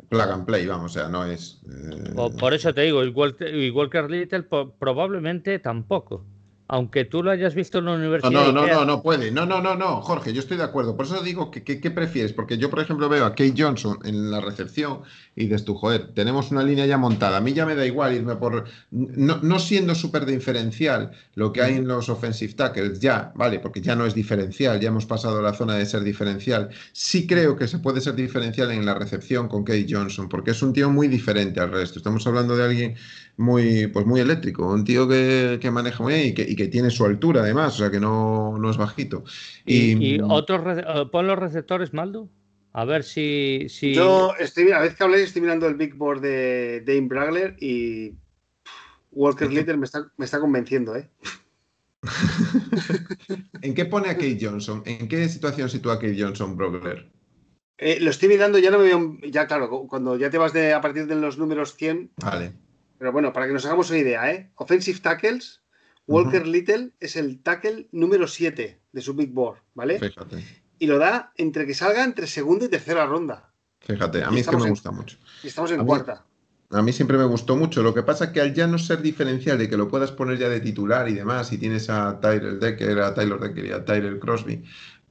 plug 0.09 0.30
and 0.30 0.45
play, 0.45 0.65
vamos, 0.65 0.91
o 0.91 0.93
sea, 0.99 1.07
no 1.09 1.23
es. 1.25 1.61
eh, 1.69 2.31
por 2.39 2.53
eso 2.53 2.73
te 2.73 2.81
digo, 2.81 3.03
y 3.03 3.09
Walter, 3.09 3.53
y 3.53 3.69
Walker 3.69 4.09
Little 4.09 4.43
probablemente 4.80 5.59
tampoco. 5.59 6.25
Aunque 6.68 7.03
tú 7.06 7.22
lo 7.22 7.30
hayas 7.30 7.53
visto 7.56 7.80
en 7.80 7.85
la 7.85 7.91
No, 7.91 7.98
universidad. 7.98 8.31
no, 8.31 8.52
no, 8.52 8.64
veas- 8.64 8.77
no, 8.80 8.85
no 8.85 9.02
puede. 9.03 9.31
No, 9.31 9.45
no, 9.45 9.61
no, 9.61 9.76
no, 9.76 10.02
Jorge, 10.02 10.34
yo 10.34 10.40
estoy 10.40 10.57
de 10.57 10.64
acuerdo. 10.64 10.95
Por 10.95 11.06
eso 11.06 11.22
digo 11.22 11.52
que, 11.52 11.61
que- 11.64 11.80
¿qué 11.81 11.91
prefieres? 11.91 12.31
Porque 12.34 12.57
yo, 12.57 12.69
por 12.69 12.80
ejemplo, 12.80 13.10
veo 13.10 13.26
a 13.26 13.31
Kate 13.31 13.53
Johnson 13.57 13.99
en 14.06 14.31
la 14.31 14.40
recepción 14.40 15.02
y 15.35 15.44
dices 15.45 15.65
tú, 15.65 15.76
joder, 15.76 16.14
tenemos 16.14 16.52
una 16.52 16.64
línea 16.64 16.85
ya 16.85 16.98
montada. 16.98 17.38
A 17.38 17.41
mí 17.41 17.53
ya 17.53 17.65
me 17.65 17.76
da 17.76 17.85
igual 17.85 18.14
irme 18.15 18.35
por. 18.38 18.64
No, 18.91 19.40
no 19.41 19.60
siendo 19.60 19.94
súper 19.94 20.26
diferencial 20.26 21.11
lo 21.35 21.52
que 21.52 21.61
hay 21.61 21.76
en 21.76 21.88
los 21.88 22.07
offensive 22.10 22.53
tackles, 22.53 22.99
ya, 22.99 23.31
vale, 23.35 23.60
porque 23.60 23.81
ya 23.81 23.95
no 23.95 24.06
es 24.06 24.14
diferencial, 24.15 24.80
ya 24.80 24.88
hemos 24.88 25.06
pasado 25.06 25.41
la 25.41 25.53
zona 25.53 25.76
de 25.76 25.85
ser 25.85 26.03
diferencial. 26.03 26.69
Sí 26.94 27.27
creo 27.27 27.56
que 27.57 27.68
se 27.68 27.80
puede 27.80 27.99
ser 28.02 28.15
diferencial 28.15 28.72
en 28.72 28.85
la 28.85 28.94
recepción 28.94 29.48
con 29.48 29.64
Kate 29.64 29.85
Johnson, 29.90 30.30
porque 30.30 30.52
es 30.52 30.61
un 30.61 30.72
tío 30.73 30.90
muy 30.90 31.07
diferente 31.07 31.60
al 31.60 31.72
resto. 31.72 31.99
Estamos 31.99 32.26
hablando 32.26 32.56
de 32.56 32.64
alguien 32.64 32.95
muy, 33.38 33.88
pues 33.88 34.05
muy 34.05 34.19
eléctrico, 34.19 34.68
un 34.72 34.84
tío 34.84 35.07
que, 35.07 35.57
que 35.61 35.72
maneja 35.72 36.03
muy 36.03 36.14
bien 36.14 36.27
y 36.27 36.34
que, 36.34 36.43
y 36.43 36.55
que 36.55 36.68
tiene 36.68 36.89
su 36.89 37.05
altura 37.05 37.41
además, 37.41 37.76
o 37.76 37.77
sea 37.80 37.91
que 37.91 37.99
no, 37.99 38.57
no 38.57 38.69
es 38.69 38.77
bajito. 38.77 39.23
Y, 39.65 40.15
y 40.15 40.19
otros 40.22 40.77
eh, 40.77 40.84
pon 41.11 41.27
los 41.27 41.39
receptores, 41.39 41.93
Maldo. 41.93 42.30
A 42.73 42.85
ver 42.85 43.03
si. 43.03 43.68
si... 43.69 43.93
Yo 43.93 44.34
estoy, 44.39 44.72
a 44.72 44.80
vez 44.80 44.95
que 44.95 45.03
habléis, 45.03 45.26
estoy 45.27 45.41
mirando 45.43 45.68
el 45.68 45.76
Big 45.76 45.95
Board 45.95 46.22
de 46.22 46.84
Dane 46.85 47.07
Bragler 47.07 47.55
y 47.60 48.10
pff, 48.10 48.72
Walker 49.11 49.51
Little 49.51 49.77
me 49.77 49.85
está, 49.85 50.11
me 50.18 50.26
está 50.26 50.39
convenciendo, 50.39 50.95
¿eh? 50.95 51.07
¿En 53.61 53.73
qué 53.73 53.85
pone 53.85 54.10
a 54.10 54.15
Kate 54.15 54.38
Johnson? 54.41 54.84
¿En 54.85 55.07
qué 55.07 55.27
situación 55.30 55.69
sitúa 55.69 55.93
a 55.93 55.99
Kate 55.99 56.18
Johnson 56.19 56.57
Brogler? 56.57 57.11
Eh, 57.77 57.99
Lo 57.99 58.10
estoy 58.10 58.30
mirando, 58.30 58.60
ya 58.60 58.72
no 58.72 58.80
me 58.80 58.85
veo. 58.85 59.18
Ya, 59.30 59.47
claro, 59.47 59.69
cu- 59.69 59.88
cuando 59.88 60.18
ya 60.18 60.30
te 60.30 60.38
vas 60.38 60.53
de, 60.53 60.73
a 60.73 60.81
partir 60.81 61.07
de 61.07 61.15
los 61.15 61.38
números 61.38 61.76
100. 61.76 62.11
Vale. 62.18 62.53
Pero 63.03 63.11
bueno, 63.11 63.34
para 63.34 63.47
que 63.47 63.51
nos 63.51 63.65
hagamos 63.65 63.89
una 63.89 63.99
idea, 63.99 64.31
¿eh? 64.31 64.49
Offensive 64.55 64.97
tackles, 65.01 65.59
Walker 66.07 66.47
Little 66.47 66.91
es 67.01 67.17
el 67.17 67.41
tackle 67.43 67.89
número 67.91 68.30
7 68.30 68.80
de 68.93 69.01
su 69.01 69.13
Big 69.13 69.34
Board, 69.34 69.57
¿vale? 69.73 69.99
Fíjate. 69.99 70.41
Y 70.80 70.88
lo 70.88 70.97
da 70.99 71.34
entre 71.35 71.67
que 71.67 71.73
salga 71.73 72.05
entre 72.05 72.27
segunda 72.27 72.63
y 72.63 72.69
tercera 72.69 73.05
ronda. 73.05 73.51
Fíjate, 73.81 74.23
a 74.23 74.31
mí 74.31 74.39
es 74.39 74.47
que 74.47 74.55
me 74.55 74.63
en- 74.63 74.69
gusta 74.69 74.91
mucho. 74.91 75.17
Y 75.43 75.47
estamos 75.47 75.71
en 75.71 75.81
A 75.81 75.84
mí- 75.84 75.88
cuarta. 75.88 76.23
A 76.69 76.81
mí 76.81 76.93
siempre 76.93 77.17
me 77.17 77.25
gustó 77.25 77.57
mucho. 77.57 77.84
Lo 77.84 77.93
que 77.93 78.03
pasa 78.03 78.23
es 78.23 78.31
que 78.31 78.39
al 78.39 78.53
ya 78.53 78.67
no 78.67 78.77
ser 78.80 79.01
diferencial, 79.01 79.57
de 79.57 79.67
que 79.67 79.75
lo 79.75 79.89
puedas 79.89 80.13
poner 80.13 80.38
ya 80.38 80.47
de 80.47 80.61
titular 80.61 81.09
y 81.09 81.13
demás, 81.13 81.51
y 81.51 81.57
tienes 81.57 81.89
a 81.89 82.21
Tyler 82.21 82.57
Decker, 82.57 82.99
a 83.01 83.13
Tyler 83.13 83.38
Decker 83.38 83.65
y 83.65 83.71
a 83.73 83.84
Tyler 83.84 84.17
Crosby, 84.17 84.63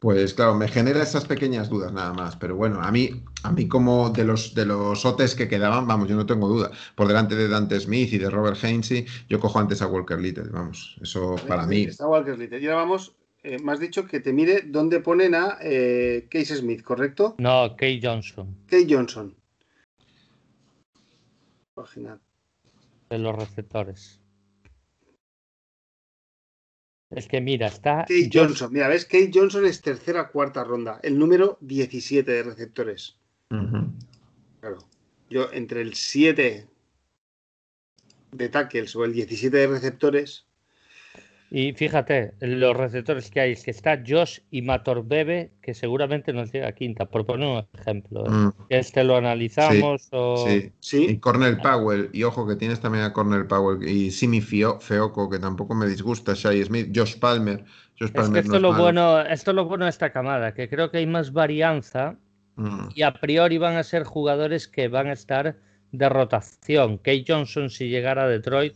pues 0.03 0.35
claro, 0.35 0.57
me 0.57 0.66
genera 0.66 1.01
esas 1.01 1.24
pequeñas 1.27 1.69
dudas 1.69 1.93
nada 1.93 2.12
más. 2.12 2.35
Pero 2.35 2.57
bueno, 2.57 2.83
a 2.83 2.91
mí, 2.91 3.23
a 3.45 3.53
mí 3.53 3.69
como 3.69 4.11
de 4.11 4.24
los 4.24 4.53
de 4.53 4.66
los 4.66 5.07
OTs 5.07 5.37
que 5.37 5.47
quedaban, 5.47 5.87
vamos, 5.87 6.09
yo 6.09 6.16
no 6.16 6.27
tengo 6.27 6.49
duda. 6.49 6.73
Por 6.97 7.07
delante 7.07 7.37
de 7.37 7.47
Dante 7.47 7.79
Smith 7.79 8.12
y 8.12 8.19
de 8.19 8.29
Robert 8.29 8.59
Hainsey, 8.61 9.07
yo 9.29 9.39
cojo 9.39 9.61
antes 9.61 9.81
a 9.81 9.87
Walker 9.87 10.19
Little, 10.19 10.49
vamos. 10.51 10.97
Eso 11.01 11.37
para 11.47 11.69
mí. 11.69 11.83
Está 11.83 12.09
Walker 12.09 12.37
Little. 12.37 12.59
Y 12.59 12.66
ahora 12.66 12.79
vamos, 12.79 13.15
eh, 13.45 13.61
me 13.61 13.70
has 13.70 13.79
dicho 13.79 14.05
que 14.05 14.19
te 14.19 14.33
mire 14.33 14.62
dónde 14.62 14.99
ponen 14.99 15.37
a 15.37 15.59
eh, 15.62 16.27
Case 16.29 16.57
Smith, 16.57 16.83
¿correcto? 16.83 17.37
No, 17.39 17.77
Kay 17.77 18.01
Johnson, 18.03 18.57
Kate 18.66 18.89
Johnson. 18.91 19.37
Página. 21.74 22.19
de 23.09 23.19
los 23.19 23.37
receptores. 23.37 24.22
Es 27.14 27.28
que 27.28 27.40
mira, 27.40 27.66
está. 27.66 27.98
Kate 28.01 28.30
Johnson. 28.32 28.72
Mira, 28.72 28.89
ves, 28.89 29.05
Kate 29.05 29.30
Johnson 29.32 29.66
es 29.66 29.80
tercera 29.82 30.28
cuarta 30.28 30.64
ronda, 30.64 30.98
el 31.02 31.18
número 31.18 31.59
17 31.60 32.30
de 32.30 32.43
receptores. 32.43 33.16
Claro. 34.60 34.78
Yo 35.28 35.52
entre 35.52 35.82
el 35.82 35.94
7 35.94 36.66
de 38.32 38.48
tackles 38.48 38.97
o 38.97 39.05
el 39.05 39.12
17 39.12 39.56
de 39.56 39.66
receptores. 39.66 40.47
Y 41.55 41.74
fíjate, 41.74 42.33
los 42.41 42.74
receptores 42.74 43.31
que 43.31 43.41
hay 43.41 43.53
es 43.53 43.62
que 43.62 43.73
está 43.73 44.03
Josh 44.07 44.39
y 44.51 44.62
Matorbebe, 44.62 45.51
que 45.61 45.74
seguramente 45.74 46.33
nos 46.33 46.51
llega 46.51 46.69
a 46.69 46.73
quinta, 46.73 47.05
por 47.05 47.27
poner 47.27 47.47
un 47.47 47.66
ejemplo. 47.79 48.24
¿eh? 48.27 48.31
Mm, 48.31 48.53
este 48.70 49.05
lo 49.05 49.16
analizamos 49.19 50.09
o. 50.12 50.47
sí. 50.49 50.73
Sí. 50.81 51.07
Y 51.11 51.19
Cornell 51.19 51.59
Powell, 51.59 52.09
y 52.15 52.23
ojo 52.23 52.47
que 52.49 52.57
tienes 52.57 52.81
también 52.81 53.05
a 53.05 53.12
Cornell 53.12 53.47
Powell 53.47 53.87
y 53.87 54.11
Simi 54.12 54.41
Fio- 54.41 54.81
Feoco, 54.81 55.29
que 55.29 55.39
tampoco 55.39 55.74
me 55.74 55.85
disgusta, 55.87 56.33
Shai 56.35 56.62
Smith, 56.65 56.91
Josh 56.97 57.19
Palmer. 57.19 57.59
Josh 58.01 58.07
Es 58.07 58.11
que 58.12 58.20
Palmer 58.23 58.45
esto 58.45 58.53
no 58.53 58.57
es, 58.57 58.62
lo 58.62 58.70
malo. 58.73 58.83
bueno, 58.85 59.20
esto 59.20 59.51
es 59.51 59.55
lo 59.55 59.65
bueno 59.66 59.85
de 59.85 59.91
esta 59.91 60.11
camada, 60.11 60.55
que 60.55 60.70
creo 60.70 60.91
que 60.91 60.97
hay 60.99 61.07
más 61.07 61.33
varianza 61.35 62.16
Mm, 62.57 62.89
y 62.95 63.01
a 63.03 63.12
priori 63.15 63.57
van 63.59 63.77
a 63.77 63.83
ser 63.83 64.05
jugadores 64.05 64.69
que 64.69 64.89
van 64.89 65.07
a 65.09 65.12
estar 65.15 65.57
de 65.91 66.09
rotación. 66.09 66.99
Kate 66.99 67.24
Johnson, 67.27 67.70
si 67.70 67.89
llegara 67.89 68.24
a 68.24 68.29
Detroit 68.29 68.74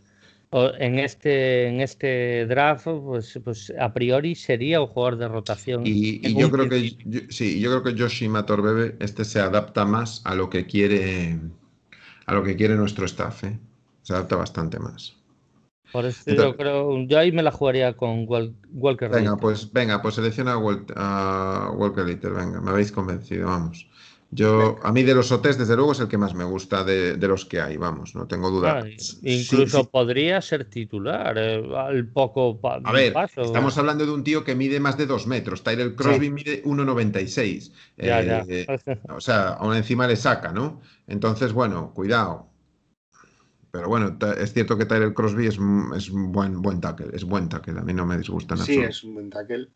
en 0.79 0.99
este, 0.99 1.69
en 1.69 1.81
este 1.81 2.47
draft, 2.47 2.87
pues, 3.05 3.39
pues 3.45 3.73
a 3.79 3.93
priori 3.93 4.35
sería 4.35 4.81
un 4.81 4.87
jugador 4.89 5.19
de 5.19 5.29
rotación. 5.29 5.83
Y, 5.85 6.35
yo 6.35 6.51
creo 6.51 6.69
que 6.69 6.91
yo- 7.05 7.21
sí, 7.29 7.61
yo 7.61 7.71
creo 7.71 7.83
que 7.95 8.01
Josh 8.03 8.27
Matorbebe 8.29 8.97
este 9.01 9.25
se 9.25 9.41
adapta 9.41 9.85
más 9.85 10.23
a 10.25 10.35
lo 10.35 10.49
que 10.51 10.67
quiere 10.67 11.39
a 12.27 12.35
lo 12.35 12.43
que 12.43 12.57
quiere 12.57 12.75
nuestro 12.75 13.07
staff, 13.07 13.45
¿eh? 13.45 13.59
Se 14.03 14.13
adapta 14.13 14.37
bastante 14.37 14.79
más. 14.81 15.15
Por 15.93 16.05
eso 16.05 16.23
Entonces- 16.27 16.53
yo 16.53 16.57
creo, 16.57 17.07
yo 17.07 17.19
ahí 17.19 17.31
me 17.31 17.43
la 17.43 17.53
jugaría 17.53 17.93
con 17.97 18.27
Wal- 18.27 18.55
Walker 18.73 19.09
Venga, 19.09 19.37
pues 19.37 19.73
venga, 19.73 20.03
pues 20.03 20.17
selecciona 20.17 20.55
a, 20.55 20.59
Walt- 20.59 20.93
a 20.97 21.71
Walker 21.77 22.05
Little, 22.05 22.31
venga, 22.31 22.61
me 22.61 22.71
habéis 22.71 22.91
convencido, 22.91 23.47
vamos. 23.47 23.89
Yo, 24.31 24.77
a 24.83 24.93
mí 24.93 25.03
de 25.03 25.15
los 25.15 25.31
OTs, 25.33 25.57
desde 25.59 25.77
luego, 25.77 25.93
es 25.93 26.01
el 26.01 26.09
que 26.09 26.19
más 26.19 26.35
me 26.35 26.45
gusta 26.45 26.85
de, 26.85 27.17
de 27.17 27.29
los 27.29 27.45
que 27.45 27.61
hay, 27.61 27.77
vamos, 27.77 28.15
no 28.15 28.27
tengo 28.27 28.51
duda. 28.51 28.81
Ah, 28.81 28.85
Sí, 28.99 29.17
incluso 29.23 29.85
sí. 29.85 29.89
podría 29.91 30.43
ser 30.43 30.69
titular 30.69 31.39
eh, 31.39 31.63
al 31.77 32.09
poco 32.09 32.61
pa- 32.61 32.81
A 32.85 32.93
ver, 32.93 33.13
paso. 33.13 33.43
estamos 33.43 33.79
hablando 33.79 34.05
de 34.05 34.13
un 34.13 34.25
tío 34.25 34.43
que 34.45 34.55
mide 34.55 34.81
más 34.81 34.99
de 34.99 35.07
dos 35.07 35.27
metros. 35.27 35.63
Tyler 35.63 35.95
Crosby 35.95 36.31
mide 36.31 36.63
1,96. 36.65 37.73
Ya, 37.97 38.21
ya. 38.23 38.45
Eh, 38.49 38.67
o 39.09 39.21
sea, 39.21 39.51
aún 39.51 39.75
encima 39.77 40.07
le 40.07 40.17
saca, 40.17 40.53
¿no? 40.53 40.81
Entonces, 41.07 41.53
bueno, 41.53 41.93
cuidado. 41.95 42.49
Pero 43.71 43.89
bueno, 43.89 44.17
es 44.39 44.53
cierto 44.53 44.77
que 44.79 44.87
Tyler 44.87 45.13
Crosby 45.15 45.47
es, 45.47 45.59
es 45.97 46.11
un 46.11 46.33
buen, 46.33 46.63
buen 46.63 46.81
tackle, 46.81 47.11
es 47.15 47.25
buen 47.25 47.49
tackle, 47.49 47.79
a 47.79 47.83
mí 47.83 47.93
no 47.93 48.07
me 48.07 48.17
disgusta 48.19 48.55
en 48.55 48.61
Sí, 48.61 48.73
absoluto. 48.73 48.91
es 48.91 49.05
un 49.05 49.15
buen 49.15 49.31
tackle. 49.31 49.69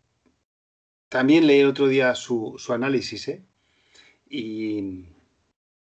También 1.11 1.47
leí 1.47 1.61
el 1.61 1.67
otro 1.69 1.89
día 1.89 2.15
su, 2.15 2.55
su 2.57 2.73
análisis, 2.73 3.29
¿eh? 3.29 3.45
Y. 4.31 5.05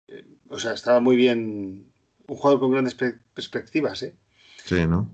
eh, 0.09 0.25
o 0.49 0.59
sea, 0.59 0.73
estaba 0.73 1.01
muy 1.01 1.17
bien. 1.17 1.93
Un 2.29 2.37
jugador 2.37 2.61
con 2.61 2.73
grandes 2.73 2.95
pe- 2.95 3.19
perspectivas, 3.35 4.03
¿eh? 4.03 4.15
Sí, 4.65 4.87
¿no? 4.87 5.11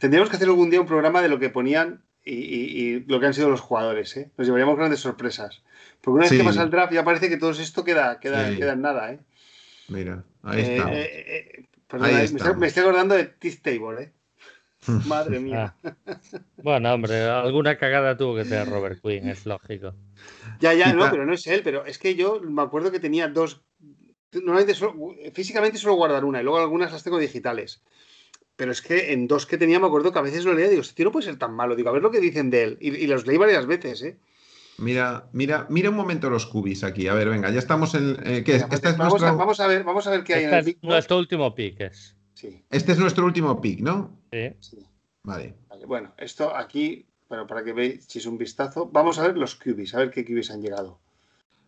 Tendríamos 0.00 0.28
que 0.28 0.36
hacer 0.36 0.48
algún 0.48 0.68
día 0.68 0.80
un 0.80 0.86
programa 0.86 1.22
de 1.22 1.28
lo 1.28 1.38
que 1.38 1.48
ponían 1.48 2.02
y, 2.24 3.00
lo 3.06 3.20
que 3.20 3.26
han 3.26 3.34
sido 3.34 3.48
los 3.48 3.60
jugadores. 3.60 4.16
¿eh? 4.16 4.30
Nos 4.36 4.46
llevaríamos 4.46 4.76
grandes 4.76 5.00
sorpresas. 5.00 5.62
Porque 6.00 6.16
una 6.16 6.28
vez 6.28 6.38
que 6.38 6.44
pasa 6.44 6.62
el 6.62 6.70
draft 6.70 6.92
ya 6.92 7.04
parece 7.04 7.28
que 7.28 7.36
todo 7.36 7.50
esto 7.50 7.84
queda, 7.84 8.20
queda, 8.20 8.54
queda 8.54 8.72
en 8.72 8.82
nada. 8.82 9.12
¿eh? 9.12 9.20
Mira, 9.88 10.24
ahí 10.42 10.60
eh, 10.60 10.76
está. 10.76 10.92
Eh, 10.92 11.66
perdona, 11.88 12.12
me, 12.58 12.66
estoy, 12.66 12.82
acordando 12.82 13.14
de 13.14 13.24
Tiz 13.24 13.62
Table. 13.62 14.02
¿eh? 14.02 14.12
Madre 15.06 15.40
mía. 15.40 15.74
Ah. 15.84 15.92
Bueno, 16.56 16.92
hombre, 16.92 17.22
alguna 17.22 17.76
cagada 17.76 18.16
tuvo 18.16 18.36
que 18.36 18.44
tener 18.44 18.68
Robert 18.68 19.00
Quinn, 19.00 19.28
es 19.28 19.46
lógico. 19.46 19.94
Ya, 20.62 20.74
ya, 20.74 20.92
no, 20.92 21.10
pero 21.10 21.26
no 21.26 21.34
es 21.34 21.44
él, 21.48 21.62
pero 21.64 21.84
es 21.86 21.98
que 21.98 22.14
yo 22.14 22.40
me 22.40 22.62
acuerdo 22.62 22.92
que 22.92 23.00
tenía 23.00 23.26
dos. 23.26 23.62
Normalmente 24.32 24.74
físicamente 25.34 25.76
solo 25.76 25.94
guardar 25.94 26.24
una 26.24 26.40
y 26.40 26.44
luego 26.44 26.60
algunas 26.60 26.92
las 26.92 27.02
tengo 27.02 27.18
digitales. 27.18 27.82
Pero 28.54 28.70
es 28.70 28.80
que 28.80 29.12
en 29.12 29.26
dos 29.26 29.44
que 29.44 29.58
tenía 29.58 29.80
me 29.80 29.88
acuerdo 29.88 30.12
que 30.12 30.20
a 30.20 30.22
veces 30.22 30.44
lo 30.44 30.54
leía 30.54 30.68
y 30.68 30.70
digo, 30.70 30.82
este 30.82 30.94
tío 30.94 31.06
no 31.06 31.10
puede 31.10 31.26
ser 31.26 31.36
tan 31.36 31.52
malo. 31.52 31.74
Digo, 31.74 31.88
a 31.88 31.92
ver 31.92 32.02
lo 32.02 32.12
que 32.12 32.20
dicen 32.20 32.48
de 32.48 32.62
él. 32.62 32.78
Y, 32.80 33.08
los 33.08 33.26
leí 33.26 33.36
varias 33.36 33.66
veces, 33.66 34.02
¿eh? 34.02 34.16
Mira, 34.78 35.28
mira, 35.32 35.66
mira 35.68 35.90
un 35.90 35.96
momento 35.96 36.30
los 36.30 36.46
cubis 36.46 36.84
aquí. 36.84 37.08
A 37.08 37.14
ver, 37.14 37.28
venga, 37.28 37.50
ya 37.50 37.58
estamos 37.58 37.94
en. 37.96 38.16
Eh, 38.24 38.44
¿qué 38.44 38.64
pues 38.68 38.96
vamos, 38.96 39.20
a, 39.60 39.66
ver, 39.66 39.82
vamos 39.82 40.06
a 40.06 40.10
ver 40.10 40.22
qué 40.22 40.34
hay 40.34 40.44
en 40.44 40.54
el 40.54 40.64
pick. 40.64 40.78
Nuestro 40.82 41.18
último 41.18 41.52
pick 41.56 41.80
es. 41.80 42.16
Sí. 42.34 42.62
Este 42.70 42.92
es 42.92 42.98
nuestro 42.98 43.24
último 43.24 43.60
pick, 43.60 43.80
¿no? 43.80 44.16
Sí. 44.60 44.78
Vale. 45.24 45.54
Bueno, 45.86 46.14
esto 46.16 46.54
aquí, 46.54 47.04
bueno, 47.32 47.46
para 47.46 47.64
que 47.64 47.72
veáis 47.72 48.26
un 48.26 48.36
vistazo, 48.36 48.90
vamos 48.92 49.18
a 49.18 49.26
ver 49.26 49.38
los 49.38 49.54
cubis, 49.54 49.94
a 49.94 50.00
ver 50.00 50.10
qué 50.10 50.22
cubis 50.22 50.50
han 50.50 50.60
llegado. 50.60 51.00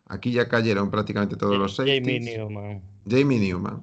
Aquí 0.05 0.31
ya 0.31 0.47
cayeron 0.47 0.91
prácticamente 0.91 1.37
todos 1.37 1.57
los 1.57 1.75
seis. 1.75 1.89
Jamie 1.91 2.19
Newman. 2.19 2.83
Jamie 3.09 3.39
Newman. 3.39 3.81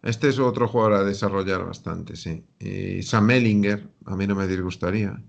Este 0.00 0.28
es 0.28 0.38
otro 0.38 0.68
jugador 0.68 0.92
a 0.92 1.02
desarrollar 1.02 1.64
bastante, 1.64 2.14
sí. 2.14 2.44
Y 2.60 3.02
Sam 3.02 3.32
Ellinger, 3.32 3.88
a 4.04 4.14
mí 4.14 4.28
no 4.28 4.36
me 4.36 4.46
disgustaría, 4.46 5.20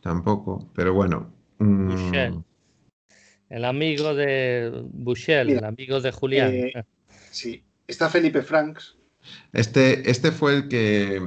tampoco, 0.00 0.68
pero 0.74 0.92
bueno. 0.92 1.32
Mm. 1.60 2.42
El 3.48 3.64
amigo 3.64 4.16
de 4.16 4.72
Bushel, 4.92 5.50
el 5.50 5.64
amigo 5.64 6.00
de 6.00 6.10
Julián. 6.10 6.52
Eh, 6.52 6.84
sí, 7.30 7.62
está 7.86 8.10
Felipe 8.10 8.42
Franks. 8.42 8.96
Este, 9.52 10.10
este 10.10 10.32
fue 10.32 10.56
el 10.56 10.68
que, 10.68 11.22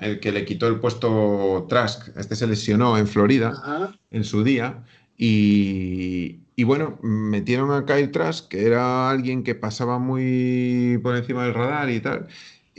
el 0.00 0.20
que 0.20 0.32
le 0.32 0.44
quitó 0.44 0.66
el 0.68 0.80
puesto 0.80 1.66
Trask. 1.68 2.16
Este 2.16 2.36
se 2.36 2.46
lesionó 2.46 2.96
en 2.98 3.06
Florida 3.06 3.96
en 4.10 4.24
su 4.24 4.44
día 4.44 4.84
y, 5.16 6.40
y 6.56 6.64
bueno, 6.64 6.98
metieron 7.02 7.72
a 7.72 7.84
Kyle 7.84 8.10
Trask, 8.10 8.48
que 8.48 8.66
era 8.66 9.10
alguien 9.10 9.42
que 9.42 9.54
pasaba 9.54 9.98
muy 9.98 10.98
por 11.02 11.16
encima 11.16 11.44
del 11.44 11.54
radar 11.54 11.90
y 11.90 12.00
tal. 12.00 12.28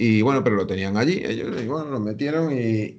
Y 0.01 0.21
bueno, 0.21 0.45
pero 0.45 0.55
lo 0.55 0.65
tenían 0.65 0.95
allí, 0.95 1.21
ellos 1.25 1.61
y 1.61 1.67
bueno, 1.67 1.89
lo 1.89 1.99
metieron 1.99 2.53
y, 2.57 2.95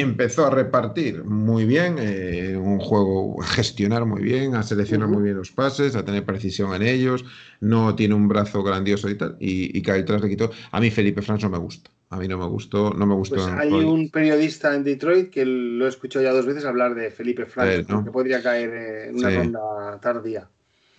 empezó 0.00 0.46
a 0.46 0.50
repartir 0.50 1.22
muy 1.22 1.64
bien, 1.66 1.96
eh, 2.00 2.56
un 2.56 2.80
juego, 2.80 3.40
gestionar 3.42 4.04
muy 4.06 4.22
bien, 4.22 4.56
a 4.56 4.64
seleccionar 4.64 5.06
muy 5.06 5.22
bien 5.22 5.36
los 5.36 5.52
pases, 5.52 5.94
a 5.94 6.04
tener 6.04 6.24
precisión 6.24 6.74
en 6.74 6.82
ellos, 6.82 7.24
no 7.60 7.94
tiene 7.94 8.14
un 8.14 8.26
brazo 8.26 8.64
grandioso 8.64 9.08
y 9.08 9.14
tal, 9.16 9.36
y, 9.38 9.78
y 9.78 9.82
Kyle 9.82 10.04
Trask 10.04 10.24
le 10.24 10.30
quitó. 10.30 10.50
A 10.72 10.80
mí 10.80 10.90
Felipe 10.90 11.22
Franz 11.22 11.44
no 11.44 11.50
me 11.50 11.58
gusta. 11.58 11.92
A 12.12 12.18
mí 12.18 12.28
no 12.28 12.36
me 12.36 12.44
gustó, 12.44 12.92
no 12.92 13.06
me 13.06 13.14
gustó. 13.14 13.36
Pues 13.36 13.46
hay 13.46 13.72
un 13.72 14.10
periodista 14.10 14.74
en 14.74 14.84
Detroit 14.84 15.30
que 15.30 15.46
lo 15.46 15.86
he 15.86 15.88
escuchado 15.88 16.22
ya 16.22 16.32
dos 16.32 16.44
veces 16.44 16.66
hablar 16.66 16.94
de 16.94 17.10
Felipe 17.10 17.46
Frank, 17.46 17.86
que 17.86 18.10
podría 18.10 18.42
caer 18.42 19.08
en 19.08 19.16
una 19.16 19.30
ronda 19.30 19.98
tardía. 19.98 20.46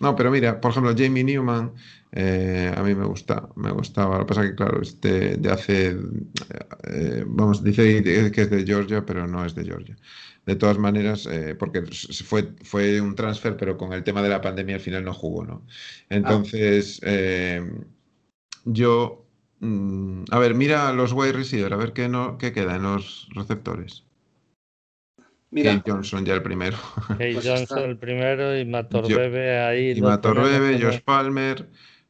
No, 0.00 0.16
pero 0.16 0.32
mira, 0.32 0.60
por 0.60 0.72
ejemplo, 0.72 0.92
Jamie 0.98 1.22
Newman, 1.22 1.72
eh, 2.10 2.74
a 2.76 2.82
mí 2.82 2.96
me 2.96 3.04
gusta, 3.04 3.48
me 3.54 3.70
gustaba. 3.70 4.18
Lo 4.18 4.26
que 4.26 4.28
pasa 4.28 4.42
es 4.42 4.50
que, 4.50 4.56
claro, 4.56 4.82
este 4.82 5.36
de 5.36 5.52
hace, 5.52 5.96
eh, 6.82 7.24
vamos, 7.24 7.62
dice 7.62 8.02
que 8.02 8.42
es 8.42 8.50
de 8.50 8.64
Georgia, 8.66 9.06
pero 9.06 9.28
no 9.28 9.44
es 9.44 9.54
de 9.54 9.64
Georgia. 9.64 9.96
De 10.44 10.56
todas 10.56 10.78
maneras, 10.78 11.28
eh, 11.30 11.54
porque 11.56 11.82
fue, 12.24 12.48
fue 12.64 13.00
un 13.00 13.14
transfer, 13.14 13.56
pero 13.56 13.78
con 13.78 13.92
el 13.92 14.02
tema 14.02 14.20
de 14.20 14.30
la 14.30 14.40
pandemia 14.40 14.74
al 14.74 14.80
final 14.80 15.04
no 15.04 15.14
jugó, 15.14 15.44
¿no? 15.44 15.64
Entonces, 16.10 17.00
yo 18.64 19.23
Mm, 19.64 20.24
a 20.30 20.38
ver, 20.38 20.54
mira 20.54 20.92
los 20.92 21.14
wide 21.14 21.32
receiver, 21.32 21.72
a 21.72 21.76
ver 21.76 21.94
qué, 21.94 22.06
no, 22.06 22.36
qué 22.36 22.52
queda 22.52 22.76
en 22.76 22.82
los 22.82 23.30
receptores. 23.34 24.04
Mira. 25.50 25.82
Johnson 25.86 26.26
ya 26.26 26.34
el 26.34 26.42
primero. 26.42 26.76
Kate 27.08 27.32
pues 27.32 27.46
Johnson 27.46 27.78
el 27.78 27.96
primero 27.96 28.58
y 28.58 28.66
Matorbebe 28.66 29.58
ahí. 29.60 29.92
Y 29.92 30.02
Matorbebe, 30.02 30.78
Josh 30.78 31.00
Palmer, 31.00 31.66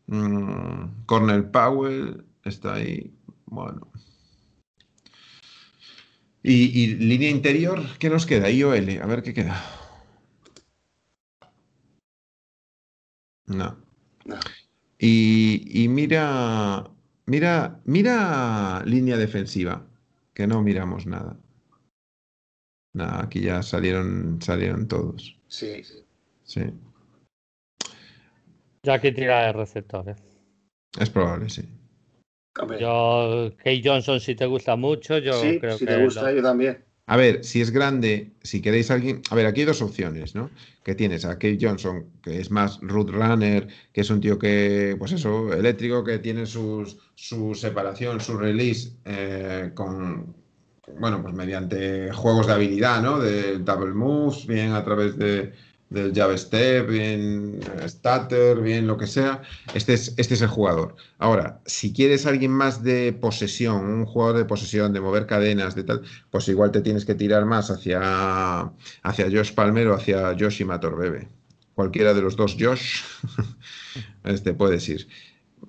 mm, 0.06 1.04
Cornell 1.06 1.44
Powell 1.44 2.24
está 2.42 2.74
ahí. 2.74 3.12
Bueno. 3.44 3.88
Y, 6.42 6.96
línea 6.96 7.30
interior, 7.30 7.80
¿qué 8.00 8.10
nos 8.10 8.26
queda? 8.26 8.50
IOL, 8.50 9.00
a 9.00 9.06
ver 9.06 9.22
qué 9.22 9.32
queda. 9.32 9.62
No. 13.46 13.76
no. 14.24 14.40
Y, 14.98 15.84
y, 15.84 15.88
mira, 15.88 16.90
Mira, 17.26 17.80
mira 17.84 18.82
línea 18.84 19.16
defensiva, 19.16 19.86
que 20.34 20.46
no 20.46 20.62
miramos 20.62 21.06
nada. 21.06 21.36
Nada, 22.92 23.24
aquí 23.24 23.40
ya 23.40 23.62
salieron, 23.62 24.40
salieron 24.40 24.86
todos. 24.86 25.36
Sí. 25.48 25.82
Sí. 26.44 26.62
Ya 28.82 29.00
que 29.00 29.12
tira 29.12 29.46
de 29.46 29.52
receptores. 29.52 30.16
Es 31.00 31.10
probable, 31.10 31.48
sí. 31.48 31.66
Yo, 32.78 33.50
Kay 33.56 33.82
Johnson, 33.84 34.20
si 34.20 34.36
te 34.36 34.46
gusta 34.46 34.76
mucho, 34.76 35.18
yo 35.18 35.32
sí, 35.32 35.58
creo 35.58 35.76
si 35.76 35.86
te 35.86 36.04
gusta, 36.04 36.32
yo 36.32 36.42
también. 36.42 36.84
A 37.06 37.16
ver, 37.16 37.44
si 37.44 37.60
es 37.60 37.70
grande, 37.70 38.32
si 38.42 38.62
queréis 38.62 38.90
alguien. 38.90 39.20
A 39.30 39.34
ver, 39.34 39.46
aquí 39.46 39.60
hay 39.60 39.66
dos 39.66 39.82
opciones, 39.82 40.34
¿no? 40.34 40.50
Que 40.82 40.94
tienes 40.94 41.24
a 41.26 41.34
Kate 41.34 41.58
Johnson, 41.60 42.06
que 42.22 42.40
es 42.40 42.50
más 42.50 42.78
root 42.80 43.10
runner, 43.10 43.68
que 43.92 44.00
es 44.00 44.10
un 44.10 44.20
tío 44.20 44.38
que, 44.38 44.96
pues 44.98 45.12
eso, 45.12 45.52
eléctrico, 45.52 46.02
que 46.02 46.18
tiene 46.18 46.46
sus, 46.46 46.96
su 47.14 47.54
separación, 47.54 48.20
su 48.20 48.36
release 48.38 48.92
eh, 49.04 49.70
con. 49.74 50.34
Bueno, 50.98 51.22
pues 51.22 51.34
mediante 51.34 52.12
juegos 52.12 52.46
de 52.46 52.52
habilidad, 52.54 53.02
¿no? 53.02 53.18
De 53.18 53.58
double 53.58 53.94
moves, 53.94 54.46
bien 54.46 54.72
a 54.72 54.84
través 54.84 55.16
de, 55.18 55.52
del 55.94 56.12
Java 56.14 56.36
Step, 56.36 56.88
bien 56.88 57.60
Stutter, 57.86 58.60
bien 58.60 58.86
lo 58.86 58.98
que 58.98 59.06
sea, 59.06 59.42
este 59.72 59.94
es, 59.94 60.14
este 60.16 60.34
es 60.34 60.42
el 60.42 60.48
jugador. 60.48 60.96
Ahora, 61.18 61.62
si 61.64 61.92
quieres 61.92 62.26
alguien 62.26 62.50
más 62.50 62.82
de 62.82 63.12
posesión, 63.12 63.86
un 63.86 64.04
jugador 64.04 64.36
de 64.36 64.44
posesión, 64.44 64.92
de 64.92 65.00
mover 65.00 65.26
cadenas, 65.26 65.74
de 65.74 65.84
tal, 65.84 66.02
pues 66.30 66.48
igual 66.48 66.72
te 66.72 66.82
tienes 66.82 67.04
que 67.04 67.14
tirar 67.14 67.46
más 67.46 67.70
hacia, 67.70 68.72
hacia 69.02 69.30
Josh 69.30 69.54
Palmer 69.54 69.88
o 69.88 69.94
hacia 69.94 70.36
Josh 70.38 70.60
y 70.60 70.64
Bebe. 70.64 71.28
Cualquiera 71.74 72.12
de 72.12 72.22
los 72.22 72.36
dos 72.36 72.56
Josh, 72.58 73.02
este 74.24 74.52
puedes 74.54 74.88
ir. 74.88 75.08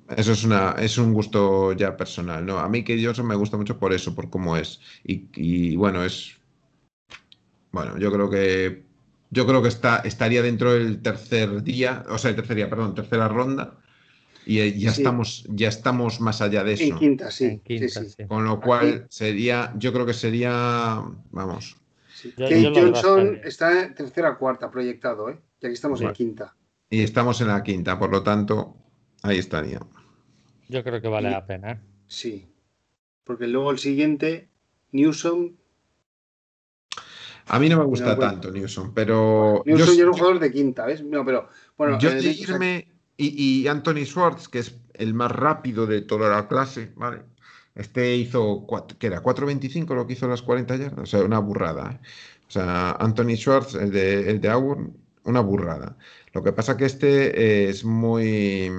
Eso 0.10 0.34
es, 0.34 0.44
una, 0.44 0.72
es 0.74 0.98
un 0.98 1.14
gusto 1.14 1.72
ya 1.74 1.96
personal, 1.96 2.46
¿no? 2.46 2.60
A 2.60 2.68
mí 2.68 2.84
que 2.84 3.02
Johnson 3.04 3.28
me 3.28 3.36
gusta 3.36 3.58
mucho 3.58 3.80
por 3.80 3.94
eso, 3.94 4.14
por 4.14 4.30
cómo 4.30 4.58
es. 4.58 4.82
Y, 5.04 5.30
y 5.36 5.76
bueno, 5.78 6.04
es... 6.04 6.36
Bueno, 7.72 7.98
yo 7.98 8.12
creo 8.12 8.30
que 8.30 8.86
yo 9.32 9.46
creo 9.46 9.62
que 9.62 9.70
está, 9.70 9.98
estaría 9.98 10.42
dentro 10.42 10.74
del 10.74 11.02
tercer 11.02 11.64
día, 11.64 12.04
o 12.10 12.18
sea, 12.18 12.30
el 12.30 12.36
tercer 12.36 12.56
día, 12.56 12.70
perdón, 12.70 12.96
tercera 12.96 13.28
ronda. 13.28 13.78
Y 14.46 14.60
eh, 14.60 14.78
ya, 14.78 14.92
estamos, 14.92 15.46
ya 15.50 15.70
estamos 15.70 16.22
más 16.22 16.42
allá 16.42 16.64
de 16.64 16.74
eso. 16.74 16.84
En 16.84 16.98
quinta, 16.98 17.32
sí. 17.32 17.62
Con 18.28 18.46
lo 18.46 18.62
cual 18.62 19.08
sería, 19.10 19.74
yo 19.76 19.92
creo 19.92 20.06
que 20.06 20.14
sería, 20.14 21.02
vamos. 21.32 21.78
Kate 22.38 22.72
Johnson 22.74 23.40
está 23.44 23.84
en 23.84 23.96
tercera 23.96 24.38
cuarta 24.38 24.70
proyectado, 24.70 25.30
¿eh? 25.30 25.40
Y 25.62 25.66
aquí 25.66 25.74
estamos 25.74 26.02
en 26.02 26.14
quinta. 26.14 26.56
Y 26.90 27.02
estamos 27.02 27.42
en 27.42 27.48
la 27.48 27.64
quinta, 27.64 27.98
por 27.98 28.12
lo 28.12 28.24
tanto, 28.24 28.78
ahí 29.24 29.40
estaría. 29.40 29.80
Yo 30.70 30.84
creo 30.84 31.02
que 31.02 31.08
vale 31.08 31.32
la 31.32 31.46
pena. 31.46 31.72
¿eh? 31.72 31.80
Sí. 32.08 32.48
Porque 33.24 33.48
luego 33.48 33.72
el 33.72 33.80
siguiente, 33.80 34.50
Newsom, 34.92 35.56
a 37.48 37.60
mí 37.60 37.70
no 37.70 37.78
me 37.78 37.86
gusta 37.86 38.18
tanto 38.18 38.52
Newsom, 38.52 38.94
pero. 38.94 39.62
Newsom 39.66 39.96
yo, 39.96 40.02
era 40.02 40.12
un 40.12 40.18
jugador 40.18 40.40
de 40.40 40.52
quinta, 40.52 40.86
¿ves? 40.86 41.04
No, 41.04 41.24
pero. 41.24 41.48
Bueno, 41.78 42.00
yo 42.00 42.12
irme. 42.12 42.88
Y, 43.18 43.66
Anthony 43.68 44.04
Schwartz, 44.06 44.50
que 44.50 44.60
es 44.60 44.76
el 44.94 45.14
más 45.14 45.32
rápido 45.32 45.88
de 45.88 46.02
toda 46.02 46.30
la 46.30 46.48
clase, 46.50 46.92
¿vale? 46.96 47.22
Este 47.74 48.16
hizo, 48.16 48.66
¿qué 49.00 49.08
era? 49.08 49.24
4.25 49.24 49.96
lo 49.96 50.06
que 50.06 50.14
hizo 50.14 50.28
las 50.28 50.42
40 50.42 50.76
yardas, 50.76 51.00
o 51.00 51.06
sea, 51.06 51.24
una 51.24 51.40
burrada. 51.40 51.92
¿eh? 51.94 52.08
O 52.48 52.52
sea, 52.52 52.92
Anthony 52.92 53.36
Schwartz, 53.38 53.76
el 53.76 53.92
de, 53.92 54.30
el 54.30 54.42
de 54.42 54.50
Auburn, 54.50 54.98
una 55.24 55.40
burrada. 55.40 55.98
Lo 56.34 56.44
que 56.44 56.52
pasa 56.52 56.76
que 56.76 56.86
este 56.86 57.70
es 57.70 57.86
muy. 57.86 58.70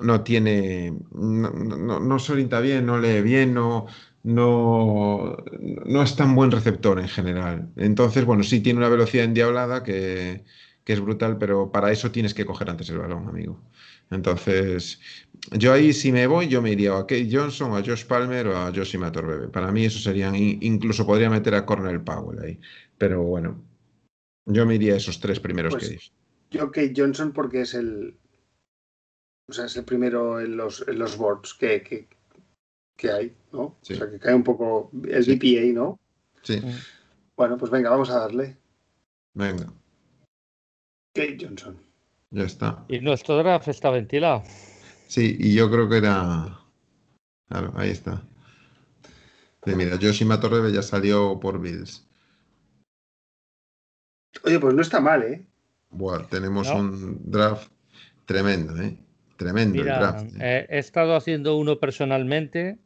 No 0.00 0.22
tiene. 0.22 0.94
No, 1.12 1.50
no, 1.50 2.00
no 2.00 2.18
se 2.18 2.32
orienta 2.32 2.60
bien, 2.60 2.86
no 2.86 2.98
lee 2.98 3.20
bien, 3.20 3.52
no 3.52 3.86
no, 4.22 5.36
no 5.86 6.02
es 6.02 6.16
tan 6.16 6.34
buen 6.34 6.50
receptor 6.50 6.98
en 6.98 7.08
general. 7.08 7.70
Entonces, 7.76 8.24
bueno, 8.24 8.42
sí 8.42 8.60
tiene 8.60 8.78
una 8.78 8.88
velocidad 8.88 9.24
endiablada 9.24 9.82
que, 9.82 10.44
que 10.84 10.92
es 10.92 11.00
brutal, 11.00 11.38
pero 11.38 11.70
para 11.70 11.92
eso 11.92 12.10
tienes 12.10 12.34
que 12.34 12.46
coger 12.46 12.70
antes 12.70 12.88
el 12.90 12.98
balón, 12.98 13.28
amigo. 13.28 13.62
Entonces, 14.10 15.00
yo 15.52 15.72
ahí 15.72 15.92
si 15.92 16.12
me 16.12 16.26
voy, 16.26 16.48
yo 16.48 16.62
me 16.62 16.72
iría 16.72 16.96
a 16.96 17.02
Kate 17.02 17.28
Johnson, 17.30 17.72
a 17.72 17.84
Josh 17.84 18.06
Palmer 18.06 18.48
o 18.48 18.56
a 18.56 18.72
Josie 18.74 18.98
Bebe. 18.98 19.48
Para 19.48 19.70
mí 19.70 19.84
eso 19.84 19.98
serían, 19.98 20.34
incluso 20.34 21.06
podría 21.06 21.30
meter 21.30 21.54
a 21.54 21.66
Cornell 21.66 22.00
Powell 22.00 22.40
ahí. 22.40 22.60
Pero 22.96 23.22
bueno, 23.22 23.62
yo 24.46 24.64
me 24.66 24.76
iría 24.76 24.94
a 24.94 24.96
esos 24.96 25.20
tres 25.20 25.40
primeros 25.40 25.74
Pues, 25.74 25.84
que 25.84 25.90
dices. 25.90 26.12
Yo 26.50 26.70
Kate 26.70 26.94
Johnson 26.96 27.32
porque 27.32 27.62
es 27.62 27.74
el. 27.74 28.16
O 29.48 29.52
sea, 29.52 29.66
es 29.66 29.76
el 29.76 29.84
primero 29.84 30.40
en 30.40 30.56
los, 30.56 30.86
en 30.88 30.98
los 30.98 31.16
boards 31.16 31.54
que, 31.54 31.82
que, 31.82 32.08
que 32.98 33.10
hay, 33.12 33.34
¿no? 33.52 33.76
Sí. 33.80 33.94
O 33.94 33.96
sea, 33.96 34.10
que 34.10 34.18
cae 34.18 34.34
un 34.34 34.42
poco 34.42 34.90
el 35.08 35.24
Sí. 35.24 35.36
BPA, 35.36 35.72
¿no? 35.72 35.98
Sí, 36.42 36.60
Bueno, 37.36 37.56
pues 37.56 37.70
venga, 37.70 37.90
vamos 37.90 38.10
a 38.10 38.18
darle. 38.18 38.56
venga, 39.34 39.72
Kate 41.14 41.38
Johnson. 41.40 41.78
ya 42.30 42.42
está. 42.42 42.84
Y 42.88 42.98
nuestro 42.98 43.38
draft 43.38 43.68
está 43.68 43.90
ventilado. 43.90 44.42
Sí, 45.06 45.36
y 45.38 45.54
yo 45.54 45.70
creo 45.70 45.88
que 45.88 45.98
era. 45.98 46.58
Claro, 47.48 47.72
ahí 47.76 47.90
está. 47.90 48.20
Sí, 49.64 49.74
mira, 49.74 49.96
Joshi 50.00 50.24
Matorrebe 50.24 50.72
ya 50.72 50.82
salió 50.82 51.38
por 51.40 51.60
Bills. 51.60 52.04
Oye, 54.44 54.58
pues 54.58 54.74
no 54.74 54.82
está 54.82 55.00
mal, 55.00 55.22
¿eh? 55.22 55.46
Buah, 55.90 56.26
tenemos 56.28 56.68
No. 56.68 56.78
un 56.80 57.30
draft 57.30 57.70
tremendo, 58.26 58.76
¿eh? 58.82 58.98
Tremendo 59.36 59.80
el 59.80 59.86
draft. 59.86 60.24
¿eh? 60.34 60.38
eh, 60.40 60.66
he 60.68 60.78
estado 60.78 61.14
haciendo 61.16 61.56
uno 61.56 61.78
personalmente 61.78 62.78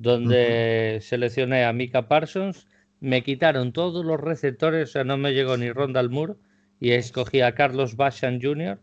donde 0.00 0.98
seleccioné 1.02 1.64
a 1.64 1.72
Mika 1.74 2.08
Parsons, 2.08 2.66
me 3.00 3.22
quitaron 3.22 3.72
todos 3.72 4.04
los 4.04 4.18
receptores, 4.18 4.88
o 4.88 4.92
sea, 4.92 5.04
no 5.04 5.18
me 5.18 5.32
llegó 5.34 5.58
ni 5.58 5.70
Ronda 5.70 6.02
Moore 6.08 6.34
y 6.80 6.92
escogí 6.92 7.42
a 7.42 7.54
Carlos 7.54 7.96
Bashan 7.96 8.40
Jr. 8.40 8.80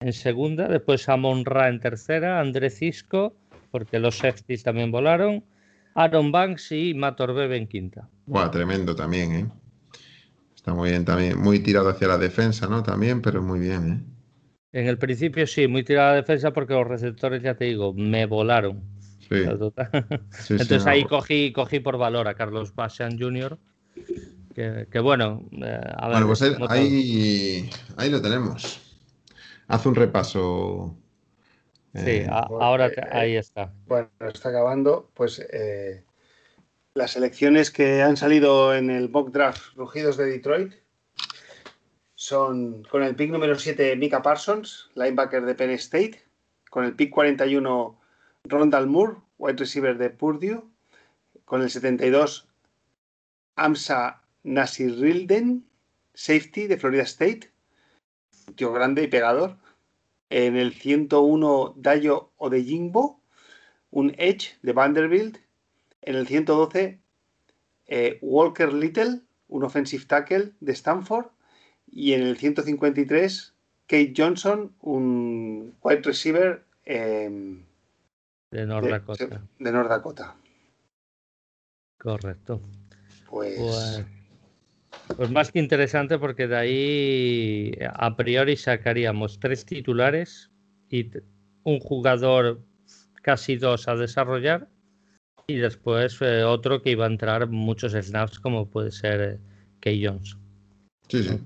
en 0.00 0.12
segunda, 0.14 0.66
después 0.68 1.08
a 1.10 1.18
Monra 1.18 1.68
en 1.68 1.78
tercera, 1.78 2.40
André 2.40 2.70
Cisco, 2.70 3.36
porque 3.70 3.98
los 3.98 4.16
safeties 4.16 4.62
también 4.62 4.90
volaron, 4.90 5.44
Aaron 5.94 6.32
Banks 6.32 6.72
y 6.72 6.94
Matt 6.94 7.20
Orbebe 7.20 7.58
en 7.58 7.66
quinta. 7.66 8.08
Buah, 8.24 8.50
tremendo 8.50 8.96
también, 8.96 9.32
¿eh? 9.34 9.46
Está 10.54 10.72
muy 10.72 10.88
bien 10.90 11.04
también. 11.04 11.38
Muy 11.38 11.60
tirado 11.60 11.90
hacia 11.90 12.08
la 12.08 12.18
defensa, 12.18 12.66
¿no? 12.66 12.82
También, 12.82 13.20
pero 13.20 13.42
muy 13.42 13.60
bien, 13.60 13.92
¿eh? 13.92 14.16
En 14.72 14.86
el 14.86 14.98
principio 14.98 15.46
sí, 15.46 15.68
muy 15.68 15.84
tirada 15.84 16.10
la 16.10 16.16
defensa 16.16 16.52
porque 16.52 16.74
los 16.74 16.86
receptores, 16.86 17.42
ya 17.42 17.54
te 17.54 17.66
digo, 17.66 17.92
me 17.94 18.26
volaron. 18.26 18.95
Sí, 19.28 19.34
sí, 20.30 20.44
sí, 20.46 20.52
Entonces 20.52 20.86
ahí 20.86 21.04
cogí, 21.04 21.52
cogí 21.52 21.80
por 21.80 21.98
valor 21.98 22.28
a 22.28 22.34
Carlos 22.34 22.74
Bashan 22.74 23.18
Jr. 23.18 23.58
Que, 24.54 24.86
que 24.90 24.98
bueno, 25.00 25.44
eh, 25.52 25.80
a 25.96 26.08
ver, 26.08 26.22
Bueno, 26.22 26.26
pues 26.28 26.42
ahí, 26.42 26.54
ahí, 26.68 27.70
ahí 27.96 28.10
lo 28.10 28.22
tenemos. 28.22 28.80
Haz 29.68 29.84
un 29.86 29.94
repaso. 29.94 30.96
Sí, 31.94 32.00
eh, 32.10 32.26
a- 32.30 32.46
porque, 32.46 32.64
ahora 32.64 32.90
te- 32.90 33.00
eh, 33.00 33.08
ahí 33.10 33.36
está. 33.36 33.72
Bueno, 33.86 34.08
está 34.20 34.50
acabando. 34.50 35.10
Pues 35.14 35.40
eh, 35.52 36.04
las 36.94 37.16
elecciones 37.16 37.70
que 37.70 38.02
han 38.02 38.16
salido 38.16 38.74
en 38.74 38.90
el 38.90 39.10
mock 39.10 39.30
draft 39.30 39.74
Rugidos 39.76 40.16
de 40.16 40.26
Detroit 40.26 40.72
son 42.14 42.82
con 42.84 43.02
el 43.02 43.14
pick 43.14 43.30
número 43.30 43.58
7 43.58 43.94
Mika 43.96 44.22
Parsons, 44.22 44.90
linebacker 44.94 45.44
de 45.44 45.54
Penn 45.54 45.70
State, 45.72 46.22
con 46.70 46.84
el 46.84 46.94
pick 46.94 47.10
41 47.10 47.98
Rondal 48.48 48.86
Moore, 48.86 49.16
wide 49.38 49.58
receiver 49.58 49.96
de 49.98 50.10
Purdue, 50.10 50.62
con 51.44 51.62
el 51.62 51.70
72 51.70 52.48
Amsa 53.56 54.22
Nasirilden, 54.42 55.66
safety 56.14 56.66
de 56.66 56.76
Florida 56.76 57.02
State, 57.02 57.50
tío 58.54 58.72
grande 58.72 59.02
y 59.02 59.08
pegador. 59.08 59.56
En 60.28 60.56
el 60.56 60.72
101 60.72 61.74
Dayo 61.76 62.32
Odeyingbo, 62.36 63.20
un 63.90 64.14
Edge 64.18 64.56
de 64.62 64.72
Vanderbilt. 64.72 65.38
En 66.02 66.16
el 66.16 66.26
112, 66.26 67.00
eh, 67.86 68.18
Walker 68.20 68.72
Little, 68.72 69.22
un 69.48 69.64
offensive 69.64 70.04
tackle 70.06 70.52
de 70.60 70.72
Stanford. 70.72 71.26
Y 71.86 72.12
en 72.12 72.22
el 72.22 72.36
153, 72.36 73.54
Kate 73.86 74.14
Johnson, 74.16 74.74
un 74.80 75.74
wide 75.82 76.02
receiver 76.02 76.64
eh, 76.84 77.30
De 78.50 78.66
North 78.66 78.88
Dakota. 78.88 79.42
de 79.58 79.72
North 79.72 79.88
Dakota. 79.88 80.36
Correcto. 81.98 82.60
Pues, 83.28 83.56
Pues, 83.56 84.06
pues 85.16 85.30
más 85.30 85.50
que 85.50 85.58
interesante 85.58 86.18
porque 86.18 86.46
de 86.46 86.56
ahí 86.56 87.72
a 87.94 88.16
priori 88.16 88.56
sacaríamos 88.56 89.38
tres 89.40 89.64
titulares 89.64 90.50
y 90.90 91.10
un 91.64 91.80
jugador 91.80 92.60
casi 93.22 93.56
dos 93.56 93.88
a 93.88 93.96
desarrollar 93.96 94.68
y 95.48 95.56
después 95.56 96.16
eh, 96.20 96.44
otro 96.44 96.82
que 96.82 96.90
iba 96.90 97.04
a 97.04 97.08
entrar 97.08 97.48
muchos 97.48 97.92
snaps 97.92 98.38
como 98.38 98.68
puede 98.68 98.90
ser 98.90 99.20
eh, 99.20 99.38
Kay 99.80 100.06
Jones. 100.06 100.36
Sí, 101.08 101.22
sí. 101.22 101.40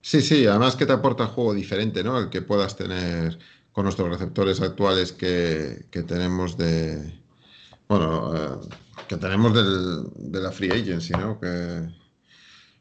Sí, 0.00 0.20
sí, 0.20 0.46
además 0.46 0.74
que 0.74 0.84
te 0.84 0.92
aporta 0.92 1.26
juego 1.26 1.54
diferente, 1.54 2.02
¿no? 2.02 2.18
El 2.18 2.28
que 2.28 2.42
puedas 2.42 2.76
tener 2.76 3.38
con 3.72 3.84
nuestros 3.84 4.08
receptores 4.08 4.60
actuales 4.60 5.12
que, 5.12 5.86
que 5.90 6.02
tenemos 6.02 6.56
de. 6.56 7.20
Bueno, 7.88 8.34
eh, 8.34 8.68
que 9.08 9.16
tenemos 9.16 9.54
del, 9.54 10.30
de 10.32 10.40
la 10.40 10.52
free 10.52 10.70
agency, 10.70 11.12
¿no? 11.12 11.38
Que, 11.40 11.88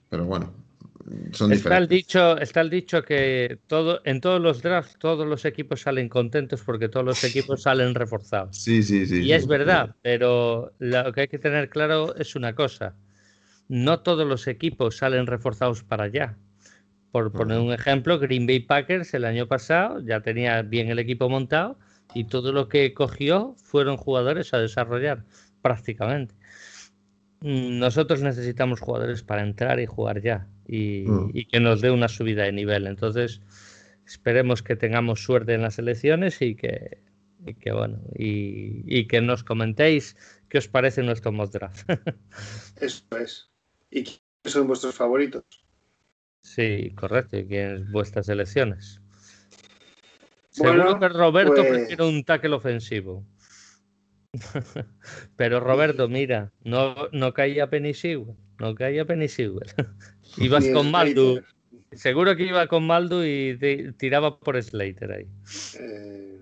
pero 0.09 0.25
bueno, 0.25 0.53
son 1.31 1.51
Está 1.51 1.77
el 1.77 1.87
dicho, 1.87 2.37
está 2.37 2.61
el 2.61 2.69
dicho 2.69 3.03
que 3.03 3.59
todo, 3.67 4.01
en 4.05 4.21
todos 4.21 4.41
los 4.41 4.61
drafts 4.61 4.97
todos 4.99 5.27
los 5.27 5.45
equipos 5.45 5.81
salen 5.81 6.09
contentos 6.09 6.61
porque 6.61 6.89
todos 6.89 7.05
los 7.05 7.23
equipos 7.23 7.61
salen 7.63 7.95
reforzados. 7.95 8.57
Sí, 8.57 8.83
sí, 8.83 9.05
sí. 9.05 9.19
Y 9.19 9.23
sí. 9.23 9.33
es 9.33 9.47
verdad, 9.47 9.95
pero 10.01 10.73
lo 10.79 11.11
que 11.13 11.21
hay 11.21 11.27
que 11.27 11.39
tener 11.39 11.69
claro 11.69 12.15
es 12.15 12.35
una 12.35 12.53
cosa. 12.53 12.95
No 13.67 14.01
todos 14.01 14.27
los 14.27 14.47
equipos 14.47 14.97
salen 14.97 15.27
reforzados 15.27 15.83
para 15.83 16.05
allá. 16.05 16.37
Por 17.11 17.31
poner 17.31 17.59
un 17.59 17.73
ejemplo, 17.73 18.19
Green 18.19 18.47
Bay 18.47 18.59
Packers 18.61 19.13
el 19.13 19.25
año 19.25 19.47
pasado 19.47 19.99
ya 20.01 20.21
tenía 20.21 20.61
bien 20.61 20.89
el 20.89 20.99
equipo 20.99 21.27
montado 21.29 21.77
y 22.13 22.25
todo 22.25 22.51
lo 22.53 22.67
que 22.69 22.93
cogió 22.93 23.55
fueron 23.63 23.97
jugadores 23.97 24.53
a 24.53 24.59
desarrollar 24.59 25.25
prácticamente. 25.61 26.33
Mm, 27.41 27.79
Nosotros 27.79 28.21
necesitamos 28.21 28.79
jugadores 28.79 29.23
para 29.23 29.41
entrar 29.43 29.79
y 29.79 29.85
jugar 29.85 30.21
ya 30.21 30.47
y, 30.67 31.03
Mm. 31.07 31.31
y 31.33 31.45
que 31.45 31.59
nos 31.59 31.81
dé 31.81 31.91
una 31.91 32.07
subida 32.07 32.43
de 32.43 32.51
nivel. 32.53 32.87
Entonces, 32.87 33.41
esperemos 34.05 34.61
que 34.63 34.75
tengamos 34.75 35.23
suerte 35.23 35.53
en 35.53 35.61
las 35.63 35.79
elecciones 35.79 36.41
y 36.41 36.55
que, 36.55 36.99
y 37.45 37.55
que 37.55 37.71
bueno, 37.71 37.99
y, 38.17 38.83
y 38.85 39.07
que 39.07 39.21
nos 39.21 39.43
comentéis 39.43 40.15
qué 40.49 40.59
os 40.59 40.67
parece 40.67 41.01
nuestro 41.03 41.31
mock 41.31 41.51
draft. 41.51 41.89
eso 42.79 43.03
es. 43.19 43.49
¿Y 43.89 44.03
quiénes 44.03 44.21
son 44.45 44.67
vuestros 44.67 44.95
favoritos? 44.95 45.43
Sí, 46.41 46.91
correcto, 46.95 47.37
y 47.37 47.45
quiénes 47.47 47.89
vuestras 47.91 48.29
elecciones. 48.29 48.99
Bueno, 50.57 50.83
Seguro 50.83 50.99
que 50.99 51.09
Roberto 51.09 51.53
pues- 51.55 51.67
prefiere 51.69 52.03
un 52.03 52.23
tackle 52.23 52.55
ofensivo. 52.55 53.25
Pero 55.35 55.59
Roberto, 55.59 56.07
mira, 56.07 56.51
no, 56.63 56.95
no 57.11 57.33
caía 57.33 57.69
Penny 57.69 57.93
Sewell, 57.93 58.35
no 58.59 58.75
caía 58.75 59.05
Penny 59.05 59.27
Sewell. 59.27 59.67
Ibas 60.37 60.65
Ni 60.65 60.73
con 60.73 60.89
Maldu, 60.91 61.41
seguro 61.91 62.35
que 62.35 62.43
iba 62.43 62.67
con 62.67 62.85
Maldu 62.87 63.23
y 63.23 63.57
te- 63.57 63.91
tiraba 63.93 64.39
por 64.39 64.61
Slater 64.61 65.11
ahí. 65.11 65.27
Eh, 65.79 66.37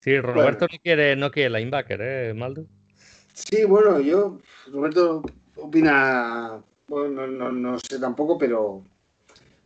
Sí, 0.00 0.20
Roberto 0.20 0.68
no 0.70 0.78
quiere, 0.80 1.16
no 1.16 1.32
quiere 1.32 1.50
linebacker, 1.58 2.00
¿eh, 2.00 2.32
Maldu? 2.32 2.68
Sí, 3.34 3.64
bueno, 3.64 3.98
yo, 3.98 4.38
Roberto 4.72 5.22
opina, 5.56 6.62
bueno, 6.88 7.26
no, 7.26 7.50
no, 7.50 7.52
no 7.52 7.78
sé 7.78 7.98
tampoco, 7.98 8.38
pero, 8.38 8.84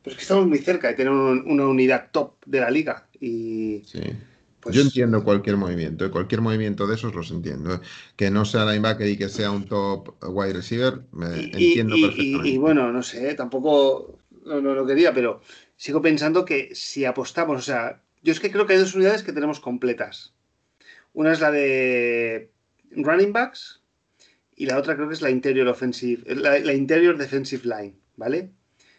pero 0.03 0.13
es 0.13 0.17
que 0.17 0.23
estamos 0.23 0.47
muy 0.47 0.59
cerca 0.59 0.89
de 0.89 0.95
tener 0.95 1.13
un- 1.13 1.45
una 1.47 1.67
unidad 1.67 2.09
top 2.11 2.35
de 2.47 2.61
la 2.61 2.71
liga. 2.71 3.07
Y 3.21 3.83
Sí. 3.85 4.01
pues, 4.61 4.75
Yo 4.75 4.83
entiendo 4.83 5.23
cualquier 5.25 5.57
movimiento, 5.57 6.05
¿eh? 6.07 6.11
cualquier 6.11 6.41
movimiento 6.41 6.87
de 6.87 6.95
esos 6.95 7.15
los 7.15 7.31
entiendo. 7.31 7.75
¿eh? 7.75 7.81
Que 8.17 8.31
no 8.31 8.45
sea 8.45 8.65
linebacker 8.65 9.07
y 9.07 9.17
que 9.19 9.29
sea 9.29 9.51
un 9.51 9.67
top 9.67 10.15
wide 10.23 10.55
receiver, 10.55 11.01
me 11.13 11.37
y, 11.43 11.45
entiendo 11.45 11.97
y- 11.97 11.99
y- 12.01 12.03
perfectamente. 12.07 12.49
y 12.49 12.59
bueno, 12.59 12.93
no 12.93 13.03
sé, 13.03 13.35
tampoco 13.35 14.19
no, 14.45 14.61
no 14.61 14.75
lo 14.75 14.87
quería, 14.87 15.13
pero 15.13 15.41
sigo 15.77 16.01
pensando 16.01 16.45
que 16.45 16.75
si 16.75 17.05
apostamos, 17.05 17.59
o 17.59 17.63
sea, 17.63 18.03
yo 18.23 18.33
es 18.33 18.41
que 18.41 18.51
creo 18.51 18.67
que 18.67 18.75
hay 18.75 18.79
dos 18.79 18.95
unidades 18.95 19.23
que 19.23 19.33
tenemos 19.33 19.61
completas. 19.61 20.33
Una 21.13 21.33
es 21.33 21.41
la 21.41 21.51
de 21.51 22.51
running 22.93 23.33
backs 23.33 23.80
y 24.61 24.67
la 24.67 24.77
otra 24.77 24.95
creo 24.95 25.09
que 25.09 25.15
es 25.15 25.23
la 25.23 25.31
interior 25.31 25.67
offensive, 25.69 26.35
la, 26.35 26.59
la 26.59 26.75
interior 26.75 27.17
defensive 27.17 27.63
line, 27.65 27.99
¿vale? 28.17 28.53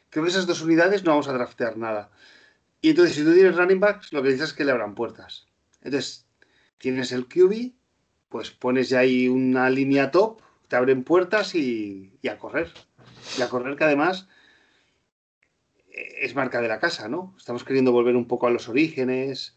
Creo 0.10 0.26
que 0.26 0.32
esas 0.32 0.48
dos 0.48 0.64
unidades 0.64 1.04
no 1.04 1.12
vamos 1.12 1.28
a 1.28 1.34
draftear 1.34 1.78
nada. 1.78 2.10
Y 2.82 2.90
entonces, 2.90 3.16
si 3.16 3.24
tú 3.24 3.32
tienes 3.32 3.56
running 3.56 3.80
backs, 3.80 4.12
lo 4.12 4.24
que 4.24 4.30
dices 4.30 4.50
es 4.50 4.54
que 4.54 4.66
le 4.66 4.72
abran 4.72 4.96
puertas. 4.96 5.46
Entonces, 5.84 6.26
tienes 6.80 7.12
el 7.12 7.28
QB, 7.28 7.74
pues 8.28 8.50
pones 8.50 8.90
ya 8.90 9.02
ahí 9.02 9.28
una 9.28 9.70
línea 9.70 10.10
top, 10.10 10.42
te 10.68 10.78
abren 10.78 11.04
puertas 11.04 11.54
y, 11.54 12.12
a 12.28 12.40
correr. 12.40 12.72
Y 13.38 13.44
a 13.44 13.48
correr 13.48 13.78
que 13.78 13.84
además 13.84 14.28
es 15.92 16.34
marca 16.34 16.60
de 16.60 16.70
la 16.70 16.80
casa, 16.80 17.08
¿no? 17.08 17.36
Estamos 17.38 17.64
queriendo 17.64 17.92
volver 17.92 18.16
un 18.16 18.28
poco 18.28 18.48
a 18.48 18.50
los 18.50 18.68
orígenes, 18.68 19.56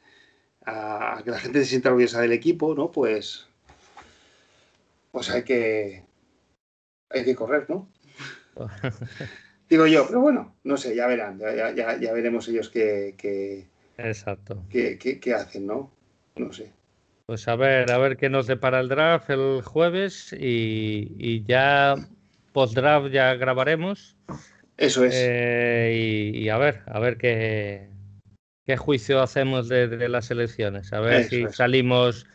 a, 0.66 1.22
que 1.24 1.31
la 1.31 1.39
gente 1.39 1.60
se 1.60 1.70
sienta 1.70 1.89
orgullosa 1.89 2.20
del 2.20 2.32
equipo, 2.32 2.74
¿no? 2.74 2.93
Pues, 2.93 3.48
pues 5.14 5.30
hay 5.30 5.44
que, 5.44 6.02
hay 7.08 7.24
que 7.24 7.36
correr, 7.36 7.70
¿no? 7.70 7.88
Digo 9.68 9.86
yo, 9.86 10.08
pero 10.08 10.20
bueno, 10.20 10.56
no 10.64 10.76
sé, 10.76 10.96
ya 10.96 11.06
verán, 11.06 11.38
ya, 11.38 11.72
ya, 11.72 12.12
veremos 12.12 12.48
ellos 12.48 12.68
qué, 12.68 13.68
Exacto. 13.96 14.64
Qué, 14.68 14.98
qué, 14.98 15.34
hacen, 15.34 15.68
¿no? 15.68 15.92
No 16.34 16.52
sé. 16.52 16.72
Pues 17.26 17.46
a 17.46 17.54
ver, 17.54 17.92
a 17.92 17.98
ver 17.98 18.16
qué 18.16 18.28
nos 18.28 18.48
depara 18.48 18.80
el 18.80 18.88
draft 18.88 19.30
el 19.30 19.62
jueves 19.62 20.32
y, 20.32 21.14
y 21.16 21.44
ya 21.44 21.94
post-draft 22.52 23.12
ya 23.12 23.34
grabaremos. 23.34 24.16
Eso 24.76 25.04
es. 25.04 25.14
Eh, 25.16 26.32
y, 26.34 26.48
a 26.48 26.58
ver, 26.58 26.82
a 26.86 26.98
ver 26.98 27.18
qué, 27.18 27.88
qué 28.66 28.76
juicio 28.76 29.22
hacemos 29.22 29.68
de, 29.68 30.08
las 30.08 30.32
elecciones. 30.32 30.92
A 30.92 30.98
ver 30.98 31.24
si 31.24 31.46
salimos 31.52 32.26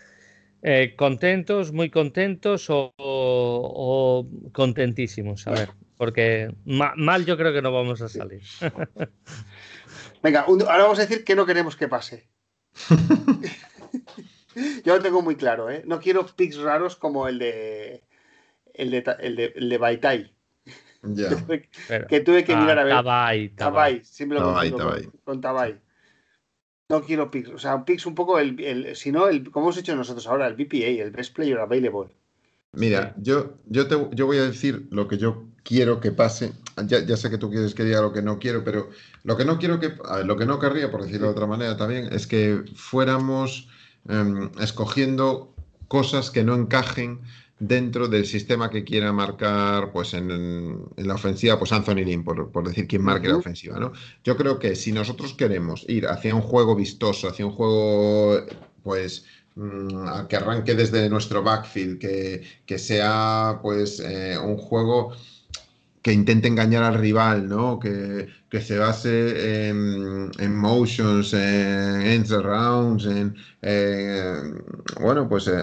eh, 0.62 0.96
contentos, 0.98 1.72
muy 1.72 1.90
contentos 1.90 2.68
o, 2.70 4.28
contentísimos. 4.52 5.48
A 5.48 5.52
ver, 5.52 5.70
porque 5.98 6.54
mal 6.66 7.26
yo 7.26 7.38
creo 7.38 7.54
que 7.54 7.62
no 7.62 7.72
vamos 7.72 8.02
a 8.02 8.10
salir. 8.10 8.42
Venga, 10.24 10.42
ahora 10.42 10.84
vamos 10.84 11.00
a 11.00 11.04
decir 11.04 11.24
que 11.24 11.36
no 11.36 11.46
queremos 11.46 11.76
que 11.76 11.88
pase. 11.88 12.28
yo 14.84 14.96
lo 14.96 15.02
tengo 15.02 15.22
muy 15.22 15.36
claro, 15.36 15.70
¿eh? 15.70 15.84
No 15.86 16.00
quiero 16.00 16.26
pics 16.26 16.58
raros 16.58 16.96
como 16.96 17.28
el 17.28 17.40
de 17.40 18.04
el 18.74 18.92
de, 18.92 19.04
el 19.20 19.36
de, 19.36 19.54
el 19.56 19.70
de 19.70 19.78
Baitai. 19.78 20.34
Ya. 21.04 21.30
que 22.10 22.20
tuve 22.20 22.44
que 22.44 22.56
mirar 22.56 22.80
a 22.80 22.84
ver. 22.84 22.94
Tabay, 22.94 23.50
Tabay. 23.50 24.04
siempre 24.04 24.40
lo 24.40 24.48
Tabay, 24.48 24.72
con, 25.24 25.42
Tabay. 25.42 25.80
No 26.90 27.04
quiero 27.04 27.30
picks, 27.30 27.50
o 27.50 27.60
sea, 27.60 27.76
un 27.76 27.86
picks 27.86 28.08
un 28.08 28.16
poco 28.16 28.40
el, 28.40 28.60
el 28.60 28.96
si 28.96 29.12
no, 29.12 29.28
el, 29.28 29.52
como 29.52 29.68
hemos 29.68 29.78
hecho 29.78 29.96
nosotros 29.96 30.26
ahora, 30.26 30.48
el 30.48 30.56
BPA, 30.56 31.04
el 31.04 31.12
Best 31.12 31.36
Player 31.36 31.60
Available. 31.60 32.10
Mira, 32.74 33.14
yo, 33.18 33.54
yo, 33.68 33.88
te, 33.88 33.96
yo 34.14 34.26
voy 34.26 34.38
a 34.38 34.44
decir 34.44 34.88
lo 34.90 35.08
que 35.08 35.20
yo 35.20 35.46
quiero 35.64 36.00
que 36.00 36.12
pase. 36.12 36.54
Ya, 36.86 37.06
ya, 37.06 37.16
sé 37.16 37.30
que 37.30 37.38
tú 37.38 37.52
quieres 37.52 37.76
que 37.76 37.84
diga 37.84 38.02
lo 38.02 38.12
que 38.12 38.24
no 38.24 38.40
quiero, 38.40 38.64
pero 38.64 38.90
lo 39.24 39.38
que 39.38 39.46
no 39.46 39.60
quiero 39.60 39.80
que, 39.80 39.94
lo 40.24 40.36
que 40.36 40.46
no 40.46 40.60
querría, 40.60 40.90
por 40.90 41.04
decirlo 41.04 41.28
de 41.28 41.34
otra 41.34 41.46
manera 41.46 41.78
también, 41.78 42.12
es 42.12 42.26
que 42.26 42.64
fuéramos 42.74 43.68
em, 44.08 44.50
escogiendo 44.60 45.54
cosas 45.88 46.32
que 46.32 46.44
no 46.44 46.56
encajen 46.56 47.22
dentro 47.60 48.08
del 48.08 48.26
sistema 48.26 48.70
que 48.70 48.84
quiera 48.84 49.12
marcar 49.12 49.92
pues 49.92 50.14
en, 50.14 50.86
la 50.96 51.16
ofensiva, 51.16 51.60
pues 51.60 51.72
Anthony 51.74 52.06
Lynn, 52.06 52.24
por, 52.24 52.68
decir 52.68 52.88
quién 52.88 53.04
marque 53.04 53.28
la 53.28 53.38
ofensiva. 53.38 53.80
¿no? 53.80 53.92
Yo 54.24 54.38
creo 54.38 54.60
que 54.60 54.76
si 54.76 54.92
nosotros 54.92 55.34
queremos 55.34 55.86
ir 55.90 56.08
hacia 56.08 56.34
un 56.34 56.42
juego 56.42 56.76
vistoso, 56.76 57.28
hacia 57.28 57.46
un 57.46 57.52
juego 57.52 58.46
pues 58.82 59.26
mm, 59.56 60.26
que 60.30 60.36
arranque 60.38 60.74
desde 60.74 61.10
nuestro 61.10 61.44
backfield, 61.44 62.00
que, 62.00 62.44
que 62.66 62.80
sea 62.80 63.60
pues 63.62 64.00
eh, 64.00 64.38
un 64.38 64.58
juego 64.58 65.14
que 66.02 66.14
intente 66.14 66.48
engañar 66.48 66.84
al 66.84 66.96
rival, 66.96 67.48
¿no? 67.48 67.80
Que, 67.80 68.28
se 68.62 68.78
base 68.78 69.70
en, 69.70 70.56
motions, 70.56 71.34
en 71.34 72.02
entre 72.02 72.40
rounds, 72.42 73.06
en, 73.06 73.36
bueno, 75.00 75.28
pues 75.30 75.48
eh, 75.48 75.62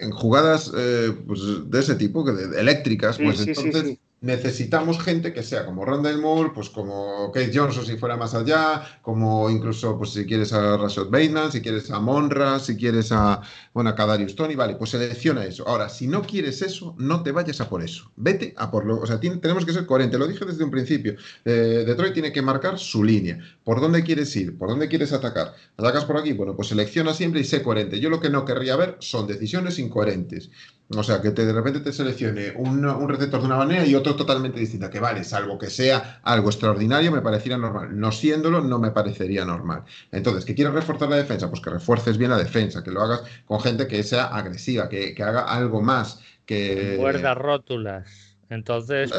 en, 0.00 0.10
jugadas 0.10 0.72
eh, 0.76 1.14
pues, 1.26 1.40
de 1.68 1.80
ese 1.80 1.96
tipo, 1.96 2.22
de, 2.24 2.58
eléctricas, 2.60 3.18
pues 3.18 3.46
entonces 3.46 3.98
necesitamos 4.20 5.00
gente 5.00 5.32
que 5.32 5.42
sea 5.42 5.64
como 5.64 5.84
Randall 5.84 6.20
Moore, 6.20 6.50
pues 6.54 6.68
como 6.68 7.32
Keith 7.32 7.52
Johnson 7.54 7.86
si 7.86 7.96
fuera 7.96 8.16
más 8.16 8.34
allá, 8.34 9.00
como 9.02 9.48
incluso 9.48 9.96
pues 9.96 10.10
si 10.10 10.26
quieres 10.26 10.52
a 10.52 10.76
Rashad 10.76 11.06
Bateman, 11.08 11.50
si 11.50 11.62
quieres 11.62 11.90
a 11.90 12.00
Monra, 12.00 12.58
si 12.58 12.76
quieres 12.76 13.12
a 13.12 13.40
bueno 13.72 13.90
a 13.90 13.94
Kadarius 13.94 14.36
Tony, 14.36 14.54
vale, 14.54 14.76
pues 14.76 14.90
selecciona 14.90 15.44
eso. 15.44 15.66
Ahora, 15.66 15.88
si 15.88 16.06
no 16.06 16.22
quieres 16.22 16.60
eso, 16.60 16.94
no 16.98 17.22
te 17.22 17.32
vayas 17.32 17.60
a 17.60 17.68
por 17.68 17.82
eso. 17.82 18.12
Vete 18.16 18.54
a 18.56 18.70
por 18.70 18.84
lo, 18.84 19.00
o 19.00 19.06
sea, 19.06 19.18
tenemos 19.18 19.64
que 19.64 19.72
ser 19.72 19.86
coherentes, 19.86 20.20
lo 20.20 20.26
dije 20.26 20.44
desde 20.44 20.64
un 20.64 20.70
principio. 20.70 21.14
Eh, 21.44 21.84
Detroit 21.86 22.12
tiene 22.12 22.32
que 22.32 22.42
marcar 22.42 22.78
su 22.78 23.02
línea. 23.02 23.38
¿Por 23.64 23.80
dónde 23.80 24.02
quieres 24.02 24.34
ir? 24.36 24.58
¿Por 24.58 24.68
dónde 24.68 24.88
quieres 24.88 25.12
atacar? 25.12 25.54
¿Atacas 25.76 26.04
por 26.04 26.18
aquí? 26.18 26.32
Bueno, 26.32 26.54
pues 26.54 26.68
selecciona 26.68 27.14
siempre 27.14 27.40
y 27.40 27.44
sé 27.44 27.62
coherente. 27.62 28.00
Yo 28.00 28.10
lo 28.10 28.20
que 28.20 28.30
no 28.30 28.44
querría 28.44 28.76
ver 28.76 28.96
son 29.00 29.26
decisiones 29.26 29.78
incoherentes. 29.78 30.50
O 30.96 31.04
sea, 31.04 31.20
que 31.22 31.30
te, 31.30 31.46
de 31.46 31.52
repente 31.52 31.80
te 31.80 31.92
seleccione 31.92 32.52
un, 32.56 32.84
un, 32.84 33.08
receptor 33.08 33.40
de 33.40 33.46
una 33.46 33.56
manera 33.56 33.86
y 33.86 33.94
otro 33.94 34.16
totalmente 34.16 34.58
distinta. 34.58 34.90
Que 34.90 34.98
vale, 34.98 35.22
salvo 35.22 35.56
que 35.56 35.70
sea 35.70 36.20
algo 36.24 36.48
extraordinario, 36.48 37.12
me 37.12 37.20
parecería 37.20 37.56
normal. 37.58 37.98
No 37.98 38.10
siéndolo, 38.10 38.60
no 38.60 38.78
me 38.80 38.90
parecería 38.90 39.44
normal. 39.44 39.84
Entonces, 40.10 40.44
¿que 40.44 40.54
quieres 40.54 40.74
reforzar 40.74 41.08
la 41.08 41.16
defensa? 41.16 41.48
Pues 41.48 41.60
que 41.60 41.70
refuerces 41.70 42.18
bien 42.18 42.30
la 42.30 42.38
defensa, 42.38 42.82
que 42.82 42.90
lo 42.90 43.02
hagas 43.02 43.22
con 43.44 43.60
gente 43.60 43.86
que 43.86 44.02
sea 44.02 44.24
agresiva, 44.24 44.88
que, 44.88 45.14
que 45.14 45.22
haga 45.22 45.42
algo 45.42 45.80
más. 45.80 46.20
Que... 46.44 46.96
Guarda 46.98 47.34
rótulas. 47.34 48.29
Entonces, 48.50 49.12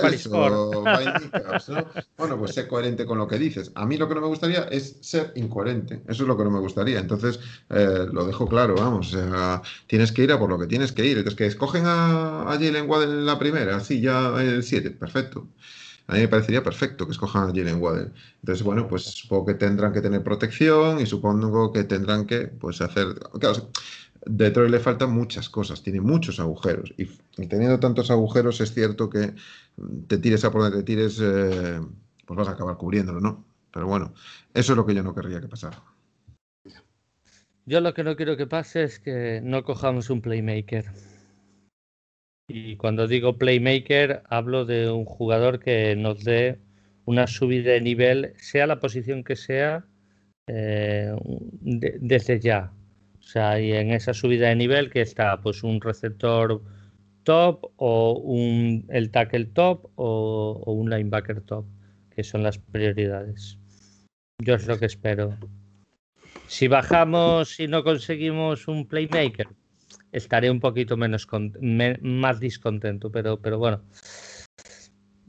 Bueno, 2.18 2.38
pues 2.38 2.53
sé 2.53 2.68
coherente 2.68 3.06
con 3.06 3.18
lo 3.18 3.28
que 3.28 3.40
dices. 3.40 3.72
A 3.76 3.86
mí 3.86 3.98
lo 3.98 4.08
que 4.08 4.16
no 4.16 4.22
me 4.22 4.28
gustaría 4.28 4.64
es 4.64 4.98
ser 5.02 5.32
incoherente. 5.36 6.02
Eso 6.08 6.24
es 6.24 6.28
lo 6.28 6.38
que 6.38 6.44
no 6.44 6.52
me 6.52 6.60
gustaría. 6.60 6.99
Entonces, 6.99 7.40
eh, 7.70 8.08
lo 8.12 8.26
dejo 8.26 8.45
claro, 8.48 8.76
vamos. 8.76 9.18
tienes 9.88 10.12
que 10.12 10.24
ir 10.24 10.32
a 10.34 10.38
por 10.40 10.49
lo 10.49 10.60
que 10.60 10.68
tienes 10.68 10.91
que 10.91 11.06
ir. 11.06 11.18
Entonces, 11.18 11.38
que 11.38 11.45
escogen 11.45 11.86
a, 11.86 12.41
a 12.44 12.53
Jalen 12.53 12.90
Waddell 12.90 13.10
en 13.10 13.26
la 13.26 13.40
primera, 13.40 13.80
sí, 13.80 14.02
ya 14.02 14.34
el 14.41 14.64
7, 14.64 14.91
perfecto. 14.91 15.48
A 16.08 16.16
mí 16.16 16.20
me 16.20 16.28
parecería 16.28 16.62
perfecto 16.62 17.06
que 17.06 17.14
escojan 17.14 17.44
a 17.44 17.48
Jalen 17.48 17.82
Waddell. 17.82 18.12
Entonces, 18.41 18.64
bueno, 18.64 18.86
pues 18.88 19.03
supongo 19.03 19.45
que 19.45 19.53
tendrán 19.53 19.94
que 19.94 20.02
tener 20.02 20.22
protección 20.22 20.99
y 20.99 21.06
supongo 21.06 21.72
que 21.72 21.86
tendrán 21.86 22.28
que 22.28 22.48
pues 22.48 22.82
hacer. 22.82 23.08
Claro, 23.40 23.72
Detroit 24.26 24.69
le 24.69 24.80
faltan 24.80 25.11
muchas 25.11 25.49
cosas, 25.49 25.81
tiene 25.81 26.02
muchos 26.02 26.39
agujeros. 26.39 26.93
Y, 26.98 27.06
teniendo 27.48 27.80
tantos 27.80 28.11
agujeros, 28.11 28.61
es 28.61 28.73
cierto 28.73 29.10
que 29.10 29.34
te 30.07 30.18
tires 30.18 30.45
a 30.45 30.52
por 30.52 30.61
donde 30.61 30.77
te 30.77 30.84
tires, 30.84 31.19
eh, 31.22 31.80
pues 32.26 32.38
vas 32.38 32.48
a 32.48 32.52
acabar 32.52 32.77
cubriéndolo, 32.77 33.19
¿no? 33.19 33.45
Pero 33.73 33.88
bueno, 33.88 34.14
eso 34.53 34.73
es 34.73 34.77
lo 34.77 34.85
que 34.85 34.93
yo 34.93 35.03
no 35.03 35.15
querría 35.15 35.41
que 35.41 35.48
pasara. 35.48 35.81
Yo 37.65 37.80
lo 37.80 37.93
que 37.93 38.03
no 38.03 38.15
quiero 38.15 38.38
que 38.38 38.48
pase 38.48 38.84
es 38.84 38.99
que 38.99 39.39
no 39.43 39.64
cojamos 39.64 40.10
un 40.10 40.22
playmaker. 40.22 40.85
Y 42.48 42.76
cuando 42.76 43.07
digo 43.07 43.38
playmaker, 43.38 44.23
hablo 44.30 44.65
de 44.65 44.91
un 44.91 45.06
jugador 45.06 45.60
que 45.60 45.95
nos 45.95 46.23
dé 46.23 46.60
una 47.06 47.27
subida 47.27 47.72
de 47.72 47.81
nivel, 47.81 48.34
sea 48.38 48.68
la 48.68 48.80
posición 48.80 49.23
que 49.23 49.35
sea, 49.35 49.85
eh, 50.48 51.15
desde 51.61 52.39
ya. 52.39 52.73
O 53.22 53.23
sea, 53.23 53.60
y 53.61 53.72
en 53.72 53.91
esa 53.91 54.14
subida 54.14 54.49
de 54.49 54.56
nivel 54.56 54.89
que 54.89 55.02
está 55.02 55.39
pues 55.41 55.64
un 55.64 55.80
receptor 55.80 56.61
top 57.23 57.72
o 57.77 58.14
un, 58.14 58.85
el 58.89 59.11
tackle 59.11 59.45
top 59.45 59.89
o, 59.95 60.64
un 60.65 60.89
linebacker 60.89 61.41
top, 61.41 61.65
que 62.14 62.23
son 62.23 62.43
las 62.43 62.57
prioridades. 62.57 63.57
Yo 64.43 64.56
es 64.56 64.65
lo 64.68 64.77
que 64.80 64.88
espero. 64.88 65.38
Si 66.48 66.68
bajamos 66.68 67.60
y 67.60 67.68
no 67.68 67.84
conseguimos 67.84 68.68
un 68.68 68.88
playmaker, 68.88 69.48
estaré 70.11 70.49
un 70.49 70.60
poquito 70.60 70.98
menos 70.98 71.27
más 72.02 72.39
discontento, 72.39 73.11
pero, 73.11 73.39
pero 73.39 73.60
bueno, 73.60 73.84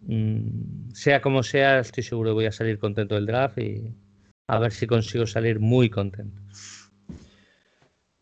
mm, 0.06 0.90
sea 0.92 1.20
como 1.20 1.42
sea, 1.42 1.78
estoy 1.80 2.02
seguro 2.02 2.30
que 2.30 2.34
voy 2.34 2.46
a 2.46 2.52
salir 2.52 2.78
contento 2.78 3.14
del 3.14 3.26
draft 3.26 3.58
y 3.58 3.94
a 4.48 4.58
ver 4.58 4.72
si 4.72 4.86
consigo 4.86 5.26
salir 5.26 5.60
muy 5.60 5.90
contento. 5.90 6.40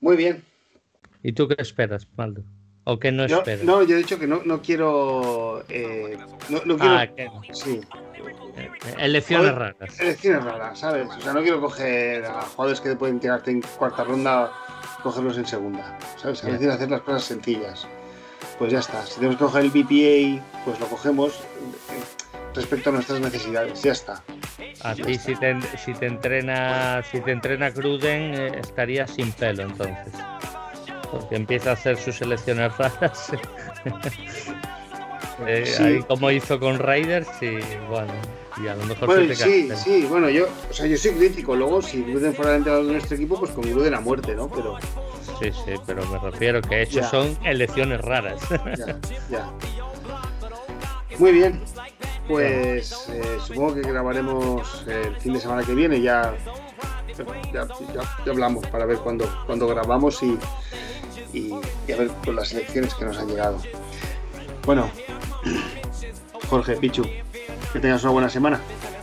Muy 0.00 0.16
bien. 0.16 0.44
¿Y 1.22 1.32
tú 1.32 1.48
qué 1.48 1.56
esperas, 1.58 2.06
Maldo? 2.16 2.42
¿O 2.84 2.98
qué 2.98 3.12
no 3.12 3.24
esperas? 3.24 3.64
No, 3.64 3.82
yo 3.82 3.94
he 3.94 3.98
dicho 3.98 4.18
que 4.18 4.26
no, 4.26 4.42
no 4.44 4.62
quiero. 4.62 5.64
Eh, 5.68 6.16
no, 6.48 6.62
no, 6.64 6.76
quiero. 6.78 6.94
Ah, 6.94 7.06
Sí. 7.52 7.80
Eh, 8.56 8.70
elecciones 8.98 9.54
raras. 9.54 10.00
Elecciones 10.00 10.42
raras, 10.44 10.78
¿sabes? 10.78 11.08
O 11.08 11.20
sea, 11.20 11.32
no 11.32 11.42
quiero 11.42 11.60
coger 11.60 12.24
a 12.24 12.42
jugadores 12.42 12.80
que 12.80 12.96
pueden 12.96 13.20
tirarte 13.20 13.50
en 13.50 13.62
cuarta 13.78 14.04
ronda, 14.04 14.50
cogerlos 15.02 15.36
en 15.38 15.46
segunda. 15.46 15.98
¿Sabes? 16.16 16.42
Es 16.42 16.52
decir, 16.52 16.70
hacer 16.70 16.90
las 16.90 17.02
cosas 17.02 17.24
sencillas. 17.24 17.86
Pues 18.58 18.72
ya 18.72 18.80
está. 18.80 19.04
Si 19.06 19.16
tenemos 19.16 19.36
que 19.36 19.44
coger 19.44 19.64
el 19.64 19.70
BPA, 19.70 20.42
pues 20.64 20.80
lo 20.80 20.86
cogemos 20.86 21.38
respecto 22.54 22.90
a 22.90 22.92
nuestras 22.94 23.20
necesidades. 23.20 23.82
Ya 23.82 23.92
está. 23.92 24.22
A 24.82 24.94
ti 24.94 25.16
si 25.18 25.34
te, 25.36 25.56
si 25.84 25.92
te 25.94 26.06
entrena 26.06 27.02
si 27.10 27.20
te 27.20 27.32
entrena 27.32 27.70
Cruden 27.70 28.34
eh, 28.34 28.52
estaría 28.60 29.06
sin 29.06 29.32
pelo 29.32 29.62
entonces. 29.64 30.12
Porque 31.10 31.36
empieza 31.36 31.70
a 31.70 31.72
hacer 31.74 31.96
sus 31.96 32.16
selecciones 32.16 32.76
raras. 32.78 33.32
eh, 35.46 35.74
Ahí 35.80 36.02
como 36.02 36.30
hizo 36.30 36.58
con 36.60 36.78
Raiders 36.78 37.28
y 37.40 37.56
bueno, 37.88 38.12
y 38.62 38.68
a 38.68 38.74
lo 38.74 38.84
mejor 38.84 39.06
bueno, 39.06 39.34
se 39.34 39.44
te 39.44 39.50
Sí, 39.50 39.70
sí, 39.76 40.06
bueno, 40.08 40.28
yo, 40.28 40.46
o 40.70 40.72
sea, 40.72 40.86
yo 40.86 40.96
soy 40.96 41.12
crítico. 41.12 41.56
Luego, 41.56 41.80
si 41.82 42.02
Gruden 42.02 42.34
fuera 42.34 42.52
el 42.52 42.58
entrenador 42.58 42.86
de 42.86 42.92
nuestro 42.92 43.16
equipo, 43.16 43.38
pues 43.38 43.50
con 43.52 43.62
Gruden 43.64 43.94
a 43.94 44.00
muerte, 44.00 44.34
¿no? 44.34 44.48
Pero. 44.48 44.76
Sí, 45.40 45.50
sí, 45.52 45.72
pero 45.86 46.04
me 46.06 46.18
refiero 46.18 46.60
que 46.60 46.82
hechos 46.82 47.06
son 47.08 47.36
elecciones 47.44 48.00
raras. 48.02 48.40
ya, 48.78 48.96
ya. 49.30 49.50
Muy 51.20 51.32
bien. 51.32 51.60
pues 52.26 53.10
eh, 53.10 53.38
supongo 53.46 53.74
que 53.74 53.82
grabaremos 53.82 54.86
el 54.86 55.14
fin 55.16 55.34
de 55.34 55.40
semana 55.40 55.62
que 55.62 55.74
viene. 55.74 56.00
Ya, 56.00 56.34
ya, 57.52 57.68
hablamos 58.26 58.66
para 58.68 58.86
ver 58.86 58.96
cuándo, 58.98 59.28
cuando 59.44 59.68
grabamos 59.68 60.22
y, 60.22 60.38
y, 61.34 61.52
a 61.92 61.96
ver 61.96 62.08
con 62.24 62.36
las 62.36 62.52
elecciones 62.52 62.94
que 62.94 63.04
nos 63.04 63.18
han 63.18 63.28
llegado. 63.28 63.58
Bueno, 64.64 64.90
Jorge, 66.48 66.76
Pichu, 66.76 67.04
que 67.72 67.80
tengas 67.80 68.02
una 68.02 68.12
buena 68.12 68.30
semana. 68.30 68.58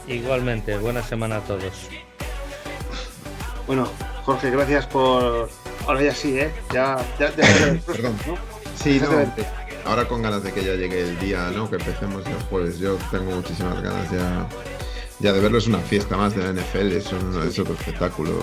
Igualmente, 0.07 0.75
buena 0.79 1.03
semana 1.03 1.37
a 1.37 1.41
todos. 1.41 1.87
Bueno, 3.67 3.87
Jorge, 4.23 4.49
gracias 4.49 4.87
por. 4.87 5.49
Ahora 5.85 6.01
ya 6.01 6.15
sí, 6.15 6.39
¿eh? 6.39 6.51
Ya, 6.73 6.97
ya, 7.19 7.29
Perdón. 7.85 8.17
¿no? 8.25 8.37
Sí, 8.75 8.99
no. 8.99 9.66
Ahora 9.87 10.07
con 10.07 10.21
ganas 10.21 10.43
de 10.43 10.51
que 10.51 10.63
ya 10.63 10.75
llegue 10.75 11.01
el 11.01 11.19
día, 11.19 11.49
¿no? 11.55 11.69
Que 11.69 11.77
empecemos 11.77 12.25
el 12.25 12.33
jueves. 12.49 12.77
Yo 12.79 12.97
tengo 13.09 13.31
muchísimas 13.31 13.81
ganas 13.81 14.11
ya. 14.11 14.47
Ya 15.19 15.33
de 15.33 15.39
verlo 15.39 15.57
es 15.57 15.67
una 15.67 15.79
fiesta 15.79 16.15
más 16.15 16.35
de 16.35 16.43
la 16.43 16.61
NFL, 16.61 16.91
es, 16.91 17.07
es 17.11 17.59
otro 17.59 17.73
espectáculo 17.73 18.33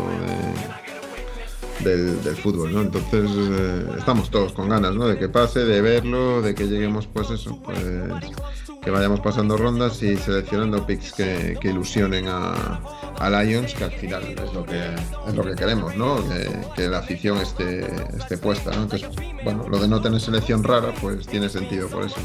del, 1.81 2.37
fútbol, 2.37 2.73
¿no? 2.73 2.81
Entonces 2.81 3.31
eh, 3.33 3.87
estamos 3.99 4.31
todos 4.31 4.53
con 4.53 4.69
ganas, 4.69 4.95
¿no? 4.95 5.07
De 5.07 5.17
que 5.17 5.29
pase, 5.29 5.61
de 5.61 5.81
verlo, 5.81 6.43
de 6.43 6.55
que 6.55 6.67
lleguemos, 6.67 7.07
pues 7.07 7.31
eso, 7.31 7.59
pues 7.63 7.79
que 8.85 8.91
vayamos 8.91 9.21
pasando 9.21 9.57
rondas 9.57 10.03
y 10.03 10.17
seleccionando 10.17 10.87
picks 10.87 11.13
que, 11.13 11.59
ilusionen 11.63 12.27
a, 12.29 12.81
Lions, 13.31 13.73
que 13.75 13.85
al 13.85 13.93
final 13.93 14.23
es 14.23 14.53
lo 14.53 14.67
que 14.67 14.95
es 15.27 15.35
lo 15.35 15.43
que 15.43 15.55
queremos, 15.55 15.97
¿no? 15.97 16.19
Que, 16.77 16.89
la 16.89 16.99
afición 16.99 17.39
esté, 17.39 17.87
esté 18.19 18.37
puesta, 18.37 18.71
¿no? 18.73 18.83
Entonces, 18.83 19.09
bueno, 19.43 19.67
lo 19.69 19.79
de 19.79 19.89
no 19.89 20.03
tener 20.03 20.21
selección 20.21 20.63
rara, 20.63 20.93
pues 21.01 21.27
tiene 21.27 21.49
sentido 21.49 21.89
por 21.89 22.05
eso. 22.05 22.17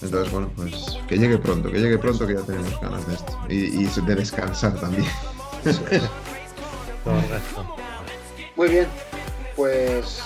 Entonces, 0.00 0.32
bueno, 0.32 0.50
pues 0.54 0.98
que 1.08 1.18
llegue 1.18 1.38
pronto, 1.38 1.72
que 1.72 1.80
llegue 1.80 1.98
pronto, 1.98 2.26
que 2.26 2.34
ya 2.34 2.42
tenemos 2.42 2.80
ganas 2.80 3.06
de 3.08 3.14
esto. 3.14 3.38
Y, 3.48 3.84
de 4.06 4.14
descansar 4.14 4.78
también. 4.78 5.08
Muy 8.56 8.68
bien, 8.68 8.86
pues 9.56 10.20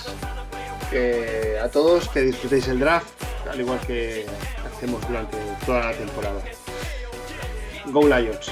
a 1.63 1.69
todos 1.69 2.09
que 2.09 2.21
disfrutéis 2.21 2.67
el 2.67 2.79
draft, 2.79 3.07
al 3.49 3.59
igual 3.59 3.79
que 3.81 4.25
hacemos 4.79 5.05
durante 5.09 5.37
toda 5.65 5.85
la 5.87 5.91
temporada. 5.91 6.41
Go 7.87 8.07
Lions. 8.07 8.49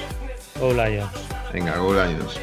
Go 0.59 0.73
Lions. 0.73 1.09
Venga, 1.53 1.77
Go 1.77 1.93
Lions. 1.93 2.37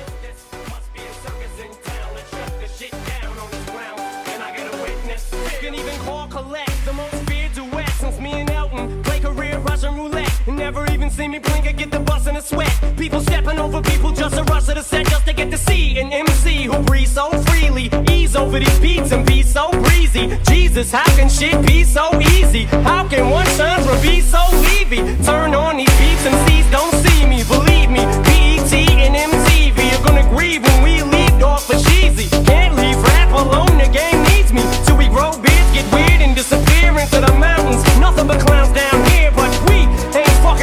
Never 10.46 10.84
even 10.92 11.10
see 11.10 11.26
me 11.26 11.38
blink, 11.38 11.66
I 11.66 11.72
get 11.72 11.90
the 11.90 12.00
bus 12.00 12.26
in 12.26 12.36
a 12.36 12.42
sweat. 12.42 12.70
People 12.98 13.20
stepping 13.20 13.58
over 13.58 13.80
people 13.80 14.12
just 14.12 14.36
to 14.36 14.42
rush 14.44 14.66
to 14.66 14.74
the 14.74 14.82
set, 14.82 15.06
just 15.06 15.26
to 15.26 15.32
get 15.32 15.50
to 15.50 15.56
see 15.56 15.98
an 15.98 16.12
MC 16.12 16.64
who 16.64 16.78
breathes 16.82 17.12
so 17.12 17.30
freely. 17.44 17.90
Ease 18.10 18.36
over 18.36 18.58
these 18.58 18.78
beats 18.78 19.12
and 19.12 19.26
be 19.26 19.42
so 19.42 19.70
breezy. 19.70 20.36
Jesus, 20.44 20.92
how 20.92 21.04
can 21.16 21.30
shit 21.30 21.66
be 21.66 21.82
so 21.82 22.10
easy? 22.20 22.64
How 22.84 23.08
can 23.08 23.30
one 23.30 23.46
genre 23.56 23.98
be 24.02 24.20
so 24.20 24.42
leavy? 24.68 24.98
Turn 25.24 25.54
on 25.54 25.78
these 25.78 25.98
beats, 25.98 26.26
and 26.26 26.36
see, 26.46 26.70
don't 26.70 26.94
see 27.04 27.26
me, 27.26 27.42
believe 27.44 27.90
me. 27.90 28.04
PET 28.28 28.72
and 29.00 29.16
MTV 29.16 29.78
are 29.96 30.06
gonna 30.06 30.28
grieve 30.28 30.62
when 30.62 30.82
we 30.82 31.02
leave 31.02 31.42
off 31.42 31.66
for 31.66 31.78
cheesy. 31.88 32.28
Can't 32.44 32.76
leave 32.76 33.00
rap 33.02 33.30
alone, 33.32 33.78
the 33.78 33.88
game 33.88 34.22
needs 34.24 34.52
me. 34.52 34.62
Till 34.84 34.98
we 34.98 35.08
grow 35.08 35.30
beards, 35.38 35.70
get 35.72 35.90
weird, 35.90 36.20
and 36.20 36.36
disappear 36.36 36.90
into 36.98 37.20
the 37.20 37.32
mountains. 37.38 37.82
Nothing 37.98 38.26
but 38.26 38.40
clowns 38.40 38.72
down 38.74 38.93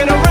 walking 0.02 0.14
around. 0.14 0.30